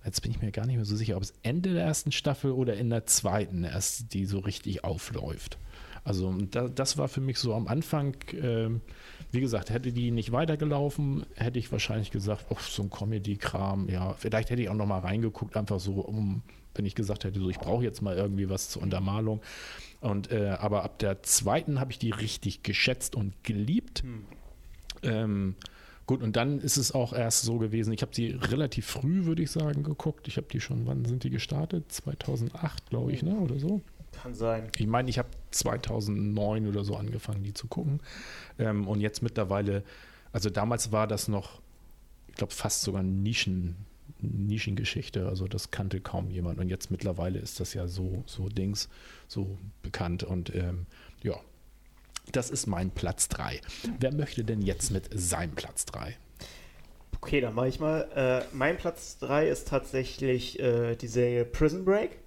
jetzt 0.05 0.21
bin 0.21 0.31
ich 0.31 0.41
mir 0.41 0.53
gar 0.53 0.67
nicht 0.67 0.77
mehr 0.77 0.85
so 0.85 0.97
sicher, 0.97 1.17
ob 1.17 1.23
es 1.23 1.35
Ende 1.43 1.73
der 1.73 1.85
ersten 1.85 2.13
Staffel 2.13 2.53
oder 2.53 2.75
in 2.75 2.91
der 2.91 3.07
zweiten 3.07 3.65
erst 3.65 4.13
die 4.13 4.27
so 4.27 4.39
richtig 4.39 4.85
aufläuft. 4.85 5.59
Also 6.05 6.35
da, 6.51 6.69
das 6.69 6.99
war 6.99 7.09
für 7.09 7.23
mich 7.23 7.39
so 7.39 7.55
am 7.55 7.67
Anfang, 7.67 8.15
äh, 8.33 8.69
wie 9.33 9.41
gesagt, 9.41 9.71
hätte 9.71 9.91
die 9.91 10.11
nicht 10.11 10.33
weitergelaufen, 10.33 11.25
hätte 11.35 11.59
ich 11.59 11.73
wahrscheinlich 11.73 12.11
gesagt, 12.11 12.47
oh, 12.51 12.57
so 12.61 12.83
ein 12.83 12.91
Comedy-Kram, 12.91 13.89
ja, 13.89 14.13
vielleicht 14.13 14.51
hätte 14.51 14.61
ich 14.61 14.69
auch 14.69 14.75
noch 14.75 14.87
mal 14.87 14.99
reingeguckt, 14.99 15.57
einfach 15.57 15.81
so, 15.81 15.95
um, 15.95 16.43
wenn 16.75 16.85
ich 16.85 16.95
gesagt 16.95 17.25
hätte, 17.25 17.41
so, 17.41 17.49
ich 17.49 17.59
brauche 17.59 17.83
jetzt 17.83 18.03
mal 18.03 18.17
irgendwie 18.17 18.51
was 18.51 18.69
zur 18.69 18.83
Untermalung. 18.83 19.41
Und 20.01 20.31
äh, 20.31 20.57
aber 20.59 20.85
ab 20.85 20.99
der 20.99 21.23
zweiten 21.23 21.81
habe 21.81 21.91
ich 21.91 21.99
die 21.99 22.11
richtig 22.11 22.63
geschätzt 22.63 23.15
und 23.15 23.43
geliebt. 23.43 24.03
Hm. 24.03 24.25
Ähm, 25.03 25.55
gut, 26.07 26.23
und 26.23 26.37
dann 26.37 26.61
ist 26.61 26.77
es 26.77 26.93
auch 26.93 27.13
erst 27.13 27.43
so 27.43 27.59
gewesen, 27.59 27.93
ich 27.93 28.03
habe 28.03 28.15
sie 28.15 28.31
relativ 28.31 28.87
früh, 28.87 29.25
würde 29.25 29.43
ich 29.43 29.51
sagen, 29.51 29.83
geguckt. 29.83 30.29
Ich 30.29 30.37
habe 30.37 30.47
die 30.51 30.61
schon, 30.61 30.87
wann 30.87 31.05
sind 31.05 31.25
die 31.25 31.31
gestartet? 31.31 31.91
2008, 31.91 32.91
glaube 32.91 33.13
ich, 33.13 33.23
ne? 33.23 33.35
oder 33.37 33.59
so. 33.59 33.81
Kann 34.13 34.35
sein. 34.35 34.69
Ich 34.77 34.87
meine, 34.87 35.11
ich 35.11 35.19
habe 35.19 35.29
2009 35.51 36.69
oder 36.69 36.85
so 36.85 36.97
angefangen, 36.97 37.43
die 37.43 37.55
zu 37.55 37.67
gucken. 37.67 38.01
Ähm, 38.59 38.87
und 38.87 39.01
jetzt 39.01 39.23
mittlerweile, 39.23 39.83
also 40.33 40.51
damals 40.51 40.93
war 40.93 41.07
das 41.07 41.29
noch, 41.29 41.61
ich 42.29 42.35
glaube, 42.37 42.53
fast 42.53 42.83
sogar 42.83 43.03
Nischen, 43.03 43.77
Nischengeschichte. 44.21 45.29
Also 45.29 45.49
das 45.49 45.71
kannte 45.71 46.01
kaum 46.01 46.31
jemand. 46.31 46.59
Und 46.59 46.69
jetzt 46.69 46.91
mittlerweile 46.91 47.39
ist 47.39 47.61
das 47.61 47.75
ja 47.75 47.89
so, 47.89 48.23
so 48.27 48.49
Dings, 48.49 48.89
so 49.27 49.59
bekannt. 49.83 50.23
Und 50.23 50.55
ähm, 50.55 50.87
das 52.33 52.51
ist 52.51 52.67
mein 52.67 52.91
Platz 52.91 53.29
3. 53.29 53.61
Wer 54.01 54.13
möchte 54.13 54.45
denn 54.45 54.63
jetzt 54.63 54.91
mit 54.91 55.09
seinem 55.13 55.55
Platz 55.55 55.87
3? 55.87 56.17
Okay, 57.21 57.41
dann 57.41 57.55
mache 57.55 57.69
ich 57.69 57.81
mal. 57.81 58.09
Äh, 58.15 58.55
mein 58.55 58.77
Platz 58.77 59.19
3 59.19 59.49
ist 59.49 59.69
tatsächlich 59.69 60.59
äh, 60.61 60.95
die 60.97 61.07
Serie 61.07 61.45
Prison 61.45 61.85
Break. 61.85 62.19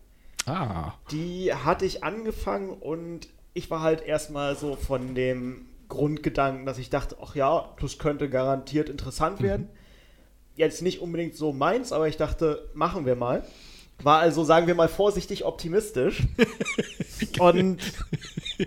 Ah. 0.46 0.94
Die 1.12 1.54
hatte 1.54 1.86
ich 1.86 2.04
angefangen 2.04 2.70
und 2.70 3.28
ich 3.54 3.70
war 3.70 3.82
halt 3.82 4.02
erstmal 4.02 4.56
so 4.56 4.76
von 4.76 5.14
dem 5.14 5.68
Grundgedanken, 5.90 6.66
dass 6.66 6.78
ich 6.78 6.90
dachte, 6.90 7.18
ach 7.22 7.36
ja, 7.36 7.74
das 7.80 7.98
könnte 7.98 8.30
garantiert 8.30 8.90
interessant 8.90 9.42
werden. 9.42 9.64
Mhm. 9.64 9.78
Jetzt 10.56 10.82
nicht 10.82 11.02
unbedingt 11.02 11.36
so 11.36 11.54
meins, 11.54 11.92
aber 11.92 12.08
ich 12.08 12.18
dachte, 12.18 12.70
machen 12.74 13.06
wir 13.06 13.16
mal. 13.16 13.46
War 14.02 14.20
also, 14.20 14.44
sagen 14.44 14.68
wir 14.68 14.76
mal, 14.76 14.88
vorsichtig 14.88 15.46
optimistisch. 15.46 16.24
und 17.40 17.82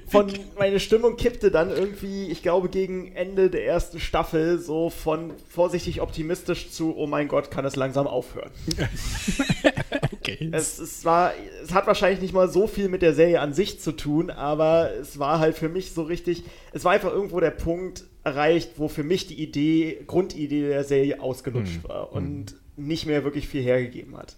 von 0.07 0.31
meine 0.59 0.79
Stimmung 0.79 1.17
kippte 1.17 1.51
dann 1.51 1.71
irgendwie, 1.71 2.27
ich 2.27 2.43
glaube, 2.43 2.69
gegen 2.69 3.15
Ende 3.15 3.51
der 3.51 3.67
ersten 3.67 3.99
Staffel 3.99 4.59
so 4.59 4.91
von 4.91 5.33
vorsichtig 5.49 6.01
optimistisch 6.01 6.71
zu, 6.71 6.97
oh 6.97 7.07
mein 7.07 7.29
Gott, 7.29 7.51
kann 7.51 7.65
es 7.65 7.77
langsam 7.77 8.07
aufhören. 8.07 8.51
okay. 10.12 10.51
Es, 10.53 10.79
es, 10.79 11.05
war, 11.05 11.33
es 11.62 11.73
hat 11.75 11.87
wahrscheinlich 11.87 12.21
nicht 12.21 12.35
mal 12.35 12.49
so 12.49 12.67
viel 12.67 12.89
mit 12.89 13.03
der 13.03 13.15
Serie 13.15 13.41
an 13.41 13.53
sich 13.53 13.81
zu 13.81 13.93
tun, 13.93 14.31
aber 14.31 14.93
es 15.01 15.19
war 15.19 15.41
halt 15.41 15.57
für 15.57 15.69
mich 15.69 15.93
so 15.93 16.03
richtig, 16.03 16.45
es 16.73 16.85
war 16.85 16.93
einfach 16.93 17.12
irgendwo 17.12 17.41
der 17.41 17.51
Punkt 17.51 18.05
erreicht, 18.23 18.73
wo 18.77 18.89
für 18.89 19.03
mich 19.03 19.27
die 19.27 19.43
Idee, 19.43 20.05
Grundidee 20.07 20.69
der 20.69 20.85
Serie 20.85 21.21
ausgelutscht 21.21 21.83
hm. 21.83 21.89
war 21.89 22.12
und 22.12 22.55
hm. 22.77 22.87
nicht 22.87 23.07
mehr 23.07 23.25
wirklich 23.25 23.49
viel 23.49 23.62
hergegeben 23.62 24.17
hat 24.17 24.37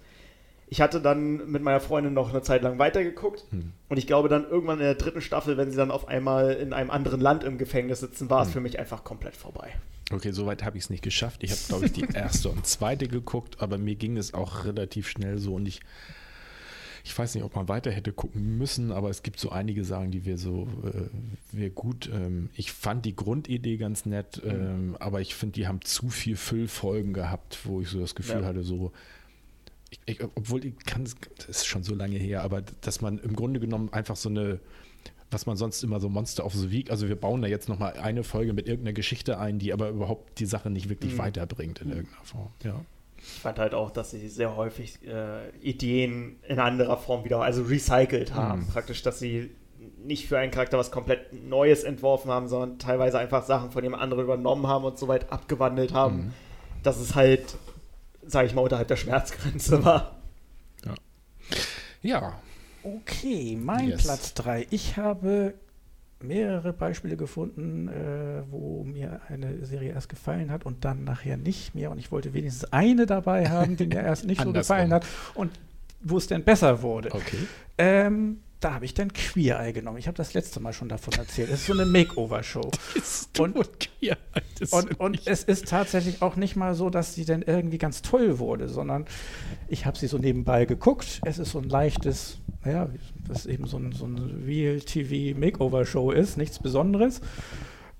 ich 0.73 0.81
hatte 0.81 1.03
dann 1.03 1.51
mit 1.51 1.63
meiner 1.63 1.81
Freundin 1.81 2.15
noch 2.15 2.31
eine 2.31 2.41
Zeit 2.41 2.63
lang 2.63 2.79
weitergeguckt 2.79 3.45
hm. 3.51 3.75
und 3.91 3.99
ich 3.99 4.07
glaube 4.07 4.31
dann 4.31 4.49
irgendwann 4.49 4.79
in 4.79 4.87
der 4.87 4.95
dritten 4.95 5.21
Staffel, 5.21 5.59
wenn 5.59 5.71
sie 5.71 5.77
dann 5.77 5.91
auf 5.91 6.09
einmal 6.09 6.53
in 6.53 6.73
einem 6.73 6.91
anderen 6.91 7.21
Land 7.21 7.45
im 7.45 7.59
Gefängnis 7.59 8.01
sitzen, 8.01 8.31
war 8.31 8.41
hm. 8.41 8.47
es 8.47 8.53
für 8.55 8.61
mich 8.63 8.79
einfach 8.79 9.05
komplett 9.05 9.37
vorbei. 9.37 9.75
Okay, 10.11 10.33
soweit 10.33 10.65
habe 10.65 10.79
ich 10.79 10.85
es 10.85 10.91
nicht 10.91 11.03
geschafft. 11.03 11.45
Ich 11.45 11.51
habe, 11.51 11.61
glaube 11.69 11.85
ich, 11.85 11.93
die 11.93 12.07
erste 12.15 12.49
und 12.49 12.67
zweite 12.67 13.07
geguckt, 13.07 13.61
aber 13.61 13.77
mir 13.77 13.97
ging 13.97 14.17
es 14.17 14.33
auch 14.33 14.65
relativ 14.65 15.09
schnell 15.09 15.37
so 15.37 15.57
und 15.57 15.69
ich 15.69 15.83
ich 17.05 17.19
weiß 17.19 17.35
nicht, 17.35 17.45
ob 17.45 17.55
man 17.55 17.69
weiter 17.69 17.91
hätte 17.91 18.13
gucken 18.13 18.57
müssen, 18.57 18.93
aber 18.93 19.11
es 19.11 19.23
gibt 19.23 19.41
so 19.41 19.51
einige 19.51 19.85
Sachen, 19.85 20.11
die 20.11 20.25
wir 20.25 20.39
so, 20.39 20.69
äh, 20.85 21.09
wir 21.51 21.69
gut, 21.69 22.09
ähm, 22.15 22.49
ich 22.55 22.73
fand 22.73 23.05
die 23.05 23.15
Grundidee 23.15 23.77
ganz 23.77 24.07
nett, 24.07 24.41
hm. 24.43 24.51
ähm, 24.51 24.97
aber 25.01 25.21
ich 25.21 25.35
finde, 25.35 25.55
die 25.55 25.67
haben 25.67 25.83
zu 25.83 26.09
viel 26.09 26.37
Füllfolgen 26.37 27.13
gehabt, 27.13 27.59
wo 27.65 27.83
ich 27.83 27.89
so 27.89 28.01
das 28.01 28.15
Gefühl 28.15 28.41
ja. 28.41 28.47
hatte, 28.47 28.63
so, 28.63 28.93
ich, 30.07 30.23
obwohl 30.23 30.65
ich 30.65 30.79
kann, 30.85 31.05
das 31.05 31.49
ist 31.49 31.67
schon 31.67 31.83
so 31.83 31.95
lange 31.95 32.17
her, 32.17 32.43
aber 32.43 32.63
dass 32.81 33.01
man 33.01 33.19
im 33.19 33.35
Grunde 33.35 33.61
genommen 33.61 33.93
einfach 33.93 34.17
so 34.17 34.29
eine, 34.29 34.61
was 35.31 35.47
man 35.47 35.57
sonst 35.57 35.83
immer 35.83 36.01
so 36.01 36.09
Monster 36.09 36.45
of 36.45 36.55
the 36.55 36.71
Week, 36.71 36.91
also 36.91 37.09
wir 37.09 37.17
bauen 37.17 37.43
da 37.43 37.49
jetzt 37.49 37.69
nochmal 37.69 37.95
eine 37.95 38.25
Folge 38.25 38.53
mit 38.53 38.67
irgendeiner 38.67 38.95
Geschichte 38.95 39.39
ein, 39.39 39.59
die 39.59 39.73
aber 39.73 39.89
überhaupt 39.89 40.39
die 40.39 40.47
Sache 40.47 40.71
nicht 40.71 40.89
wirklich 40.89 41.15
mhm. 41.15 41.19
weiterbringt 41.19 41.81
in 41.81 41.89
mhm. 41.89 41.95
irgendeiner 41.95 42.25
Form. 42.25 42.51
Ja. 42.63 42.85
Ich 43.19 43.41
fand 43.41 43.59
halt 43.59 43.73
auch, 43.73 43.91
dass 43.91 44.11
sie 44.11 44.29
sehr 44.29 44.57
häufig 44.57 44.99
äh, 45.07 45.49
Ideen 45.61 46.37
in 46.49 46.59
anderer 46.59 46.97
Form 46.97 47.25
wieder, 47.25 47.41
also 47.41 47.63
recycelt 47.63 48.35
haben. 48.35 48.63
Mhm. 48.63 48.67
Praktisch, 48.67 49.03
dass 49.03 49.21
sie 49.21 49.51
nicht 50.05 50.27
für 50.27 50.39
einen 50.39 50.51
Charakter 50.51 50.77
was 50.77 50.91
komplett 50.91 51.33
Neues 51.33 51.85
entworfen 51.85 52.31
haben, 52.31 52.49
sondern 52.49 52.79
teilweise 52.79 53.19
einfach 53.19 53.45
Sachen 53.45 53.71
von 53.71 53.83
dem 53.85 53.95
anderen 53.95 54.25
übernommen 54.25 54.67
haben 54.67 54.85
und 54.85 54.99
so 54.99 55.07
weit 55.07 55.33
abgewandelt 55.33 55.93
haben, 55.93 56.17
mhm. 56.17 56.33
dass 56.83 56.99
es 56.99 57.15
halt 57.15 57.57
sage 58.27 58.47
ich 58.47 58.55
mal, 58.55 58.63
unterhalb 58.63 58.89
der 58.89 58.97
Schmerzgrenze 58.97 59.85
war. 59.85 60.17
Ja. 60.85 60.95
ja. 62.03 62.41
Okay, 62.83 63.57
mein 63.61 63.91
yes. 63.91 64.03
Platz 64.03 64.35
3. 64.35 64.67
Ich 64.71 64.97
habe 64.97 65.55
mehrere 66.21 66.73
Beispiele 66.73 67.17
gefunden, 67.17 67.89
äh, 67.89 68.43
wo 68.51 68.85
mir 68.85 69.21
eine 69.29 69.65
Serie 69.65 69.93
erst 69.93 70.09
gefallen 70.09 70.51
hat 70.51 70.65
und 70.65 70.85
dann 70.85 71.05
nachher 71.05 71.37
nicht 71.37 71.75
mehr. 71.75 71.91
Und 71.91 71.99
ich 71.99 72.13
wollte 72.13 72.33
wenigstens 72.35 72.73
eine 72.73 73.07
dabei 73.07 73.49
haben, 73.49 73.77
die 73.77 73.87
mir 73.87 74.03
erst 74.03 74.25
nicht 74.25 74.41
so 74.41 74.53
gefallen 74.53 74.93
hat 74.93 75.07
und 75.35 75.51
wo 76.01 76.19
es 76.19 76.27
denn 76.27 76.45
besser 76.45 76.83
wurde. 76.83 77.13
Okay. 77.13 77.47
Ähm, 77.79 78.41
da 78.63 78.75
habe 78.75 78.85
ich 78.85 78.95
dann 78.95 79.13
Queer 79.13 79.59
Eye 79.59 79.73
genommen. 79.73 79.99
Ich 79.99 80.07
habe 80.07 80.17
das 80.17 80.35
letzte 80.35 80.61
Mal 80.61 80.73
schon 80.73 80.89
davon 80.89 81.13
erzählt. 81.15 81.51
Es 81.51 81.61
ist 81.61 81.67
so 81.67 81.73
eine 81.73 81.85
Makeover-Show. 81.85 82.71
Und, 83.39 83.57
und, 84.73 85.01
und 85.01 85.27
es 85.27 85.43
ist 85.43 85.69
tatsächlich 85.69 86.23
auch 86.23 86.37
nicht 86.37 86.55
mal 86.55 86.75
so, 86.75 86.91
dass 86.91 87.15
sie 87.15 87.25
dann 87.25 87.43
irgendwie 87.43 87.79
ganz 87.79 88.03
toll 88.03 88.39
wurde, 88.39 88.69
sondern 88.69 89.07
ich 89.69 89.87
habe 89.87 89.99
sie 89.99 90.07
so 90.07 90.19
nebenbei 90.19 90.65
geguckt. 90.65 91.21
Es 91.25 91.39
ist 91.39 91.53
so 91.53 91.59
ein 91.59 91.69
leichtes, 91.69 92.39
naja, 92.65 92.89
was 93.27 93.47
eben 93.47 93.67
so 93.67 93.79
ein, 93.79 93.93
so 93.93 94.07
ein 94.07 94.45
Real-TV-Makeover-Show 94.47 96.13
ist, 96.13 96.37
nichts 96.37 96.59
Besonderes. 96.59 97.21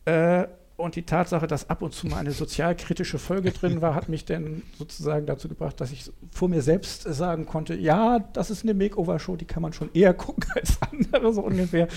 Äh, 0.05 0.47
und 0.77 0.97
die 0.97 1.03
Tatsache, 1.03 1.47
dass 1.47 1.71
ab 1.71 1.83
und 1.83 1.93
zu 1.93 2.07
mal 2.07 2.19
eine 2.19 2.33
sozialkritische 2.33 3.19
Folge 3.19 3.51
drin 3.51 3.83
war, 3.83 3.95
hat 3.95 4.09
mich 4.09 4.25
dann 4.25 4.63
sozusagen 4.79 5.27
dazu 5.27 5.49
gebracht, 5.49 5.81
dass 5.81 5.93
ich 5.93 6.11
vor 6.31 6.49
mir 6.49 6.63
selbst 6.63 7.03
sagen 7.03 7.47
konnte, 7.47 7.75
ja, 7.75 8.19
das 8.19 8.51
ist 8.51 8.65
eine 8.65 8.75
Makeover-Show, 8.75 9.37
die 9.37 9.45
kann 9.45 9.63
man 9.63 9.73
schon 9.73 9.91
eher 9.93 10.15
gucken 10.15 10.51
als 10.55 10.79
andere, 10.91 11.33
so 11.33 11.43
ungefähr. 11.43 11.89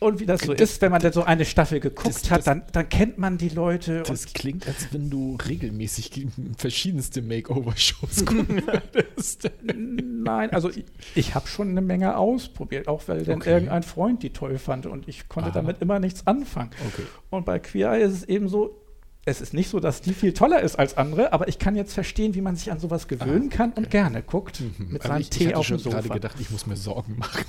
Und 0.00 0.18
wie 0.18 0.24
das 0.24 0.40
so 0.40 0.54
das, 0.54 0.70
ist, 0.70 0.82
wenn 0.82 0.90
man 0.90 1.02
dann 1.02 1.12
so 1.12 1.24
eine 1.24 1.44
Staffel 1.44 1.78
geguckt 1.78 2.22
das, 2.22 2.30
hat, 2.30 2.46
dann, 2.46 2.62
dann 2.72 2.88
kennt 2.88 3.18
man 3.18 3.36
die 3.36 3.50
Leute. 3.50 4.02
Das 4.06 4.32
klingt, 4.32 4.66
als 4.66 4.88
wenn 4.92 5.10
du 5.10 5.36
regelmäßig 5.46 6.26
verschiedenste 6.56 7.20
Makeover-Shows 7.20 8.24
gucken 8.24 8.62
würdest. 8.66 9.50
Nein, 9.62 10.50
also 10.52 10.70
ich, 10.70 10.86
ich 11.14 11.34
habe 11.34 11.46
schon 11.48 11.68
eine 11.68 11.82
Menge 11.82 12.16
ausprobiert, 12.16 12.88
auch 12.88 13.02
weil 13.08 13.24
dann 13.24 13.36
okay. 13.36 13.52
irgendein 13.52 13.82
Freund 13.82 14.22
die 14.22 14.30
toll 14.30 14.56
fand 14.56 14.86
und 14.86 15.06
ich 15.06 15.28
konnte 15.28 15.50
Aha. 15.50 15.56
damit 15.56 15.82
immer 15.82 16.00
nichts 16.00 16.26
anfangen. 16.26 16.70
Okay. 16.88 17.06
Und 17.28 17.44
bei 17.44 17.58
Queer 17.58 17.92
Eye 17.92 18.02
ist 18.02 18.14
es 18.14 18.24
eben 18.24 18.48
so, 18.48 18.80
es 19.26 19.42
ist 19.42 19.52
nicht 19.52 19.68
so, 19.68 19.80
dass 19.80 20.00
die 20.00 20.14
viel 20.14 20.32
toller 20.32 20.62
ist 20.62 20.78
als 20.78 20.96
andere, 20.96 21.34
aber 21.34 21.48
ich 21.48 21.58
kann 21.58 21.76
jetzt 21.76 21.92
verstehen, 21.92 22.34
wie 22.34 22.40
man 22.40 22.56
sich 22.56 22.72
an 22.72 22.80
sowas 22.80 23.06
gewöhnen 23.06 23.50
ah, 23.52 23.56
kann 23.56 23.72
und 23.72 23.90
gerne 23.90 24.22
guckt 24.22 24.60
mhm. 24.60 24.92
mit 24.92 25.02
seinem 25.02 25.20
ich, 25.20 25.28
Tee 25.28 25.48
ich 25.48 25.54
auf 25.54 25.66
dem 25.66 25.78
Sofa. 25.78 25.90
Ich 25.90 25.96
habe 25.96 26.08
gerade 26.08 26.20
gedacht, 26.20 26.40
ich 26.40 26.50
muss 26.50 26.66
mir 26.66 26.76
Sorgen 26.76 27.16
machen. 27.18 27.44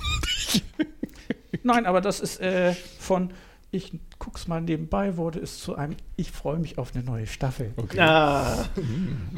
Nein, 1.62 1.86
aber 1.86 2.00
das 2.00 2.20
ist 2.20 2.40
äh, 2.40 2.74
von 2.98 3.32
ich 3.74 3.90
guck's 4.18 4.48
mal 4.48 4.60
nebenbei, 4.60 5.16
wurde 5.16 5.40
es 5.40 5.58
zu 5.60 5.74
einem 5.74 5.96
Ich 6.16 6.30
freue 6.30 6.58
mich 6.58 6.76
auf 6.76 6.94
eine 6.94 7.02
neue 7.02 7.26
Staffel. 7.26 7.72
Okay. 7.78 8.00
Ah. 8.00 8.66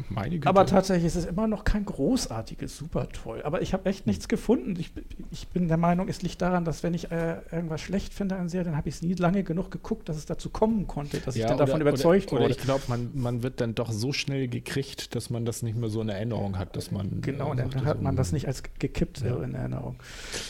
Meine 0.09 0.35
Güte. 0.35 0.49
Aber 0.49 0.65
tatsächlich 0.65 1.05
ist 1.05 1.15
es 1.15 1.23
immer 1.23 1.47
noch 1.47 1.63
kein 1.63 1.85
großartiges, 1.85 2.77
super 2.77 3.07
toll. 3.07 3.41
Aber 3.43 3.61
ich 3.61 3.71
habe 3.71 3.89
echt 3.89 4.07
nichts 4.07 4.27
gefunden. 4.27 4.75
Ich, 4.77 4.91
ich, 5.31 5.47
bin 5.47 5.69
der 5.69 5.77
Meinung, 5.77 6.09
es 6.09 6.21
liegt 6.21 6.41
daran, 6.41 6.65
dass 6.65 6.83
wenn 6.83 6.93
ich 6.93 7.11
äh, 7.11 7.37
irgendwas 7.49 7.79
schlecht 7.79 8.13
finde 8.13 8.35
an 8.35 8.49
Serie, 8.49 8.65
dann 8.65 8.75
habe 8.75 8.89
ich 8.89 8.95
es 8.95 9.01
nie 9.01 9.13
lange 9.13 9.45
genug 9.45 9.71
geguckt, 9.71 10.09
dass 10.09 10.17
es 10.17 10.25
dazu 10.25 10.49
kommen 10.49 10.85
konnte, 10.85 11.21
dass 11.21 11.37
ja, 11.37 11.45
ich 11.45 11.47
dann 11.47 11.55
oder, 11.55 11.65
davon 11.67 11.79
überzeugt 11.79 12.33
oder, 12.33 12.41
wurde. 12.41 12.45
Oder 12.45 12.55
ich 12.55 12.61
glaube, 12.61 12.83
man, 12.89 13.11
man 13.13 13.41
wird 13.41 13.61
dann 13.61 13.73
doch 13.73 13.93
so 13.93 14.11
schnell 14.11 14.49
gekriegt, 14.49 15.15
dass 15.15 15.29
man 15.29 15.45
das 15.45 15.63
nicht 15.63 15.77
mehr 15.77 15.89
so 15.89 16.01
in 16.01 16.09
Erinnerung 16.09 16.57
hat, 16.57 16.75
dass 16.75 16.91
man. 16.91 17.21
Genau, 17.21 17.53
äh, 17.53 17.55
dann 17.55 17.85
hat 17.85 18.01
man 18.01 18.17
das 18.17 18.33
nicht 18.33 18.47
als 18.47 18.63
gekippt 18.79 19.21
ja. 19.21 19.41
in 19.41 19.55
Erinnerung. 19.55 19.95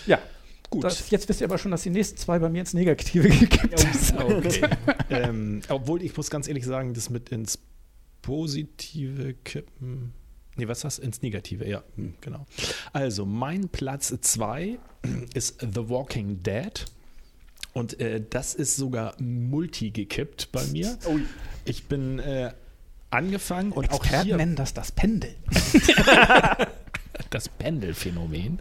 Ja, 0.07 0.17
Gut. 0.69 0.83
Das, 0.83 1.09
jetzt 1.09 1.29
wisst 1.29 1.41
ihr 1.41 1.47
aber 1.47 1.57
schon, 1.57 1.71
dass 1.71 1.83
die 1.83 1.89
nächsten 1.89 2.17
zwei 2.17 2.39
bei 2.39 2.49
mir 2.49 2.61
ins 2.61 2.73
Negative 2.73 3.29
gekippt 3.39 3.79
sind. 3.79 4.19
Okay. 4.19 4.61
ähm, 5.09 5.61
obwohl 5.69 6.01
ich 6.01 6.15
muss 6.15 6.29
ganz 6.29 6.47
ehrlich 6.47 6.65
sagen, 6.65 6.93
das 6.93 7.09
mit 7.09 7.29
ins 7.29 7.59
Positive 8.21 9.35
kippen. 9.43 10.13
Nee, 10.55 10.67
was 10.67 10.83
hast 10.83 10.99
du? 10.99 11.03
Ins 11.03 11.21
Negative, 11.21 11.67
ja, 11.67 11.83
hm, 11.95 12.15
genau. 12.21 12.45
Also, 12.93 13.25
mein 13.25 13.69
Platz 13.69 14.13
2 14.19 14.79
ist 15.33 15.59
The 15.61 15.89
Walking 15.89 16.41
Dead. 16.41 16.85
Und 17.73 17.99
äh, 17.99 18.23
das 18.29 18.55
ist 18.55 18.77
sogar 18.77 19.15
multi 19.19 19.91
gekippt 19.91 20.51
bei 20.53 20.65
mir. 20.67 20.97
Ui. 21.09 21.23
Ich 21.65 21.87
bin 21.87 22.19
äh, 22.19 22.53
angefangen 23.09 23.73
und 23.73 23.85
Experten 23.85 24.15
auch 24.15 24.23
hier 24.23 24.37
nennen 24.37 24.55
das 24.55 24.73
das 24.73 24.91
Pendel. 24.93 25.35
das 27.35 27.49
Pendelphänomen. 27.49 28.59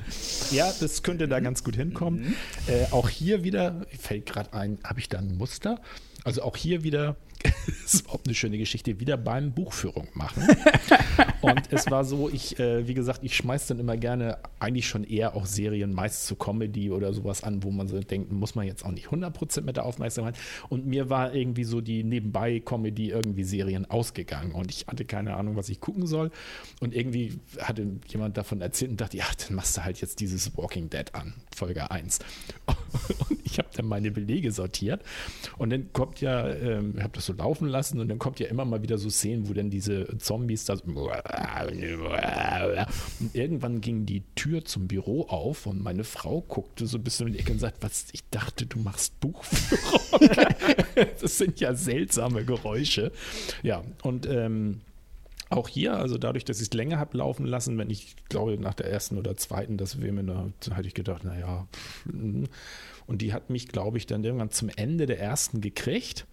Ja, 0.51 0.73
das 0.81 1.05
könnte 1.05 1.29
da 1.29 1.39
ganz 1.39 1.63
gut 1.63 1.77
hinkommen. 1.77 2.21
Mhm. 2.21 2.35
Äh, 2.67 2.87
auch 2.91 3.09
hier 3.09 3.45
wieder, 3.45 3.87
fällt 3.99 4.27
gerade 4.27 4.53
ein, 4.53 4.79
habe 4.83 4.99
ich 4.99 5.09
da 5.09 5.19
ein 5.19 5.37
Muster? 5.37 5.81
Also 6.25 6.43
auch 6.43 6.57
hier 6.57 6.83
wieder 6.83 7.17
das 7.45 7.95
ist 7.95 8.01
überhaupt 8.03 8.27
eine 8.27 8.35
schöne 8.35 8.59
Geschichte, 8.59 8.99
wieder 9.01 9.16
beim 9.16 9.53
Buchführung 9.53 10.09
machen. 10.15 10.47
und 11.43 11.73
es 11.73 11.91
war 11.91 12.05
so, 12.05 12.31
ich, 12.31 12.59
äh, 12.59 12.89
wie 12.89 12.95
gesagt, 12.95 13.21
ich 13.23 13.37
schmeiße 13.37 13.69
dann 13.69 13.79
immer 13.79 13.97
gerne 13.97 14.39
eigentlich 14.59 14.89
schon 14.89 15.05
eher 15.05 15.37
auch 15.37 15.47
Serien, 15.47 15.93
meist 15.93 16.27
zu 16.27 16.37
Comedy 16.37 16.91
oder 16.91 17.12
sowas 17.12 17.45
an, 17.45 17.62
wo 17.62 17.71
man 17.71 17.89
so 17.89 18.01
denkt, 18.01 18.33
muss 18.33 18.55
man 18.55 18.66
jetzt 18.66 18.85
auch 18.85 18.91
nicht 18.91 19.09
100% 19.09 19.62
mit 19.62 19.77
der 19.77 19.85
Aufmerksamkeit. 19.85 20.37
Und 20.69 20.87
mir 20.87 21.11
war 21.11 21.35
irgendwie 21.35 21.65
so 21.65 21.81
die 21.81 22.03
Nebenbei-Comedy 22.03 23.11
irgendwie 23.11 23.45
Serien 23.45 23.91
ausgegangen 23.91 24.53
und 24.53 24.71
ich 24.71 24.87
hatte 24.87 25.05
keine 25.05 25.37
Ahnung, 25.37 25.57
was 25.57 25.69
ich 25.69 25.81
gucken 25.81 26.07
soll. 26.07 26.31
Und 26.81 26.95
irgendwie 26.95 27.39
hatte 27.61 27.87
jemand 28.09 28.37
davon 28.37 28.61
erzählt 28.61 28.93
und 28.93 29.01
dachte, 29.01 29.16
ja, 29.16 29.27
dann 29.47 29.57
machst 29.57 29.77
du 29.77 29.85
halt 29.85 30.01
jetzt 30.01 30.21
dieses 30.21 30.57
Walking 30.57 30.89
Dead 30.89 31.15
an, 31.15 31.35
Folge 31.55 31.91
1. 31.91 32.21
Und 33.29 33.39
ich 33.45 33.59
habe 33.59 33.69
dann 33.75 33.87
meine 33.87 34.11
Belege 34.11 34.53
sortiert 34.53 35.03
und 35.59 35.71
dann 35.71 35.93
kommt 35.93 36.21
ja, 36.21 36.49
ähm, 36.49 36.95
ich 36.97 37.03
habe 37.03 37.12
das 37.12 37.27
so 37.27 37.34
laufen 37.35 37.69
lassen 37.69 38.01
und 38.01 38.09
dann 38.09 38.19
kommt 38.19 38.40
ja 38.40 38.48
immer 38.48 38.65
mal 38.65 38.82
wieder 38.82 38.98
so 38.98 39.11
Szenen, 39.11 39.48
wo 39.48 39.52
dann 39.52 39.70
diese 39.70 40.19
Zombies 40.19 40.65
da 40.65 40.77
so 40.77 40.85
und 40.85 40.97
irgendwann 43.35 43.81
ging 43.81 44.06
die 44.06 44.23
Tür 44.35 44.65
zum 44.65 44.89
Büro 44.89 45.23
auf 45.23 45.66
und 45.66 45.82
meine 45.82 46.05
Frau 46.05 46.40
guckte 46.40 46.86
so 46.86 46.98
ein 46.98 47.05
bisschen 47.05 47.28
in 47.28 47.35
die 47.35 47.39
Ecke 47.39 47.52
und 47.52 47.59
sagt, 47.59 47.82
was, 47.82 48.06
ich 48.12 48.28
dachte, 48.31 48.66
du 48.66 48.78
machst 48.78 49.19
Buchführung. 49.20 50.31
das 51.20 51.39
sind 51.39 51.61
ja 51.61 51.74
seltsame 51.74 52.44
Geräusche. 52.44 53.12
Ja, 53.62 53.82
und 54.02 54.27
ähm, 54.27 54.81
auch 55.51 55.69
hier, 55.69 55.97
also 55.97 56.19
dadurch, 56.19 56.44
dass 56.44 56.61
ich 56.61 56.69
es 56.69 56.74
länger 56.74 56.98
habe 56.98 57.19
laufen 57.19 57.47
lassen, 57.47 57.78
wenn 57.78 57.90
ich 57.90 58.16
glaube, 58.28 58.59
nach 58.59 58.74
der 58.74 58.90
ersten 58.90 59.19
oder 59.19 59.36
zweiten, 59.36 59.77
das 59.77 60.01
wäre 60.01 60.12
mir, 60.12 60.24
da 60.24 60.51
hatte 60.74 60.89
ich 60.89 60.94
gedacht, 60.94 61.24
naja, 61.24 61.69
hm. 62.05 62.48
und 63.06 63.23
die 63.23 63.32
hat 63.32 63.51
mich, 63.51 63.69
glaube 63.69 63.98
ich, 63.98 64.06
dann 64.06 64.24
irgendwann 64.24 64.51
zum 64.51 64.70
Ende 64.74 65.06
der 65.06 65.20
ersten 65.20 65.61
gekriegt. 65.61 66.27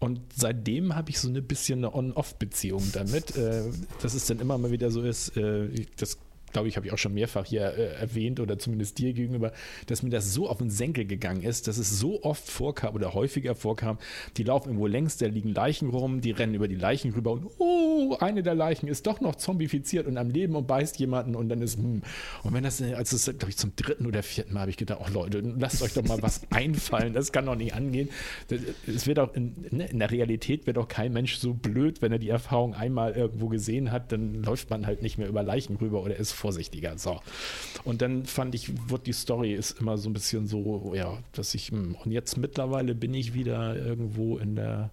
Und 0.00 0.20
seitdem 0.34 0.94
habe 0.94 1.10
ich 1.10 1.18
so 1.18 1.28
ein 1.28 1.44
bisschen 1.44 1.80
eine 1.80 1.94
On-Off-Beziehung 1.94 2.82
damit, 2.92 3.36
äh, 3.36 3.64
dass 4.00 4.14
es 4.14 4.26
dann 4.26 4.38
immer 4.38 4.56
mal 4.56 4.70
wieder 4.70 4.90
so 4.90 5.02
ist, 5.02 5.36
äh, 5.36 5.86
das 5.96 6.18
glaube 6.52 6.68
ich, 6.68 6.76
habe 6.76 6.86
ich 6.86 6.92
auch 6.92 6.98
schon 6.98 7.14
mehrfach 7.14 7.46
hier 7.46 7.62
äh, 7.62 8.00
erwähnt 8.00 8.40
oder 8.40 8.58
zumindest 8.58 8.98
dir 8.98 9.12
gegenüber, 9.12 9.52
dass 9.86 10.02
mir 10.02 10.10
das 10.10 10.32
so 10.32 10.48
auf 10.48 10.58
den 10.58 10.70
Senkel 10.70 11.04
gegangen 11.04 11.42
ist, 11.42 11.68
dass 11.68 11.78
es 11.78 11.98
so 11.98 12.22
oft 12.22 12.48
vorkam 12.48 12.94
oder 12.94 13.14
häufiger 13.14 13.54
vorkam, 13.54 13.98
die 14.36 14.42
laufen 14.42 14.68
irgendwo 14.68 14.86
längs, 14.86 15.16
da 15.16 15.26
liegen 15.26 15.52
Leichen 15.52 15.90
rum, 15.90 16.20
die 16.20 16.30
rennen 16.30 16.54
über 16.54 16.68
die 16.68 16.76
Leichen 16.76 17.12
rüber 17.12 17.32
und 17.32 17.46
oh, 17.58 18.16
eine 18.20 18.42
der 18.42 18.54
Leichen 18.54 18.88
ist 18.88 19.06
doch 19.06 19.20
noch 19.20 19.36
zombifiziert 19.36 20.06
und 20.06 20.16
am 20.16 20.30
Leben 20.30 20.56
und 20.56 20.66
beißt 20.66 20.98
jemanden 20.98 21.34
und 21.34 21.48
dann 21.48 21.62
ist, 21.62 21.78
hm. 21.78 22.02
und 22.42 22.54
wenn 22.54 22.64
das, 22.64 22.80
also 22.80 23.16
das, 23.16 23.38
glaube 23.38 23.50
ich, 23.50 23.56
zum 23.56 23.74
dritten 23.76 24.06
oder 24.06 24.22
vierten 24.22 24.54
Mal 24.54 24.60
habe 24.60 24.70
ich 24.70 24.76
gedacht, 24.76 25.00
oh 25.04 25.12
Leute, 25.12 25.40
lasst 25.40 25.82
euch 25.82 25.94
doch 25.94 26.04
mal 26.04 26.20
was 26.22 26.42
einfallen, 26.50 27.12
das 27.12 27.32
kann 27.32 27.46
doch 27.46 27.56
nicht 27.56 27.74
angehen. 27.74 28.08
Es 28.86 29.06
wird 29.06 29.18
auch 29.18 29.34
in, 29.34 29.54
ne, 29.70 29.86
in 29.86 29.98
der 29.98 30.10
Realität 30.10 30.66
wird 30.66 30.78
auch 30.78 30.88
kein 30.88 31.12
Mensch 31.12 31.36
so 31.36 31.54
blöd, 31.54 32.02
wenn 32.02 32.12
er 32.12 32.18
die 32.18 32.28
Erfahrung 32.28 32.74
einmal 32.74 33.12
irgendwo 33.12 33.48
gesehen 33.48 33.90
hat, 33.90 34.12
dann 34.12 34.42
läuft 34.42 34.70
man 34.70 34.86
halt 34.86 35.02
nicht 35.02 35.18
mehr 35.18 35.28
über 35.28 35.42
Leichen 35.42 35.76
rüber 35.76 36.02
oder 36.02 36.16
ist 36.16 36.32
vorsichtiger. 36.38 36.96
So. 36.98 37.20
Und 37.84 38.02
dann 38.02 38.24
fand 38.24 38.54
ich, 38.54 38.72
wird 38.88 39.06
die 39.06 39.12
Story 39.12 39.54
ist 39.54 39.80
immer 39.80 39.98
so 39.98 40.08
ein 40.08 40.12
bisschen 40.12 40.46
so, 40.46 40.92
ja, 40.94 41.18
dass 41.32 41.54
ich, 41.54 41.70
hm, 41.70 41.96
und 42.04 42.10
jetzt 42.10 42.36
mittlerweile 42.36 42.94
bin 42.94 43.14
ich 43.14 43.34
wieder 43.34 43.76
irgendwo 43.76 44.38
in 44.38 44.56
der 44.56 44.90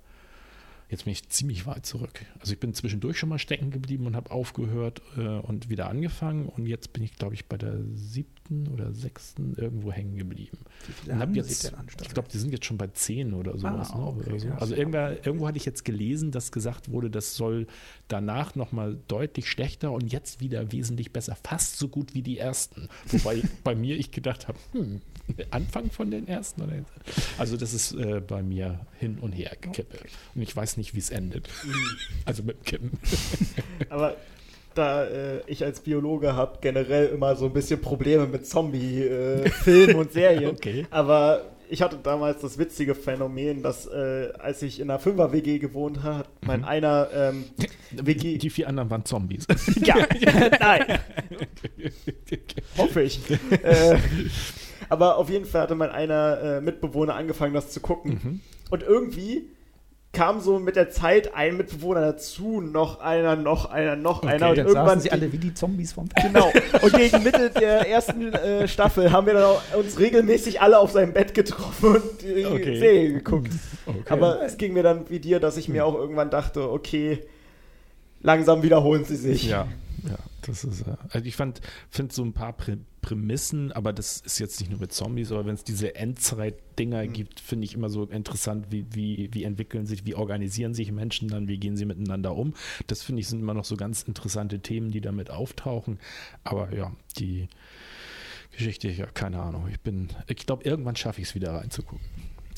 Jetzt 0.95 1.03
bin 1.03 1.11
ich 1.11 1.27
ziemlich 1.27 1.65
weit 1.65 1.85
zurück. 1.85 2.25
Also 2.39 2.53
ich 2.53 2.59
bin 2.61 2.73
zwischendurch 2.73 3.19
schon 3.19 3.27
mal 3.27 3.37
stecken 3.37 3.69
geblieben 3.69 4.07
und 4.07 4.15
habe 4.15 4.31
aufgehört 4.31 5.01
äh, 5.17 5.27
und 5.27 5.67
wieder 5.67 5.89
angefangen. 5.89 6.45
Und 6.45 6.67
jetzt 6.67 6.93
bin 6.93 7.03
ich, 7.03 7.15
glaube 7.15 7.33
ich, 7.33 7.47
bei 7.47 7.57
der 7.57 7.75
siebten 7.95 8.69
oder 8.69 8.93
sechsten 8.93 9.55
irgendwo 9.57 9.91
hängen 9.91 10.15
geblieben. 10.15 10.57
Wie 10.87 10.93
viele 10.93 11.19
haben 11.19 11.35
jetzt, 11.35 11.65
denn 11.65 11.75
an 11.75 11.87
Ich 12.01 12.13
glaube, 12.13 12.29
die 12.31 12.37
sind 12.37 12.53
jetzt 12.53 12.63
schon 12.63 12.77
bei 12.77 12.87
zehn 12.87 13.33
oder 13.33 13.57
sowas. 13.57 13.91
Ah, 13.91 14.05
okay, 14.05 14.31
ne? 14.31 14.39
so. 14.39 14.47
ja, 14.47 14.57
also 14.57 14.73
irgendwo, 14.73 14.97
irgendwo 14.97 15.47
hatte 15.49 15.57
ich 15.57 15.65
jetzt 15.65 15.83
gelesen, 15.83 16.31
dass 16.31 16.53
gesagt 16.53 16.89
wurde, 16.89 17.09
das 17.09 17.35
soll 17.35 17.67
danach 18.07 18.55
nochmal 18.55 18.97
deutlich 19.09 19.49
schlechter 19.49 19.91
und 19.91 20.13
jetzt 20.13 20.39
wieder 20.39 20.71
wesentlich 20.71 21.11
besser. 21.11 21.35
Fast 21.43 21.77
so 21.77 21.89
gut 21.89 22.13
wie 22.13 22.21
die 22.21 22.37
ersten. 22.37 22.87
Wobei 23.07 23.41
bei 23.65 23.75
mir 23.75 23.97
ich 23.97 24.11
gedacht 24.11 24.47
habe, 24.47 24.57
hm, 24.71 25.01
Anfang 25.51 25.89
von 25.89 26.11
den 26.11 26.27
ersten? 26.27 26.61
Oder? 26.61 26.73
Also 27.37 27.57
das 27.57 27.73
ist 27.73 27.93
äh, 27.93 28.21
bei 28.25 28.43
mir 28.43 28.79
hin 28.99 29.17
und 29.19 29.31
her 29.31 29.51
gekippe. 29.59 29.97
Okay. 29.97 30.09
Und 30.35 30.41
ich 30.41 30.55
weiß 30.55 30.77
nicht, 30.77 30.93
wie 30.93 30.99
es 30.99 31.09
endet. 31.09 31.49
Mhm. 31.63 31.97
also 32.25 32.43
mit 32.43 32.63
Kippen. 32.63 32.91
Aber 33.89 34.15
da 34.75 35.05
äh, 35.05 35.41
ich 35.47 35.63
als 35.63 35.79
Biologe 35.79 36.35
habe 36.35 36.59
generell 36.61 37.07
immer 37.07 37.35
so 37.35 37.45
ein 37.45 37.53
bisschen 37.53 37.81
Probleme 37.81 38.27
mit 38.27 38.45
Zombie-Filmen 38.45 39.89
äh, 39.89 39.93
und 39.99 40.11
Serien. 40.11 40.51
Okay. 40.51 40.85
Aber 40.91 41.51
ich 41.69 41.81
hatte 41.81 41.97
damals 41.97 42.41
das 42.41 42.57
witzige 42.57 42.93
Phänomen, 42.93 43.63
dass 43.63 43.87
äh, 43.87 44.31
als 44.37 44.61
ich 44.61 44.79
in 44.79 44.89
einer 44.89 44.99
Fünfer-WG 44.99 45.59
gewohnt 45.59 46.03
habe, 46.03 46.19
hat 46.19 46.29
mein 46.45 46.59
mhm. 46.59 46.65
einer 46.65 47.07
ähm, 47.13 47.45
WG... 47.91 48.37
Die 48.37 48.49
vier 48.49 48.67
anderen 48.67 48.89
waren 48.89 49.05
Zombies. 49.05 49.47
ja, 49.83 49.95
nein. 50.59 50.99
Hoffe 52.77 53.01
ich. 53.01 53.19
Aber 54.89 55.17
auf 55.17 55.29
jeden 55.29 55.45
Fall 55.45 55.61
hatte 55.61 55.75
mein 55.75 55.89
einer 55.89 56.41
äh, 56.41 56.61
Mitbewohner 56.61 57.15
angefangen, 57.15 57.53
das 57.53 57.69
zu 57.71 57.79
gucken. 57.79 58.19
Mhm. 58.23 58.39
Und 58.69 58.83
irgendwie 58.83 59.49
kam 60.15 60.39
so 60.39 60.59
mit 60.59 60.75
der 60.75 60.89
Zeit 60.89 61.35
ein 61.35 61.57
Mitbewohner 61.57 62.01
dazu, 62.01 62.61
noch 62.61 62.99
einer, 63.01 63.35
noch 63.35 63.65
einer, 63.69 63.95
noch 63.95 64.23
okay, 64.23 64.33
einer. 64.33 64.49
Und 64.49 64.57
irgendwann 64.57 64.99
sie 64.99 65.11
alle 65.11 65.31
wie 65.31 65.37
die 65.37 65.53
Zombies 65.53 65.93
vom 65.93 66.07
Feld. 66.09 66.33
Genau. 66.33 66.51
Und 66.81 66.93
gegen 66.97 67.21
Mitte 67.21 67.51
der 67.51 67.87
ersten 67.87 68.33
äh, 68.33 68.67
Staffel 68.67 69.11
haben 69.11 69.27
wir 69.27 69.33
dann 69.33 69.55
uns 69.77 69.99
regelmäßig 69.99 70.61
alle 70.61 70.79
auf 70.79 70.91
seinem 70.91 71.13
Bett 71.13 71.33
getroffen 71.33 71.95
und 71.95 72.21
die 72.21 72.45
okay. 72.45 72.79
Serie 72.79 73.13
geguckt. 73.13 73.51
Okay. 73.85 73.99
Aber 74.07 74.41
es 74.41 74.57
ging 74.57 74.73
mir 74.73 74.83
dann 74.83 75.09
wie 75.09 75.19
dir, 75.19 75.39
dass 75.39 75.57
ich 75.57 75.69
mir 75.69 75.85
auch 75.85 75.95
irgendwann 75.95 76.29
dachte, 76.29 76.71
okay, 76.71 77.19
langsam 78.21 78.63
wiederholen 78.63 79.05
sie 79.05 79.17
sich. 79.17 79.49
Ja. 79.49 79.67
Das 80.45 80.63
ist, 80.63 80.81
äh, 80.81 80.95
also 81.09 81.25
ich 81.25 81.35
fand, 81.35 81.61
finde 81.89 82.13
so 82.13 82.23
ein 82.23 82.33
paar 82.33 82.53
Prä 82.53 82.77
Prämissen, 83.01 83.71
aber 83.71 83.93
das 83.93 84.21
ist 84.21 84.39
jetzt 84.39 84.59
nicht 84.59 84.71
nur 84.71 84.79
mit 84.79 84.91
Zombies, 84.91 85.31
aber 85.31 85.45
wenn 85.45 85.53
es 85.53 85.63
diese 85.63 85.93
Endzeit-Dinger 85.93 87.03
mhm. 87.03 87.13
gibt, 87.13 87.39
finde 87.39 87.65
ich 87.65 87.75
immer 87.75 87.87
so 87.87 88.05
interessant, 88.05 88.71
wie, 88.71 88.87
wie, 88.89 89.29
wie 89.31 89.43
entwickeln 89.43 89.85
sich, 89.85 90.07
wie 90.07 90.15
organisieren 90.15 90.73
sich 90.73 90.91
Menschen 90.91 91.27
dann, 91.27 91.47
wie 91.47 91.59
gehen 91.59 91.77
sie 91.77 91.85
miteinander 91.85 92.35
um. 92.35 92.55
Das 92.87 93.03
finde 93.03 93.19
ich 93.19 93.27
sind 93.27 93.41
immer 93.41 93.53
noch 93.53 93.65
so 93.65 93.77
ganz 93.77 94.01
interessante 94.01 94.59
Themen, 94.59 94.89
die 94.89 95.01
damit 95.01 95.29
auftauchen. 95.29 95.99
Aber 96.43 96.73
ja, 96.73 96.95
die 97.19 97.47
Geschichte, 98.51 98.89
ja, 98.89 99.05
keine 99.05 99.39
Ahnung. 99.39 99.67
Ich 99.69 99.81
bin, 99.81 100.07
ich 100.25 100.37
glaube, 100.37 100.63
irgendwann 100.63 100.95
schaffe 100.95 101.21
ich 101.21 101.27
es 101.27 101.35
wieder 101.35 101.53
reinzugucken. 101.53 102.03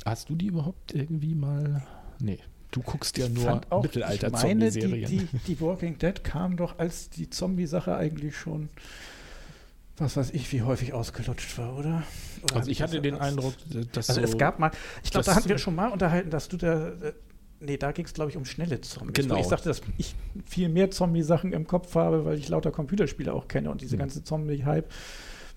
Hast 0.06 0.30
du 0.30 0.36
die 0.36 0.48
überhaupt 0.48 0.96
irgendwie 0.96 1.36
mal? 1.36 1.86
Nee. 2.20 2.40
Du 2.72 2.82
guckst 2.82 3.18
ja 3.18 3.30
nur 3.30 3.62
Mittelalter-Zombie-Serien. 3.82 5.10
Die, 5.10 5.26
die, 5.26 5.38
die, 5.48 5.62
Walking 5.62 5.98
Dead 5.98 6.24
kam 6.24 6.58
doch, 6.58 6.80
als 6.80 7.10
die 7.10 7.30
Zombie-Sache 7.30 7.96
eigentlich 7.96 8.36
schon, 8.36 8.70
was 9.98 10.18
weiß 10.18 10.32
ich, 10.32 10.52
wie 10.52 10.62
häufig 10.62 10.94
ausgelutscht 10.94 11.58
war, 11.58 11.78
oder? 11.78 12.04
oder 12.44 12.58
also 12.58 12.70
ich 12.70 12.82
hatte 12.82 13.02
den 13.02 13.16
das, 13.16 13.24
Eindruck, 13.24 13.54
dass 13.94 14.10
Also 14.10 14.22
so 14.22 14.28
es 14.28 14.38
gab 14.38 14.60
mal, 14.60 14.72
ich 15.04 15.12
glaube, 15.12 15.26
da 15.26 15.36
hatten 15.36 15.50
wir 15.50 15.58
schon 15.58 15.76
mal 15.76 15.90
unterhalten, 15.90 16.30
dass 16.30 16.50
du 16.50 16.58
da, 16.58 16.90
äh, 16.90 17.14
nee, 17.62 17.78
da 17.78 17.94
ging 17.94 18.06
es 18.06 18.14
glaube 18.14 18.32
ich 18.32 18.38
um 18.38 18.44
schnelle 18.44 18.82
Zombies. 18.82 19.14
Genau. 19.14 19.40
Ich 19.40 19.48
sagte, 19.48 19.70
dass 19.70 19.82
ich 19.98 20.14
viel 20.46 20.68
mehr 20.68 20.92
Zombie-Sachen 20.92 21.54
im 21.54 21.68
Kopf 21.68 21.96
habe, 21.96 22.26
weil 22.26 22.38
ich 22.38 22.50
lauter 22.50 22.72
Computerspiele 22.72 23.32
auch 23.34 23.48
kenne 23.48 23.72
und 23.72 23.82
diese 23.82 23.96
mhm. 23.96 24.02
ganze 24.02 24.24
Zombie-Hype 24.24 24.92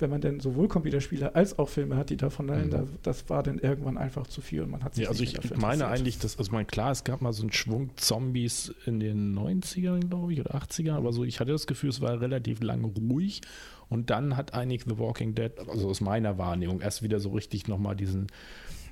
wenn 0.01 0.11
man 0.11 0.21
denn 0.21 0.41
sowohl 0.41 0.69
Computerspiele 0.69 1.35
als 1.35 1.59
auch 1.59 1.69
Filme 1.69 1.97
hat, 1.97 2.11
die 2.11 2.17
davon 2.17 2.47
mhm. 2.47 2.71
das 3.03 3.29
war 3.29 3.43
dann 3.43 3.59
irgendwann 3.59 3.99
einfach 3.99 4.27
zu 4.27 4.41
viel 4.41 4.63
und 4.63 4.71
man 4.71 4.85
hat 4.85 4.95
sich 4.95 5.05
ja, 5.05 5.11
also 5.11 5.23
ich 5.23 5.57
meine 5.57 5.89
eigentlich, 5.89 6.19
dass, 6.19 6.39
also 6.39 6.53
mein, 6.53 6.67
klar, 6.67 6.91
es 6.91 7.05
gab 7.05 7.21
mal 7.21 7.33
so 7.33 7.43
einen 7.43 7.53
Schwung 7.53 7.91
Zombies 7.97 8.75
in 8.87 9.01
den 9.01 9.37
90ern, 9.39 10.09
glaube 10.09 10.33
ich, 10.33 10.41
oder 10.41 10.55
80ern, 10.55 10.95
aber 10.95 11.13
so, 11.13 11.25
ich 11.25 11.41
hatte 11.41 11.53
das 11.53 11.67
Gefühl, 11.67 11.91
es 11.91 12.01
war 12.01 12.21
relativ 12.21 12.63
lange 12.63 12.87
ruhig 12.87 13.41
und 13.89 14.11
dann 14.11 14.37
hat 14.37 14.55
eigentlich 14.55 14.85
The 14.87 14.99
Walking 14.99 15.35
Dead, 15.35 15.53
also 15.69 15.89
aus 15.89 16.01
meiner 16.01 16.39
Wahrnehmung, 16.39 16.81
erst 16.81 17.03
wieder 17.03 17.21
so 17.21 17.31
richtig 17.31 17.69
nochmal 17.69 17.97
diesen 17.97 18.29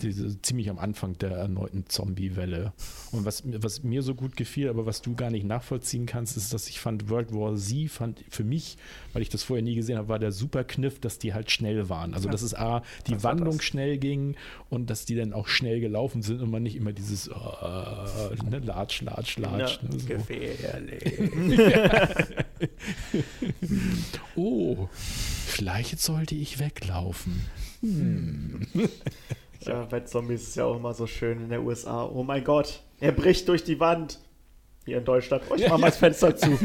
diese, 0.03 0.41
ziemlich 0.43 0.71
am 0.71 0.79
Anfang 0.79 1.17
der 1.19 1.31
erneuten 1.31 1.85
Zombie-Welle. 1.89 2.73
Und 3.13 3.25
was, 3.25 3.43
was 3.47 3.83
mir 3.83 4.03
so 4.03 4.15
gut 4.15 4.37
gefiel, 4.37 4.69
aber 4.69 4.87
was 4.87 5.03
du 5.03 5.15
gar 5.15 5.31
nicht 5.31 5.45
nachvollziehen 5.45 6.07
kannst, 6.07 6.37
ist, 6.37 6.53
dass 6.53 6.69
ich 6.69 6.81
fand, 6.81 7.09
World 7.09 7.33
War 7.33 7.57
Z 7.57 7.91
fand 7.91 8.25
für 8.29 8.45
mich, 8.45 8.77
weil 9.13 9.23
ich 9.23 9.29
das 9.29 9.43
vorher 9.43 9.63
nie 9.63 9.75
gesehen 9.75 9.99
habe, 9.99 10.09
war 10.09 10.19
der 10.19 10.33
super 10.33 10.65
Kniff, 10.65 11.01
dass 11.01 11.19
die 11.19 11.35
halt 11.35 11.51
schnell 11.51 11.89
waren. 11.89 12.15
Also, 12.15 12.29
dass 12.29 12.43
es 12.43 12.55
A, 12.55 12.83
die 13.07 13.15
was 13.15 13.25
Wandlung 13.25 13.61
schnell 13.61 13.99
ging 13.99 14.37
und 14.71 14.91
dass 14.91 15.05
die 15.05 15.15
dann 15.15 15.33
auch 15.33 15.49
schnell 15.49 15.81
gelaufen 15.81 16.23
sind 16.23 16.41
und 16.41 16.51
man 16.51 16.63
nicht 16.63 16.77
immer 16.77 16.93
dieses 16.93 17.29
uh, 17.29 17.33
ne, 18.49 18.59
Latsch, 18.59 19.03
Latsch, 19.03 19.39
Latsch. 19.39 19.83
Ne, 19.83 19.99
so. 19.99 20.07
Gefährlich. 20.07 21.19
oh, 24.37 24.89
vielleicht 24.93 26.01
sollte 26.01 26.35
ich 26.35 26.59
weglaufen. 26.59 27.45
Hm. 27.81 28.67
Ja. 29.69 29.85
Bei 29.85 30.01
Zombies 30.01 30.43
ist 30.43 30.49
es 30.49 30.55
ja 30.57 30.65
auch 30.65 30.77
immer 30.77 30.95
so 30.95 31.07
schön 31.07 31.43
in 31.43 31.49
der 31.51 31.63
USA. 31.63 32.05
Oh 32.05 32.23
mein 32.23 32.43
Gott, 32.43 32.83
er 33.01 33.13
bricht 33.13 33.49
durch 33.49 33.65
die 33.65 33.79
Wand. 33.79 34.19
Hier 34.85 34.99
in 34.99 35.05
Deutschland. 35.05 35.43
Oh, 35.51 35.55
ich 35.55 35.69
mach 35.69 35.77
mal 35.77 35.89
das 35.89 35.99
Fenster 35.99 36.35
zu. 36.35 36.49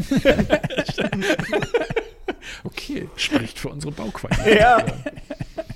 okay, 2.63 3.09
spricht 3.17 3.59
für 3.59 3.69
unsere 3.69 3.91
Bauqualität. 3.91 4.59
Ja. 4.59 4.77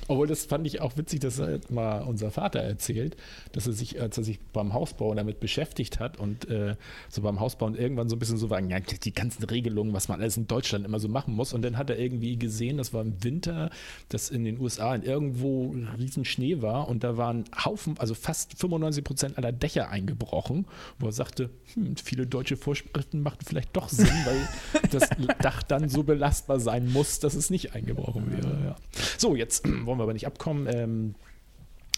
Obwohl, 0.08 0.28
das 0.28 0.46
fand 0.46 0.66
ich 0.66 0.82
auch 0.82 0.96
witzig, 0.98 1.20
dass 1.20 1.40
er 1.40 1.60
mal 1.70 2.02
unser 2.02 2.32
Vater 2.32 2.60
erzählt, 2.60 3.18
dass 3.52 3.68
er 3.68 3.74
sich, 3.74 4.00
als 4.02 4.18
er 4.18 4.24
sich 4.24 4.40
beim 4.54 4.74
Hausbau 4.74 5.14
damit 5.14 5.40
beschäftigt 5.40 6.00
hat 6.00 6.18
und 6.18 6.50
äh, 6.50 6.76
so 7.10 7.22
beim 7.22 7.40
Hausbau 7.40 7.70
irgendwann 7.70 8.08
so 8.08 8.16
ein 8.16 8.20
bisschen 8.20 8.38
so 8.38 8.50
war, 8.50 8.62
ja, 8.62 8.80
die 8.80 9.14
ganzen 9.14 9.44
Regelungen, 9.44 9.94
was 9.94 10.08
man 10.08 10.22
alles 10.22 10.38
in 10.38 10.48
Deutschland 10.48 10.86
immer 10.86 11.00
so 11.00 11.10
machen 11.10 11.34
muss. 11.34 11.54
Und 11.54 11.62
dann 11.62 11.78
hat 11.78 11.90
er 11.90 12.00
irgendwie 12.00 12.38
gesehen, 12.38 12.78
das 12.78 12.94
war 12.94 13.02
im 13.02 13.24
Winter, 13.24 13.70
dass 14.10 14.30
in 14.30 14.46
den 14.46 14.60
USA 14.60 14.96
in 14.96 15.04
irgendwo 15.04 15.76
riesen 15.98 16.26
Schnee 16.26 16.62
war 16.62 16.88
und 16.88 17.04
da 17.04 17.18
waren 17.18 17.46
Haufen, 17.66 17.96
also 17.98 18.14
fast 18.14 18.58
95 18.58 19.04
Prozent 19.04 19.38
aller 19.38 19.52
Dächer 19.52 19.90
eingebrochen, 19.90 20.66
wo 21.00 21.08
er 21.08 21.12
sagte, 21.12 21.50
hm, 21.74 21.98
viele 21.98 22.28
deutsche 22.28 22.56
Vorschriften 22.56 23.22
machten 23.22 23.46
vielleicht 23.46 23.76
doch 23.76 23.90
Sinn, 23.90 24.08
weil 24.26 24.48
das 24.92 25.10
Dach 25.40 25.64
dann 25.64 25.90
so 25.90 26.04
belastbar 26.04 26.60
sein 26.60 26.92
muss, 26.92 27.20
dass 27.20 27.34
es 27.34 27.50
nicht 27.50 27.76
eingebrochen 27.76 28.32
wäre. 28.32 28.64
Ja. 28.64 28.76
So, 29.18 29.36
jetzt 29.36 29.68
wollen 29.86 29.97
wollen 29.98 30.00
wir 30.00 30.04
aber 30.04 30.14
nicht 30.14 30.28
abkommen. 30.28 30.68
Ähm, 30.72 31.16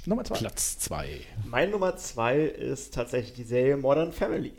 Nummer 0.05 0.23
zwei. 0.23 0.37
Platz 0.37 0.79
zwei. 0.79 1.07
Mein 1.45 1.71
Nummer 1.71 1.97
zwei 1.97 2.39
ist 2.39 2.93
tatsächlich 2.93 3.33
die 3.33 3.43
Serie 3.43 3.77
Modern 3.77 4.13
Family. 4.13 4.53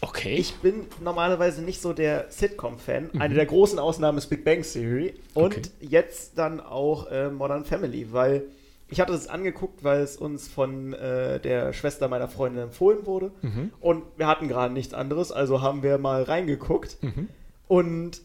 Okay. 0.00 0.34
Ich 0.34 0.54
bin 0.56 0.86
normalerweise 1.02 1.62
nicht 1.62 1.80
so 1.80 1.92
der 1.92 2.26
Sitcom-Fan. 2.30 3.10
Mhm. 3.12 3.20
Eine 3.22 3.34
der 3.34 3.46
großen 3.46 3.78
Ausnahmen 3.78 4.18
ist 4.18 4.26
Big 4.26 4.44
Bang 4.44 4.62
Theory. 4.62 5.14
Und 5.32 5.56
okay. 5.56 5.62
jetzt 5.80 6.36
dann 6.36 6.60
auch 6.60 7.10
äh, 7.10 7.30
Modern 7.30 7.64
Family, 7.64 8.12
weil 8.12 8.44
ich 8.88 9.00
hatte 9.00 9.14
es 9.14 9.28
angeguckt, 9.28 9.82
weil 9.82 10.02
es 10.02 10.16
uns 10.16 10.46
von 10.46 10.92
äh, 10.92 11.40
der 11.40 11.72
Schwester 11.72 12.08
meiner 12.08 12.28
Freundin 12.28 12.64
empfohlen 12.64 13.06
wurde. 13.06 13.32
Mhm. 13.42 13.72
Und 13.80 14.02
wir 14.16 14.26
hatten 14.26 14.46
gerade 14.46 14.74
nichts 14.74 14.94
anderes, 14.94 15.32
also 15.32 15.62
haben 15.62 15.82
wir 15.82 15.98
mal 15.98 16.22
reingeguckt. 16.22 17.02
Mhm. 17.02 17.28
Und 17.66 18.20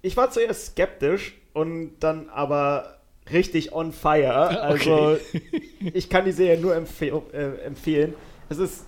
ich 0.00 0.16
war 0.16 0.30
zuerst 0.30 0.68
skeptisch 0.68 1.38
und 1.52 1.98
dann 2.00 2.30
aber 2.30 2.97
richtig 3.32 3.72
on 3.72 3.92
fire. 3.92 4.60
Also 4.60 5.12
okay. 5.12 5.42
ich 5.94 6.08
kann 6.08 6.24
die 6.24 6.32
Serie 6.32 6.60
nur 6.60 6.74
empfehl 6.74 7.22
äh, 7.32 7.64
empfehlen. 7.64 8.14
Es 8.48 8.58
ist, 8.58 8.86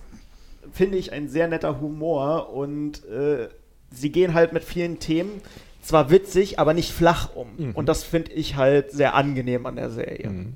finde 0.71 0.97
ich, 0.97 1.11
ein 1.11 1.29
sehr 1.29 1.47
netter 1.47 1.79
Humor 1.79 2.53
und 2.53 3.05
äh, 3.05 3.49
sie 3.91 4.11
gehen 4.11 4.33
halt 4.33 4.53
mit 4.53 4.63
vielen 4.63 4.99
Themen 4.99 5.41
zwar 5.81 6.11
witzig, 6.11 6.59
aber 6.59 6.73
nicht 6.73 6.91
flach 6.91 7.35
um. 7.35 7.47
Mhm. 7.57 7.71
Und 7.71 7.89
das 7.89 8.03
finde 8.03 8.31
ich 8.31 8.55
halt 8.55 8.91
sehr 8.91 9.15
angenehm 9.15 9.65
an 9.65 9.75
der 9.75 9.89
Serie. 9.89 10.29
Mhm. 10.29 10.53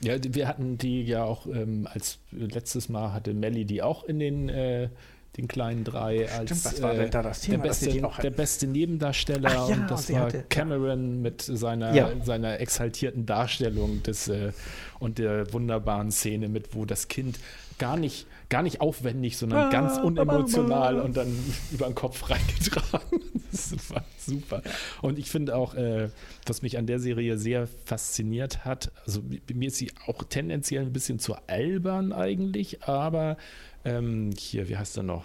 Ja, 0.00 0.16
wir 0.22 0.46
hatten 0.46 0.76
die 0.76 1.02
ja 1.02 1.24
auch 1.24 1.46
ähm, 1.46 1.88
als 1.90 2.18
letztes 2.30 2.90
Mal 2.90 3.12
hatte 3.14 3.32
Melly 3.32 3.64
die 3.64 3.80
auch 3.82 4.04
in 4.04 4.18
den 4.18 4.48
äh, 4.50 4.90
den 5.36 5.48
kleinen 5.48 5.84
drei 5.84 6.30
als 6.30 6.60
Stimmt, 6.60 6.78
denn 6.78 7.10
da 7.10 7.32
Thema, 7.32 7.62
der, 7.62 7.68
beste, 7.68 8.08
der 8.22 8.30
beste 8.30 8.66
Nebendarsteller 8.66 9.50
ja, 9.50 9.64
und 9.64 9.90
das 9.90 10.12
war 10.12 10.20
hatte, 10.20 10.44
Cameron 10.48 11.22
mit 11.22 11.42
seiner, 11.42 11.92
ja. 11.92 12.10
seiner 12.22 12.60
exaltierten 12.60 13.26
Darstellung 13.26 14.02
des 14.02 14.28
äh, 14.28 14.52
und 15.00 15.18
der 15.18 15.52
wunderbaren 15.52 16.12
Szene 16.12 16.48
mit, 16.48 16.74
wo 16.74 16.84
das 16.84 17.08
Kind 17.08 17.38
gar 17.78 17.96
nicht, 17.96 18.26
gar 18.54 18.62
nicht 18.62 18.80
aufwendig, 18.80 19.36
sondern 19.36 19.66
ah, 19.66 19.68
ganz 19.68 19.98
unemotional 19.98 21.00
und 21.00 21.16
dann 21.16 21.36
über 21.72 21.86
den 21.86 21.96
Kopf 21.96 22.30
reingetragen. 22.30 23.20
super, 23.50 24.04
super. 24.16 24.62
Und 25.02 25.18
ich 25.18 25.28
finde 25.28 25.56
auch, 25.56 25.74
äh, 25.74 26.08
was 26.46 26.62
mich 26.62 26.78
an 26.78 26.86
der 26.86 27.00
Serie 27.00 27.36
sehr 27.36 27.66
fasziniert 27.84 28.64
hat, 28.64 28.92
also 29.04 29.24
mir 29.52 29.66
ist 29.66 29.78
sie 29.78 29.90
auch 30.06 30.22
tendenziell 30.22 30.82
ein 30.82 30.92
bisschen 30.92 31.18
zu 31.18 31.34
albern 31.48 32.12
eigentlich, 32.12 32.84
aber 32.84 33.38
ähm, 33.84 34.30
hier, 34.38 34.68
wie 34.68 34.76
heißt 34.76 34.98
er 34.98 35.02
noch? 35.02 35.24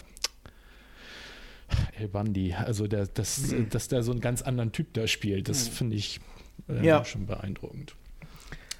El 1.99 2.07
Bandi, 2.07 2.56
also 2.56 2.88
der, 2.88 3.06
das, 3.06 3.51
mhm. 3.51 3.69
dass 3.69 3.89
der 3.89 4.01
so 4.01 4.11
einen 4.11 4.22
ganz 4.22 4.41
anderen 4.41 4.72
Typ 4.72 4.91
da 4.93 5.06
spielt, 5.06 5.49
das 5.49 5.69
mhm. 5.69 5.73
finde 5.73 5.97
ich 5.97 6.19
äh, 6.68 6.84
ja. 6.84 7.06
schon 7.06 7.27
beeindruckend. 7.27 7.93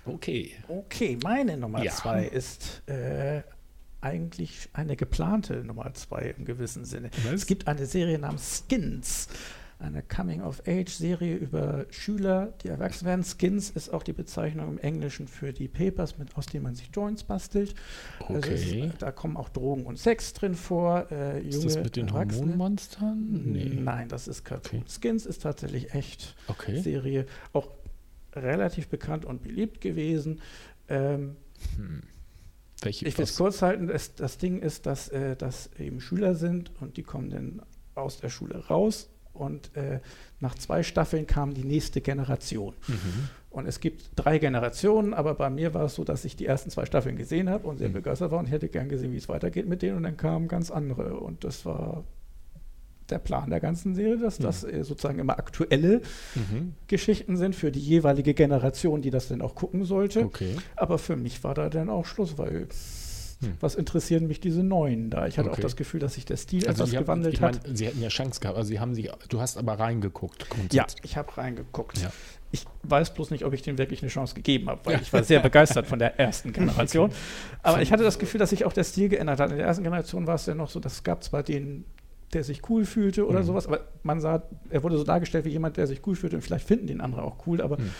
Okay. 0.06 0.54
Okay, 0.68 1.20
meine 1.22 1.56
Nummer 1.56 1.84
ja. 1.84 1.92
zwei 1.92 2.26
ist 2.26 2.82
äh, 2.88 3.44
eigentlich 4.02 4.70
eine 4.74 4.96
geplante 4.96 5.64
Nummer 5.64 5.94
zwei 5.94 6.34
im 6.38 6.46
gewissen 6.46 6.86
Sinne. 6.86 7.10
Was? 7.24 7.34
Es 7.34 7.46
gibt 7.46 7.68
eine 7.68 7.86
Serie 7.86 8.20
namens 8.20 8.64
Skins 8.68 9.28
eine 9.80 10.04
Coming-of-Age-Serie 10.04 11.36
über 11.36 11.86
Schüler, 11.90 12.54
die 12.62 12.68
erwachsen 12.68 13.06
werden. 13.06 13.24
Skins 13.24 13.70
ist 13.70 13.90
auch 13.90 14.04
die 14.04 14.12
Bezeichnung 14.12 14.68
im 14.74 14.78
Englischen 14.78 15.28
für 15.28 15.54
die 15.54 15.70
Papers, 15.70 16.18
mit, 16.18 16.36
aus 16.38 16.48
denen 16.48 16.64
man 16.64 16.76
sich 16.76 16.90
Joints 16.94 17.24
bastelt. 17.24 17.76
Also 18.20 18.34
okay. 18.38 18.84
Also 18.84 18.98
da 19.00 19.12
kommen 19.12 19.38
auch 19.38 19.48
Drogen 19.48 19.86
und 19.86 19.98
Sex 19.98 20.34
drin 20.34 20.56
vor. 20.56 21.10
Äh, 21.12 21.42
ist 21.48 21.64
das 21.64 21.78
mit 21.78 21.96
den. 21.96 22.12
Hormonmonstern? 22.12 23.52
Nee. 23.54 23.80
Nein, 23.82 24.10
das 24.10 24.28
ist 24.28 24.44
Cartoon. 24.44 24.82
Okay. 24.82 24.90
Skins 25.00 25.26
ist 25.26 25.44
tatsächlich 25.44 25.94
echt 25.94 26.36
okay. 26.48 26.82
Serie. 26.82 27.26
Auch 27.54 27.70
relativ 28.34 28.90
bekannt 28.90 29.24
und 29.24 29.44
beliebt 29.44 29.80
gewesen. 29.80 30.42
Ähm, 30.90 31.38
hm. 31.78 32.02
Welche 32.82 33.08
ich 33.08 33.18
will 33.18 33.24
es 33.24 33.36
kurz 33.36 33.62
halten. 33.62 33.88
Das, 33.88 34.16
das 34.16 34.38
Ding 34.38 34.60
ist, 34.60 34.86
dass, 34.86 35.10
äh, 35.10 35.36
dass 35.36 35.70
eben 35.78 36.00
Schüler 36.02 36.36
sind 36.36 36.72
und 36.80 36.98
die 36.98 37.04
kommen 37.04 37.30
dann 37.30 37.62
aus 37.96 38.18
der 38.18 38.30
Schule 38.30 38.68
raus 38.68 39.10
und 39.34 39.76
äh, 39.76 40.00
nach 40.40 40.56
zwei 40.56 40.84
Staffeln 40.84 41.28
kam 41.28 41.54
die 41.54 41.64
nächste 41.64 42.02
Generation. 42.02 42.76
Mhm. 42.88 43.30
Und 43.50 43.68
es 43.68 43.80
gibt 43.80 44.12
drei 44.16 44.38
Generationen, 44.38 45.14
aber 45.14 45.34
bei 45.34 45.50
mir 45.50 45.74
war 45.74 45.86
es 45.86 45.96
so, 45.96 46.04
dass 46.04 46.26
ich 46.26 46.36
die 46.36 46.46
ersten 46.46 46.70
zwei 46.70 46.86
Staffeln 46.86 47.16
gesehen 47.16 47.50
habe 47.50 47.68
und 47.68 47.78
sehr 47.78 47.90
mhm. 47.90 47.94
begeistert 47.94 48.32
war 48.32 48.40
und 48.40 48.46
hätte 48.46 48.70
gern 48.70 48.90
gesehen, 48.90 49.12
wie 49.12 49.18
es 49.18 49.30
weitergeht 49.30 49.68
mit 49.68 49.82
denen. 49.82 49.98
Und 49.98 50.04
dann 50.04 50.18
kamen 50.18 50.48
ganz 50.48 50.70
andere. 50.70 51.20
Und 51.20 51.44
das 51.44 51.66
war 51.66 52.04
der 53.12 53.20
Plan 53.20 53.50
der 53.50 53.60
ganzen 53.60 53.96
Serie, 53.96 54.18
dass 54.18 54.40
mhm. 54.40 54.44
das 54.44 54.64
äh, 54.64 54.84
sozusagen 54.84 55.20
immer 55.20 55.38
aktuelle 55.38 56.02
mhm. 56.36 56.74
Geschichten 56.88 57.38
sind 57.38 57.56
für 57.56 57.72
die 57.72 57.80
jeweilige 57.80 58.34
Generation, 58.34 59.02
die 59.02 59.10
das 59.10 59.28
dann 59.28 59.42
auch 59.42 59.56
gucken 59.56 59.84
sollte. 59.84 60.26
Okay. 60.26 60.56
Aber 60.76 60.98
für 60.98 61.16
mich 61.16 61.44
war 61.44 61.54
da 61.54 61.70
dann 61.70 61.90
auch 61.90 62.06
Schluss, 62.06 62.38
weil 62.38 62.68
hm. 63.42 63.54
Was 63.62 63.76
interessieren 63.76 64.28
mich 64.28 64.42
diese 64.42 64.64
neuen 64.64 65.10
da? 65.10 65.26
Ich 65.26 65.38
hatte 65.38 65.50
okay. 65.50 65.60
auch 65.60 65.62
das 65.62 65.78
Gefühl, 65.78 66.02
dass 66.02 66.16
sich 66.16 66.26
der 66.26 66.36
Stil 66.36 66.68
also 66.68 66.84
etwas 66.84 67.00
gewandelt 67.00 67.40
hat. 67.40 67.66
Mein, 67.66 67.76
sie 67.76 67.86
hätten 67.86 68.02
ja 68.02 68.10
Chance 68.10 68.42
gehabt. 68.42 68.58
Also 68.58 68.68
sie 68.68 68.80
haben 68.82 68.94
sie, 68.94 69.10
du 69.30 69.40
hast 69.40 69.58
aber 69.58 69.80
reingeguckt. 69.80 70.46
Ja, 70.74 70.86
ich 71.04 71.16
habe 71.16 71.38
reingeguckt. 71.38 72.00
Ja. 72.00 72.12
Ich 72.52 72.66
weiß 72.84 73.14
bloß 73.14 73.32
nicht, 73.32 73.46
ob 73.46 73.54
ich 73.54 73.62
dem 73.62 73.78
wirklich 73.78 74.02
eine 74.02 74.10
Chance 74.10 74.36
gegeben 74.36 74.70
habe, 74.70 74.82
weil 74.84 74.96
ja. 74.96 75.00
ich 75.02 75.14
war 75.14 75.24
sehr 75.24 75.40
begeistert 75.42 75.88
von 75.88 76.00
der 76.00 76.20
ersten 76.20 76.52
Generation. 76.52 77.12
Aber 77.64 77.82
ich 77.82 77.94
hatte 77.94 78.04
das 78.04 78.20
Gefühl, 78.20 78.40
dass 78.40 78.50
sich 78.50 78.66
auch 78.66 78.74
der 78.74 78.84
Stil 78.84 79.08
geändert 79.08 79.40
hat. 79.40 79.52
In 79.52 79.58
der 79.58 79.68
ersten 79.68 79.84
Generation 79.84 80.28
war 80.28 80.36
es 80.36 80.46
ja 80.46 80.56
noch 80.56 80.70
so, 80.70 80.82
dass 80.82 80.94
es 80.94 81.04
gab 81.04 81.24
zwar 81.24 81.44
den 81.44 81.86
der 82.34 82.44
sich 82.44 82.70
cool 82.70 82.86
fühlte 82.86 83.28
oder 83.28 83.40
mhm. 83.40 83.46
sowas. 83.46 83.68
Aber 83.68 83.82
man 84.04 84.20
sah, 84.20 84.44
er 84.70 84.84
wurde 84.84 84.98
so 84.98 85.04
dargestellt 85.04 85.46
wie 85.46 85.50
jemand, 85.50 85.78
der 85.78 85.88
sich 85.88 86.06
cool 86.08 86.16
fühlte 86.16 86.36
und 86.36 86.42
vielleicht 86.42 86.68
finden 86.68 86.88
den 86.88 87.02
andere 87.02 87.24
auch 87.24 87.48
cool. 87.48 87.62
Aber 87.62 87.78
mhm. 87.78 87.92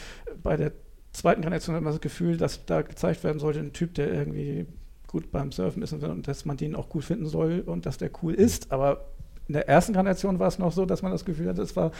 bei 0.44 0.58
der 0.58 0.72
zweiten 1.12 1.42
Generation 1.42 1.76
hat 1.76 1.84
man 1.84 1.94
das 1.94 2.02
Gefühl, 2.02 2.38
dass 2.38 2.66
da 2.66 2.82
gezeigt 2.82 3.24
werden 3.24 3.40
sollte, 3.40 3.60
ein 3.60 3.74
Typ, 3.74 3.94
der 3.96 4.12
irgendwie 4.14 4.68
gut 5.08 5.32
beim 5.32 5.52
Surfen 5.52 5.82
ist 5.82 5.92
und 5.92 6.28
dass 6.28 6.46
man 6.46 6.58
den 6.58 6.76
auch 6.76 6.94
cool 6.94 7.02
finden 7.02 7.26
soll 7.26 7.64
und 7.66 7.86
dass 7.86 7.98
der 7.98 8.12
cool 8.22 8.34
ist. 8.34 8.72
Aber 8.72 9.08
in 9.48 9.54
der 9.54 9.68
ersten 9.68 9.94
Generation 9.94 10.38
war 10.38 10.48
es 10.48 10.60
noch 10.60 10.72
so, 10.72 10.86
dass 10.86 11.02
man 11.02 11.12
das 11.12 11.26
Gefühl 11.26 11.50
hatte, 11.50 11.64
es 11.64 11.76
war, 11.76 11.92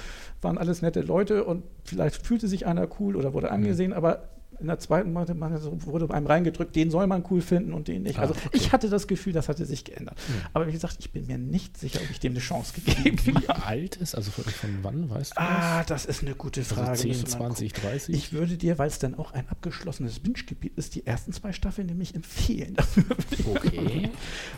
waren 0.42 0.60
alles 0.60 0.84
nette 0.84 1.02
Leute 1.02 1.44
und 1.44 1.64
vielleicht 1.84 2.24
fühlte 2.26 2.48
sich 2.48 2.68
einer 2.68 2.88
cool 3.00 3.16
oder 3.16 3.34
wurde 3.34 3.50
angesehen, 3.50 3.92
mhm. 3.92 3.98
aber 3.98 4.30
in 4.60 4.68
der 4.68 4.80
zweiten 4.80 5.14
wurde 5.16 6.14
einem 6.14 6.28
reingedrückt, 6.28 6.76
den 6.76 6.92
soll 6.92 7.08
man 7.08 7.24
cool 7.30 7.42
finden 7.42 7.74
und 7.74 7.88
den 7.88 8.04
nicht. 8.04 8.20
Ah, 8.20 8.24
also 8.24 8.34
okay. 8.34 8.50
ich 8.52 8.72
hatte 8.72 8.90
das 8.90 9.08
Gefühl, 9.08 9.34
das 9.34 9.50
hatte 9.50 9.66
sich 9.66 9.86
geändert. 9.86 10.18
Mhm. 10.28 10.42
Aber 10.54 10.68
wie 10.68 10.72
gesagt, 10.72 10.98
ich 11.00 11.12
bin 11.12 11.28
mir 11.28 11.38
nicht 11.38 11.78
sicher, 11.78 12.00
ob 12.02 12.10
ich 12.10 12.20
dem 12.20 12.34
eine 12.34 12.40
Chance 12.40 12.74
gegeben 12.74 13.18
habe. 13.18 13.42
Wie 13.42 13.50
alt 13.50 13.96
ist, 13.98 14.16
also 14.16 14.32
von, 14.32 14.44
von, 14.44 14.80
wann, 14.82 15.10
weißt 15.10 15.32
du 15.32 15.42
Ah, 15.42 15.84
das 15.84 16.06
ist 16.06 16.24
eine 16.24 16.36
gute 16.36 16.62
also 16.62 16.76
Frage. 16.76 16.90
Also 16.90 17.04
10, 17.04 17.26
20, 17.26 17.74
30? 17.74 18.16
Ich 18.16 18.34
würde 18.34 18.58
dir, 18.58 18.78
weil 18.78 18.88
es 18.88 19.00
dann 19.00 19.16
auch 19.16 19.32
ein 19.34 19.48
abgeschlossenes 19.50 20.26
Wünschgebiet 20.26 20.78
ist, 20.78 20.96
die 20.96 21.06
ersten 21.06 21.32
zwei 21.32 21.54
Staffeln 21.54 21.88
nämlich 21.88 22.16
empfehlen. 22.16 22.76
okay. 23.56 24.10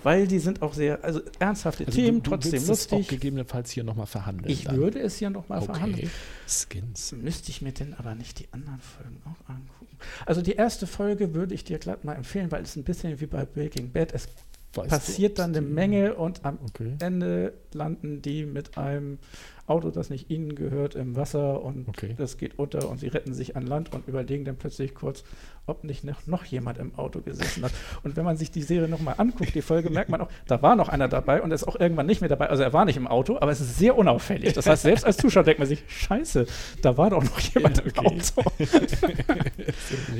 weil 0.03 0.27
die 0.27 0.39
sind 0.39 0.61
auch 0.61 0.73
sehr, 0.73 1.03
also 1.03 1.21
ernsthafte 1.39 1.85
also 1.85 1.95
Themen, 1.95 2.23
du, 2.23 2.31
du 2.31 2.37
trotzdem 2.37 2.65
lustig. 2.65 3.05
auch 3.05 3.07
gegebenenfalls 3.07 3.71
hier 3.71 3.83
nochmal 3.83 4.07
verhandeln. 4.07 4.51
Ich 4.51 4.63
dann. 4.63 4.77
würde 4.77 4.99
es 4.99 5.17
hier 5.17 5.29
nochmal 5.29 5.59
okay. 5.59 5.73
verhandeln. 5.73 6.11
Skins. 6.51 7.11
Müsste 7.13 7.49
ich 7.49 7.61
mir 7.61 7.71
denn 7.71 7.93
aber 7.93 8.15
nicht 8.15 8.39
die 8.39 8.51
anderen 8.51 8.79
Folgen 8.79 9.21
auch 9.25 9.49
angucken. 9.49 9.97
Also 10.25 10.41
die 10.41 10.53
erste 10.53 10.87
Folge 10.87 11.33
würde 11.33 11.53
ich 11.53 11.63
dir 11.63 11.79
glatt 11.79 12.03
mal 12.03 12.15
empfehlen, 12.15 12.51
weil 12.51 12.63
es 12.63 12.75
ein 12.75 12.83
bisschen 12.83 13.19
wie 13.21 13.27
bei 13.27 13.45
Breaking 13.45 13.91
Bad, 13.91 14.13
es 14.13 14.27
passiert 14.71 15.39
dann 15.39 15.51
eine 15.51 15.61
Menge 15.61 16.15
und 16.15 16.45
am 16.45 16.59
okay. 16.65 16.95
Ende 16.99 17.53
landen 17.73 18.21
die 18.21 18.45
mit 18.45 18.77
einem 18.77 19.19
Auto, 19.67 19.91
das 19.91 20.09
nicht 20.09 20.29
ihnen 20.29 20.55
gehört, 20.55 20.95
im 20.95 21.15
Wasser 21.15 21.61
und 21.61 21.87
okay. 21.87 22.15
das 22.17 22.37
geht 22.37 22.57
unter 22.59 22.89
und 22.89 22.99
sie 22.99 23.07
retten 23.07 23.33
sich 23.33 23.55
an 23.55 23.65
Land 23.65 23.93
und 23.93 24.07
überlegen 24.07 24.45
dann 24.45 24.57
plötzlich 24.57 24.93
kurz, 24.93 25.23
ob 25.65 25.83
nicht 25.83 26.03
noch, 26.03 26.25
noch 26.27 26.43
jemand 26.45 26.77
im 26.77 26.95
Auto 26.95 27.21
gesessen 27.21 27.63
hat. 27.63 27.71
Und 28.03 28.15
wenn 28.15 28.25
man 28.25 28.37
sich 28.37 28.51
die 28.51 28.61
Serie 28.61 28.87
nochmal 28.87 29.15
anguckt, 29.17 29.53
die 29.55 29.61
Folge, 29.61 29.89
merkt 29.89 30.09
man 30.09 30.21
auch, 30.21 30.29
da 30.47 30.61
war 30.61 30.75
noch 30.75 30.89
einer 30.89 31.07
dabei 31.07 31.41
und 31.41 31.51
er 31.51 31.55
ist 31.55 31.67
auch 31.67 31.79
irgendwann 31.79 32.05
nicht 32.05 32.21
mehr 32.21 32.29
dabei. 32.29 32.49
Also 32.49 32.63
er 32.63 32.73
war 32.73 32.85
nicht 32.85 32.97
im 32.97 33.07
Auto, 33.07 33.37
aber 33.39 33.51
es 33.51 33.61
ist 33.61 33.77
sehr 33.77 33.97
unauffällig. 33.97 34.53
Das 34.53 34.67
heißt, 34.67 34.83
selbst 34.83 35.05
als 35.05 35.17
Zuschauer 35.17 35.43
denkt 35.43 35.59
man 35.59 35.67
sich, 35.67 35.83
scheiße, 35.87 36.45
da 36.81 36.97
war 36.97 37.09
doch 37.09 37.23
noch 37.23 37.39
jemand 37.39 37.77
ja, 37.77 37.83
okay. 37.85 37.99
im 37.99 38.07
Auto. 38.07 38.51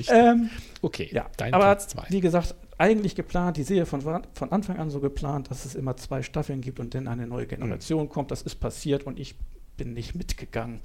ähm, 0.11 0.49
okay, 0.81 1.09
ja, 1.11 1.25
dein 1.37 1.53
aber 1.53 1.65
Platz 1.65 1.87
zwei. 1.87 2.05
wie 2.09 2.21
gesagt, 2.21 2.55
eigentlich 2.81 3.15
geplant, 3.15 3.57
die 3.57 3.63
Serie 3.63 3.85
von, 3.85 4.01
von 4.01 4.51
Anfang 4.51 4.77
an 4.77 4.89
so 4.89 4.99
geplant, 4.99 5.51
dass 5.51 5.65
es 5.65 5.75
immer 5.75 5.95
zwei 5.97 6.23
Staffeln 6.23 6.61
gibt 6.61 6.79
und 6.79 6.95
dann 6.95 7.07
eine 7.07 7.27
neue 7.27 7.45
Generation 7.45 8.05
mhm. 8.05 8.09
kommt. 8.09 8.31
Das 8.31 8.41
ist 8.41 8.55
passiert 8.55 9.03
und 9.03 9.19
ich 9.19 9.35
bin 9.77 9.93
nicht 9.93 10.15
mitgegangen. 10.15 10.81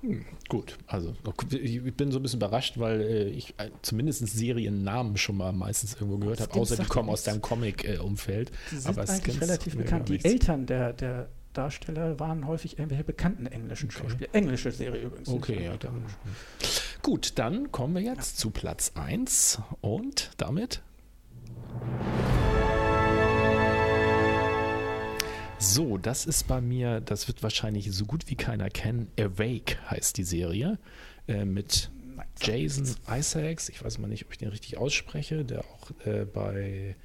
Hm, 0.00 0.24
gut, 0.48 0.76
also 0.86 1.14
ich 1.50 1.96
bin 1.96 2.10
so 2.10 2.18
ein 2.18 2.22
bisschen 2.22 2.40
überrascht, 2.40 2.78
weil 2.78 3.00
äh, 3.00 3.28
ich 3.28 3.54
äh, 3.58 3.70
zumindest 3.82 4.26
Seriennamen 4.26 5.16
schon 5.16 5.36
mal 5.36 5.52
meistens 5.52 5.94
irgendwo 5.94 6.18
gehört 6.18 6.40
habe, 6.40 6.52
außer 6.54 6.76
die 6.76 6.84
kommen 6.86 7.08
aus 7.08 7.22
deinem 7.22 7.40
Comic-Umfeld. 7.40 8.50
Äh, 8.50 8.76
sind 8.76 8.98
Aber 8.98 9.08
eigentlich 9.08 9.40
relativ 9.40 9.76
bekannt. 9.76 10.08
Die 10.08 10.24
Eltern 10.24 10.66
der, 10.66 10.92
der 10.92 11.28
Darsteller 11.54 12.18
waren 12.20 12.46
häufig 12.46 12.78
irgendwelche 12.78 13.04
bekannten 13.04 13.46
englischen 13.46 13.88
okay. 13.88 13.98
Schauspieler. 13.98 14.28
Englische 14.34 14.70
Serie 14.70 15.02
übrigens. 15.02 15.28
Okay, 15.28 15.64
ja, 15.64 15.76
dann. 15.76 16.04
Gut, 17.02 17.38
dann 17.38 17.72
kommen 17.72 17.94
wir 17.94 18.02
jetzt 18.02 18.36
ja. 18.36 18.40
zu 18.40 18.50
Platz 18.50 18.92
1 18.94 19.60
und 19.80 20.32
damit. 20.36 20.82
So, 25.58 25.96
das 25.96 26.26
ist 26.26 26.46
bei 26.46 26.60
mir, 26.60 27.00
das 27.00 27.26
wird 27.26 27.42
wahrscheinlich 27.42 27.90
so 27.92 28.04
gut 28.04 28.28
wie 28.28 28.34
keiner 28.34 28.68
kennen. 28.68 29.10
Awake 29.18 29.78
heißt 29.90 30.18
die 30.18 30.24
Serie 30.24 30.78
äh, 31.26 31.44
mit 31.44 31.90
Jason 32.40 32.86
Isaacs. 33.08 33.68
Ich 33.68 33.82
weiß 33.82 33.98
mal 33.98 34.08
nicht, 34.08 34.26
ob 34.26 34.32
ich 34.32 34.38
den 34.38 34.48
richtig 34.48 34.76
ausspreche, 34.76 35.44
der 35.44 35.60
auch 35.60 35.90
äh, 36.06 36.24
bei 36.24 36.96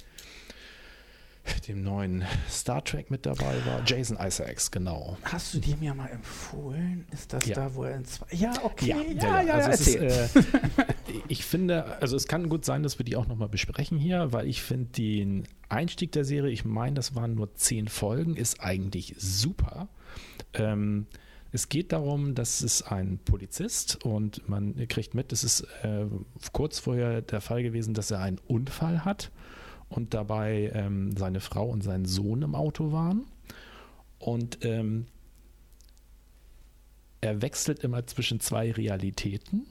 dem 1.60 1.82
neuen 1.82 2.24
Star 2.48 2.84
Trek 2.84 3.10
mit 3.10 3.26
dabei 3.26 3.54
war. 3.66 3.82
Jason 3.84 4.16
Isaacs, 4.20 4.70
genau. 4.70 5.16
Hast 5.24 5.54
du 5.54 5.58
die 5.58 5.74
mir 5.76 5.94
mal 5.94 6.08
empfohlen? 6.08 7.06
Ist 7.10 7.32
das 7.32 7.46
ja. 7.46 7.54
da, 7.54 7.74
wo 7.74 7.84
er 7.84 7.96
in 7.96 8.04
zwei. 8.04 8.26
Ja, 8.32 8.52
okay. 8.62 8.86
Ja, 8.86 8.96
ja, 9.00 9.12
ja. 9.12 9.42
ja, 9.42 9.54
also 9.54 9.70
ist, 9.70 9.96
äh, 9.96 10.28
ich 11.28 11.44
finde, 11.44 12.00
also 12.00 12.16
es 12.16 12.26
kann 12.26 12.48
gut 12.48 12.64
sein, 12.64 12.82
dass 12.82 12.98
wir 12.98 13.04
die 13.04 13.16
auch 13.16 13.26
nochmal 13.26 13.48
besprechen 13.48 13.98
hier, 13.98 14.32
weil 14.32 14.46
ich 14.46 14.62
finde 14.62 14.90
den 14.92 15.44
Einstieg 15.68 16.12
der 16.12 16.24
Serie, 16.24 16.50
ich 16.50 16.64
meine, 16.64 16.94
das 16.94 17.14
waren 17.14 17.34
nur 17.34 17.54
zehn 17.54 17.88
Folgen, 17.88 18.36
ist 18.36 18.60
eigentlich 18.60 19.14
super. 19.18 19.88
Ähm, 20.54 21.06
es 21.52 21.68
geht 21.68 21.92
darum, 21.92 22.34
dass 22.34 22.60
es 22.60 22.82
ein 22.82 23.18
Polizist 23.24 24.04
und 24.04 24.48
man 24.48 24.76
kriegt 24.88 25.14
mit, 25.14 25.32
es 25.32 25.42
ist 25.42 25.62
äh, 25.82 26.06
kurz 26.52 26.78
vorher 26.78 27.22
der 27.22 27.40
Fall 27.40 27.62
gewesen, 27.62 27.94
dass 27.94 28.10
er 28.10 28.20
einen 28.20 28.38
Unfall 28.46 29.04
hat 29.04 29.30
und 29.90 30.14
dabei 30.14 30.70
ähm, 30.74 31.14
seine 31.16 31.40
Frau 31.40 31.68
und 31.68 31.82
sein 31.82 32.06
Sohn 32.06 32.42
im 32.42 32.54
Auto 32.54 32.92
waren. 32.92 33.26
Und 34.18 34.64
ähm, 34.64 35.06
er 37.20 37.42
wechselt 37.42 37.80
immer 37.80 38.06
zwischen 38.06 38.40
zwei 38.40 38.70
Realitäten. 38.70 39.66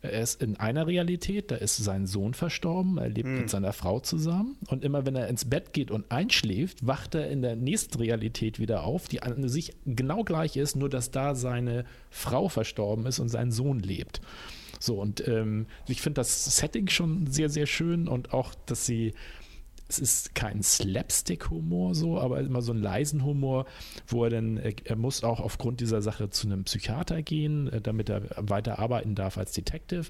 Er 0.00 0.20
ist 0.20 0.42
in 0.42 0.56
einer 0.56 0.86
Realität, 0.86 1.50
da 1.50 1.56
ist 1.56 1.76
sein 1.76 2.06
Sohn 2.06 2.34
verstorben, 2.34 2.98
er 2.98 3.08
lebt 3.08 3.28
hm. 3.28 3.38
mit 3.38 3.50
seiner 3.50 3.72
Frau 3.72 4.00
zusammen 4.00 4.58
und 4.68 4.84
immer 4.84 5.06
wenn 5.06 5.16
er 5.16 5.28
ins 5.28 5.46
Bett 5.46 5.72
geht 5.72 5.90
und 5.90 6.10
einschläft, 6.10 6.86
wacht 6.86 7.14
er 7.14 7.30
in 7.30 7.40
der 7.40 7.56
nächsten 7.56 7.96
Realität 7.96 8.58
wieder 8.58 8.84
auf, 8.84 9.08
die 9.08 9.22
an 9.22 9.48
sich 9.48 9.72
genau 9.86 10.22
gleich 10.22 10.56
ist, 10.58 10.76
nur 10.76 10.90
dass 10.90 11.10
da 11.10 11.34
seine 11.34 11.86
Frau 12.10 12.50
verstorben 12.50 13.06
ist 13.06 13.18
und 13.18 13.30
sein 13.30 13.50
Sohn 13.50 13.78
lebt. 13.78 14.20
So, 14.80 15.00
und 15.00 15.26
ähm, 15.26 15.66
ich 15.88 16.00
finde 16.00 16.20
das 16.20 16.56
Setting 16.56 16.88
schon 16.88 17.26
sehr, 17.26 17.48
sehr 17.48 17.66
schön 17.66 18.08
und 18.08 18.32
auch, 18.32 18.54
dass 18.66 18.86
sie 18.86 19.14
es 19.88 19.98
ist 19.98 20.34
kein 20.34 20.62
Slapstick-Humor 20.62 21.94
so, 21.94 22.18
aber 22.18 22.40
immer 22.40 22.62
so 22.62 22.72
ein 22.72 22.78
leisen 22.78 23.24
Humor, 23.24 23.66
wo 24.06 24.24
er 24.24 24.30
dann, 24.30 24.56
er 24.56 24.96
muss 24.96 25.22
auch 25.22 25.40
aufgrund 25.40 25.80
dieser 25.80 26.00
Sache 26.00 26.30
zu 26.30 26.46
einem 26.46 26.64
Psychiater 26.64 27.22
gehen, 27.22 27.68
äh, 27.68 27.80
damit 27.80 28.08
er 28.08 28.22
weiter 28.36 28.78
arbeiten 28.78 29.14
darf 29.14 29.38
als 29.38 29.52
Detective 29.52 30.06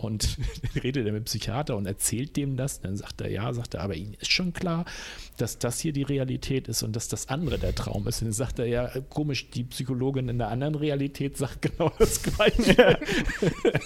und 0.00 0.38
redet 0.82 1.06
er 1.06 1.12
mit 1.12 1.22
dem 1.22 1.24
Psychiater 1.24 1.76
und 1.76 1.86
erzählt 1.86 2.36
dem 2.36 2.56
das. 2.56 2.80
Dann 2.80 2.96
sagt 2.96 3.20
er, 3.20 3.30
ja, 3.30 3.52
sagt 3.52 3.74
er, 3.74 3.82
aber 3.82 3.94
Ihnen 3.94 4.14
ist 4.14 4.32
schon 4.32 4.52
klar, 4.52 4.86
dass 5.36 5.58
das 5.58 5.78
hier 5.78 5.92
die 5.92 6.02
Realität 6.02 6.68
ist 6.68 6.82
und 6.82 6.96
dass 6.96 7.08
das 7.08 7.28
andere 7.28 7.58
der 7.58 7.74
Traum 7.74 8.08
ist. 8.08 8.22
Und 8.22 8.28
dann 8.28 8.32
sagt 8.32 8.58
er, 8.58 8.66
ja, 8.66 8.88
komisch, 9.10 9.50
die 9.50 9.64
Psychologin 9.64 10.28
in 10.28 10.38
der 10.38 10.48
anderen 10.48 10.74
Realität 10.74 11.36
sagt 11.36 11.62
genau 11.76 11.92
das 11.98 12.22
Gleiche. 12.22 12.98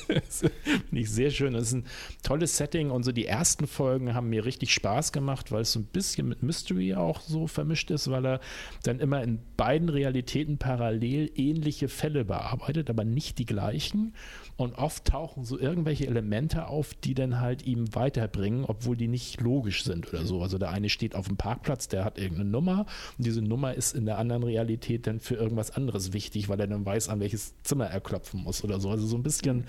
das 0.08 0.40
finde 0.40 1.00
ich 1.00 1.10
sehr 1.10 1.30
schön. 1.30 1.54
Das 1.54 1.64
ist 1.64 1.72
ein 1.72 1.86
tolles 2.22 2.56
Setting 2.56 2.90
und 2.90 3.02
so 3.02 3.10
die 3.10 3.26
ersten 3.26 3.66
Folgen 3.66 4.14
haben 4.14 4.28
mir 4.28 4.44
richtig 4.44 4.72
Spaß 4.72 5.10
gemacht, 5.10 5.50
weil 5.50 5.62
es 5.62 5.72
so 5.72 5.80
ein 5.80 5.86
bisschen 5.86 6.28
mit 6.28 6.42
Mystery 6.42 6.94
auch 6.94 7.20
so 7.20 7.48
vermischt 7.48 7.90
ist, 7.90 8.10
weil 8.10 8.24
er 8.24 8.40
dann 8.84 9.00
immer 9.00 9.22
in 9.22 9.40
beiden 9.56 9.88
Realitäten 9.88 10.58
parallel 10.58 11.30
ähnliche 11.34 11.88
Fälle 11.88 12.24
bearbeitet, 12.24 12.88
aber 12.88 13.04
nicht 13.04 13.38
die 13.38 13.46
gleichen. 13.46 14.14
Und 14.56 14.74
oft 14.74 15.06
tauchen 15.06 15.44
so 15.44 15.58
irgendwelche 16.04 16.06
Elemente 16.06 16.66
auf, 16.68 16.94
die 16.94 17.14
dann 17.14 17.40
halt 17.40 17.66
ihm 17.66 17.94
weiterbringen, 17.94 18.64
obwohl 18.64 18.96
die 18.96 19.08
nicht 19.08 19.40
logisch 19.40 19.84
sind 19.84 20.12
oder 20.12 20.24
so. 20.24 20.42
Also 20.42 20.58
der 20.58 20.70
eine 20.70 20.88
steht 20.88 21.14
auf 21.14 21.26
dem 21.26 21.36
Parkplatz, 21.36 21.88
der 21.88 22.04
hat 22.04 22.18
irgendeine 22.18 22.50
Nummer 22.50 22.86
und 23.18 23.26
diese 23.26 23.42
Nummer 23.42 23.74
ist 23.74 23.94
in 23.94 24.06
der 24.06 24.18
anderen 24.18 24.42
Realität 24.42 25.06
dann 25.06 25.20
für 25.20 25.34
irgendwas 25.34 25.70
anderes 25.70 26.12
wichtig, 26.12 26.48
weil 26.48 26.60
er 26.60 26.66
dann 26.66 26.84
weiß, 26.84 27.08
an 27.08 27.20
welches 27.20 27.54
Zimmer 27.62 27.86
er 27.86 28.00
klopfen 28.00 28.42
muss 28.42 28.64
oder 28.64 28.80
so. 28.80 28.90
Also 28.90 29.06
so 29.06 29.16
ein 29.16 29.22
bisschen 29.22 29.64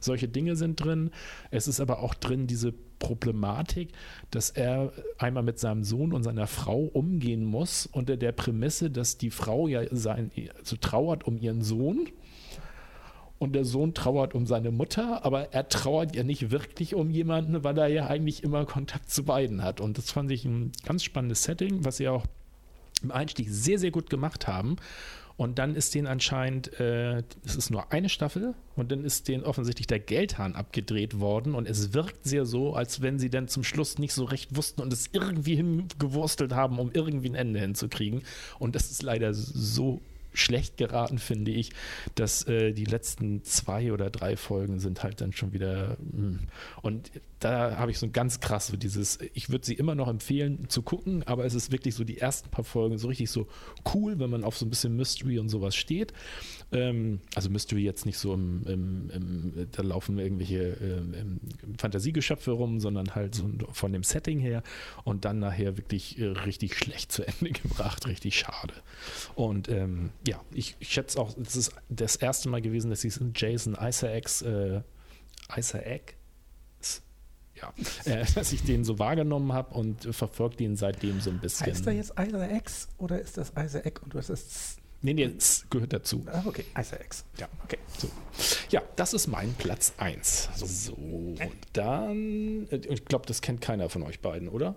solche 0.00 0.28
Dinge 0.28 0.56
sind 0.56 0.82
drin. 0.82 1.10
Es 1.50 1.68
ist 1.68 1.80
aber 1.80 2.00
auch 2.00 2.14
drin 2.14 2.46
diese 2.46 2.72
Problematik, 2.98 3.90
dass 4.30 4.50
er 4.50 4.92
einmal 5.18 5.44
mit 5.44 5.58
seinem 5.58 5.84
Sohn 5.84 6.12
und 6.12 6.24
seiner 6.24 6.48
Frau 6.48 6.80
umgehen 6.80 7.44
muss 7.44 7.86
unter 7.86 8.16
der 8.16 8.32
Prämisse, 8.32 8.90
dass 8.90 9.18
die 9.18 9.30
Frau 9.30 9.68
ja 9.68 9.82
sein, 9.92 10.32
also 10.58 10.76
trauert 10.76 11.24
um 11.24 11.38
ihren 11.38 11.62
Sohn 11.62 12.08
und 13.38 13.54
der 13.54 13.64
Sohn 13.64 13.94
trauert 13.94 14.34
um 14.34 14.46
seine 14.46 14.70
Mutter, 14.70 15.24
aber 15.24 15.52
er 15.52 15.68
trauert 15.68 16.16
ja 16.16 16.24
nicht 16.24 16.50
wirklich 16.50 16.94
um 16.94 17.10
jemanden, 17.10 17.62
weil 17.62 17.78
er 17.78 17.88
ja 17.88 18.06
eigentlich 18.08 18.42
immer 18.42 18.64
Kontakt 18.66 19.10
zu 19.10 19.24
beiden 19.24 19.62
hat. 19.62 19.80
Und 19.80 19.96
das 19.96 20.10
fand 20.10 20.30
ich 20.30 20.44
ein 20.44 20.72
ganz 20.84 21.04
spannendes 21.04 21.44
Setting, 21.44 21.84
was 21.84 21.98
sie 21.98 22.08
auch 22.08 22.24
im 23.02 23.12
Einstieg 23.12 23.46
sehr, 23.48 23.78
sehr 23.78 23.92
gut 23.92 24.10
gemacht 24.10 24.48
haben. 24.48 24.76
Und 25.36 25.60
dann 25.60 25.76
ist 25.76 25.94
denen 25.94 26.08
anscheinend, 26.08 26.80
äh, 26.80 27.22
es 27.44 27.54
ist 27.54 27.70
nur 27.70 27.92
eine 27.92 28.08
Staffel 28.08 28.54
und 28.74 28.90
dann 28.90 29.04
ist 29.04 29.28
denen 29.28 29.44
offensichtlich 29.44 29.86
der 29.86 30.00
Geldhahn 30.00 30.56
abgedreht 30.56 31.20
worden 31.20 31.54
und 31.54 31.68
es 31.68 31.94
wirkt 31.94 32.26
sehr 32.26 32.44
so, 32.44 32.74
als 32.74 33.02
wenn 33.02 33.20
sie 33.20 33.30
dann 33.30 33.46
zum 33.46 33.62
Schluss 33.62 33.98
nicht 33.98 34.14
so 34.14 34.24
recht 34.24 34.56
wussten 34.56 34.82
und 34.82 34.92
es 34.92 35.10
irgendwie 35.12 35.54
hingewurstelt 35.54 36.52
haben, 36.52 36.80
um 36.80 36.90
irgendwie 36.92 37.28
ein 37.28 37.36
Ende 37.36 37.60
hinzukriegen. 37.60 38.22
Und 38.58 38.74
das 38.74 38.90
ist 38.90 39.04
leider 39.04 39.32
so 39.32 40.00
schlecht 40.38 40.76
geraten, 40.76 41.18
finde 41.18 41.50
ich, 41.50 41.70
dass 42.14 42.46
äh, 42.46 42.72
die 42.72 42.84
letzten 42.84 43.44
zwei 43.44 43.92
oder 43.92 44.10
drei 44.10 44.36
Folgen 44.36 44.80
sind 44.80 45.02
halt 45.02 45.20
dann 45.20 45.32
schon 45.32 45.52
wieder. 45.52 45.96
Mh. 46.00 46.18
Hm. 46.18 46.38
Und 46.82 47.10
da 47.40 47.76
habe 47.76 47.90
ich 47.90 47.98
so 47.98 48.08
ganz 48.10 48.40
krass 48.40 48.66
so 48.66 48.76
dieses, 48.76 49.18
ich 49.34 49.50
würde 49.50 49.64
sie 49.64 49.74
immer 49.74 49.94
noch 49.94 50.08
empfehlen 50.08 50.68
zu 50.68 50.82
gucken, 50.82 51.22
aber 51.24 51.44
es 51.44 51.54
ist 51.54 51.70
wirklich 51.70 51.94
so 51.94 52.04
die 52.04 52.18
ersten 52.18 52.50
paar 52.50 52.64
Folgen 52.64 52.98
so 52.98 53.08
richtig 53.08 53.30
so 53.30 53.46
cool, 53.94 54.18
wenn 54.18 54.30
man 54.30 54.44
auf 54.44 54.56
so 54.56 54.66
ein 54.66 54.70
bisschen 54.70 54.96
Mystery 54.96 55.38
und 55.38 55.48
sowas 55.48 55.76
steht. 55.76 56.12
Ähm, 56.70 57.20
also 57.34 57.48
Mystery 57.48 57.82
jetzt 57.82 58.04
nicht 58.04 58.18
so 58.18 58.34
im, 58.34 58.66
im, 58.66 59.10
im 59.10 59.68
da 59.72 59.82
laufen 59.82 60.18
irgendwelche 60.18 60.76
ähm, 60.80 61.40
Fantasiegeschöpfe 61.78 62.50
rum, 62.50 62.78
sondern 62.80 63.14
halt 63.14 63.34
so 63.34 63.48
von 63.72 63.92
dem 63.92 64.02
Setting 64.02 64.38
her 64.38 64.62
und 65.04 65.24
dann 65.24 65.38
nachher 65.38 65.78
wirklich 65.78 66.18
äh, 66.18 66.26
richtig 66.26 66.76
schlecht 66.76 67.10
zu 67.10 67.26
Ende 67.26 67.50
gebracht, 67.62 68.06
richtig 68.06 68.38
schade. 68.38 68.74
Und 69.34 69.68
ähm, 69.68 70.10
ja, 70.26 70.40
ich, 70.52 70.76
ich 70.78 70.92
schätze 70.92 71.18
auch, 71.18 71.32
das 71.34 71.56
ist 71.56 71.72
das 71.88 72.16
erste 72.16 72.48
Mal 72.48 72.60
gewesen, 72.60 72.90
dass 72.90 73.02
ich 73.04 73.18
Jason 73.34 73.76
Isaacs, 73.80 74.42
äh, 74.42 74.82
Isaac, 75.56 76.18
ja, 77.60 77.72
äh, 78.04 78.24
dass 78.34 78.52
ich 78.52 78.62
den 78.62 78.84
so 78.84 78.98
wahrgenommen 78.98 79.52
habe 79.52 79.74
und 79.74 80.14
verfolgt 80.14 80.60
ihn 80.60 80.76
seitdem 80.76 81.20
so 81.20 81.30
ein 81.30 81.38
bisschen. 81.38 81.66
Heißt 81.66 81.86
er 81.86 81.92
jetzt 81.92 82.12
Isaac 82.18 82.70
oder 82.98 83.20
ist 83.20 83.36
das 83.36 83.52
Isaac 83.58 84.02
und 84.02 84.14
du 84.14 84.18
hast 84.18 84.30
es 84.30 84.76
Nee, 85.00 85.14
nee, 85.14 85.30
es 85.36 85.64
gehört 85.70 85.92
dazu. 85.92 86.24
Ah, 86.26 86.42
okay, 86.44 86.64
Isaacs. 86.76 87.24
Ja, 87.38 87.48
okay. 87.64 87.78
So. 87.96 88.08
Ja, 88.70 88.82
das 88.96 89.14
ist 89.14 89.28
mein 89.28 89.54
Platz 89.54 89.94
1. 89.98 90.50
So, 90.56 90.96
dann, 91.72 92.66
äh, 92.70 92.80
ich 92.88 93.04
glaube, 93.04 93.26
das 93.26 93.40
kennt 93.40 93.60
keiner 93.60 93.88
von 93.90 94.02
euch 94.02 94.20
beiden, 94.20 94.48
oder? 94.48 94.74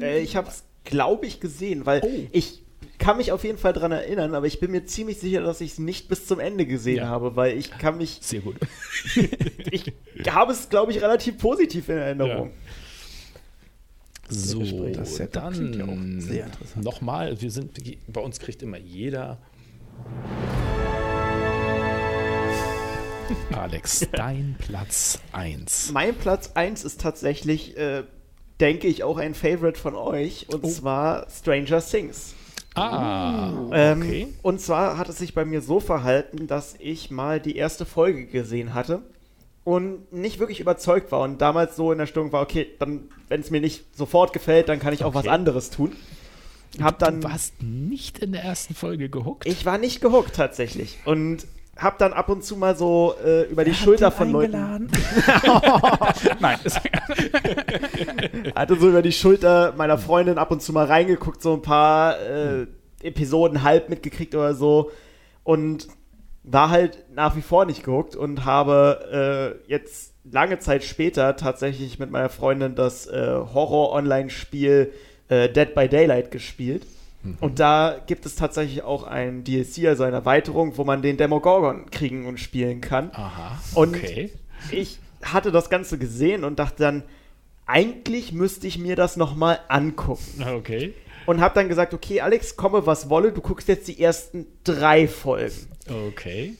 Äh, 0.00 0.20
ich 0.20 0.36
habe 0.36 0.48
es, 0.48 0.64
glaube 0.84 1.26
ich, 1.26 1.40
gesehen, 1.40 1.84
weil 1.84 2.00
oh. 2.02 2.28
ich 2.32 2.62
kann 2.96 3.18
mich 3.18 3.32
auf 3.32 3.44
jeden 3.44 3.58
Fall 3.58 3.74
daran 3.74 3.92
erinnern, 3.92 4.34
aber 4.34 4.46
ich 4.46 4.60
bin 4.60 4.70
mir 4.70 4.86
ziemlich 4.86 5.18
sicher, 5.18 5.42
dass 5.42 5.60
ich 5.60 5.72
es 5.72 5.78
nicht 5.78 6.08
bis 6.08 6.26
zum 6.26 6.40
Ende 6.40 6.64
gesehen 6.66 6.98
ja. 6.98 7.08
habe, 7.08 7.36
weil 7.36 7.58
ich 7.58 7.70
kann 7.70 7.98
mich. 7.98 8.18
Sehr 8.22 8.40
gut. 8.40 8.56
ich 9.70 9.92
habe 10.28 10.52
es, 10.52 10.68
glaube 10.70 10.92
ich, 10.92 11.02
relativ 11.02 11.38
positiv 11.38 11.88
in 11.90 11.98
Erinnerung. 11.98 12.50
So, 14.30 14.88
das 14.90 15.18
ja 15.18 15.26
dann 15.26 15.72
ja 15.72 16.20
sehr 16.20 16.46
interessant. 16.46 16.84
Nochmal, 16.84 17.40
wir 17.40 17.50
sind, 17.50 17.72
bei 18.06 18.20
uns 18.20 18.38
kriegt 18.38 18.62
immer 18.62 18.78
jeder. 18.78 19.38
Alex, 23.52 24.06
dein 24.12 24.56
Platz 24.58 25.20
1. 25.32 25.92
Mein 25.92 26.14
Platz 26.14 26.52
1 26.54 26.84
ist 26.84 27.00
tatsächlich, 27.00 27.76
äh, 27.76 28.04
denke 28.60 28.88
ich, 28.88 29.04
auch 29.04 29.18
ein 29.18 29.34
Favorite 29.34 29.78
von 29.78 29.94
euch, 29.94 30.48
und 30.48 30.64
oh. 30.64 30.68
zwar 30.68 31.26
Stranger 31.30 31.80
Things. 31.80 32.34
Ah, 32.74 33.68
ähm, 33.72 34.02
okay. 34.02 34.28
Und 34.42 34.60
zwar 34.60 34.96
hat 34.96 35.08
es 35.08 35.18
sich 35.18 35.34
bei 35.34 35.44
mir 35.44 35.60
so 35.60 35.80
verhalten, 35.80 36.46
dass 36.46 36.74
ich 36.78 37.10
mal 37.10 37.40
die 37.40 37.56
erste 37.56 37.84
Folge 37.84 38.26
gesehen 38.26 38.74
hatte 38.74 39.02
und 39.64 40.12
nicht 40.12 40.38
wirklich 40.38 40.60
überzeugt 40.60 41.10
war 41.12 41.20
und 41.20 41.40
damals 41.40 41.76
so 41.76 41.92
in 41.92 41.98
der 41.98 42.06
Stimmung 42.06 42.32
war, 42.32 42.42
okay, 42.42 42.68
dann, 42.78 43.10
wenn 43.28 43.40
es 43.40 43.50
mir 43.50 43.60
nicht 43.60 43.96
sofort 43.96 44.32
gefällt, 44.32 44.68
dann 44.68 44.78
kann 44.78 44.94
ich 44.94 45.04
auch 45.04 45.14
okay. 45.14 45.26
was 45.26 45.28
anderes 45.28 45.70
tun. 45.70 45.92
Hab 46.80 46.98
dann, 46.98 47.20
du 47.20 47.28
warst 47.28 47.62
nicht 47.62 48.18
in 48.18 48.32
der 48.32 48.44
ersten 48.44 48.74
Folge 48.74 49.08
gehuckt? 49.08 49.46
Ich 49.46 49.66
war 49.66 49.78
nicht 49.78 50.00
gehuckt 50.00 50.34
tatsächlich 50.36 50.98
und 51.04 51.46
hab 51.76 51.98
dann 51.98 52.12
ab 52.12 52.28
und 52.28 52.44
zu 52.44 52.56
mal 52.56 52.76
so 52.76 53.14
äh, 53.24 53.44
über 53.44 53.64
die 53.64 53.74
Schulter 53.74 54.10
von 54.10 54.30
Leuten. 54.30 54.52
Nein. 56.40 56.58
hatte 58.54 58.76
so 58.78 58.88
über 58.88 59.02
die 59.02 59.12
Schulter 59.12 59.72
meiner 59.76 59.98
Freundin 59.98 60.38
ab 60.38 60.50
und 60.50 60.60
zu 60.62 60.72
mal 60.72 60.86
reingeguckt, 60.86 61.40
so 61.42 61.54
ein 61.54 61.62
paar 61.62 62.20
äh, 62.20 62.66
Episoden 63.02 63.62
halb 63.62 63.88
mitgekriegt 63.88 64.34
oder 64.34 64.54
so. 64.54 64.90
Und 65.42 65.88
war 66.42 66.70
halt 66.70 67.04
nach 67.14 67.36
wie 67.36 67.42
vor 67.42 67.64
nicht 67.64 67.82
gehuckt 67.82 68.14
und 68.14 68.44
habe 68.44 69.58
äh, 69.66 69.70
jetzt 69.70 70.14
lange 70.30 70.58
Zeit 70.58 70.84
später 70.84 71.36
tatsächlich 71.36 71.98
mit 71.98 72.10
meiner 72.10 72.28
Freundin 72.28 72.74
das 72.74 73.06
äh, 73.06 73.36
Horror-Online-Spiel 73.36 74.92
äh, 75.30 75.48
Dead 75.48 75.74
by 75.74 75.88
Daylight 75.88 76.30
gespielt. 76.30 76.86
Mhm. 77.22 77.38
Und 77.40 77.58
da 77.58 77.98
gibt 78.06 78.26
es 78.26 78.34
tatsächlich 78.34 78.82
auch 78.82 79.04
ein 79.04 79.44
DLC, 79.44 79.86
also 79.86 80.02
eine 80.02 80.16
Erweiterung, 80.16 80.76
wo 80.76 80.84
man 80.84 81.00
den 81.00 81.16
Demogorgon 81.16 81.90
kriegen 81.90 82.26
und 82.26 82.38
spielen 82.38 82.80
kann. 82.80 83.10
Aha. 83.14 83.58
Okay. 83.74 84.30
Und 84.68 84.72
ich 84.72 84.98
hatte 85.22 85.52
das 85.52 85.70
Ganze 85.70 85.98
gesehen 85.98 86.44
und 86.44 86.58
dachte 86.58 86.82
dann, 86.82 87.02
eigentlich 87.66 88.32
müsste 88.32 88.66
ich 88.66 88.78
mir 88.78 88.96
das 88.96 89.16
nochmal 89.16 89.60
angucken. 89.68 90.44
Okay. 90.56 90.94
Und 91.26 91.40
habe 91.40 91.54
dann 91.54 91.68
gesagt, 91.68 91.94
okay, 91.94 92.20
Alex, 92.20 92.56
komme 92.56 92.86
was 92.86 93.08
wolle, 93.08 93.32
du 93.32 93.40
guckst 93.40 93.68
jetzt 93.68 93.86
die 93.86 94.02
ersten 94.02 94.46
drei 94.64 95.06
Folgen. 95.06 95.68
Okay 96.08 96.56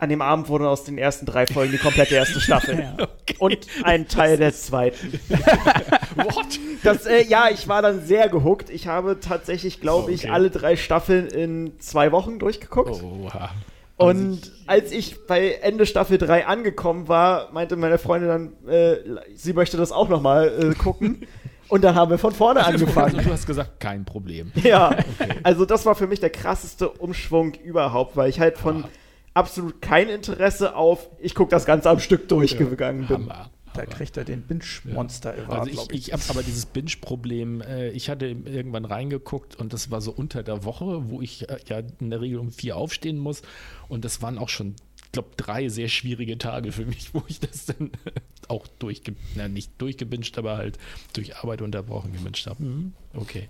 an 0.00 0.08
dem 0.08 0.22
Abend 0.22 0.48
wurde 0.48 0.68
aus 0.68 0.84
den 0.84 0.96
ersten 0.96 1.26
drei 1.26 1.46
Folgen 1.46 1.72
die 1.72 1.78
komplette 1.78 2.14
erste 2.14 2.40
Staffel. 2.40 2.78
ja. 2.98 3.04
okay. 3.04 3.36
Und 3.38 3.66
ein 3.84 4.08
Teil 4.08 4.38
der 4.38 4.54
zweiten. 4.54 5.20
What? 6.16 6.58
Das, 6.82 7.04
äh, 7.04 7.24
ja, 7.24 7.48
ich 7.50 7.68
war 7.68 7.82
dann 7.82 8.04
sehr 8.04 8.28
gehuckt. 8.30 8.70
Ich 8.70 8.86
habe 8.86 9.20
tatsächlich, 9.20 9.80
glaube 9.80 10.04
okay. 10.04 10.14
ich, 10.14 10.32
alle 10.32 10.50
drei 10.50 10.76
Staffeln 10.76 11.26
in 11.26 11.78
zwei 11.80 12.12
Wochen 12.12 12.38
durchgeguckt. 12.38 13.02
Oha. 13.02 13.50
Und 13.98 14.50
als 14.66 14.92
ich 14.92 15.26
bei 15.26 15.58
Ende 15.60 15.84
Staffel 15.84 16.16
3 16.16 16.46
angekommen 16.46 17.06
war, 17.06 17.52
meinte 17.52 17.76
meine 17.76 17.98
Freundin 17.98 18.28
dann, 18.28 18.72
äh, 18.72 18.96
sie 19.34 19.52
möchte 19.52 19.76
das 19.76 19.92
auch 19.92 20.08
nochmal 20.08 20.70
äh, 20.70 20.74
gucken. 20.74 21.26
Und 21.68 21.84
dann 21.84 21.94
haben 21.94 22.10
wir 22.10 22.18
von 22.18 22.32
vorne 22.32 22.64
angefangen. 22.64 23.16
Also 23.16 23.28
du 23.28 23.32
hast 23.32 23.46
gesagt, 23.46 23.78
kein 23.78 24.04
Problem. 24.06 24.50
Ja, 24.56 24.90
okay. 24.90 25.34
also 25.42 25.66
das 25.66 25.84
war 25.86 25.94
für 25.94 26.06
mich 26.06 26.18
der 26.18 26.30
krasseste 26.30 26.88
Umschwung 26.88 27.52
überhaupt, 27.62 28.16
weil 28.16 28.28
ich 28.30 28.40
halt 28.40 28.58
von 28.58 28.84
absolut 29.34 29.80
kein 29.80 30.08
Interesse 30.08 30.74
auf, 30.74 31.08
ich 31.20 31.34
gucke 31.34 31.50
das 31.50 31.64
Ganze 31.64 31.90
am 31.90 32.00
Stück 32.00 32.28
durchgegangen 32.28 33.02
ja, 33.02 33.16
bin. 33.16 33.28
Hammer. 33.28 33.50
Da 33.74 33.86
kriegt 33.86 34.16
er 34.16 34.24
den 34.24 34.42
Binge-Monster 34.42 35.38
ja. 35.38 35.48
Also 35.48 35.70
ich, 35.70 35.90
ich, 35.90 36.08
ich 36.08 36.12
habe 36.12 36.22
aber 36.28 36.42
dieses 36.42 36.66
Binge-Problem, 36.66 37.60
äh, 37.60 37.90
ich 37.90 38.10
hatte 38.10 38.26
irgendwann 38.26 38.84
reingeguckt 38.84 39.56
und 39.56 39.72
das 39.72 39.90
war 39.90 40.00
so 40.00 40.10
unter 40.10 40.42
der 40.42 40.64
Woche, 40.64 41.08
wo 41.08 41.22
ich 41.22 41.48
äh, 41.48 41.58
ja 41.66 41.80
in 42.00 42.10
der 42.10 42.20
Regel 42.20 42.38
um 42.38 42.50
vier 42.50 42.76
aufstehen 42.76 43.18
muss 43.18 43.42
und 43.88 44.04
das 44.04 44.22
waren 44.22 44.38
auch 44.38 44.48
schon, 44.48 44.74
ich 45.04 45.12
glaube, 45.12 45.30
drei 45.36 45.68
sehr 45.68 45.88
schwierige 45.88 46.36
Tage 46.36 46.72
für 46.72 46.84
mich, 46.84 47.14
wo 47.14 47.22
ich 47.28 47.38
das 47.38 47.66
dann 47.66 47.92
auch 48.48 48.66
durchge, 48.66 49.14
na, 49.36 49.46
nicht 49.46 49.80
durchgebinged, 49.80 50.36
aber 50.36 50.56
halt 50.56 50.78
durch 51.12 51.36
Arbeit 51.36 51.62
unterbrochen 51.62 52.12
gebinged 52.12 52.46
habe. 52.48 52.64
Mhm. 52.64 52.92
Okay. 53.14 53.48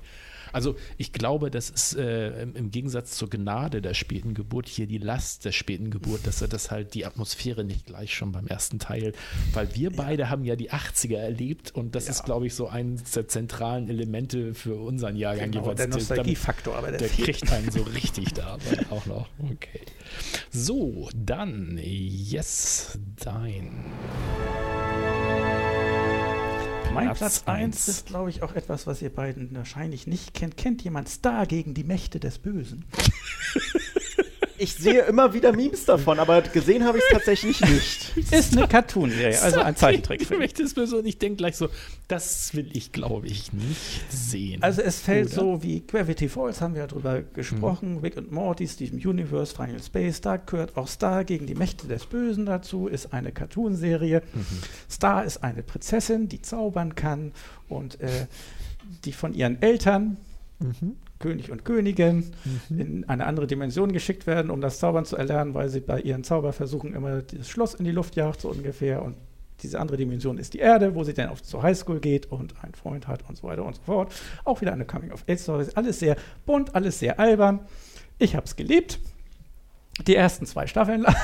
Also 0.53 0.77
ich 0.97 1.13
glaube, 1.13 1.51
das 1.51 1.71
ist 1.71 1.97
äh, 1.97 2.43
im 2.43 2.71
Gegensatz 2.71 3.13
zur 3.13 3.31
Gnade 3.31 3.83
der 3.83 3.95
späten 3.95 4.35
Geburt 4.35 4.69
hier 4.69 4.87
die 4.87 4.99
Last 4.99 5.45
der 5.45 5.53
späten 5.53 5.91
Geburt, 5.91 6.27
dass 6.27 6.43
er 6.43 6.49
das 6.49 6.71
halt 6.71 6.95
die 6.95 7.07
Atmosphäre 7.07 7.65
nicht 7.65 7.87
gleich 7.87 8.15
schon 8.15 8.33
beim 8.33 8.47
ersten 8.47 8.79
Teil, 8.79 9.13
weil 9.53 9.75
wir 9.75 9.91
beide 9.91 10.23
ja. 10.23 10.29
haben 10.31 10.45
ja 10.45 10.57
die 10.57 10.71
80er 10.71 11.17
erlebt 11.17 11.75
und 11.75 11.95
das 11.95 12.07
ja. 12.07 12.13
ist, 12.13 12.25
glaube 12.25 12.47
ich, 12.47 12.55
so 12.55 12.69
eines 12.69 13.11
der 13.13 13.29
zentralen 13.29 13.89
Elemente 13.89 14.55
für 14.55 14.77
unseren 14.77 15.17
Jahrgang 15.17 15.51
genau, 15.51 15.65
jeweils. 15.65 15.79
Der 15.79 15.89
Nostalgiefaktor, 15.89 16.77
aber 16.77 16.91
der, 16.91 16.99
der 16.99 17.09
kriegt 17.09 17.51
einen 17.53 17.71
so 17.71 17.83
richtig 17.83 18.35
da 18.35 18.59
auch 18.91 19.07
noch. 19.07 19.29
Okay. 19.39 19.81
So, 20.51 21.09
dann 21.15 21.79
Yes, 21.83 22.99
dein. 23.17 23.71
Mein 26.93 27.12
Platz 27.15 27.45
1 27.47 27.89
ist, 27.89 28.07
glaube 28.07 28.31
ich, 28.31 28.43
auch 28.43 28.55
etwas, 28.55 28.87
was 28.87 29.01
ihr 29.01 29.15
beiden 29.15 29.55
wahrscheinlich 29.55 30.07
nicht 30.07 30.35
kennt. 30.35 30.57
Kennt 30.57 30.83
jemand 30.83 31.09
Star 31.09 31.47
gegen 31.47 31.73
die 31.75 31.85
Mächte 31.85 32.19
des 32.19 32.39
Bösen? 32.39 32.85
ich 34.61 34.74
sehe 34.74 35.03
immer 35.03 35.32
wieder 35.32 35.53
Memes 35.53 35.87
davon, 35.87 36.19
aber 36.19 36.43
gesehen 36.43 36.85
habe 36.85 36.99
ich 36.99 37.05
es 37.05 37.11
tatsächlich 37.11 37.61
nicht. 37.62 38.16
Ist 38.31 38.57
eine 38.57 38.69
Cartoon-Serie, 38.69 39.41
also 39.41 39.61
ein 39.61 39.74
Zeichentrick. 39.74 40.31
Und 40.31 41.07
ich 41.07 41.19
denke 41.19 41.37
gleich 41.37 41.57
so, 41.57 41.69
das 42.09 42.55
will 42.55 42.69
ich, 42.73 42.93
glaube 42.93 43.27
ich, 43.27 43.53
nicht 43.53 44.05
sehen. 44.11 44.62
Also 44.62 44.82
es 44.82 45.01
fällt 45.01 45.28
Oder? 45.28 45.35
so 45.35 45.62
wie 45.62 45.81
Gravity 45.87 46.28
Falls, 46.28 46.61
haben 46.61 46.74
wir 46.74 46.82
ja 46.82 46.87
drüber 46.87 47.23
gesprochen, 47.23 47.95
mhm. 47.95 47.99
Rick 47.99 48.19
und 48.19 48.32
Morty, 48.32 48.69
Steven 48.69 48.99
Universe, 48.99 49.55
Final 49.55 49.82
Space, 49.82 50.20
da 50.20 50.37
gehört 50.37 50.77
auch 50.77 50.89
Star 50.89 51.24
gegen 51.24 51.47
die 51.47 51.55
Mächte 51.55 51.87
des 51.87 52.05
Bösen 52.05 52.45
dazu, 52.45 52.87
ist 52.87 53.15
eine 53.15 53.32
Cartoon-Serie. 53.32 54.23
Mhm. 54.35 54.47
Star 54.91 55.24
ist 55.24 55.43
eine 55.43 55.62
Prinzessin, 55.62 56.28
die 56.28 56.43
zaubern 56.43 56.95
kann 56.95 57.32
und 57.69 58.01
äh, 58.01 58.27
die 59.05 59.12
von 59.12 59.32
ihren 59.32 59.62
Eltern 59.62 60.19
mhm. 60.59 60.97
König 61.21 61.53
und 61.53 61.65
Königin 61.65 62.33
mhm. 62.69 62.81
in 62.81 63.09
eine 63.09 63.27
andere 63.27 63.47
Dimension 63.47 63.93
geschickt 63.93 64.27
werden, 64.27 64.51
um 64.51 64.61
das 64.61 64.81
Zaubern 64.81 65.05
zu 65.05 65.17
erlernen, 65.17 65.55
weil 65.55 65.69
sie 65.69 65.81
bei 65.81 66.01
ihren 66.01 66.25
Zauberversuchen 66.25 66.95
immer 66.95 67.23
das 67.23 67.49
Schloss 67.49 67.75
in 67.75 67.85
die 67.85 67.93
Luft 67.93 68.17
jagt, 68.17 68.41
so 68.41 68.49
ungefähr. 68.49 69.03
Und 69.03 69.17
diese 69.63 69.79
andere 69.79 69.99
Dimension 69.99 70.39
ist 70.39 70.55
die 70.55 70.59
Erde, 70.59 70.95
wo 70.95 71.05
sie 71.05 71.15
dann 71.15 71.29
auf 71.29 71.43
zur 71.43 71.63
Highschool 71.63 72.01
geht 72.01 72.27
und 72.33 72.55
einen 72.65 72.75
Freund 72.75 73.07
hat 73.07 73.29
und 73.29 73.37
so 73.37 73.47
weiter 73.47 73.65
und 73.65 73.77
so 73.77 73.83
fort. 73.83 74.13
Auch 74.45 74.61
wieder 74.63 74.73
eine 74.73 74.87
Coming-of-Age-Story. 74.87 75.67
Alles 75.75 76.01
sehr 76.01 76.17
bunt, 76.47 76.75
alles 76.75 76.99
sehr 76.99 77.21
albern. 77.21 77.61
Ich 78.19 78.35
habe 78.35 78.47
es 78.47 78.57
geliebt. 78.57 78.99
Die 80.07 80.17
ersten 80.17 80.47
zwei 80.47 80.67
Staffeln 80.67 81.03
lang. 81.03 81.17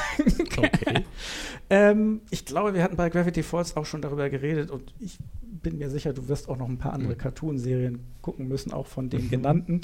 Okay. 0.58 1.04
ähm, 1.70 2.20
ich 2.30 2.44
glaube, 2.44 2.74
wir 2.74 2.82
hatten 2.82 2.96
bei 2.96 3.08
Gravity 3.08 3.42
Falls 3.42 3.76
auch 3.76 3.86
schon 3.86 4.02
darüber 4.02 4.28
geredet 4.28 4.70
und 4.70 4.92
ich 5.00 5.18
bin 5.66 5.78
mir 5.78 5.90
sicher, 5.90 6.12
du 6.12 6.28
wirst 6.28 6.48
auch 6.48 6.56
noch 6.56 6.68
ein 6.68 6.78
paar 6.78 6.92
andere 6.92 7.14
mhm. 7.14 7.18
Cartoon-Serien 7.18 7.98
gucken 8.22 8.46
müssen, 8.46 8.72
auch 8.72 8.86
von 8.86 9.10
den 9.10 9.24
mhm. 9.24 9.30
genannten. 9.30 9.80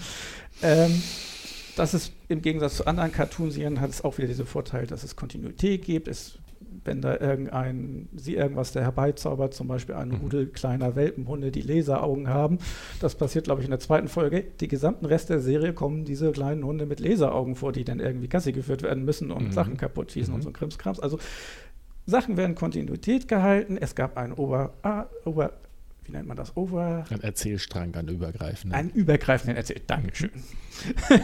Ähm, 0.62 1.02
das 1.74 1.92
ist 1.92 2.12
im 2.28 2.40
Gegensatz 2.40 2.76
zu 2.76 2.86
anderen 2.86 3.10
Cartoon-Serien 3.10 3.80
hat 3.80 3.90
es 3.90 4.04
auch 4.04 4.16
wieder 4.16 4.28
diesen 4.28 4.46
Vorteil, 4.46 4.86
dass 4.86 5.02
es 5.02 5.16
Kontinuität 5.16 5.84
gibt. 5.84 6.06
Es, 6.06 6.38
wenn 6.84 7.02
da 7.02 7.18
irgendein, 7.18 8.08
sie 8.14 8.36
irgendwas 8.36 8.70
der 8.70 8.82
herbeizaubert, 8.82 9.54
zum 9.54 9.66
Beispiel 9.66 9.96
eine 9.96 10.14
mhm. 10.14 10.20
Rudel 10.20 10.46
kleiner 10.46 10.94
Welpenhunde, 10.94 11.50
die 11.50 11.62
Laseraugen 11.62 12.28
haben, 12.28 12.58
das 13.00 13.16
passiert, 13.16 13.46
glaube 13.46 13.62
ich, 13.62 13.64
in 13.64 13.72
der 13.72 13.80
zweiten 13.80 14.06
Folge. 14.06 14.44
Die 14.60 14.68
gesamten 14.68 15.06
Rest 15.06 15.30
der 15.30 15.40
Serie 15.40 15.72
kommen 15.72 16.04
diese 16.04 16.30
kleinen 16.30 16.64
Hunde 16.64 16.86
mit 16.86 17.00
Laseraugen 17.00 17.56
vor, 17.56 17.72
die 17.72 17.82
dann 17.82 17.98
irgendwie 17.98 18.28
Gassi 18.28 18.52
geführt 18.52 18.84
werden 18.84 19.04
müssen 19.04 19.32
und 19.32 19.48
mhm. 19.48 19.52
Sachen 19.52 19.76
kaputt 19.76 20.12
schießen 20.12 20.30
mhm. 20.32 20.36
und 20.36 20.42
so 20.42 20.52
Krimskrams. 20.52 21.00
Also 21.00 21.18
Sachen 22.06 22.36
werden 22.36 22.54
Kontinuität 22.54 23.26
gehalten. 23.26 23.76
Es 23.76 23.96
gab 23.96 24.16
einen 24.16 24.32
Ober, 24.32 24.74
ah, 24.82 25.06
Ober 25.24 25.52
wie 26.12 26.16
nennt 26.16 26.28
man 26.28 26.36
das? 26.36 26.56
Over. 26.56 27.04
Ein 27.08 27.22
Erzählstrang, 27.22 27.94
ein 27.94 28.08
übergreifender. 28.08 28.76
Ein 28.76 28.90
übergreifenden 28.90 29.56
Erzähl. 29.56 29.80
Dankeschön. 29.86 30.30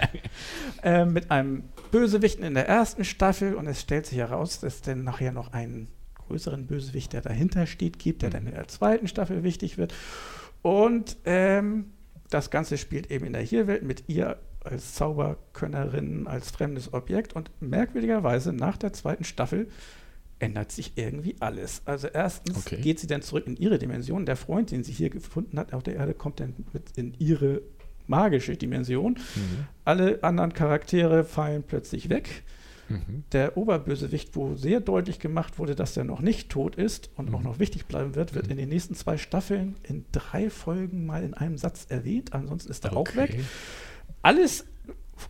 äh, 0.82 1.04
mit 1.04 1.30
einem 1.30 1.64
Bösewichten 1.90 2.42
in 2.42 2.54
der 2.54 2.66
ersten 2.66 3.04
Staffel 3.04 3.54
und 3.54 3.66
es 3.66 3.82
stellt 3.82 4.06
sich 4.06 4.18
heraus, 4.18 4.60
dass 4.60 4.76
es 4.76 4.80
dann 4.80 5.04
nachher 5.04 5.32
noch 5.32 5.52
einen 5.52 5.88
größeren 6.26 6.66
Bösewicht, 6.66 7.12
der 7.12 7.20
dahinter 7.20 7.66
steht, 7.66 7.98
gibt, 7.98 8.22
der 8.22 8.30
mhm. 8.30 8.32
dann 8.32 8.46
in 8.46 8.54
der 8.54 8.68
zweiten 8.68 9.08
Staffel 9.08 9.42
wichtig 9.42 9.76
wird. 9.76 9.94
Und 10.62 11.18
ähm, 11.26 11.92
das 12.30 12.50
Ganze 12.50 12.78
spielt 12.78 13.10
eben 13.10 13.26
in 13.26 13.34
der 13.34 13.42
Hierwelt 13.42 13.82
mit 13.82 14.08
ihr 14.08 14.38
als 14.64 14.94
Zauberkönnerin, 14.94 16.26
als 16.26 16.50
fremdes 16.50 16.94
Objekt 16.94 17.34
und 17.34 17.50
merkwürdigerweise 17.60 18.54
nach 18.54 18.78
der 18.78 18.94
zweiten 18.94 19.24
Staffel 19.24 19.68
ändert 20.38 20.72
sich 20.72 20.92
irgendwie 20.96 21.36
alles. 21.40 21.82
Also 21.84 22.08
erstens 22.08 22.66
okay. 22.66 22.80
geht 22.80 22.98
sie 22.98 23.06
dann 23.06 23.22
zurück 23.22 23.46
in 23.46 23.56
ihre 23.56 23.78
Dimension. 23.78 24.26
Der 24.26 24.36
Freund, 24.36 24.70
den 24.70 24.84
sie 24.84 24.92
hier 24.92 25.10
gefunden 25.10 25.58
hat 25.58 25.72
auf 25.72 25.82
der 25.82 25.96
Erde, 25.96 26.14
kommt 26.14 26.40
dann 26.40 26.54
mit 26.72 26.96
in 26.96 27.14
ihre 27.18 27.62
magische 28.06 28.56
Dimension. 28.56 29.14
Mhm. 29.14 29.66
Alle 29.84 30.22
anderen 30.22 30.52
Charaktere 30.52 31.24
fallen 31.24 31.62
plötzlich 31.62 32.08
weg. 32.08 32.42
Mhm. 32.88 33.24
Der 33.32 33.56
Oberbösewicht, 33.56 34.36
wo 34.36 34.54
sehr 34.56 34.80
deutlich 34.80 35.18
gemacht 35.18 35.58
wurde, 35.58 35.74
dass 35.74 35.94
der 35.94 36.04
noch 36.04 36.20
nicht 36.20 36.50
tot 36.50 36.76
ist 36.76 37.10
und 37.16 37.30
mhm. 37.30 37.34
auch 37.36 37.42
noch 37.42 37.58
wichtig 37.58 37.86
bleiben 37.86 38.14
wird, 38.14 38.34
wird 38.34 38.46
mhm. 38.46 38.52
in 38.52 38.58
den 38.58 38.68
nächsten 38.68 38.94
zwei 38.94 39.16
Staffeln 39.16 39.76
in 39.82 40.04
drei 40.12 40.50
Folgen 40.50 41.06
mal 41.06 41.22
in 41.22 41.34
einem 41.34 41.56
Satz 41.56 41.86
erwähnt. 41.88 42.34
Ansonsten 42.34 42.70
ist 42.70 42.84
er 42.84 42.96
okay. 42.96 43.10
auch 43.10 43.16
weg. 43.16 43.40
Alles 44.22 44.66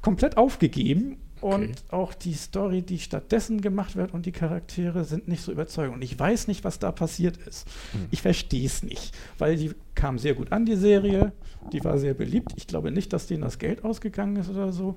komplett 0.01 0.36
aufgegeben 0.36 1.18
und 1.45 1.65
okay. 1.65 1.75
auch 1.91 2.15
die 2.15 2.33
Story, 2.33 2.81
die 2.81 2.99
stattdessen 2.99 3.61
gemacht 3.61 3.97
wird 3.97 4.15
und 4.15 4.25
die 4.25 4.33
Charaktere 4.33 5.05
sind 5.05 5.29
nicht 5.29 5.43
so 5.43 5.53
überzeugend. 5.53 5.97
Und 5.97 6.03
ich 6.03 6.19
weiß 6.19 6.49
nicht, 6.49 6.65
was 6.65 6.79
da 6.79 6.91
passiert 6.91 7.37
ist. 7.37 7.69
Mhm. 7.93 8.07
Ich 8.11 8.23
verstehe 8.23 8.65
es 8.65 8.83
nicht, 8.83 9.15
weil 9.37 9.57
die 9.57 9.73
kam 9.95 10.19
sehr 10.19 10.33
gut 10.33 10.53
an, 10.53 10.65
die 10.65 10.77
Serie. 10.77 11.33
Die 11.71 11.85
war 11.85 11.99
sehr 11.99 12.15
beliebt. 12.15 12.55
Ich 12.57 12.66
glaube 12.66 12.91
nicht, 12.91 13.12
dass 13.12 13.27
denen 13.27 13.43
das 13.43 13.59
Geld 13.59 13.85
ausgegangen 13.85 14.37
ist 14.37 14.49
oder 14.49 14.73
so. 14.73 14.97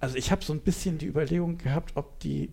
Also 0.00 0.16
ich 0.18 0.30
habe 0.30 0.44
so 0.44 0.52
ein 0.52 0.60
bisschen 0.60 0.98
die 0.98 1.06
Überlegung 1.06 1.56
gehabt, 1.56 1.92
ob 1.94 2.20
die 2.20 2.52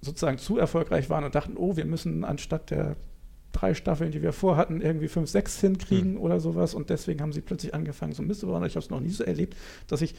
sozusagen 0.00 0.38
zu 0.38 0.56
erfolgreich 0.56 1.10
waren 1.10 1.24
und 1.24 1.34
dachten, 1.34 1.58
oh, 1.58 1.76
wir 1.76 1.84
müssen 1.84 2.24
anstatt 2.24 2.70
der 2.70 2.96
drei 3.52 3.74
Staffeln, 3.74 4.10
die 4.10 4.22
wir 4.22 4.32
vorhatten, 4.32 4.80
irgendwie 4.80 5.08
fünf, 5.08 5.28
sechs 5.28 5.60
hinkriegen 5.60 6.12
mhm. 6.12 6.20
oder 6.20 6.40
sowas. 6.40 6.72
Und 6.72 6.88
deswegen 6.88 7.20
haben 7.20 7.34
sie 7.34 7.42
plötzlich 7.42 7.74
angefangen, 7.74 8.14
so 8.14 8.22
Mist 8.22 8.40
zu 8.40 8.46
bauen. 8.46 8.64
Ich 8.64 8.74
habe 8.74 8.84
es 8.84 8.88
noch 8.88 9.00
nie 9.00 9.10
so 9.10 9.22
erlebt, 9.22 9.54
dass 9.86 10.00
ich 10.00 10.14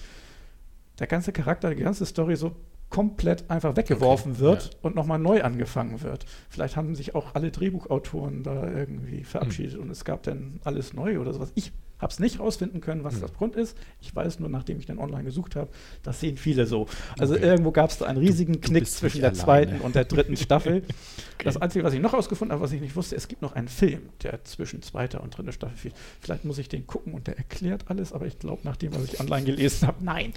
der 1.00 1.08
ganze 1.08 1.32
Charakter, 1.32 1.74
die 1.74 1.84
ganze 1.84 2.06
Story 2.06 2.36
so 2.36 2.56
komplett 2.90 3.50
einfach 3.50 3.76
weggeworfen 3.76 4.34
okay, 4.34 4.42
wird 4.42 4.64
ja. 4.66 4.70
und 4.82 4.96
nochmal 4.96 5.20
neu 5.20 5.42
angefangen 5.44 6.02
wird. 6.02 6.26
Vielleicht 6.50 6.78
haben 6.78 6.96
sich 6.96 7.16
auch 7.16 7.36
alle 7.36 7.52
Drehbuchautoren 7.52 8.44
da 8.44 8.72
irgendwie 8.72 9.24
verabschiedet 9.24 9.76
mhm. 9.76 9.84
und 9.84 9.90
es 9.92 10.06
gab 10.06 10.24
dann 10.24 10.60
alles 10.64 10.94
neu 10.94 11.20
oder 11.20 11.34
sowas. 11.34 11.52
Ich 11.56 11.74
habe 12.00 12.12
es 12.12 12.20
nicht 12.20 12.40
rausfinden 12.40 12.82
können, 12.82 13.04
was 13.04 13.16
mhm. 13.16 13.22
das 13.22 13.34
Grund 13.34 13.56
ist. 13.56 13.78
Ich 14.02 14.16
weiß 14.16 14.40
nur, 14.40 14.50
nachdem 14.50 14.80
ich 14.80 14.86
dann 14.86 15.00
online 15.00 15.24
gesucht 15.24 15.56
habe, 15.56 15.70
das 16.04 16.20
sehen 16.20 16.38
viele 16.38 16.66
so. 16.66 16.88
Also 17.18 17.36
okay. 17.36 17.46
irgendwo 17.46 17.72
gab 17.72 17.90
es 17.90 17.98
da 17.98 18.06
einen 18.06 18.20
riesigen 18.20 18.54
du, 18.54 18.60
Knick 18.60 18.88
zwischen 18.88 19.22
der 19.22 19.30
alleine. 19.30 19.44
zweiten 19.44 19.82
und 19.82 19.96
der 19.96 20.06
dritten 20.06 20.38
Staffel. 20.38 20.78
okay. 20.78 21.44
Das 21.44 21.58
Einzige, 21.58 21.84
was 21.84 21.94
ich 21.94 22.02
noch 22.02 22.14
rausgefunden 22.14 22.54
habe, 22.54 22.64
was 22.64 22.72
ich 22.72 22.82
nicht 22.82 22.96
wusste, 22.96 23.16
es 23.16 23.28
gibt 23.28 23.42
noch 23.42 23.54
einen 23.54 23.68
Film, 23.68 24.10
der 24.24 24.44
zwischen 24.44 24.82
zweiter 24.82 25.22
und 25.22 25.38
dritter 25.38 25.52
Staffel 25.52 25.78
fehlt. 25.78 25.96
Vielleicht 26.22 26.46
muss 26.46 26.58
ich 26.58 26.70
den 26.70 26.86
gucken 26.88 27.14
und 27.14 27.28
der 27.28 27.38
erklärt 27.38 27.86
alles, 27.88 28.14
aber 28.14 28.26
ich 28.26 28.40
glaube, 28.40 28.62
nach 28.64 28.78
dem, 28.78 28.94
was 28.94 29.06
ich 29.06 29.20
online 29.20 29.46
gelesen 29.46 29.88
habe, 29.88 30.04
nein. 30.04 30.34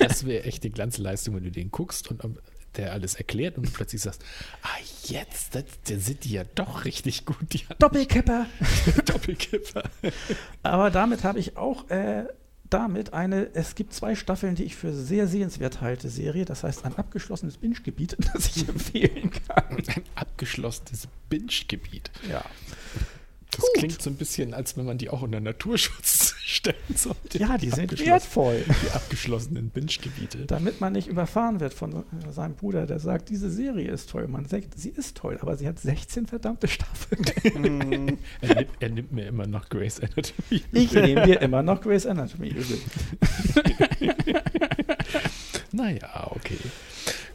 Das 0.00 0.26
wäre 0.26 0.44
echt 0.44 0.64
die 0.64 0.70
Glanzleistung, 0.70 1.36
wenn 1.36 1.44
du 1.44 1.50
den 1.50 1.70
guckst 1.70 2.10
und 2.10 2.22
der 2.76 2.92
alles 2.92 3.14
erklärt 3.14 3.56
und 3.56 3.66
du 3.66 3.70
plötzlich 3.70 4.02
sagst, 4.02 4.22
ah 4.62 4.68
jetzt, 5.04 5.54
das, 5.54 5.64
der 5.88 6.00
sind 6.00 6.24
die 6.24 6.32
ja 6.32 6.44
doch 6.54 6.84
richtig 6.84 7.24
gut. 7.24 7.36
Doppelkipper. 7.78 8.46
Doppelkipper. 9.04 9.82
Aber 10.62 10.90
damit 10.90 11.24
habe 11.24 11.38
ich 11.38 11.56
auch 11.56 11.88
äh, 11.90 12.26
damit 12.70 13.12
eine, 13.12 13.48
es 13.54 13.74
gibt 13.74 13.92
zwei 13.92 14.14
Staffeln, 14.14 14.54
die 14.54 14.64
ich 14.64 14.76
für 14.76 14.92
sehr 14.92 15.26
sehenswert 15.26 15.80
halte, 15.80 16.08
Serie. 16.08 16.44
Das 16.44 16.64
heißt, 16.64 16.84
ein 16.84 16.96
abgeschlossenes 16.96 17.58
Binge-Gebiet, 17.58 18.16
das 18.32 18.56
ich 18.56 18.68
empfehlen 18.68 19.30
kann. 19.30 19.76
Ein 19.76 20.04
abgeschlossenes 20.14 21.08
Binge-Gebiet. 21.28 22.10
Ja. 22.28 22.44
Das 23.50 23.60
Gut. 23.60 23.70
klingt 23.78 24.02
so 24.02 24.10
ein 24.10 24.16
bisschen, 24.16 24.52
als 24.54 24.76
wenn 24.76 24.84
man 24.84 24.98
die 24.98 25.08
auch 25.08 25.22
unter 25.22 25.40
Naturschutz 25.40 26.34
stellen 26.44 26.76
sollte. 26.94 27.38
Ja, 27.38 27.56
die, 27.56 27.66
die 27.66 27.74
sind 27.74 27.98
wertvoll. 28.04 28.64
Die 28.84 28.90
abgeschlossenen 28.90 29.70
Binge-Gebiete. 29.70 30.46
Damit 30.46 30.80
man 30.80 30.92
nicht 30.92 31.08
überfahren 31.08 31.60
wird 31.60 31.72
von 31.72 32.04
seinem 32.30 32.54
Bruder, 32.54 32.86
der 32.86 32.98
sagt, 32.98 33.30
diese 33.30 33.50
Serie 33.50 33.90
ist 33.90 34.10
toll. 34.10 34.28
Man 34.28 34.46
sagt, 34.46 34.78
sie 34.78 34.90
ist 34.90 35.16
toll, 35.16 35.38
aber 35.40 35.56
sie 35.56 35.66
hat 35.66 35.78
16 35.78 36.26
verdammte 36.26 36.68
Staffeln. 36.68 37.24
er, 38.40 38.54
nimmt, 38.54 38.70
er, 38.80 38.88
nimmt, 38.90 39.12
mir 39.12 39.26
immer 39.26 39.46
noch 39.46 39.68
Grace 39.68 40.00
Anatomy. 40.00 40.62
Ich 40.72 40.92
nehme 40.92 41.24
dir 41.24 41.40
immer 41.40 41.62
noch 41.62 41.80
Grace 41.80 42.06
Anatomy 42.06 42.54
naja, 45.72 46.30
okay. 46.30 46.58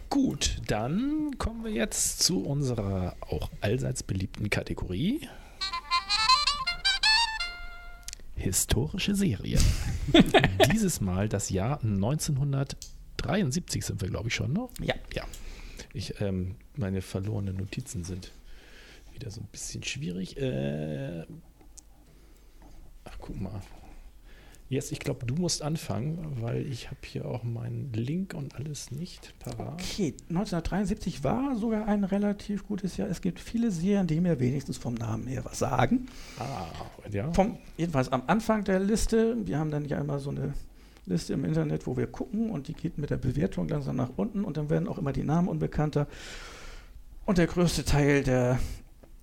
Gut, 0.10 0.58
dann 0.68 1.38
kommen 1.38 1.64
wir 1.64 1.72
jetzt 1.72 2.22
zu 2.22 2.44
unserer 2.44 3.16
auch 3.22 3.50
allseits 3.62 4.04
beliebten 4.04 4.50
Kategorie. 4.50 5.22
Historische 8.36 9.16
Serie. 9.16 9.60
Dieses 10.74 11.00
Mal 11.02 11.30
das 11.30 11.50
Jahr 11.52 11.80
1973 11.84 13.86
sind 13.86 14.02
wir, 14.02 14.10
glaube 14.10 14.30
ich, 14.30 14.36
schon, 14.36 14.54
ne? 14.54 14.68
Ja. 14.82 14.96
Ja. 15.14 15.24
Ich, 15.94 16.20
ähm, 16.22 16.56
meine 16.76 17.02
verlorenen 17.02 17.58
Notizen 17.58 18.04
sind 18.04 18.32
wieder 19.14 19.30
so 19.30 19.42
ein 19.42 19.48
bisschen 19.52 19.84
schwierig. 19.84 20.38
Äh, 20.38 21.26
ach, 23.04 23.18
guck 23.20 23.40
mal. 23.40 23.62
Jetzt, 24.72 24.94
ich 24.94 25.00
glaube, 25.00 25.26
du 25.26 25.36
musst 25.36 25.64
anfangen, 25.64 26.38
weil 26.40 26.66
ich 26.66 26.88
habe 26.88 27.02
hier 27.04 27.26
auch 27.26 27.44
meinen 27.44 27.92
Link 27.92 28.34
und 28.34 28.56
alles 28.56 28.90
nicht 28.90 29.38
parat. 29.40 29.74
Okay, 29.74 30.14
1973 30.30 31.26
war 31.26 31.58
sogar 31.58 31.90
ein 31.90 32.06
relativ 32.06 32.66
gutes 32.66 32.96
Jahr. 32.96 33.10
Es 33.10 33.20
gibt 33.20 33.42
viele 33.42 33.70
Serien, 33.70 34.08
die 34.08 34.22
mir 34.22 34.40
wenigstens 34.40 34.78
vom 34.78 34.94
Namen 34.94 35.28
her 35.28 35.44
was 35.44 35.60
sagen. 35.60 36.08
Ah, 36.40 36.68
ja. 37.12 37.34
Vom, 37.34 37.58
jedenfalls 37.76 38.14
am 38.14 38.24
Anfang 38.28 38.64
der 38.64 38.80
Liste, 38.80 39.36
wir 39.46 39.60
haben 39.60 39.72
dann 39.72 39.84
ja 39.84 40.00
immer 40.00 40.20
so 40.20 40.30
eine 40.30 40.54
Liste 41.06 41.34
im 41.34 41.44
Internet, 41.44 41.86
wo 41.86 41.98
wir 41.98 42.08
gucken 42.08 42.50
und 42.50 42.70
die 42.70 42.74
geht 42.74 42.98
mit 42.98 43.10
der 43.10 43.18
Bewertung 43.18 43.68
langsam 43.68 43.98
nach 43.98 44.12
unten 44.16 44.46
und 44.46 44.56
dann 44.56 44.70
werden 44.70 44.88
auch 44.88 44.98
immer 44.98 45.12
die 45.12 45.26
Namen 45.26 45.50
unbekannter. 45.50 46.08
Und 47.26 47.40
der 47.40 47.48
größte 47.48 47.84
Teil 47.84 48.24
der 48.24 48.58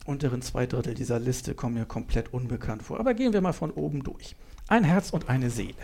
unteren 0.04 0.42
zwei 0.42 0.66
Drittel 0.66 0.92
dieser 0.92 1.18
Liste 1.18 1.54
kommen 1.54 1.76
mir 1.76 1.86
komplett 1.86 2.34
unbekannt 2.34 2.82
vor. 2.82 3.00
Aber 3.00 3.14
gehen 3.14 3.32
wir 3.32 3.40
mal 3.40 3.54
von 3.54 3.70
oben 3.70 4.04
durch. 4.04 4.36
Ein 4.68 4.84
Herz 4.84 5.10
und 5.10 5.30
eine 5.30 5.48
Seele. 5.48 5.74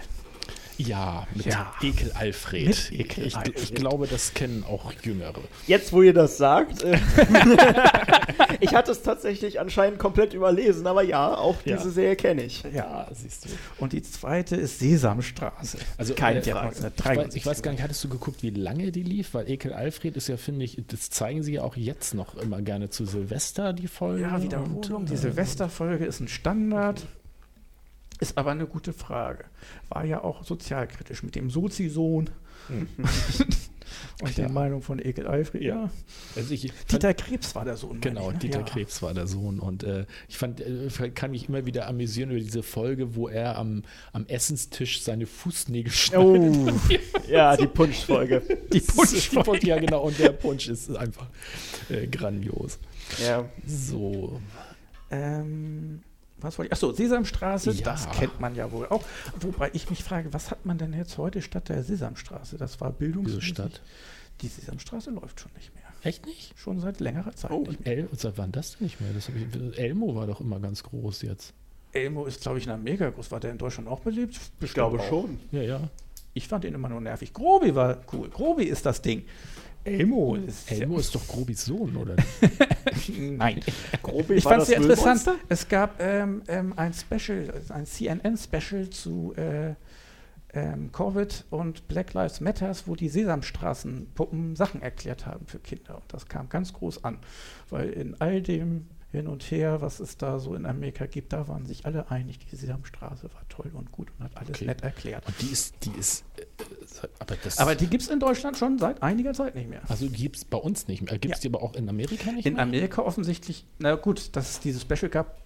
Ja, 0.77 1.27
mit 1.35 1.47
ja. 1.47 1.73
Ekel 1.81 2.13
Alfred. 2.13 2.67
Mit 2.67 2.93
Ekel 2.93 3.27
ich, 3.27 3.37
Alfred. 3.37 3.63
ich, 3.63 3.75
glaube, 3.75 4.07
das 4.07 4.35
kennen 4.35 4.65
auch 4.69 4.93
Jüngere. 5.03 5.41
Jetzt, 5.67 5.93
wo 5.93 6.03
ihr 6.03 6.13
das 6.13 6.37
sagt, 6.37 6.83
äh, 6.83 6.99
ich 8.61 8.75
hatte 8.75 8.91
es 8.91 9.03
tatsächlich 9.03 9.61
anscheinend 9.61 10.01
komplett 10.01 10.35
überlesen, 10.35 10.87
aber 10.87 11.03
ja, 11.03 11.33
auch 11.33 11.57
ja. 11.65 11.77
diese 11.77 11.93
Serie 11.93 12.17
kenne 12.17 12.43
ich. 12.43 12.65
Ja, 12.75 13.07
siehst 13.13 13.45
du. 13.45 13.51
Und 13.79 13.93
die 13.93 14.03
zweite 14.03 14.57
ist 14.57 14.81
Sesamstraße. 14.81 15.79
Also 15.97 16.15
keine 16.15 16.41
äh, 16.41 16.43
Frage. 16.43 16.75
Ich 16.75 17.05
weiß, 17.05 17.35
ich 17.37 17.47
weiß, 17.47 17.63
gar 17.63 17.71
nicht, 17.71 17.83
hattest 17.83 18.03
du 18.03 18.09
geguckt, 18.09 18.43
wie 18.43 18.51
lange 18.51 18.91
die 18.91 19.05
lief? 19.05 19.35
Weil 19.35 19.49
Ekel 19.49 19.73
Alfred 19.73 20.17
ist 20.17 20.29
ja, 20.29 20.37
finde 20.37 20.65
ich, 20.65 20.83
das 20.89 21.09
zeigen 21.09 21.45
sie 21.45 21.55
ja 21.55 21.63
auch 21.63 21.77
jetzt 21.77 22.15
noch 22.15 22.35
immer 22.35 22.63
gerne 22.63 22.91
zu 22.91 23.07
Silvester, 23.07 23.73
die 23.73 23.87
Folge. 23.87 24.23
Ja, 24.23 24.43
Wiederholung. 24.43 24.85
Und, 24.93 25.09
die 25.09 25.15
äh, 25.15 25.19
Silvesterfolge 25.19 26.05
ist 26.05 26.19
ein 26.19 26.29
Standard. 26.29 27.07
Ist 28.21 28.39
aber 28.39 28.53
eine 28.53 28.67
gute 28.67 28.93
Frage. 28.93 29.45
War 29.89 30.05
ja 30.05 30.23
auch 30.23 30.45
sozialkritisch 30.45 31.23
mit 31.23 31.35
dem 31.35 31.51
Sozi-Sohn. 31.51 32.31
Hm. 32.69 32.89
und 34.23 34.39
der 34.39 34.49
Meinung 34.49 34.83
von 34.83 34.99
Ekel 34.99 35.27
Alfred. 35.27 35.63
Ja. 35.63 35.91
Also 36.37 36.55
ich, 36.55 36.73
Dieter 36.91 37.13
Krebs 37.13 37.55
war 37.55 37.65
der 37.65 37.77
Sohn. 37.77 38.01
Genau, 38.01 38.29
ich, 38.29 38.35
ne? 38.35 38.39
Dieter 38.39 38.61
ja. 38.61 38.65
Krebs 38.65 39.03
war 39.03 39.15
der 39.15 39.27
Sohn. 39.27 39.59
Und 39.59 39.83
äh, 39.83 40.07
ich 40.29 40.39
fand, 40.39 40.61
äh, 40.61 40.89
kann 41.15 41.33
mich 41.33 41.49
immer 41.49 41.67
wieder 41.67 41.89
amüsieren 41.89 42.31
über 42.31 42.41
diese 42.41 42.63
Folge, 42.63 43.17
wo 43.17 43.29
er 43.29 43.59
am, 43.59 43.83
am 44.13 44.27
Essenstisch 44.27 45.03
seine 45.03 45.27
Fußnägel 45.27 45.93
schneidet. 45.93 46.55
Oh, 46.57 46.71
ja, 47.29 47.57
die 47.57 47.67
Punschfolge. 47.67 48.43
Die 48.73 48.81
Punschfolge. 48.81 49.67
Ja, 49.67 49.79
genau. 49.79 50.05
Und 50.05 50.19
der 50.19 50.31
Punsch 50.31 50.69
ist 50.69 50.95
einfach 50.97 51.27
äh, 51.91 52.07
grandios. 52.07 52.79
Ja. 53.25 53.49
So. 53.67 54.41
Ähm 55.11 56.03
was 56.45 56.59
wollte 56.59 56.69
ich? 56.69 56.73
Achso, 56.73 56.93
Sesamstraße, 56.93 57.73
ja. 57.73 57.85
das 57.85 58.09
kennt 58.11 58.41
man 58.41 58.55
ja 58.55 58.71
wohl 58.71 58.87
auch. 58.87 59.03
Wobei 59.41 59.71
ich 59.73 59.91
mich 59.91 60.05
frage, 60.05 60.33
was 60.33 60.51
hat 60.51 60.65
man 60.67 60.79
denn 60.79 60.93
jetzt 60.93 61.19
heute 61.19 61.43
statt 61.43 61.69
der 61.69 61.83
Sesamstraße? 61.83 62.57
Das 62.57 62.81
war 62.81 62.93
Bildungsstadt. 62.93 63.81
Die 64.41 64.49
Sesamstraße 64.49 65.11
läuft 65.11 65.41
schon 65.41 65.53
nicht 65.57 65.75
mehr. 65.75 65.85
Echt 66.03 66.27
nicht? 66.27 66.53
Schon 66.59 66.81
seit 66.81 67.01
längerer 67.01 67.35
Zeit. 67.35 67.51
Oh, 67.51 67.67
El 67.85 68.09
seit 68.13 68.37
wann 68.37 68.53
das 68.53 68.77
denn 68.77 68.85
nicht 68.85 69.01
mehr? 69.01 69.11
Das 69.15 69.29
ich, 69.29 69.79
Elmo 69.79 70.15
war 70.15 70.27
doch 70.27 70.41
immer 70.41 70.61
ganz 70.61 70.83
groß 70.83 71.23
jetzt. 71.23 71.55
Elmo 71.93 72.27
ist, 72.27 72.43
glaube 72.43 72.59
ich, 72.59 72.67
in 72.67 72.73
Amerika 72.73 73.09
groß. 73.09 73.31
War 73.31 73.41
der 73.41 73.53
in 73.53 73.59
Deutschland 73.59 73.89
auch 73.89 74.01
beliebt? 74.01 74.39
Ich 74.61 74.75
glaube 74.75 74.99
auch. 74.99 75.09
schon. 75.09 75.39
Ja, 75.51 75.63
ja. 75.63 75.81
Ich 76.35 76.49
fand 76.49 76.65
ihn 76.65 76.75
immer 76.75 76.89
nur 76.89 77.01
nervig. 77.01 77.33
Grobi 77.33 77.75
war 77.75 77.99
cool. 78.13 78.29
Grobi 78.29 78.65
ist 78.65 78.85
das 78.85 79.01
Ding. 79.01 79.25
Elmo 79.85 80.37
ist. 80.37 80.71
Elmo 80.71 80.99
ist 80.99 81.15
doch 81.15 81.27
Grobis 81.27 81.65
Sohn, 81.65 81.97
oder? 81.97 82.17
Nein. 83.19 83.61
Grobi 84.03 84.35
ich 84.35 84.45
fand 84.45 84.63
es 84.63 84.69
sehr 84.69 84.79
interessant. 84.79 85.29
Es 85.49 85.69
gab 85.69 86.01
ähm, 86.01 86.43
ähm, 86.49 86.73
ein 86.77 86.93
Special, 86.93 87.53
ein 87.69 87.87
CNN-Special 87.87 88.91
zu 88.91 89.35
äh, 89.37 89.75
ähm, 90.55 90.91
Covid 90.93 91.45
und 91.51 91.87
Black 91.89 92.15
Lives 92.15 92.41
Matters, 92.41 92.87
wo 92.87 92.97
die 92.97 93.09
Sesamstraßenpuppen 93.09 94.57
Sachen 94.57 94.83
erklärt 94.83 95.27
haben 95.27 95.47
für 95.47 95.59
Kinder. 95.59 95.97
Und 95.97 96.13
das 96.13 96.27
kam 96.27 96.49
ganz 96.49 96.73
groß 96.73 97.05
an, 97.05 97.19
weil 97.69 97.91
in 97.91 98.21
all 98.21 98.41
dem 98.41 98.87
hin 99.15 99.29
und 99.29 99.45
her, 99.45 99.81
was 99.81 100.01
es 100.01 100.17
da 100.17 100.41
so 100.41 100.55
in 100.55 100.67
Amerika 100.67 101.07
gibt, 101.07 101.33
da 101.33 101.47
waren 101.47 101.67
sich 101.67 101.87
alle 101.87 102.11
einig, 102.11 102.41
die 102.51 102.57
Sesamstraße 102.57 103.33
war 103.33 103.49
toll 103.49 103.71
und 103.73 103.93
gut 103.93 104.09
und 104.19 104.25
hat 104.25 104.37
alles 104.37 104.51
okay. 104.51 104.67
nett 104.67 104.83
erklärt. 104.83 105.25
Und 105.27 105.41
die 105.41 105.53
ist, 105.53 105.77
die 105.85 105.97
ist, 105.99 106.25
aber, 107.19 107.37
aber 107.57 107.75
die 107.75 107.87
gibt 107.87 108.03
es 108.03 108.09
in 108.09 108.21
Deutschland 108.21 108.57
schon 108.57 108.79
seit 108.79 109.03
einiger 109.03 109.33
Zeit 109.33 109.55
nicht 109.55 109.69
mehr. 109.69 109.83
Also 109.89 110.07
die 110.09 110.23
gibt 110.23 110.37
es 110.37 110.45
bei 110.45 110.59
uns 110.59 110.89
nicht 110.89 111.03
mehr. 111.03 111.19
Gibt 111.19 111.35
es 111.35 111.43
ja. 111.43 111.49
die 111.49 111.55
aber 111.55 111.65
auch 111.65 111.75
in 111.75 111.89
Amerika 111.89 112.33
nicht 112.33 112.47
in 112.47 112.55
mehr? 112.55 112.63
In 112.63 112.69
Amerika 112.69 113.03
offensichtlich, 113.03 113.67
na 113.79 113.95
gut, 113.97 114.35
dass 114.37 114.51
es 114.51 114.61
dieses 114.61 114.83
Special 114.83 115.09
gab, 115.09 115.41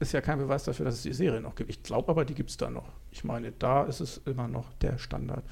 ist 0.00 0.12
ja 0.12 0.20
kein 0.20 0.38
Beweis 0.38 0.64
dafür, 0.64 0.84
dass 0.86 0.96
es 0.96 1.02
die 1.02 1.12
Serie 1.12 1.40
noch 1.40 1.54
gibt. 1.54 1.70
Ich 1.70 1.82
glaube 1.82 2.08
aber, 2.08 2.24
die 2.24 2.34
gibt 2.34 2.50
es 2.50 2.56
da 2.56 2.70
noch. 2.70 2.88
Ich 3.10 3.24
meine, 3.24 3.52
da 3.52 3.84
ist 3.84 4.00
es 4.00 4.20
immer 4.24 4.48
noch 4.48 4.72
der 4.74 4.98
Standard. 4.98 5.44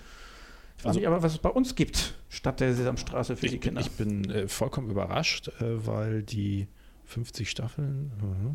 Also, 0.84 0.98
nicht, 0.98 1.06
aber 1.06 1.22
was 1.22 1.32
es 1.32 1.38
bei 1.38 1.50
uns 1.50 1.74
gibt, 1.74 2.14
statt 2.28 2.60
der 2.60 2.74
Sesamstraße 2.74 3.36
für 3.36 3.46
ich, 3.46 3.52
die 3.52 3.58
Kinder. 3.58 3.80
Ich 3.80 3.92
bin 3.92 4.28
äh, 4.30 4.48
vollkommen 4.48 4.90
überrascht, 4.90 5.48
äh, 5.60 5.86
weil 5.86 6.22
die 6.22 6.66
50 7.04 7.50
Staffeln, 7.50 8.10
uh, 8.22 8.54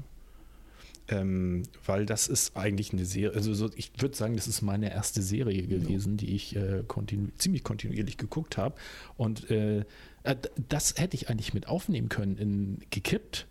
ähm, 1.10 1.64
weil 1.86 2.06
das 2.06 2.28
ist 2.28 2.58
eigentlich 2.58 2.94
eine 2.94 3.06
Serie, 3.06 3.36
also 3.36 3.54
so, 3.54 3.70
ich 3.76 3.92
würde 4.00 4.16
sagen, 4.16 4.36
das 4.36 4.48
ist 4.48 4.62
meine 4.62 4.92
erste 4.92 5.22
Serie 5.22 5.64
gewesen, 5.64 6.14
ja. 6.14 6.18
die 6.18 6.36
ich 6.36 6.56
äh, 6.56 6.84
kontinu 6.88 7.30
ziemlich 7.38 7.64
kontinuierlich 7.64 8.18
geguckt 8.18 8.58
habe. 8.58 8.76
Und 9.16 9.50
äh, 9.50 9.86
äh, 10.24 10.36
das 10.70 10.96
hätte 10.98 11.16
ich 11.16 11.30
eigentlich 11.30 11.54
mit 11.54 11.68
aufnehmen 11.68 12.10
können 12.10 12.38
in 12.38 12.80
gekippt 12.90 13.48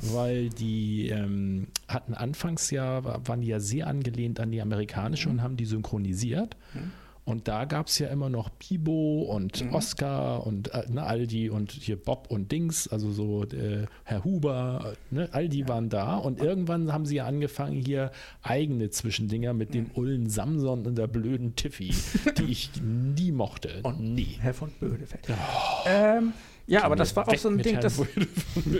weil 0.00 0.48
die 0.50 1.08
ähm, 1.08 1.68
hatten 1.88 2.14
anfangs 2.14 2.70
ja, 2.70 3.04
waren 3.26 3.40
die 3.40 3.46
ja 3.46 3.60
sehr 3.60 3.86
angelehnt 3.86 4.40
an 4.40 4.50
die 4.50 4.60
amerikanische 4.60 5.28
mhm. 5.28 5.36
und 5.36 5.42
haben 5.42 5.56
die 5.56 5.66
synchronisiert. 5.66 6.56
Mhm. 6.74 6.90
Und 7.24 7.48
da 7.48 7.64
gab 7.64 7.86
es 7.86 7.98
ja 7.98 8.08
immer 8.08 8.28
noch 8.28 8.50
Bibo 8.50 9.22
und 9.22 9.64
mhm. 9.64 9.74
Oscar 9.74 10.46
und 10.46 10.74
äh, 10.74 10.84
ne, 10.90 11.04
Aldi 11.04 11.48
und 11.48 11.72
hier 11.72 11.96
Bob 11.96 12.26
und 12.28 12.52
Dings, 12.52 12.86
also 12.86 13.10
so 13.10 13.44
äh, 13.44 13.86
Herr 14.04 14.24
Huber, 14.24 14.94
ne, 15.10 15.28
all 15.32 15.48
die 15.48 15.60
ja. 15.60 15.68
waren 15.68 15.88
da. 15.88 16.16
Und 16.16 16.40
irgendwann 16.40 16.92
haben 16.92 17.06
sie 17.06 17.16
ja 17.16 17.26
angefangen, 17.26 17.76
hier 17.76 18.10
eigene 18.42 18.90
Zwischendinger 18.90 19.54
mit 19.54 19.72
dem 19.72 19.84
mhm. 19.84 19.90
Ullen 19.94 20.28
Samson 20.28 20.86
und 20.86 20.98
der 20.98 21.06
blöden 21.06 21.56
Tiffy, 21.56 21.94
die 22.38 22.44
ich 22.44 22.70
nie 22.82 23.32
mochte. 23.32 23.80
Und 23.84 24.00
nie. 24.00 24.36
Herr 24.40 24.52
von 24.52 24.70
Bödefeld. 24.78 25.26
Oh. 25.30 25.88
Ähm, 25.88 26.34
ja, 26.66 26.84
aber 26.84 26.96
das 26.96 27.14
war 27.16 27.28
auch 27.28 27.36
so 27.36 27.48
ein 27.48 27.58
Ding, 27.58 27.80
das, 27.80 28.00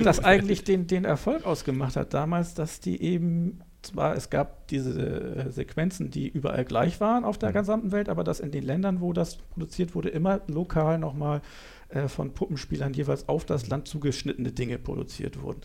das 0.03 0.21
eigentlich 0.21 0.65
den, 0.65 0.87
den 0.87 1.05
Erfolg 1.05 1.45
ausgemacht 1.45 1.97
hat 1.97 2.15
damals, 2.15 2.55
dass 2.55 2.81
die 2.81 3.01
eben 3.01 3.61
zwar, 3.85 4.17
es 4.17 4.31
gab 4.31 4.69
diese 4.69 5.01
äh, 5.01 5.51
Sequenzen, 5.51 6.11
die 6.11 6.29
überall 6.29 6.65
gleich 6.65 7.01
waren 7.01 7.25
auf 7.25 7.39
der 7.39 7.51
mhm. 7.51 7.55
gesamten 7.55 7.93
Welt, 7.93 8.09
aber 8.09 8.25
dass 8.25 8.41
in 8.41 8.51
den 8.51 8.65
Ländern, 8.65 9.01
wo 9.01 9.13
das 9.13 9.37
produziert 9.37 9.95
wurde, 9.95 10.09
immer 10.09 10.41
lokal 10.47 10.99
nochmal 10.99 11.41
äh, 11.89 12.09
von 12.09 12.33
Puppenspielern 12.33 12.95
jeweils 12.95 13.29
auf 13.29 13.45
das 13.45 13.69
Land 13.69 13.89
zugeschnittene 13.89 14.53
Dinge 14.53 14.79
produziert 14.79 15.41
wurden. 15.43 15.61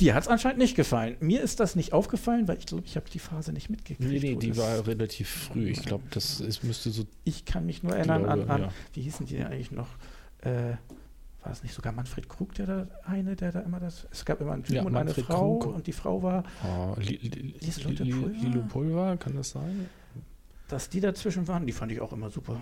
Dir 0.00 0.14
hat 0.14 0.24
es 0.24 0.28
anscheinend 0.28 0.58
nicht 0.58 0.74
gefallen. 0.74 1.16
Mir 1.20 1.40
ist 1.40 1.60
das 1.60 1.76
nicht 1.76 1.92
aufgefallen, 1.92 2.48
weil 2.48 2.58
ich 2.58 2.66
glaube, 2.66 2.82
ich 2.84 2.96
habe 2.96 3.08
die 3.08 3.20
Phase 3.20 3.52
nicht 3.52 3.70
mitgekriegt. 3.70 4.10
Nee, 4.10 4.18
nee, 4.18 4.36
die 4.36 4.56
war 4.56 4.84
relativ 4.86 5.28
früh. 5.28 5.68
Ich 5.68 5.82
glaube, 5.82 6.02
das 6.10 6.40
ist, 6.40 6.64
müsste 6.64 6.90
so. 6.90 7.04
Ich 7.22 7.44
kann 7.44 7.64
mich 7.64 7.84
nur 7.84 7.94
erinnern 7.94 8.24
glaube, 8.24 8.42
an, 8.42 8.50
an 8.50 8.62
ja. 8.62 8.68
wie 8.92 9.02
hießen 9.02 9.26
die 9.26 9.36
denn 9.36 9.46
eigentlich 9.46 9.70
noch? 9.70 9.88
Äh, 10.40 10.74
war 11.44 11.52
es 11.52 11.62
nicht 11.62 11.74
sogar 11.74 11.92
Manfred 11.92 12.28
Krug, 12.28 12.54
der 12.54 12.66
da 12.66 12.88
eine, 13.04 13.36
der 13.36 13.52
da 13.52 13.60
immer 13.60 13.78
das. 13.78 14.08
Es 14.10 14.24
gab 14.24 14.40
immer 14.40 14.52
einen 14.52 14.64
Typen 14.64 14.76
ja, 14.76 14.82
und 14.82 14.92
Manfred 14.92 15.18
eine 15.18 15.26
Frau 15.26 15.58
Krug. 15.58 15.74
und 15.74 15.86
die 15.86 15.92
Frau 15.92 16.22
war. 16.22 16.42
Oh, 16.64 16.94
Li, 16.98 17.16
Li, 17.16 17.54
Li, 17.60 18.12
Lilo 18.40 18.62
Pulver, 18.62 19.16
kann 19.18 19.36
das 19.36 19.50
sein? 19.50 19.88
Dass 20.68 20.88
die 20.88 21.00
dazwischen 21.00 21.46
waren, 21.46 21.66
die 21.66 21.72
fand 21.72 21.92
ich 21.92 22.00
auch 22.00 22.12
immer 22.12 22.30
super. 22.30 22.60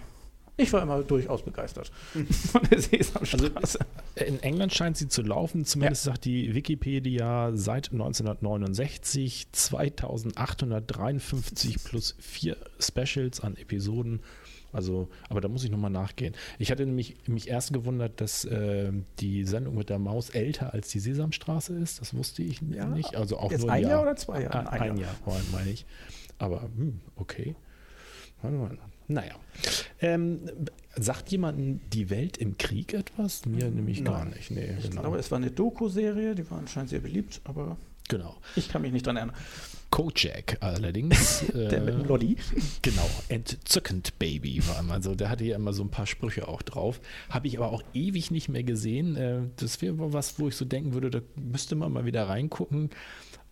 Ich 0.59 0.71
war 0.73 0.83
immer 0.83 1.03
durchaus 1.03 1.43
begeistert 1.43 1.91
von 2.53 2.61
der 2.71 2.81
Sesamstraße. 2.81 3.53
Also 3.55 3.79
in 4.17 4.43
England 4.43 4.75
scheint 4.75 4.99
sie 4.99 5.09
zu 5.09 5.23
laufen, 5.23 5.65
zumindest 5.65 6.05
ja. 6.05 6.13
sagt 6.13 6.27
die 6.27 6.55
Wikipedia 6.55 7.53
seit 7.55 7.91
1969 7.91 9.51
2853 9.51 11.83
plus 11.83 12.15
vier 12.21 12.59
Specials 12.79 13.41
an 13.41 13.57
Episoden 13.57 14.21
also, 14.73 15.09
aber 15.29 15.41
da 15.41 15.49
muss 15.49 15.65
ich 15.65 15.71
nochmal 15.71 15.91
nachgehen. 15.91 16.35
Ich 16.59 16.71
hatte 16.71 16.87
nämlich 16.87 17.17
mich 17.27 17.49
erst 17.49 17.73
gewundert, 17.73 18.21
dass 18.21 18.45
äh, 18.45 18.91
die 19.21 19.45
Sendung 19.45 19.77
mit 19.77 19.91
der 19.91 19.99
Maus 19.99 20.31
älter 20.31 20.73
als 20.73 20.89
die 20.89 21.01
Sesamstraße 21.01 21.77
ist. 21.79 22.01
Das 22.01 22.15
wusste 22.15 22.43
ich 22.43 22.61
ja, 22.71 22.87
nicht. 22.87 23.15
Also 23.15 23.39
auch 23.39 23.51
jetzt 23.51 23.63
nur 23.63 23.73
ein 23.73 23.83
Jahr, 23.83 23.91
Jahr 23.91 24.03
oder 24.03 24.17
zwei 24.17 24.43
Jahre? 24.43 24.71
Ein, 24.71 24.81
ein 24.81 24.97
Jahr, 24.97 25.15
Jahr 25.27 25.41
meine 25.53 25.71
ich. 25.71 25.85
Aber 26.39 26.63
hm, 26.63 27.01
okay. 27.17 27.55
Naja. 29.09 29.35
Ähm, 30.01 30.41
sagt 30.97 31.31
jemand 31.31 31.81
die 31.93 32.11
Welt 32.11 32.39
im 32.39 32.57
Krieg 32.57 32.95
etwas? 32.95 33.47
Mir 33.47 33.71
nämlich 33.71 34.01
Nein. 34.01 34.13
gar 34.13 34.25
nicht. 34.25 34.51
Nee, 34.51 34.75
ich 34.79 34.91
genau. 34.91 35.03
glaube, 35.03 35.19
es 35.19 35.31
war 35.31 35.39
eine 35.39 35.51
Doku-Serie, 35.51 36.35
die 36.35 36.51
war 36.51 36.59
anscheinend 36.59 36.91
sehr 36.91 37.01
beliebt, 37.01 37.41
aber 37.45 37.77
genau. 38.09 38.37
ich 38.57 38.69
kann 38.69 38.83
mich 38.83 38.93
nicht 38.93 39.07
dran 39.07 39.17
erinnern. 39.17 39.37
Kojak 39.93 40.57
allerdings. 40.61 41.45
der 41.53 41.83
mit 41.83 41.95
dem 41.95 42.05
Lolli. 42.07 42.37
Genau, 42.81 43.09
entzückend 43.29 44.19
Baby 44.19 44.67
war 44.67 44.81
immer 44.81 45.03
so. 45.03 45.15
Der 45.15 45.29
hatte 45.29 45.45
ja 45.45 45.57
immer 45.57 45.75
so 45.75 45.85
ein 45.85 45.91
paar 45.91 46.07
Sprüche 46.07 46.49
auch 46.49 46.63
drauf. 46.63 47.01
Habe 47.29 47.47
ich 47.47 47.59
aber 47.59 47.71
auch 47.71 47.83
ewig 47.93 48.31
nicht 48.31 48.49
mehr 48.49 48.65
gesehen. 48.65 49.17
Äh, 49.17 49.43
das 49.57 49.83
wäre 49.83 50.13
was, 50.13 50.39
wo 50.39 50.49
ich 50.49 50.57
so 50.57 50.65
denken 50.65 50.95
würde, 50.95 51.11
da 51.11 51.21
müsste 51.37 51.77
man 51.77 51.93
mal 51.93 52.07
wieder 52.07 52.27
reingucken. 52.27 52.91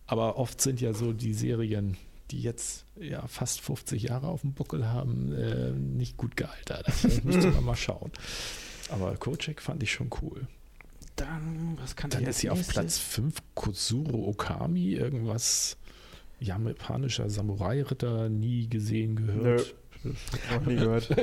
Aber 0.07 0.37
oft 0.37 0.59
sind 0.59 0.81
ja 0.81 0.93
so 0.93 1.13
die 1.13 1.35
Serien, 1.35 1.95
die 2.31 2.41
jetzt 2.41 2.85
ja 2.99 3.27
fast 3.27 3.61
50 3.61 4.01
Jahre 4.01 4.27
auf 4.27 4.41
dem 4.41 4.53
Buckel 4.53 4.87
haben, 4.87 5.31
äh, 5.33 5.71
nicht 5.71 6.17
gut 6.17 6.35
gealtert. 6.35 6.87
Da 6.87 7.09
müsste 7.23 7.51
man 7.51 7.63
mal 7.63 7.75
schauen. 7.75 8.11
Aber 8.89 9.15
Kojak 9.15 9.61
fand 9.61 9.83
ich 9.83 9.91
schon 9.91 10.09
cool. 10.21 10.47
Dann, 11.21 11.77
was 11.79 11.95
kann 11.95 12.09
Dann 12.09 12.23
ist 12.23 12.39
sie 12.39 12.49
auf 12.49 12.67
Platz 12.67 12.97
5 12.97 13.35
Kozuro 13.53 14.27
Okami, 14.27 14.93
irgendwas 14.93 15.77
japanischer 16.39 17.29
Samurai-Ritter 17.29 18.27
nie 18.29 18.67
gesehen 18.67 19.15
gehört. 19.15 19.75
Nö. 20.03 20.13
Noch 20.51 20.65
nie 20.65 20.75
gehört. 20.77 21.15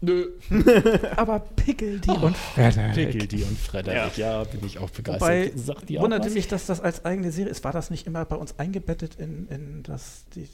Nö. 0.00 0.28
Aber 1.16 1.40
Pickledy 1.40 2.10
oh, 2.10 2.26
und 2.26 2.36
Frederik. 2.36 2.94
Pickledy 2.94 3.42
und 3.42 3.58
Frederik, 3.58 4.16
ja. 4.16 4.42
ja, 4.42 4.44
bin 4.44 4.64
ich 4.64 4.78
auch 4.78 4.90
begeistert. 4.90 5.22
Wobei, 5.22 5.52
Sagt 5.56 5.88
die 5.88 5.98
wunderte 5.98 6.30
mich, 6.30 6.46
dass 6.46 6.66
das 6.66 6.80
als 6.80 7.04
eigene 7.04 7.32
Serie 7.32 7.50
ist. 7.50 7.64
War 7.64 7.72
das 7.72 7.90
nicht 7.90 8.06
immer 8.06 8.24
bei 8.24 8.36
uns 8.36 8.56
eingebettet 8.56 9.16
in, 9.16 9.48
in 9.48 9.82
das, 9.82 10.26
die, 10.36 10.46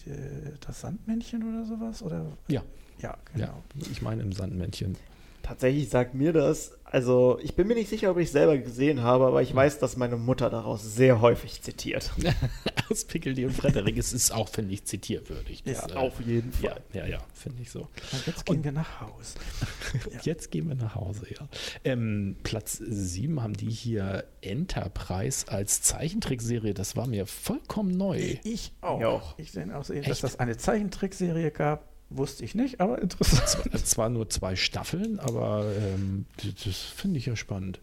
das 0.66 0.80
Sandmännchen 0.80 1.42
oder 1.42 1.66
sowas? 1.66 2.02
Oder? 2.02 2.38
Ja. 2.48 2.62
Ja, 3.02 3.18
genau. 3.32 3.46
Ja, 3.46 3.86
ich 3.90 4.00
meine 4.00 4.22
im 4.22 4.32
Sandmännchen. 4.32 4.96
Tatsächlich 5.42 5.88
sagt 5.88 6.14
mir 6.14 6.32
das, 6.32 6.72
also 6.84 7.38
ich 7.42 7.54
bin 7.54 7.68
mir 7.68 7.74
nicht 7.74 7.88
sicher, 7.88 8.10
ob 8.10 8.18
ich 8.18 8.26
es 8.26 8.32
selber 8.32 8.58
gesehen 8.58 9.02
habe, 9.02 9.26
aber 9.26 9.42
ich 9.42 9.54
weiß, 9.54 9.78
dass 9.78 9.96
meine 9.96 10.16
Mutter 10.16 10.50
daraus 10.50 10.82
sehr 10.82 11.20
häufig 11.20 11.62
zitiert. 11.62 12.10
Aus 12.90 13.04
Pickledy 13.04 13.44
und 13.46 13.52
Frederik 13.52 13.96
ist 13.96 14.12
es 14.12 14.32
auch, 14.32 14.48
finde 14.48 14.74
ich, 14.74 14.84
zitierwürdig. 14.84 15.62
Das, 15.62 15.86
ja, 15.88 15.90
äh, 15.90 15.98
auf 15.98 16.20
jeden 16.20 16.52
Fall. 16.52 16.82
Ja, 16.92 17.02
ja, 17.02 17.06
ja 17.06 17.18
finde 17.32 17.62
ich 17.62 17.70
so. 17.70 17.82
Und 18.12 18.26
jetzt 18.26 18.44
gehen 18.44 18.56
und, 18.56 18.64
wir 18.64 18.72
nach 18.72 19.00
Hause. 19.00 19.38
jetzt 20.22 20.50
gehen 20.50 20.68
wir 20.68 20.74
nach 20.74 20.96
Hause, 20.96 21.26
ja. 21.30 21.48
Ähm, 21.84 22.36
Platz 22.42 22.78
7 22.78 23.40
haben 23.40 23.54
die 23.54 23.70
hier 23.70 24.24
Enterprise 24.40 25.46
als 25.48 25.82
Zeichentrickserie. 25.82 26.74
Das 26.74 26.96
war 26.96 27.06
mir 27.06 27.26
vollkommen 27.26 27.96
neu. 27.96 28.36
Ich 28.42 28.72
auch. 28.80 29.00
Ja. 29.00 29.22
Ich 29.36 29.52
sehe 29.52 29.64
auch 29.76 29.86
dass 29.86 30.20
das 30.20 30.40
eine 30.40 30.56
Zeichentrickserie 30.56 31.52
gab 31.52 31.89
Wusste 32.10 32.44
ich 32.44 32.56
nicht, 32.56 32.80
aber 32.80 33.00
interessant. 33.00 33.86
Zwar 33.86 34.08
nur 34.08 34.28
zwei 34.28 34.56
Staffeln, 34.56 35.20
aber 35.20 35.64
ähm, 35.78 36.26
das 36.64 36.76
finde 36.76 37.18
ich 37.18 37.26
ja 37.26 37.36
spannend. 37.36 37.80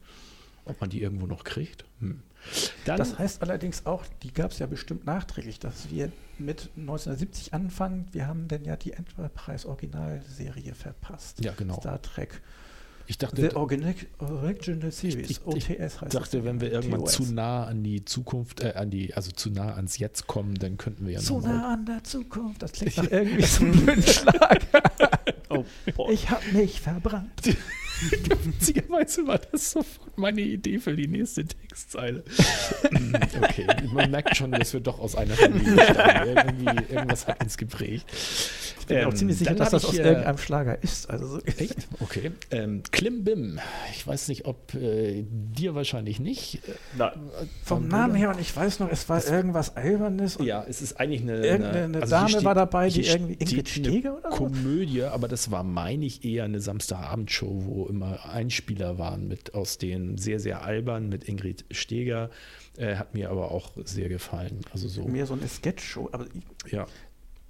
Ob 0.65 0.81
man 0.81 0.89
die 0.89 1.01
irgendwo 1.01 1.27
noch 1.27 1.45
kriegt. 1.45 1.85
Hm. 2.01 2.21
das 2.85 3.17
heißt 3.17 3.41
allerdings 3.41 3.85
auch, 3.85 4.05
die 4.21 4.33
gab 4.33 4.51
es 4.51 4.59
ja 4.59 4.65
bestimmt 4.65 5.05
nachträglich, 5.05 5.59
dass 5.59 5.89
wir 5.89 6.11
mit 6.39 6.69
1970 6.75 7.53
anfangen. 7.53 8.05
Wir 8.11 8.27
haben 8.27 8.49
denn 8.49 8.65
ja 8.65 8.75
die 8.75 8.91
Enterprise-Originalserie 8.91 10.75
verpasst. 10.75 11.43
Ja, 11.43 11.53
genau. 11.53 11.79
Star 11.79 12.01
Trek. 12.01 12.41
Ich 13.09 13.17
dachte, 13.17 13.49
The 13.49 13.55
Original, 13.55 13.95
Original 14.19 14.91
Series, 14.91 15.29
ich, 15.29 15.39
ich, 15.39 15.47
OTS 15.47 16.01
heißt 16.01 16.03
Ich 16.03 16.09
dachte, 16.09 16.43
wenn 16.43 16.59
wir 16.59 16.71
irgendwann 16.71 17.01
TOS. 17.01 17.13
zu 17.13 17.23
nah 17.33 17.63
an 17.63 17.81
die 17.81 18.03
Zukunft, 18.03 18.59
äh, 18.59 18.73
an 18.75 18.89
die, 18.89 19.13
also 19.13 19.31
zu 19.31 19.49
nah 19.49 19.75
ans 19.75 19.97
Jetzt 19.97 20.27
kommen, 20.27 20.55
dann 20.55 20.77
könnten 20.77 21.05
wir 21.05 21.13
ja 21.13 21.19
Zu 21.19 21.39
nah 21.39 21.73
an 21.73 21.85
der 21.85 22.03
Zukunft, 22.03 22.61
das 22.61 22.73
klingt 22.73 22.97
nach 22.97 23.09
irgendwie 23.09 23.45
so 23.45 23.63
einem 23.63 23.85
blöden 23.85 24.03
Schlag. 24.03 24.61
oh, 25.97 26.09
ich 26.11 26.29
habe 26.29 26.51
mich 26.51 26.81
verbrannt. 26.81 27.31
Witzigerweise 28.43 29.27
war 29.27 29.39
das 29.39 29.71
sofort 29.71 30.17
meine 30.17 30.41
Idee 30.41 30.79
für 30.79 30.95
die 30.95 31.07
nächste 31.07 31.45
Textzeile. 31.45 32.23
Hm, 32.89 33.13
okay, 33.41 33.67
man 33.91 34.11
merkt 34.11 34.35
schon, 34.35 34.51
dass 34.51 34.73
wir 34.73 34.79
doch 34.79 34.99
aus 34.99 35.15
einer 35.15 35.35
Familie 35.35 35.83
stammen. 35.83 36.37
Irgendwie, 36.37 36.93
irgendwas 36.93 37.27
hat 37.27 37.43
uns 37.43 37.57
geprägt. 37.57 38.05
Ich 38.79 38.87
bin 38.87 38.97
ähm, 38.97 39.07
auch 39.07 39.13
ziemlich 39.13 39.37
sicher, 39.37 39.53
dass 39.55 39.71
das 39.71 39.85
aus 39.85 39.97
irgendeinem 39.97 40.37
Schlager 40.37 40.81
ist. 40.81 41.09
Also 41.09 41.27
so 41.27 41.39
Echt? 41.41 41.87
Okay. 41.99 42.31
Ähm, 42.51 42.83
Klimbim. 42.91 43.59
Ich 43.91 44.05
weiß 44.07 44.29
nicht, 44.29 44.45
ob 44.45 44.73
äh, 44.75 45.25
dir 45.27 45.75
wahrscheinlich 45.75 46.19
nicht. 46.19 46.61
Nein. 46.97 47.11
Vom 47.63 47.87
Namen 47.87 48.15
her, 48.15 48.29
und 48.29 48.39
ich 48.39 48.55
weiß 48.55 48.79
noch, 48.79 48.89
es 48.89 49.09
war 49.09 49.17
es 49.17 49.29
irgendwas 49.29 49.75
Albernes. 49.75 50.37
Ja, 50.41 50.63
es 50.67 50.81
ist 50.81 50.99
eigentlich 50.99 51.21
eine. 51.21 51.45
Irgendeine 51.45 51.83
eine 51.83 52.01
also 52.01 52.11
Dame 52.15 52.29
steht, 52.29 52.43
war 52.43 52.55
dabei, 52.55 52.89
die 52.89 53.01
irgendwie 53.01 53.33
Ingrid 53.33 53.69
Steger 53.69 54.17
oder 54.17 54.31
so? 54.31 54.37
Komödie, 54.37 55.03
aber 55.03 55.27
das 55.27 55.51
war, 55.51 55.63
meine 55.63 56.05
ich, 56.05 56.23
eher 56.23 56.45
eine 56.45 56.59
Samstagabendshow, 56.59 57.65
wo 57.65 57.86
immer 57.87 58.25
Einspieler 58.25 58.97
waren 58.97 59.27
mit 59.27 59.53
aus 59.53 59.77
den 59.77 60.17
sehr, 60.17 60.39
sehr 60.39 60.63
albern 60.63 61.09
mit 61.09 61.27
Ingrid 61.27 61.65
Steger. 61.71 62.29
Äh, 62.77 62.95
hat 62.95 63.13
mir 63.13 63.29
aber 63.29 63.51
auch 63.51 63.71
sehr 63.83 64.09
gefallen. 64.09 64.61
Also 64.71 64.87
so. 64.87 65.05
Mehr 65.05 65.25
so 65.25 65.33
eine 65.33 65.47
Sketch-Show. 65.47 66.09
Aber 66.11 66.25
ja. 66.69 66.85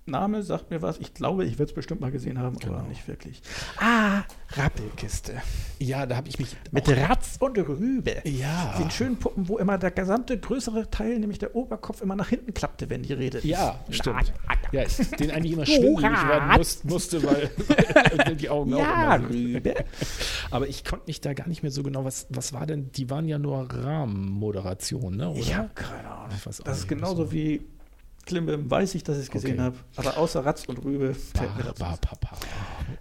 Name 0.07 0.43
sagt 0.43 0.71
mir 0.71 0.81
was. 0.81 0.97
Ich 0.99 1.13
glaube, 1.13 1.45
ich 1.45 1.59
werde 1.59 1.69
es 1.69 1.73
bestimmt 1.73 2.01
mal 2.01 2.11
gesehen 2.11 2.39
haben, 2.39 2.57
genau. 2.57 2.77
aber 2.77 2.87
nicht 2.87 3.07
wirklich. 3.07 3.41
Ah, 3.77 4.23
Rappelkiste. 4.51 5.33
Ja, 5.79 6.05
da 6.05 6.15
habe 6.15 6.29
ich 6.29 6.39
mich. 6.39 6.55
Mit 6.71 6.89
Ratz 6.89 7.37
und 7.39 7.57
Rübe. 7.57 8.21
Ja. 8.23 8.75
Den 8.79 8.89
schönen 8.89 9.17
Puppen, 9.17 9.47
wo 9.47 9.57
immer 9.57 9.77
der 9.77 9.91
gesamte 9.91 10.39
größere 10.39 10.89
Teil, 10.89 11.19
nämlich 11.19 11.39
der 11.39 11.55
Oberkopf, 11.55 12.01
immer 12.01 12.15
nach 12.15 12.29
hinten 12.29 12.53
klappte, 12.53 12.89
wenn 12.89 13.03
die 13.03 13.13
redet. 13.13 13.43
Ja, 13.43 13.79
stimmt. 13.89 14.33
Ja, 14.71 14.83
den 15.19 15.31
eigentlich 15.31 15.53
immer 15.53 15.65
schwindelig 15.65 16.27
werden 16.27 16.57
muss, 16.57 16.83
musste, 16.83 17.23
weil, 17.23 17.49
weil 18.17 18.35
die 18.35 18.49
Augen 18.49 18.75
ja, 18.75 18.77
auch 18.77 19.19
immer 19.19 19.29
so. 19.29 19.71
Aber 20.51 20.67
ich 20.67 20.83
konnte 20.83 21.05
mich 21.07 21.21
da 21.21 21.33
gar 21.33 21.47
nicht 21.47 21.63
mehr 21.63 21.71
so 21.71 21.83
genau, 21.83 22.05
was, 22.05 22.27
was 22.29 22.53
war 22.53 22.65
denn, 22.65 22.91
die 22.91 23.09
waren 23.09 23.27
ja 23.27 23.37
nur 23.37 23.67
Rahmenmoderation, 23.71 25.15
ne? 25.17 25.29
Oder? 25.29 25.39
Ich 25.39 25.55
habe 25.55 25.69
keine 25.75 26.09
Ahnung. 26.09 26.37
das 26.43 26.59
ist 26.59 26.87
genauso 26.87 27.25
so. 27.25 27.31
wie 27.31 27.61
Klimbim, 28.27 28.69
weiß 28.69 28.93
ich, 28.95 29.03
dass 29.03 29.17
ich 29.17 29.23
es 29.23 29.31
gesehen 29.31 29.55
okay. 29.55 29.61
habe. 29.61 29.77
Aber 29.95 30.17
außer 30.17 30.45
Ratz 30.45 30.65
und 30.65 30.83
Rübe 30.83 31.15
fällt 31.15 31.57
mir 31.57 31.63
das 31.63 31.79
Papa. 31.99 32.37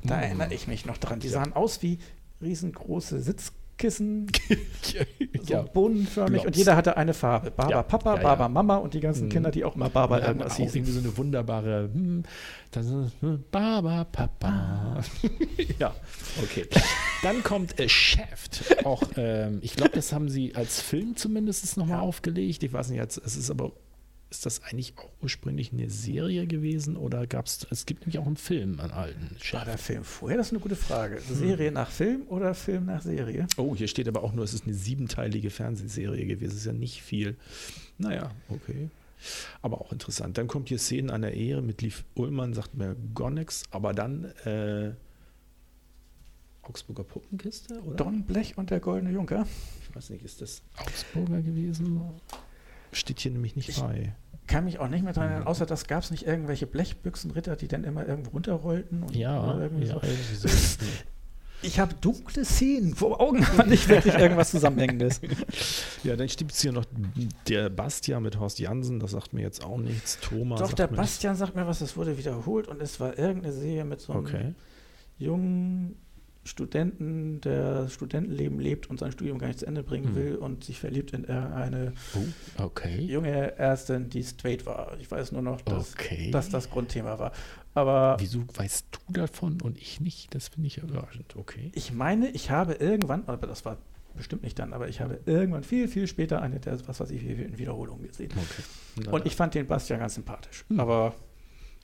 Da 0.02 0.20
erinnere 0.20 0.54
ich 0.54 0.66
mich 0.66 0.86
noch 0.86 0.96
dran. 0.98 1.20
Die 1.20 1.28
sahen 1.28 1.52
aus 1.52 1.82
wie 1.82 1.98
riesengroße 2.40 3.20
Sitzkissen. 3.20 3.66
Kissen, 3.76 4.26
so 5.42 5.52
ja, 5.52 5.62
bohnenförmig 5.62 6.42
Blobs. 6.42 6.46
und 6.46 6.56
jeder 6.56 6.76
hatte 6.76 6.96
eine 6.96 7.12
Farbe. 7.12 7.50
Baba 7.50 7.70
ja, 7.70 7.82
Papa, 7.82 8.16
ja, 8.16 8.22
Baba 8.22 8.48
Mama 8.48 8.76
und 8.76 8.94
die 8.94 9.00
ganzen 9.00 9.24
hm. 9.24 9.28
Kinder, 9.28 9.50
die 9.50 9.64
auch 9.64 9.76
mal 9.76 9.90
Baba 9.90 10.18
ja, 10.18 10.28
irgendwas 10.28 10.56
hießen. 10.56 10.76
irgendwie 10.76 10.92
so 10.92 11.00
eine 11.00 11.16
wunderbare 11.16 11.90
hm, 11.92 12.22
das 12.70 12.86
ist, 12.86 13.12
hm, 13.20 13.44
Baba 13.50 14.04
Papa. 14.04 15.02
Ja, 15.78 15.94
okay. 16.42 16.66
Dann 17.22 17.42
kommt 17.42 17.78
äh, 17.78 17.88
Shaft. 17.88 18.64
Auch, 18.84 19.02
ähm, 19.16 19.58
ich 19.60 19.76
glaube, 19.76 19.92
das 19.92 20.12
haben 20.12 20.30
sie 20.30 20.54
als 20.54 20.80
Film 20.80 21.16
zumindest 21.16 21.76
nochmal 21.76 22.00
aufgelegt. 22.00 22.62
Ich 22.62 22.72
weiß 22.72 22.88
nicht, 22.88 23.00
es 23.00 23.36
ist 23.36 23.50
aber 23.50 23.72
ist 24.30 24.44
das 24.44 24.62
eigentlich 24.64 24.94
auch 24.98 25.08
ursprünglich 25.22 25.72
eine 25.72 25.88
Serie 25.88 26.46
gewesen 26.46 26.96
oder 26.96 27.26
gab 27.26 27.46
es, 27.46 27.66
es 27.70 27.86
gibt 27.86 28.02
nämlich 28.02 28.18
auch 28.18 28.26
einen 28.26 28.36
Film 28.36 28.80
an 28.80 28.90
alten 28.90 29.36
Chef. 29.38 29.54
War 29.54 29.64
der 29.64 29.78
Film 29.78 30.04
vorher? 30.04 30.36
Das 30.36 30.48
ist 30.48 30.52
eine 30.52 30.60
gute 30.60 30.76
Frage. 30.76 31.16
Hm. 31.16 31.36
Serie 31.36 31.72
nach 31.72 31.90
Film 31.90 32.22
oder 32.28 32.54
Film 32.54 32.86
nach 32.86 33.02
Serie? 33.02 33.46
Oh, 33.56 33.76
hier 33.76 33.88
steht 33.88 34.08
aber 34.08 34.24
auch 34.24 34.32
nur, 34.32 34.44
es 34.44 34.52
ist 34.52 34.64
eine 34.64 34.74
siebenteilige 34.74 35.50
Fernsehserie 35.50 36.26
gewesen. 36.26 36.50
Das 36.50 36.58
ist 36.58 36.66
ja 36.66 36.72
nicht 36.72 37.02
viel. 37.02 37.36
Naja, 37.98 38.32
okay. 38.48 38.90
Aber 39.62 39.80
auch 39.80 39.92
interessant. 39.92 40.36
Dann 40.38 40.48
kommt 40.48 40.68
hier 40.68 40.78
Szenen 40.78 41.10
einer 41.10 41.30
Ehe 41.30 41.62
mit 41.62 41.80
Liv 41.82 42.04
Ullmann, 42.14 42.52
sagt 42.52 42.74
mir 42.74 42.96
gar 43.14 43.30
nichts, 43.30 43.62
aber 43.70 43.94
dann 43.94 44.24
äh, 44.44 44.92
Augsburger 46.62 47.04
Puppenkiste, 47.04 47.80
oder? 47.82 47.96
Don 47.96 48.24
Blech 48.24 48.58
und 48.58 48.70
der 48.70 48.80
Goldene 48.80 49.12
Junker. 49.12 49.46
Ich 49.88 49.94
weiß 49.94 50.10
nicht, 50.10 50.24
ist 50.24 50.42
das 50.42 50.62
Augsburger 50.76 51.40
gewesen? 51.40 52.00
Steht 52.92 53.20
hier 53.20 53.32
nämlich 53.32 53.56
nicht 53.56 53.68
ich 53.68 53.80
bei. 53.80 54.14
Kann 54.46 54.64
mich 54.64 54.78
auch 54.78 54.88
nicht 54.88 55.02
mehr 55.02 55.12
daran 55.12 55.30
erinnern, 55.30 55.48
außer 55.48 55.66
das 55.66 55.86
gab 55.88 56.04
es 56.04 56.10
nicht 56.10 56.26
irgendwelche 56.26 56.66
Blechbüchsenritter, 56.66 57.56
die 57.56 57.66
dann 57.66 57.82
immer 57.82 58.06
irgendwo 58.06 58.30
runterrollten. 58.30 59.02
Und 59.02 59.16
ja, 59.16 59.58
irgendwie 59.58 59.86
ja, 59.86 60.00
so. 60.34 60.48
Ich 61.62 61.80
habe 61.80 61.94
dunkle 61.94 62.44
Szenen 62.44 62.94
vor 62.94 63.20
Augen, 63.20 63.44
aber 63.44 63.64
nicht 63.64 63.88
wirklich 63.88 64.14
irgendwas 64.14 64.50
Zusammenhängendes. 64.50 65.20
Ja, 66.04 66.14
dann 66.14 66.28
gibt 66.28 66.52
es 66.52 66.60
hier 66.60 66.70
noch 66.70 66.84
der 67.48 67.68
Bastian 67.68 68.22
mit 68.22 68.38
Horst 68.38 68.60
Jansen, 68.60 69.00
das 69.00 69.10
sagt 69.10 69.32
mir 69.32 69.42
jetzt 69.42 69.64
auch 69.64 69.78
nichts. 69.78 70.20
Thomas. 70.20 70.60
Doch, 70.60 70.72
der 70.72 70.86
Bastian 70.86 71.32
nichts. 71.32 71.40
sagt 71.40 71.56
mir 71.56 71.66
was, 71.66 71.80
es 71.80 71.96
wurde 71.96 72.16
wiederholt 72.16 72.68
und 72.68 72.80
es 72.80 73.00
war 73.00 73.18
irgendeine 73.18 73.52
Serie 73.52 73.84
mit 73.84 74.00
so 74.00 74.12
einem 74.12 74.24
okay. 74.24 74.54
jungen 75.18 75.96
Studenten, 76.46 77.40
der 77.40 77.88
Studentenleben 77.88 78.60
lebt 78.60 78.88
und 78.88 78.98
sein 78.98 79.12
Studium 79.12 79.38
gar 79.38 79.48
nicht 79.48 79.58
zu 79.58 79.66
Ende 79.66 79.82
bringen 79.82 80.08
hm. 80.08 80.14
will 80.14 80.36
und 80.36 80.64
sich 80.64 80.80
verliebt 80.80 81.12
in 81.12 81.26
eine 81.26 81.92
oh, 82.14 82.64
okay. 82.64 83.00
junge 83.00 83.56
Ärztin, 83.58 84.08
die 84.08 84.22
straight 84.22 84.64
war. 84.64 84.96
Ich 85.00 85.10
weiß 85.10 85.32
nur 85.32 85.42
noch, 85.42 85.60
dass, 85.62 85.94
okay. 85.94 86.30
dass 86.30 86.48
das 86.48 86.70
Grundthema 86.70 87.18
war. 87.18 87.32
Aber 87.74 88.16
Wieso 88.18 88.42
weißt 88.54 88.86
du 88.92 89.12
davon 89.12 89.60
und 89.60 89.78
ich 89.78 90.00
nicht? 90.00 90.34
Das 90.34 90.48
finde 90.48 90.68
ich 90.68 90.78
überraschend. 90.78 91.36
Okay. 91.36 91.70
Ich 91.74 91.92
meine, 91.92 92.30
ich 92.30 92.50
habe 92.50 92.74
irgendwann, 92.74 93.24
aber 93.26 93.46
das 93.46 93.64
war 93.64 93.76
bestimmt 94.16 94.42
nicht 94.42 94.58
dann, 94.58 94.72
aber 94.72 94.88
ich 94.88 95.00
habe 95.00 95.20
irgendwann 95.26 95.62
viel, 95.62 95.88
viel 95.88 96.06
später 96.06 96.40
eine 96.40 96.58
der, 96.58 96.86
was 96.88 97.00
weiß 97.00 97.10
ich, 97.10 97.22
in 97.22 97.58
Wiederholungen 97.58 98.06
gesehen. 98.06 98.30
Okay. 98.34 99.10
Und 99.10 99.26
ich 99.26 99.36
fand 99.36 99.54
den 99.54 99.66
Bastian 99.66 100.00
ganz 100.00 100.14
sympathisch. 100.14 100.64
Hm. 100.68 100.80
Aber 100.80 101.14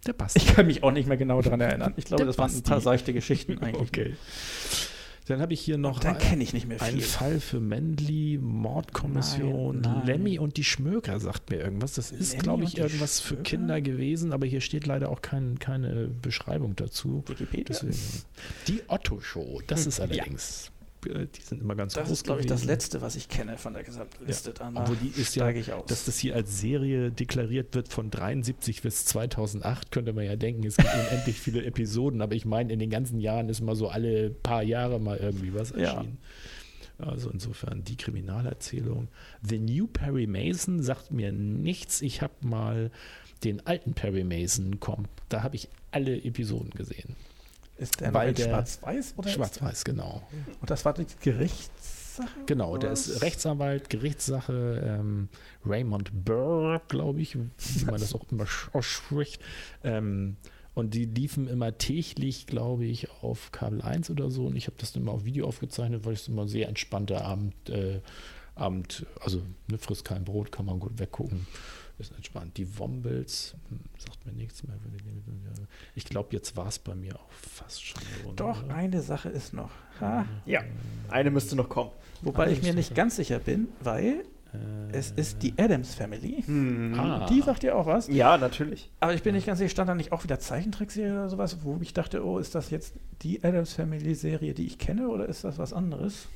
der 0.06 0.12
Basti. 0.12 0.38
Ich 0.38 0.54
kann 0.54 0.66
mich 0.66 0.82
auch 0.82 0.92
nicht 0.92 1.08
mehr 1.08 1.16
genau 1.16 1.40
daran 1.42 1.60
erinnern. 1.60 1.94
Ich 1.96 2.04
glaube, 2.06 2.24
das 2.24 2.36
Basti. 2.36 2.56
waren 2.56 2.64
ein 2.64 2.68
paar 2.68 2.80
seichte 2.80 3.12
Geschichten 3.12 3.58
eigentlich. 3.62 3.88
Okay. 3.88 4.16
Dann 5.26 5.40
habe 5.40 5.52
ich 5.52 5.60
hier 5.60 5.78
noch 5.78 6.00
dann 6.00 6.18
kenne 6.18 6.42
ich 6.42 6.52
nicht 6.52 6.66
mehr 6.66 6.80
viel. 6.80 6.88
einen 6.88 7.00
Fall 7.00 7.38
für 7.38 7.60
Mendley, 7.60 8.38
Mordkommission, 8.42 9.80
nein, 9.80 9.92
nein. 9.98 10.06
Lemmy 10.06 10.38
und 10.40 10.56
die 10.56 10.64
Schmöker 10.64 11.20
sagt 11.20 11.50
mir 11.50 11.58
irgendwas. 11.60 11.94
Das 11.94 12.10
ist, 12.10 12.40
glaube 12.40 12.64
ich, 12.64 12.78
irgendwas 12.78 13.20
für 13.20 13.36
Kinder 13.36 13.80
gewesen, 13.80 14.32
aber 14.32 14.46
hier 14.46 14.60
steht 14.60 14.84
leider 14.86 15.10
auch 15.10 15.22
kein, 15.22 15.60
keine 15.60 16.08
Beschreibung 16.08 16.74
dazu. 16.74 17.22
Wikipedia? 17.28 17.64
Deswegen. 17.68 17.96
Die 18.66 18.82
Otto-Show, 18.88 19.60
das 19.68 19.86
ist 19.86 20.00
allerdings 20.00 20.66
äh, 20.66 20.81
die 21.04 21.42
sind 21.42 21.60
immer 21.60 21.74
ganz 21.74 21.94
Das 21.94 22.10
ist, 22.10 22.24
glaube 22.24 22.40
ich, 22.40 22.46
das 22.46 22.64
letzte, 22.64 23.00
was 23.02 23.16
ich 23.16 23.28
kenne 23.28 23.58
von 23.58 23.74
der 23.74 23.82
gesamten 23.82 24.24
Liste. 24.26 24.54
Ja. 24.58 24.72
Aber 24.74 24.94
die 24.94 25.08
ist 25.20 25.34
ja, 25.34 25.48
ich 25.50 25.72
aus. 25.72 25.86
dass 25.86 26.04
das 26.04 26.18
hier 26.18 26.34
als 26.34 26.60
Serie 26.60 27.10
deklariert 27.10 27.74
wird 27.74 27.88
von 27.88 28.10
73 28.10 28.82
bis 28.82 29.04
2008, 29.06 29.90
könnte 29.90 30.12
man 30.12 30.24
ja 30.24 30.36
denken, 30.36 30.64
es 30.64 30.76
gibt 30.76 30.88
unendlich 31.10 31.40
viele 31.40 31.64
Episoden, 31.64 32.22
aber 32.22 32.34
ich 32.34 32.44
meine, 32.44 32.72
in 32.72 32.78
den 32.78 32.90
ganzen 32.90 33.20
Jahren 33.20 33.48
ist 33.48 33.60
mal 33.60 33.74
so 33.74 33.88
alle 33.88 34.30
paar 34.30 34.62
Jahre 34.62 35.00
mal 35.00 35.18
irgendwie 35.18 35.54
was 35.54 35.72
erschienen. 35.72 36.18
Ja. 36.98 37.06
Also 37.06 37.30
insofern 37.30 37.82
die 37.82 37.96
Kriminalerzählung. 37.96 39.08
The 39.42 39.58
New 39.58 39.88
Perry 39.88 40.28
Mason 40.28 40.82
sagt 40.82 41.10
mir 41.10 41.32
nichts. 41.32 42.00
Ich 42.00 42.22
habe 42.22 42.34
mal 42.42 42.92
den 43.42 43.66
alten 43.66 43.94
Perry 43.94 44.22
Mason, 44.22 44.78
kommt, 44.78 45.08
da 45.28 45.42
habe 45.42 45.56
ich 45.56 45.68
alle 45.90 46.16
Episoden 46.24 46.70
gesehen. 46.70 47.16
Ist 47.77 48.01
der 48.01 48.12
Weil 48.15 48.35
der 48.35 48.44
schwarz-weiß 48.44 49.15
oder? 49.16 49.28
Schwarz-weiß, 49.28 49.85
genau. 49.85 50.23
Und 50.61 50.70
das 50.70 50.85
war 50.85 50.94
die 50.94 51.07
Gerichtssache? 51.20 52.28
Genau, 52.47 52.77
der 52.77 52.93
ist 52.93 53.23
Rechtsanwalt, 53.23 53.90
Gerichtssache, 53.90 54.99
ähm, 55.01 55.28
Raymond 55.65 56.11
Burr, 56.24 56.82
glaube 56.89 57.20
ich, 57.20 57.36
wie 57.36 57.85
man 57.86 58.01
das 58.01 58.15
auch 58.15 58.31
immer 58.31 58.47
ausspricht. 58.73 59.40
Ähm, 59.82 60.36
und 60.74 60.94
die 60.94 61.05
liefen 61.05 61.49
immer 61.49 61.77
täglich, 61.77 62.47
glaube 62.47 62.85
ich, 62.85 63.11
auf 63.23 63.53
Kabel 63.53 63.82
1 63.82 64.11
oder 64.11 64.31
so. 64.31 64.47
Und 64.47 64.57
ich 64.57 64.66
habe 64.66 64.77
das 64.78 64.97
immer 64.97 65.12
auf 65.12 65.24
Video 65.24 65.47
aufgezeichnet, 65.47 66.05
weil 66.05 66.15
ich 66.15 66.20
es 66.20 66.28
immer 66.28 66.49
sehr 66.49 66.69
entspannter 66.69 67.24
Abend, 67.24 67.55
äh, 67.69 68.01
Abend, 68.54 69.06
also 69.20 69.42
ne, 69.68 69.78
frisst 69.78 70.04
kein 70.04 70.24
Brot, 70.24 70.52
kann 70.52 70.66
man 70.66 70.78
gut 70.78 70.98
weggucken 70.98 71.46
ist 72.02 72.12
entspannt. 72.14 72.56
Die 72.56 72.78
Wombles, 72.78 73.54
hm, 73.68 73.80
sagt 73.98 74.26
mir 74.26 74.32
nichts 74.32 74.62
mehr. 74.64 74.76
Ich 75.94 76.04
glaube, 76.04 76.28
jetzt 76.32 76.56
war 76.56 76.66
es 76.66 76.78
bei 76.78 76.94
mir 76.94 77.16
auch 77.16 77.30
fast 77.30 77.84
schon. 77.84 78.02
So, 78.24 78.32
Doch, 78.32 78.64
oder? 78.64 78.74
eine 78.74 79.00
Sache 79.00 79.28
ist 79.28 79.54
noch. 79.54 79.70
Ha? 80.00 80.26
Ja, 80.44 80.62
eine 81.08 81.30
müsste 81.30 81.56
noch 81.56 81.68
kommen. 81.68 81.90
Wobei 82.22 82.44
eine 82.44 82.52
ich 82.52 82.62
mir 82.62 82.74
nicht 82.74 82.94
ganz 82.94 83.16
sicher 83.16 83.38
bin, 83.38 83.68
weil 83.80 84.24
äh, 84.52 84.92
es 84.92 85.10
ist 85.10 85.42
die 85.42 85.54
Adams 85.56 85.94
Family. 85.94 86.42
Hm. 86.44 86.94
Ah. 86.98 87.26
Die 87.26 87.40
sagt 87.40 87.62
dir 87.62 87.76
auch 87.76 87.86
was? 87.86 88.08
Ja, 88.08 88.36
natürlich. 88.36 88.90
Aber 89.00 89.14
ich 89.14 89.22
bin 89.22 89.34
nicht 89.34 89.46
ganz 89.46 89.58
sicher, 89.58 89.70
stand 89.70 89.88
da 89.88 89.94
nicht 89.94 90.12
auch 90.12 90.24
wieder 90.24 90.38
Zeichentrickserie 90.38 91.12
oder 91.12 91.28
sowas, 91.28 91.58
wo 91.62 91.78
ich 91.80 91.94
dachte, 91.94 92.24
oh, 92.24 92.38
ist 92.38 92.54
das 92.54 92.70
jetzt 92.70 92.94
die 93.22 93.42
Adams 93.42 93.72
Family 93.72 94.14
Serie, 94.14 94.54
die 94.54 94.66
ich 94.66 94.78
kenne, 94.78 95.08
oder 95.08 95.26
ist 95.28 95.44
das 95.44 95.58
was 95.58 95.72
anderes? 95.72 96.28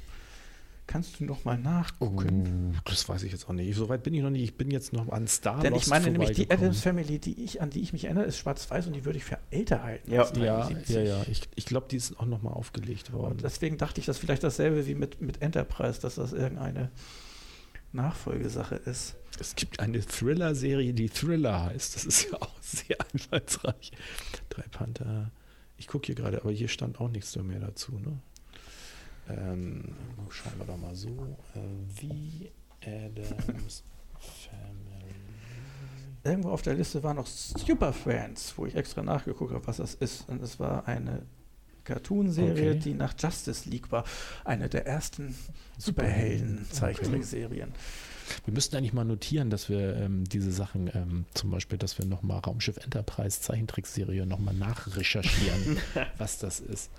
Kannst 0.87 1.19
du 1.19 1.25
noch 1.25 1.45
mal 1.45 1.59
nachgucken? 1.59 2.75
Oh, 2.77 2.81
das 2.85 3.09
weiß 3.09 3.25
ich 3.25 3.33
jetzt 3.33 3.49
auch 3.49 3.53
nicht. 3.53 3.75
Soweit 3.75 4.05
bin 4.05 4.15
ich 4.15 4.23
noch 4.23 4.31
nicht. 4.31 4.45
Ich 4.45 4.57
bin 4.57 4.71
jetzt 4.71 4.93
noch 4.93 5.09
an 5.09 5.27
Star 5.27 5.61
Denn 5.61 5.75
ich 5.75 5.89
meine 5.89 6.11
nämlich, 6.11 6.33
die 6.33 6.49
Adams 6.49 6.81
Family, 6.81 7.19
die 7.19 7.43
ich, 7.43 7.61
an 7.61 7.71
die 7.71 7.81
ich 7.81 7.93
mich 7.93 8.05
erinnere, 8.05 8.25
ist 8.25 8.39
schwarz-weiß 8.39 8.87
und 8.87 8.93
die 8.93 9.05
würde 9.05 9.19
ich 9.19 9.25
für 9.25 9.39
älter 9.51 9.83
halten. 9.83 10.13
Ja, 10.13 10.33
ja, 10.35 10.71
ja, 10.87 11.01
ja. 11.01 11.23
Ich, 11.29 11.49
ich 11.57 11.67
glaube, 11.67 11.89
die 11.91 11.97
ist 11.97 12.21
auch 12.21 12.27
noch 12.27 12.43
mal 12.43 12.53
aufgelegt 12.53 13.13
worden. 13.13 13.33
Und 13.33 13.43
deswegen 13.43 13.79
dachte 13.79 13.99
ich, 13.99 14.07
dass 14.07 14.19
vielleicht 14.19 14.45
dasselbe 14.45 14.87
wie 14.87 14.95
mit, 14.95 15.21
mit 15.21 15.43
Enterprise, 15.43 16.01
dass 16.01 16.15
das 16.15 16.33
irgendeine 16.33 16.91
Nachfolgesache 17.93 18.77
ist. 18.77 19.17
Es 19.41 19.57
gibt 19.57 19.81
eine 19.81 20.01
Thriller-Serie, 20.01 20.95
die 20.95 21.09
Thriller 21.09 21.65
heißt. 21.65 21.97
Das 21.97 22.05
ist 22.05 22.31
ja 22.31 22.41
auch 22.41 22.55
sehr 22.61 22.97
einfallsreich. 23.13 23.91
Drei 24.51 24.65
Panther. 24.71 25.33
Ich 25.79 25.89
gucke 25.89 26.07
hier 26.07 26.15
gerade, 26.15 26.41
aber 26.41 26.53
hier 26.53 26.69
stand 26.69 27.01
auch 27.01 27.09
nichts 27.09 27.35
mehr 27.37 27.61
dazu, 27.61 27.99
ne? 27.99 28.19
Ähm, 29.29 29.95
schauen 30.31 30.53
wir 30.59 30.67
doch 30.67 30.77
mal 30.77 30.95
so. 30.95 31.37
Äh, 31.55 32.01
wie 32.01 32.51
Adams 32.85 33.83
Family. 34.19 35.15
Irgendwo 36.25 36.51
auf 36.51 36.63
der 36.63 36.75
Liste 36.75 37.03
war 37.03 37.15
noch 37.15 37.27
Super 37.27 37.93
Friends, 37.93 38.55
wo 38.57 38.67
ich 38.67 38.75
extra 38.75 39.03
nachgeguckt 39.03 39.53
habe, 39.53 39.67
was 39.67 39.77
das 39.79 39.95
ist. 39.95 40.29
Und 40.29 40.43
es 40.43 40.59
war 40.59 40.87
eine 40.89 41.23
Cartoon-Serie, 41.85 42.73
okay. 42.73 42.81
die 42.81 42.95
nach 42.95 43.15
Justice 43.19 43.69
League 43.69 43.93
war. 43.93 44.05
Eine 44.45 44.69
der 44.69 44.87
ersten 44.87 45.37
Superhelden-Zeichentrickserien. 45.79 47.73
Wir 48.45 48.55
müssten 48.55 48.75
eigentlich 48.75 48.93
mal 48.93 49.05
notieren, 49.05 49.51
dass 49.51 49.69
wir 49.69 49.97
ähm, 49.97 50.25
diese 50.25 50.51
Sachen, 50.51 50.91
ähm, 50.93 51.27
zum 51.35 51.51
Beispiel, 51.51 51.79
dass 51.79 51.97
wir 51.97 52.07
nochmal 52.07 52.41
Raumschiff 52.41 52.77
Enterprise 52.79 53.41
Zeichentrickserie 53.41 54.27
nochmal 54.27 54.55
nachrecherchieren, 54.55 55.79
was 56.19 56.39
das 56.39 56.59
ist 56.59 56.91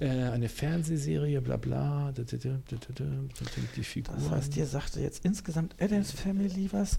eine 0.00 0.48
Fernsehserie, 0.48 1.40
bla 1.40 1.56
bla. 1.56 2.12
Die 2.12 3.82
Figuren. 3.82 4.16
Das 4.18 4.30
heißt, 4.30 4.54
dir 4.54 4.66
sagte 4.66 5.00
jetzt 5.00 5.24
insgesamt 5.24 5.74
Adams 5.80 6.12
Family 6.12 6.68
was? 6.72 6.98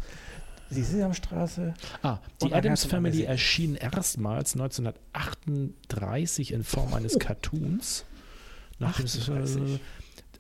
Die 0.69 0.83
Sesamstraße. 0.83 1.73
Ah, 2.03 2.19
die 2.43 2.53
Adams 2.53 2.83
Family 2.85 3.23
erschien 3.23 3.75
erstmals 3.75 4.53
1938 4.53 6.51
in 6.51 6.63
Form 6.63 6.93
eines. 6.93 7.17
Cartoons. 7.17 8.05
Nachdem 8.77 9.05
es, 9.05 9.27
äh, 9.55 9.79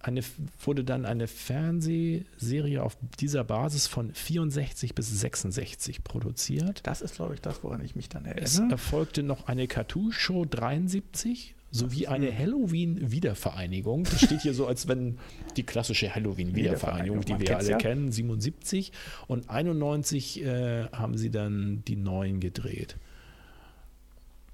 eine, 0.01 0.21
wurde 0.63 0.83
dann 0.83 1.05
eine 1.05 1.27
Fernsehserie 1.27 2.81
auf 2.83 2.95
dieser 3.19 3.43
Basis 3.43 3.87
von 3.87 4.13
64 4.13 4.95
bis 4.95 5.19
66 5.19 6.03
produziert. 6.03 6.81
Das 6.83 7.01
ist, 7.01 7.15
glaube 7.15 7.33
ich, 7.33 7.41
das, 7.41 7.63
woran 7.63 7.83
ich 7.83 7.95
mich 7.95 8.07
dann 8.07 8.25
erinnere. 8.25 8.45
Es 8.45 8.59
erfolgte 8.59 9.23
noch 9.23 9.47
eine 9.47 9.67
Cartoon-Show 9.67 10.45
73 10.45 11.55
sowie 11.71 12.07
eine 12.07 12.35
Halloween-Wiedervereinigung. 12.35 14.03
Das 14.03 14.21
steht 14.21 14.41
hier 14.41 14.53
so, 14.53 14.67
als 14.67 14.87
wenn 14.87 15.19
die 15.55 15.63
klassische 15.63 16.13
Halloween-Wiedervereinigung, 16.13 17.21
die 17.21 17.39
wir 17.39 17.57
alle 17.57 17.71
ja. 17.71 17.77
kennen, 17.77 18.11
77. 18.11 18.91
Und 19.27 19.49
91 19.49 20.43
äh, 20.43 20.85
haben 20.87 21.17
sie 21.17 21.29
dann 21.29 21.83
die 21.87 21.95
neuen 21.95 22.39
gedreht. 22.39 22.97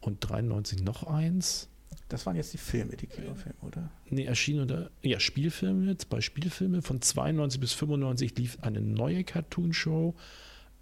Und 0.01 0.17
93 0.19 0.83
noch 0.83 1.03
eins. 1.03 1.69
Das 2.09 2.25
waren 2.25 2.35
jetzt 2.35 2.53
die 2.53 2.59
Filme, 2.59 2.95
die 2.95 3.07
Kinofilme, 3.07 3.55
oder? 3.61 3.89
Nee, 4.09 4.25
erschienen 4.25 4.61
unter, 4.61 4.91
ja, 5.01 5.19
Spielfilme, 5.19 5.97
zwei 5.97 6.21
Spielfilme. 6.21 6.81
Von 6.81 7.01
92 7.01 7.59
bis 7.59 7.73
95 7.73 8.37
lief 8.37 8.57
eine 8.61 8.81
neue 8.81 9.23
Cartoon-Show. 9.23 10.13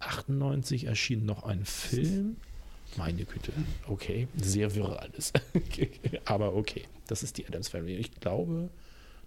98 0.00 0.84
erschien 0.84 1.24
noch 1.24 1.44
ein 1.44 1.64
Film. 1.64 2.36
Meine 2.96 3.24
Güte, 3.24 3.52
okay, 3.88 4.28
sehr 4.36 4.74
wirr 4.74 5.00
alles. 5.00 5.32
Aber 6.24 6.54
okay, 6.54 6.84
das 7.06 7.22
ist 7.22 7.38
die 7.38 7.46
Adams 7.46 7.68
Family. 7.68 7.96
Ich 7.96 8.12
glaube, 8.20 8.68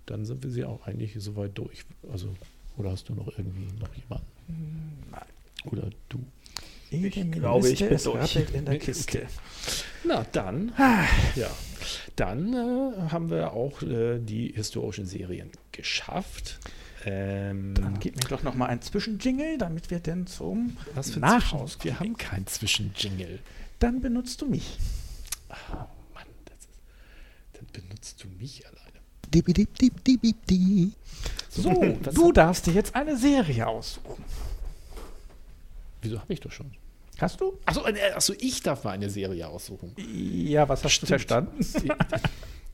dann 0.06 0.26
sind 0.26 0.44
wir 0.44 0.50
sie 0.50 0.64
auch 0.64 0.86
eigentlich 0.88 1.16
soweit 1.18 1.58
durch. 1.58 1.84
Also, 2.12 2.34
oder 2.78 2.92
hast 2.92 3.10
du 3.10 3.14
noch 3.14 3.28
irgendwie 3.28 3.68
noch 3.80 3.94
jemanden? 3.96 4.26
Nein. 5.12 5.22
Oder 5.66 5.90
du? 6.10 6.24
Ich 6.90 7.32
glaube, 7.32 7.70
ich 7.70 7.80
bin 7.80 7.98
durch. 7.98 8.36
in 8.54 8.66
der 8.66 8.80
Kiste. 8.80 9.28
Na 10.06 10.26
dann, 10.32 10.72
ah. 10.78 11.04
ja, 11.36 11.50
dann 12.16 12.54
äh, 12.54 13.10
haben 13.10 13.30
wir 13.30 13.52
auch 13.52 13.82
äh, 13.82 14.20
die 14.20 14.54
historischen 14.54 15.06
Serien 15.06 15.52
geschafft. 15.74 16.60
Ähm, 17.06 17.76
dann 17.76 18.00
gib 18.00 18.16
mir 18.16 18.28
doch 18.30 18.44
noch 18.44 18.56
mal 18.56 18.68
ein 18.68 18.82
Zwischenjingle, 18.82 19.58
damit 19.58 19.92
wir 19.92 20.00
denn 20.00 20.28
zum 20.28 20.78
Was 20.96 21.12
für 21.12 21.20
Nachhaus. 21.20 21.78
Wir 21.84 22.00
haben 22.00 22.18
kein 22.18 22.48
Zwischenjingle. 22.48 23.40
Dann 23.80 24.02
benutzt 24.02 24.42
du 24.42 24.48
mich. 24.48 24.78
Ah, 25.50 25.88
Mann, 26.14 26.26
ist, 26.58 26.70
dann 27.54 27.68
benutzt 27.72 28.24
du 28.24 28.28
mich 28.30 28.66
alleine. 28.66 29.00
So, 31.50 31.98
du 32.14 32.32
darfst 32.32 32.66
dir 32.66 32.74
jetzt 32.74 32.96
eine 32.96 33.18
Serie 33.18 33.68
aussuchen. 33.68 34.24
Wieso 36.02 36.20
habe 36.20 36.34
ich 36.34 36.40
doch 36.40 36.52
schon? 36.52 36.72
Hast 37.20 37.42
du? 37.42 37.58
Achso, 37.66 37.86
äh, 37.86 38.12
achso, 38.14 38.34
ich 38.38 38.62
darf 38.62 38.84
mal 38.84 38.92
eine 38.92 39.10
Serie 39.10 39.48
aussuchen. 39.48 39.96
Ja, 39.98 40.70
was 40.70 40.84
hast 40.84 40.94
Stimmt. 40.94 41.10
du 41.10 41.14
verstanden? 41.14 41.66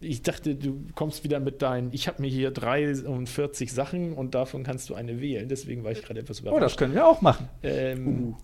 Ich 0.04 0.22
dachte, 0.22 0.56
du 0.56 0.86
kommst 0.96 1.24
wieder 1.24 1.40
mit 1.40 1.62
deinen, 1.62 1.92
ich 1.94 2.08
habe 2.08 2.22
mir 2.22 2.30
hier 2.30 2.52
43 2.52 3.72
Sachen 3.72 4.14
und 4.14 4.36
davon 4.36 4.64
kannst 4.64 4.90
du 4.90 4.96
eine 4.96 5.22
wählen. 5.22 5.50
Deswegen 5.50 5.84
war 5.84 5.92
ich 5.92 6.02
gerade 6.02 6.20
etwas 6.20 6.40
überrascht. 6.40 6.58
Oh, 6.58 6.60
das 6.60 6.78
können 6.78 6.94
wir 6.94 7.08
auch 7.08 7.22
machen. 7.22 7.50
Ähm, 7.64 8.08
uh. 8.08 8.36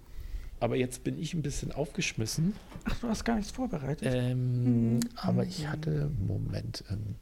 Aber 0.61 0.75
jetzt 0.75 1.03
bin 1.03 1.17
ich 1.17 1.33
ein 1.33 1.41
bisschen 1.41 1.71
aufgeschmissen. 1.71 2.53
Ach, 2.83 2.95
du 2.99 3.07
hast 3.07 3.23
gar 3.23 3.35
nichts 3.35 3.51
vorbereitet. 3.51 4.11
Ähm, 4.13 4.95
mhm. 4.95 4.99
Aber 5.15 5.43
ich 5.43 5.67
hatte, 5.67 6.11
Moment. 6.27 6.83
Ähm, 6.89 7.15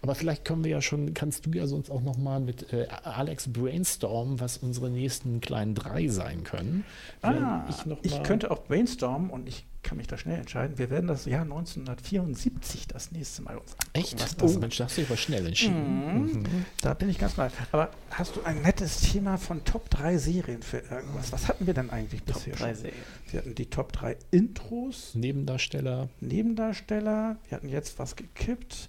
aber 0.00 0.14
vielleicht 0.14 0.44
können 0.44 0.62
wir 0.62 0.70
ja 0.70 0.80
schon, 0.80 1.12
kannst 1.12 1.46
du 1.46 1.50
ja 1.50 1.66
sonst 1.66 1.90
auch 1.90 2.02
nochmal 2.02 2.40
mit 2.40 2.72
äh, 2.72 2.86
Alex 3.02 3.52
brainstormen, 3.52 4.38
was 4.38 4.58
unsere 4.58 4.90
nächsten 4.90 5.40
kleinen 5.40 5.74
drei 5.74 6.06
sein 6.08 6.44
können. 6.44 6.84
Ah, 7.22 7.64
ich, 7.68 8.12
ich 8.12 8.22
könnte 8.22 8.50
auch 8.50 8.62
brainstormen 8.62 9.30
und 9.30 9.48
ich 9.48 9.66
kann 9.84 9.98
mich 9.98 10.08
da 10.08 10.18
schnell 10.18 10.38
entscheiden. 10.38 10.78
Wir 10.78 10.90
werden 10.90 11.06
das 11.06 11.26
Jahr 11.26 11.42
1974 11.42 12.88
das 12.88 13.12
nächste 13.12 13.42
Mal 13.42 13.58
uns 13.58 13.72
angucken. 13.72 13.90
Echt? 13.92 14.20
Was 14.20 14.36
das, 14.36 14.56
oh. 14.56 14.58
Mensch, 14.58 14.78
da 14.78 14.84
hast 14.84 14.98
du 14.98 15.02
aber 15.02 15.16
schnell 15.16 15.46
entschieden. 15.46 16.16
Mhm. 16.16 16.32
Mhm. 16.32 16.64
Da 16.80 16.94
bin 16.94 17.08
ich 17.08 17.18
ganz 17.18 17.36
mal. 17.36 17.50
Aber 17.70 17.90
hast 18.10 18.34
du 18.34 18.42
ein 18.42 18.62
nettes 18.62 19.00
Thema 19.00 19.36
von 19.36 19.64
Top 19.64 19.88
3 19.90 20.18
Serien 20.18 20.62
für 20.62 20.78
irgendwas? 20.78 21.30
Was 21.30 21.46
hatten 21.46 21.66
wir 21.66 21.74
denn 21.74 21.90
eigentlich 21.90 22.22
Top 22.24 22.34
bisher? 22.36 22.54
Top 22.54 22.62
3 22.62 22.74
Serien. 22.74 23.02
Wir 23.30 23.40
hatten 23.40 23.54
die 23.54 23.66
Top 23.66 23.92
3 23.92 24.16
Intros. 24.32 25.14
Nebendarsteller. 25.14 26.08
Nebendarsteller. 26.20 27.36
Wir 27.48 27.56
hatten 27.56 27.68
jetzt 27.68 27.98
was 27.98 28.16
gekippt. 28.16 28.88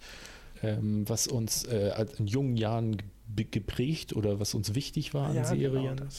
Ähm, 0.63 1.07
was 1.07 1.27
uns 1.27 1.65
äh, 1.65 2.05
in 2.17 2.27
jungen 2.27 2.55
Jahren 2.57 2.97
geprägt 3.35 4.15
oder 4.15 4.39
was 4.39 4.53
uns 4.53 4.73
wichtig 4.73 5.13
war 5.13 5.27
an 5.27 5.35
ja, 5.35 5.41
genau 5.43 5.55
Serien. 5.55 5.95
Genau 5.97 6.09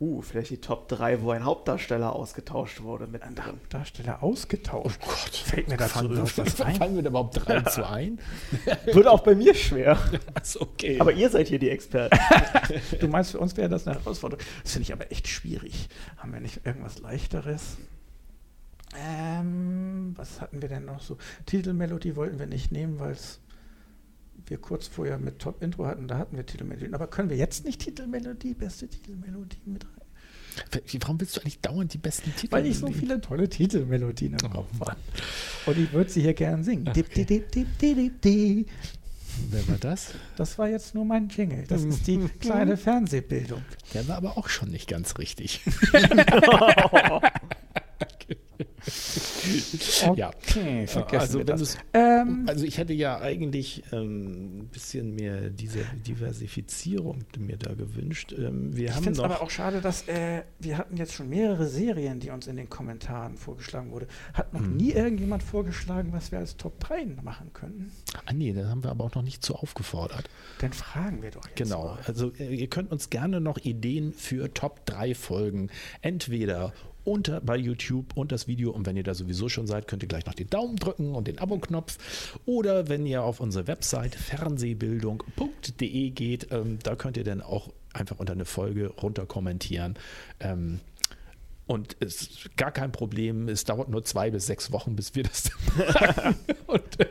Uh, 0.00 0.22
vielleicht 0.22 0.50
die 0.50 0.60
Top 0.60 0.86
3, 0.88 1.22
wo 1.22 1.32
ein 1.32 1.44
Hauptdarsteller 1.44 2.14
ausgetauscht 2.14 2.82
wurde 2.82 3.08
mit 3.08 3.22
einem 3.24 3.44
Hauptdarsteller 3.44 4.22
ausgetauscht? 4.22 5.00
Oh 5.02 5.06
Gott, 5.06 5.34
fällt 5.34 5.68
mir 5.68 5.76
dazu 5.76 6.04
irgendwas 6.04 6.60
ein? 6.60 6.76
Fangen 6.76 6.94
wir 6.94 7.02
da 7.02 7.08
überhaupt 7.08 7.44
3 7.44 7.62
zu 7.62 7.84
ein? 7.90 8.20
Wird 8.84 9.08
auch 9.08 9.24
bei 9.24 9.34
mir 9.34 9.54
schwer. 9.54 9.98
Also 10.34 10.60
okay. 10.60 11.00
Aber 11.00 11.12
ihr 11.12 11.28
seid 11.30 11.48
hier 11.48 11.58
die 11.58 11.70
Experten. 11.70 12.16
du 13.00 13.08
meinst, 13.08 13.32
für 13.32 13.40
uns 13.40 13.56
wäre 13.56 13.68
das 13.68 13.88
eine 13.88 13.98
Herausforderung. 13.98 14.44
Das 14.62 14.72
finde 14.72 14.84
ich 14.84 14.92
aber 14.92 15.10
echt 15.10 15.26
schwierig. 15.26 15.88
Haben 16.16 16.32
wir 16.32 16.40
nicht 16.40 16.64
irgendwas 16.64 17.00
Leichteres? 17.00 17.76
Ähm, 18.96 20.12
was 20.16 20.40
hatten 20.40 20.62
wir 20.62 20.68
denn 20.68 20.84
noch 20.84 21.00
so? 21.00 21.18
Titelmelodie 21.46 22.14
wollten 22.14 22.38
wir 22.38 22.46
nicht 22.46 22.70
nehmen, 22.70 23.00
weil 23.00 23.12
es 23.12 23.40
wir 24.50 24.58
kurz 24.58 24.86
vorher 24.86 25.18
mit 25.18 25.38
Top 25.38 25.62
Intro 25.62 25.86
hatten, 25.86 26.08
da 26.08 26.18
hatten 26.18 26.36
wir 26.36 26.46
Titelmelodien. 26.46 26.94
Aber 26.94 27.06
können 27.06 27.30
wir 27.30 27.36
jetzt 27.36 27.64
nicht 27.64 27.80
Titelmelodie, 27.80 28.54
beste 28.54 28.88
Titelmelodie 28.88 29.58
mit 29.66 29.84
rein? 29.84 29.92
Warum 31.00 31.20
willst 31.20 31.36
du 31.36 31.40
eigentlich 31.40 31.60
dauernd 31.60 31.94
die 31.94 31.98
besten 31.98 32.34
Titel? 32.34 32.52
Weil 32.52 32.66
ich 32.66 32.78
so 32.78 32.88
viele 32.88 33.20
tolle 33.20 33.48
Titelmelodien 33.48 34.32
im 34.32 34.50
Kopf 34.50 34.66
habe. 34.80 34.96
Und 35.66 35.78
ich 35.78 35.92
würde 35.92 36.10
sie 36.10 36.22
hier 36.22 36.34
gern 36.34 36.64
singen. 36.64 36.88
Okay. 36.88 37.04
Dip, 37.14 37.52
dip, 37.52 38.20
dip, 38.20 38.66
Wer 39.50 39.68
war 39.68 39.78
das? 39.78 40.14
Das 40.36 40.58
war 40.58 40.68
jetzt 40.68 40.94
nur 40.94 41.04
mein 41.04 41.28
Jingle. 41.28 41.64
Das 41.68 41.84
ist 41.84 42.06
die 42.06 42.18
kleine 42.40 42.76
Fernsehbildung. 42.76 43.62
Der 43.94 44.08
war 44.08 44.16
aber 44.16 44.36
auch 44.36 44.48
schon 44.48 44.70
nicht 44.70 44.88
ganz 44.88 45.16
richtig. 45.18 45.60
ja. 50.16 50.30
also, 51.12 51.42
ähm, 51.92 52.44
also 52.48 52.64
ich 52.64 52.78
hätte 52.78 52.92
ja 52.92 53.20
eigentlich 53.20 53.82
ähm, 53.92 54.60
ein 54.60 54.68
bisschen 54.68 55.14
mehr 55.14 55.50
diese 55.50 55.80
Diversifizierung 56.06 57.24
mir 57.38 57.56
da 57.56 57.74
gewünscht. 57.74 58.34
Ähm, 58.36 58.76
wir 58.76 58.88
ich 58.88 58.94
finde 58.94 59.12
es 59.12 59.20
aber 59.20 59.42
auch 59.42 59.50
schade, 59.50 59.80
dass 59.80 60.06
äh, 60.08 60.42
wir 60.58 60.78
hatten 60.78 60.96
jetzt 60.96 61.12
schon 61.12 61.28
mehrere 61.28 61.66
Serien, 61.66 62.20
die 62.20 62.30
uns 62.30 62.46
in 62.46 62.56
den 62.56 62.68
Kommentaren 62.68 63.36
vorgeschlagen 63.36 63.90
wurde. 63.90 64.06
Hat 64.34 64.52
noch 64.52 64.60
hm. 64.60 64.76
nie 64.76 64.92
irgendjemand 64.92 65.42
vorgeschlagen, 65.42 66.12
was 66.12 66.32
wir 66.32 66.38
als 66.38 66.56
Top 66.56 66.78
3 66.80 67.06
machen 67.22 67.52
könnten? 67.52 67.90
Ah 68.26 68.32
nee, 68.32 68.52
da 68.52 68.68
haben 68.68 68.82
wir 68.82 68.90
aber 68.90 69.04
auch 69.04 69.14
noch 69.14 69.22
nicht 69.22 69.44
zu 69.44 69.54
aufgefordert. 69.54 70.28
Dann 70.60 70.72
fragen 70.72 71.22
wir 71.22 71.30
doch 71.30 71.46
jetzt 71.46 71.56
Genau, 71.56 71.84
mal. 71.84 71.98
also 72.06 72.32
äh, 72.38 72.54
ihr 72.54 72.68
könnt 72.68 72.90
uns 72.90 73.10
gerne 73.10 73.40
noch 73.40 73.58
Ideen 73.58 74.12
für 74.12 74.52
Top 74.52 74.84
3 74.86 75.14
Folgen 75.14 75.70
entweder 76.02 76.72
unter 77.08 77.40
bei 77.40 77.56
YouTube 77.56 78.16
und 78.16 78.32
das 78.32 78.46
Video. 78.46 78.70
Und 78.70 78.86
wenn 78.86 78.96
ihr 78.96 79.02
da 79.02 79.14
sowieso 79.14 79.48
schon 79.48 79.66
seid, 79.66 79.88
könnt 79.88 80.02
ihr 80.02 80.08
gleich 80.08 80.26
noch 80.26 80.34
den 80.34 80.50
Daumen 80.50 80.76
drücken 80.76 81.14
und 81.14 81.26
den 81.26 81.38
Abo-Knopf. 81.38 82.38
Oder 82.44 82.88
wenn 82.88 83.06
ihr 83.06 83.22
auf 83.22 83.40
unsere 83.40 83.66
Website 83.66 84.14
fernsehbildung.de 84.14 86.10
geht, 86.10 86.48
ähm, 86.50 86.78
da 86.82 86.94
könnt 86.96 87.16
ihr 87.16 87.24
dann 87.24 87.40
auch 87.40 87.70
einfach 87.94 88.18
unter 88.18 88.34
eine 88.34 88.44
Folge 88.44 88.88
runter 88.88 89.24
kommentieren. 89.26 89.96
Ähm, 90.40 90.80
und 91.68 91.96
es 92.00 92.22
ist 92.22 92.56
gar 92.56 92.72
kein 92.72 92.92
Problem. 92.92 93.46
Es 93.48 93.64
dauert 93.64 93.90
nur 93.90 94.02
zwei 94.02 94.30
bis 94.30 94.46
sechs 94.46 94.72
Wochen, 94.72 94.96
bis 94.96 95.14
wir 95.14 95.24
das 95.24 95.50
und, 96.66 97.00
äh, 97.00 97.06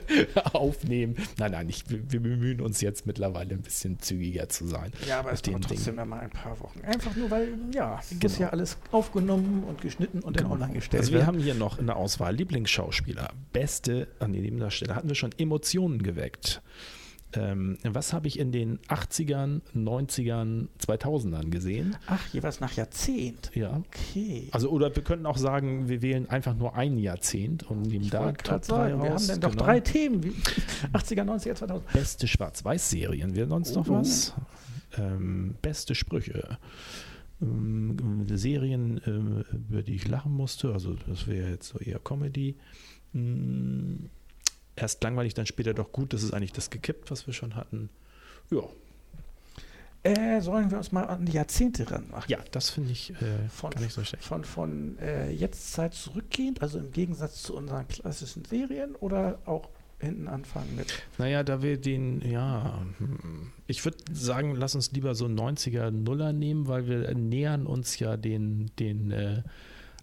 aufnehmen. 0.52 1.16
Nein, 1.38 1.52
nein, 1.52 1.70
ich, 1.70 1.88
wir 1.90 2.00
bemühen 2.20 2.60
uns 2.60 2.82
jetzt 2.82 3.06
mittlerweile 3.06 3.54
ein 3.54 3.62
bisschen 3.62 4.00
zügiger 4.00 4.50
zu 4.50 4.66
sein. 4.66 4.92
Ja, 5.08 5.20
aber 5.20 5.32
es 5.32 5.44
dauert 5.44 5.66
trotzdem 5.66 5.96
Dingen. 5.96 6.08
immer 6.08 6.20
ein 6.20 6.32
paar 6.32 6.60
Wochen. 6.60 6.82
Einfach 6.82 7.16
nur, 7.16 7.30
weil, 7.30 7.54
ja, 7.72 8.02
genau. 8.10 8.26
ist 8.26 8.40
ja 8.40 8.50
alles 8.50 8.78
aufgenommen 8.92 9.64
und 9.64 9.80
geschnitten 9.82 10.22
und 10.22 10.36
genau. 10.36 10.50
dann 10.50 10.62
online 10.64 10.74
gestellt. 10.74 11.02
Also 11.02 11.14
wir 11.14 11.28
haben 11.28 11.38
hier 11.38 11.54
noch 11.54 11.78
in 11.78 11.86
der 11.86 11.96
Auswahl 11.96 12.36
Lieblingsschauspieler, 12.36 13.30
beste, 13.54 14.08
an 14.20 14.34
die 14.34 14.42
Nebendarsteller 14.42 14.96
hatten 14.96 15.08
wir 15.08 15.16
schon 15.16 15.34
Emotionen 15.38 16.02
geweckt. 16.02 16.64
Ähm, 17.34 17.78
was 17.84 18.14
habe 18.14 18.28
ich 18.28 18.40
in 18.40 18.52
den 18.52 18.80
80ern, 18.88 19.62
90ern, 19.76 20.68
2000ern 20.86 21.49
gesehen? 21.49 21.98
Ach, 22.08 22.26
jeweils 22.34 22.62
nach 22.62 22.74
Jahrzehnt. 22.74 23.52
Ja. 23.54 23.78
Okay. 23.78 24.48
Also, 24.52 24.70
oder 24.70 24.95
wir 24.95 25.04
könnten 25.04 25.26
auch 25.26 25.38
sagen, 25.38 25.90
wir 25.90 26.02
wählen 26.02 26.30
einfach 26.30 26.56
nur 26.56 26.76
ein 26.76 26.98
Jahrzehnt 26.98 27.70
und 27.70 27.82
nehmen 27.82 28.06
ich 28.06 28.12
da 28.12 28.32
Top 28.32 28.62
3 28.62 28.94
raus. 28.94 29.04
Wir 29.04 29.10
haben 29.10 29.28
dann 29.28 29.41
doch 29.41 29.52
genau. 29.52 29.64
drei 29.66 29.80
Themen. 29.82 30.22
80er, 30.94 31.24
90er, 31.24 31.56
2000. 31.56 31.94
Beste 31.94 32.28
Schwarz-Weiß-Serien. 32.28 33.36
Wäre 33.36 33.48
sonst 33.48 33.76
oh. 33.76 33.80
noch 33.80 33.90
was? 33.90 34.34
Ähm, 34.98 35.56
beste 35.62 35.95
Sprüche. 35.95 36.58
Ähm, 37.41 38.26
Serien, 38.34 38.98
äh, 38.99 39.56
über 39.56 39.84
die 39.84 39.95
ich 39.95 40.08
lachen 40.08 40.32
musste. 40.32 40.72
Also, 40.72 40.95
das 41.08 41.28
wäre 41.28 41.49
jetzt 41.49 41.68
so 41.68 41.80
eher 41.80 41.99
Comedy. 41.99 42.56
Ähm, 43.14 44.10
erst 44.78 45.04
langweilig, 45.04 45.34
dann 45.34 45.45
später 45.45 45.74
doch 45.74 45.91
gut. 45.91 46.14
Das 46.14 46.24
ist 46.24 46.34
eigentlich 46.34 46.54
das 46.54 46.70
gekippt, 46.70 47.12
was 47.12 47.28
wir 47.28 47.34
schon 47.34 47.56
hatten. 47.56 47.90
Ja. 48.52 48.64
Äh, 50.04 50.40
sollen 50.41 50.72
wir 50.72 50.78
uns 50.78 50.91
mal 50.91 51.04
an 51.04 51.26
die 51.26 51.34
Jahrzehnte 51.34 51.90
ranmachen? 51.91 52.30
Ja, 52.30 52.38
das 52.52 52.70
finde 52.70 52.91
ich 52.91 53.12
äh, 53.12 53.49
von, 53.49 53.72
gar 53.72 53.82
nicht 53.82 53.94
so 53.94 54.04
schlecht. 54.04 54.24
Von, 54.24 54.44
von 54.44 54.98
äh, 54.99 55.32
Jetztzeit 55.32 55.94
zurückgehend, 55.94 56.62
also 56.62 56.80
im 56.80 56.91
Gegensatz 56.91 57.44
zu 57.44 57.56
unseren 57.56 57.88
klassischen 57.88 58.45
Serien 58.45 58.95
oder 58.95 59.40
auch 59.45 59.68
hinten 59.99 60.28
anfangen 60.28 60.76
mit. 60.76 60.94
Naja, 61.18 61.44
da 61.44 61.62
wir 61.62 61.78
den, 61.78 62.22
ja, 62.22 62.86
hm, 62.99 63.52
ich 63.66 63.84
würde 63.84 63.98
sagen, 64.14 64.56
lass 64.56 64.76
uns 64.76 64.91
lieber 64.91 65.16
so 65.16 65.26
90er 65.26 65.91
Nuller 65.91 66.34
nehmen, 66.34 66.68
weil 66.68 66.88
wir 66.88 67.14
nähern 67.16 67.66
uns 67.66 67.98
ja 67.99 68.16
den, 68.16 68.72
den 68.80 69.12
äh, 69.12 69.41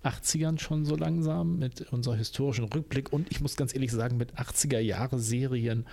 80ern 0.04 0.58
schon 0.58 0.84
so 0.84 0.96
langsam 0.96 1.58
mit 1.58 1.92
unserer 1.92 2.16
historischen 2.16 2.64
Rückblick 2.64 3.12
und 3.12 3.30
ich 3.30 3.40
muss 3.40 3.56
ganz 3.56 3.74
ehrlich 3.74 3.92
sagen, 3.92 4.16
mit 4.16 4.34
80er 4.34 4.78
Jahre 4.78 5.18
Serien 5.18 5.86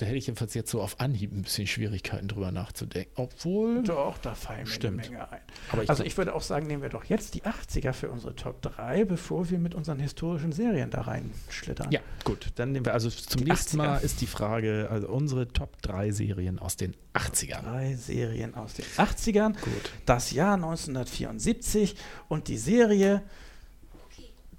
da 0.00 0.06
hätte 0.06 0.16
ich 0.16 0.26
jedenfalls 0.26 0.54
jetzt 0.54 0.70
so 0.70 0.80
auf 0.80 0.98
Anhieb 0.98 1.30
ein 1.30 1.42
bisschen 1.42 1.66
Schwierigkeiten 1.66 2.26
drüber 2.26 2.52
nachzudenken. 2.52 3.12
Obwohl. 3.16 3.82
Doch, 3.82 4.16
da 4.16 4.34
fallen 4.34 4.60
mir 4.60 4.66
Stimmt. 4.66 5.00
eine 5.04 5.10
Menge 5.10 5.30
ein. 5.30 5.40
Ich 5.82 5.90
also 5.90 6.04
ich 6.04 6.16
würde 6.16 6.34
auch 6.34 6.40
sagen, 6.40 6.66
nehmen 6.66 6.80
wir 6.80 6.88
doch 6.88 7.04
jetzt 7.04 7.34
die 7.34 7.42
80er 7.42 7.92
für 7.92 8.10
unsere 8.10 8.34
Top 8.34 8.62
3, 8.62 9.04
bevor 9.04 9.50
wir 9.50 9.58
mit 9.58 9.74
unseren 9.74 9.98
historischen 9.98 10.52
Serien 10.52 10.88
da 10.88 11.02
reinschlittern. 11.02 11.90
Ja, 11.90 12.00
gut. 12.24 12.46
Dann 12.54 12.72
nehmen 12.72 12.86
wir 12.86 12.94
also 12.94 13.10
zum 13.10 13.44
Die 13.44 13.50
nächsten 13.50 13.78
80er. 13.78 13.84
Mal 13.84 13.96
ist 13.98 14.22
die 14.22 14.26
Frage, 14.26 14.88
also 14.90 15.08
unsere 15.08 15.48
Top 15.48 15.82
3 15.82 16.12
Serien 16.12 16.58
aus 16.58 16.76
den 16.76 16.96
80ern. 17.12 17.62
Drei 17.62 17.94
Serien 17.94 18.54
aus 18.54 18.72
den 18.74 18.86
80ern. 18.86 19.52
Gut. 19.60 19.92
Das 20.06 20.30
Jahr 20.30 20.54
1974 20.54 21.96
und 22.28 22.48
die 22.48 22.56
Serie, 22.56 23.22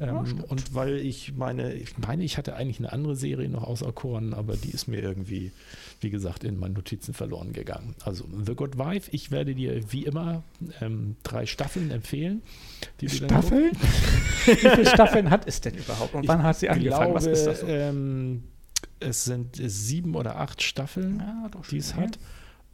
Ähm, 0.00 0.42
und 0.48 0.74
weil 0.74 0.96
ich 0.96 1.34
meine, 1.36 1.72
ich 1.74 1.96
meine, 1.98 2.24
ich 2.24 2.36
hatte 2.36 2.56
eigentlich 2.56 2.78
eine 2.80 2.92
andere 2.92 3.14
Serie 3.14 3.48
noch 3.48 3.62
auserkoren, 3.62 4.34
aber 4.34 4.56
die 4.56 4.70
ist 4.70 4.88
mir 4.88 5.00
irgendwie, 5.00 5.52
wie 6.00 6.10
gesagt, 6.10 6.42
in 6.42 6.58
meinen 6.58 6.74
Notizen 6.74 7.14
verloren 7.14 7.52
gegangen. 7.52 7.94
Also 8.04 8.24
The 8.44 8.54
Good 8.54 8.76
Wife, 8.76 9.08
ich 9.12 9.30
werde 9.30 9.54
dir 9.54 9.92
wie 9.92 10.04
immer 10.04 10.42
ähm, 10.80 11.16
drei 11.22 11.46
Staffeln 11.46 11.90
empfehlen. 11.92 12.42
Staffeln? 13.08 13.72
Wie 14.46 14.54
viele 14.56 14.86
Staffeln 14.86 15.30
hat 15.30 15.46
es 15.46 15.60
denn 15.60 15.74
überhaupt? 15.74 16.14
Und 16.14 16.26
wann 16.28 16.42
hat 16.42 16.58
sie 16.58 16.68
angefangen? 16.68 17.12
glaube, 17.12 17.14
Was 17.14 17.26
ist 17.26 17.46
das 17.46 17.60
so? 17.60 17.66
ähm, 17.66 18.42
es 19.00 19.24
sind 19.24 19.56
sieben 19.56 20.14
oder 20.16 20.38
acht 20.38 20.62
Staffeln, 20.62 21.18
Ja, 21.20 21.48
doch 21.50 21.66
die 21.66 21.78
es 21.78 21.94
hat. 21.94 22.18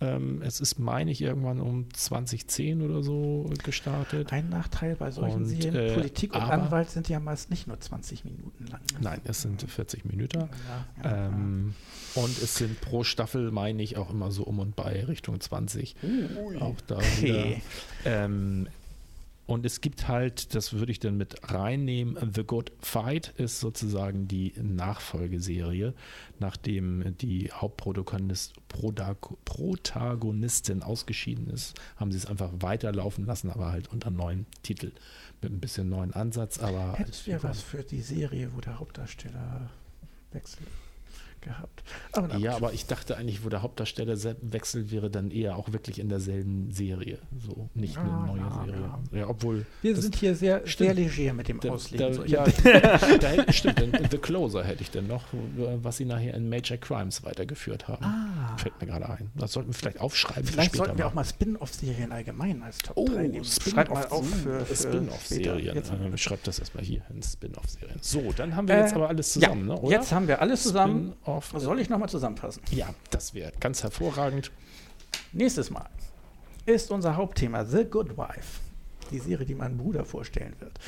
Ähm, 0.03 0.41
es 0.43 0.61
ist, 0.61 0.79
meine 0.79 1.11
ich, 1.11 1.21
irgendwann 1.21 1.61
um 1.61 1.93
2010 1.93 2.81
oder 2.81 3.03
so 3.03 3.51
gestartet. 3.63 4.33
Ein 4.33 4.49
Nachteil 4.49 4.97
bei 4.97 5.11
solchen 5.11 5.43
Und, 5.43 5.45
Serien, 5.47 5.75
äh, 5.75 5.93
Politik 5.95 6.35
und 6.35 6.41
aber- 6.41 6.53
Anwalt 6.55 6.89
sind 6.89 7.09
ja 7.11 7.21
meist 7.21 7.51
nicht 7.51 7.67
nur 7.67 7.79
20 7.79 8.25
Minuten 8.25 8.67
lang. 8.67 8.81
ne? 8.95 8.99
Nein, 9.03 9.21
es 9.25 9.43
sind 9.43 9.63
40 9.63 10.07
Minuten. 10.07 10.39
Ja, 10.39 10.49
ja, 11.05 11.27
Ähm, 11.29 11.75
und 12.15 12.31
es 12.43 12.55
sind 12.55 12.81
pro 12.81 13.05
Staffel, 13.05 13.51
meine 13.51 13.83
ich, 13.83 13.99
auch 13.99 14.11
immer 14.11 14.31
so 14.31 14.45
um 14.45 14.59
und 14.59 14.75
bei 14.75 15.05
Richtung 15.05 15.39
20. 15.39 15.97
Auch 16.61 16.81
da 16.87 16.97
Okay. 16.97 17.61
wieder. 18.05 18.25
Ähm, 18.25 18.69
und 19.51 19.67
es 19.67 19.81
gibt 19.81 20.07
halt, 20.07 20.55
das 20.55 20.75
würde 20.75 20.93
ich 20.93 21.01
dann 21.01 21.17
mit 21.17 21.51
reinnehmen, 21.51 22.17
The 22.35 22.45
Good 22.45 22.71
Fight 22.79 23.35
ist 23.37 23.59
sozusagen 23.59 24.29
die 24.29 24.53
Nachfolgeserie, 24.57 25.93
nachdem 26.39 27.17
die 27.19 27.51
Hauptprotagonist, 27.51 28.55
Prodag- 28.69 29.37
Protagonistin 29.45 30.85
ausgeschieden 30.85 31.49
ist, 31.51 31.75
haben 31.97 32.13
sie 32.13 32.19
es 32.19 32.27
einfach 32.27 32.51
weiterlaufen 32.61 33.27
lassen, 33.27 33.51
aber 33.51 33.73
halt 33.73 33.89
unter 33.89 34.11
neuen 34.11 34.47
Titel, 34.63 34.93
mit 35.43 35.53
ein 35.53 35.59
bisschen 35.59 35.89
neuen 35.89 36.15
Ansatz, 36.15 36.61
aber 36.61 36.95
Hättest 36.97 37.27
du 37.27 37.33
ja 37.33 37.43
was 37.43 37.61
für 37.61 37.83
die 37.83 38.03
Serie, 38.03 38.51
wo 38.55 38.61
der 38.61 38.79
Hauptdarsteller 38.79 39.69
wechselt 40.31 40.69
gehabt. 41.43 41.83
Aber 42.13 42.37
Ja, 42.37 42.57
aber 42.57 42.73
ich 42.73 42.87
dachte 42.87 43.17
eigentlich, 43.17 43.45
wo 43.45 43.49
der 43.49 43.63
Hauptdarsteller 43.63 44.17
se- 44.17 44.37
wechselt, 44.43 44.91
wäre 44.91 45.11
dann 45.11 45.31
eher 45.31 45.57
auch 45.57 45.73
wirklich 45.73 45.99
in 45.99 46.09
derselben 46.09 46.71
Serie. 46.71 47.19
So, 47.39 47.69
nicht 47.75 47.97
eine 47.99 48.09
Ja, 48.09 48.27
neue 48.27 48.41
ja, 48.41 48.65
Serie. 48.65 48.81
ja. 49.13 49.19
Ja, 49.21 49.29
obwohl. 49.29 49.67
wir 49.83 49.97
sind 49.97 50.17
hier 50.17 50.35
sehr, 50.35 50.63
sehr 50.67 50.95
leger 50.95 51.33
mit 51.33 51.49
dem 51.49 51.61
Da, 51.61 51.71
Auslegen. 51.71 52.17
da, 52.17 52.25
ja, 52.27 52.45
da 53.19 53.53
stimmt, 53.53 53.79
denn 53.81 53.93
The 54.11 54.19
Closer 54.19 54.65
hätte 54.65 54.83
ich 54.83 54.91
denn 54.91 55.07
noch, 55.07 55.25
was 55.83 55.97
sie 55.97 56.05
nachher 56.05 56.35
in 56.35 56.49
Major 56.49 56.77
Crimes 56.77 57.23
weitergeführt 57.25 57.89
haben. 57.89 58.05
Ah. 58.05 58.57
Fällt 58.57 58.81
mir 58.81 58.87
gerade 58.87 59.09
ein. 59.09 59.31
Das 59.35 59.53
sollten 59.53 59.71
wir 59.71 59.75
vielleicht 59.75 60.01
aufschreiben. 60.01 60.45
Vielleicht 60.45 60.77
sollten 60.77 60.99
wir 60.99 61.07
auch 61.07 61.15
mal 61.15 61.25
Spin-off-Serien 61.25 62.13
allgemein 62.13 62.63
als 62.63 62.79
Top 62.79 62.97
Oh, 62.97 63.07
3 63.07 63.29
nehmen. 63.29 63.45
Schreib 63.45 63.91
mal 63.91 64.07
auf 64.09 64.29
für, 64.29 64.61
für 64.65 64.77
Spin-off-Serien. 64.77 65.77
Äh, 65.77 66.17
Schreibt 66.19 66.47
das 66.47 66.59
erstmal 66.59 66.85
hier 66.85 67.03
in 67.11 67.23
Spin-off-Serien. 67.23 67.99
So, 68.01 68.33
dann 68.37 68.55
haben 68.57 68.69
wir 68.69 68.77
Äh, 68.77 68.81
jetzt 68.81 68.95
aber 68.95 69.09
alles 69.09 69.33
zusammen, 69.33 69.69
ja, 69.69 69.75
ne? 69.81 69.89
Jetzt 69.91 70.13
haben 70.13 70.29
wir 70.29 70.41
alles 70.41 70.63
zusammen. 70.63 71.13
Spin-off. 71.31 71.53
Soll 71.57 71.81
ich 71.81 71.89
nochmal 71.89 72.09
zusammenfassen? 72.09 72.63
Ja, 72.71 72.95
das 73.11 73.35
wäre 73.35 73.53
ganz 73.61 73.83
hervorragend. 73.83 74.51
Nächstes 75.33 75.71
Mal 75.71 75.89
ist 76.67 76.91
unser 76.91 77.17
Hauptthema 77.17 77.65
The 77.65 77.85
Good 77.85 78.17
Wife. 78.17 78.61
Die 79.11 79.19
Serie, 79.19 79.47
die 79.47 79.55
mein 79.55 79.77
Bruder 79.77 80.05
vorstellen 80.05 80.55
wird. 80.61 80.79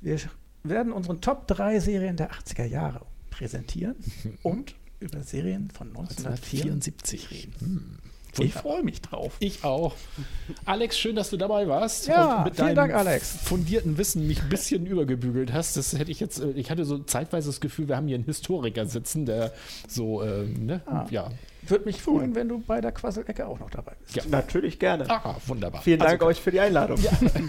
Wir 0.00 0.18
werden 0.62 0.92
unseren 0.92 1.20
Top 1.20 1.46
3 1.46 1.80
Serien 1.80 2.16
der 2.16 2.30
80er 2.32 2.64
Jahre 2.64 3.06
präsentieren 3.30 3.96
und 4.42 4.74
über 5.00 5.22
Serien 5.22 5.70
von 5.70 5.88
1974 5.88 7.30
reden. 7.30 7.98
Ich 8.40 8.52
freue 8.54 8.82
mich 8.82 9.00
drauf. 9.02 9.32
Ich 9.38 9.64
auch. 9.64 9.94
Alex, 10.64 10.98
schön, 10.98 11.16
dass 11.16 11.30
du 11.30 11.36
dabei 11.36 11.68
warst. 11.68 12.06
Ja, 12.06 12.38
und 12.38 12.44
mit 12.44 12.56
vielen 12.56 12.66
deinem 12.68 12.76
Dank, 12.76 12.94
Alex. 12.94 13.36
fundierten 13.44 13.96
Wissen 13.98 14.26
mich 14.26 14.42
ein 14.42 14.48
bisschen 14.48 14.86
übergebügelt 14.86 15.52
hast. 15.52 15.76
Das 15.76 15.96
hätte 15.98 16.10
ich 16.10 16.20
jetzt, 16.20 16.40
äh, 16.40 16.50
ich 16.50 16.70
hatte 16.70 16.84
so 16.84 16.98
zeitweise 16.98 17.48
das 17.48 17.60
Gefühl, 17.60 17.88
wir 17.88 17.96
haben 17.96 18.06
hier 18.08 18.16
einen 18.16 18.24
Historiker 18.24 18.86
sitzen, 18.86 19.26
der 19.26 19.52
so, 19.88 20.22
äh, 20.22 20.44
ne, 20.44 20.80
Ah. 20.86 21.06
ja. 21.10 21.30
Würde 21.66 21.86
mich 21.86 22.02
freuen, 22.02 22.34
wenn 22.34 22.48
du 22.48 22.58
bei 22.58 22.82
der 22.82 22.92
Quasselecke 22.92 23.46
auch 23.46 23.58
noch 23.58 23.70
dabei 23.70 23.92
bist. 24.02 24.14
Ja. 24.16 24.22
Natürlich 24.28 24.78
gerne. 24.78 25.08
Ah, 25.08 25.34
wunderbar. 25.46 25.80
Vielen 25.80 25.98
Dank 25.98 26.12
also, 26.20 26.26
euch 26.26 26.38
für 26.40 26.50
die 26.50 26.60
Einladung. 26.60 26.98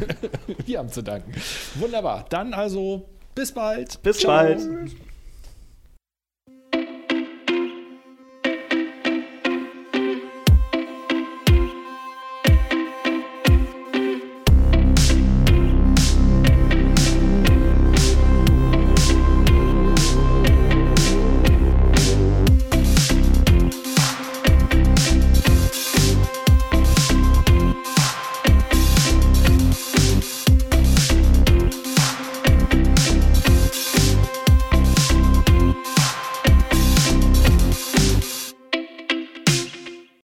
Wir 0.66 0.80
haben 0.80 0.90
zu 0.90 1.02
danken. 1.02 1.34
Wunderbar. 1.76 2.26
Dann 2.30 2.54
also, 2.54 3.10
bis 3.36 3.52
bald. 3.52 4.02
Bis 4.04 4.20
Ciao. 4.20 4.32
bald. 4.32 4.62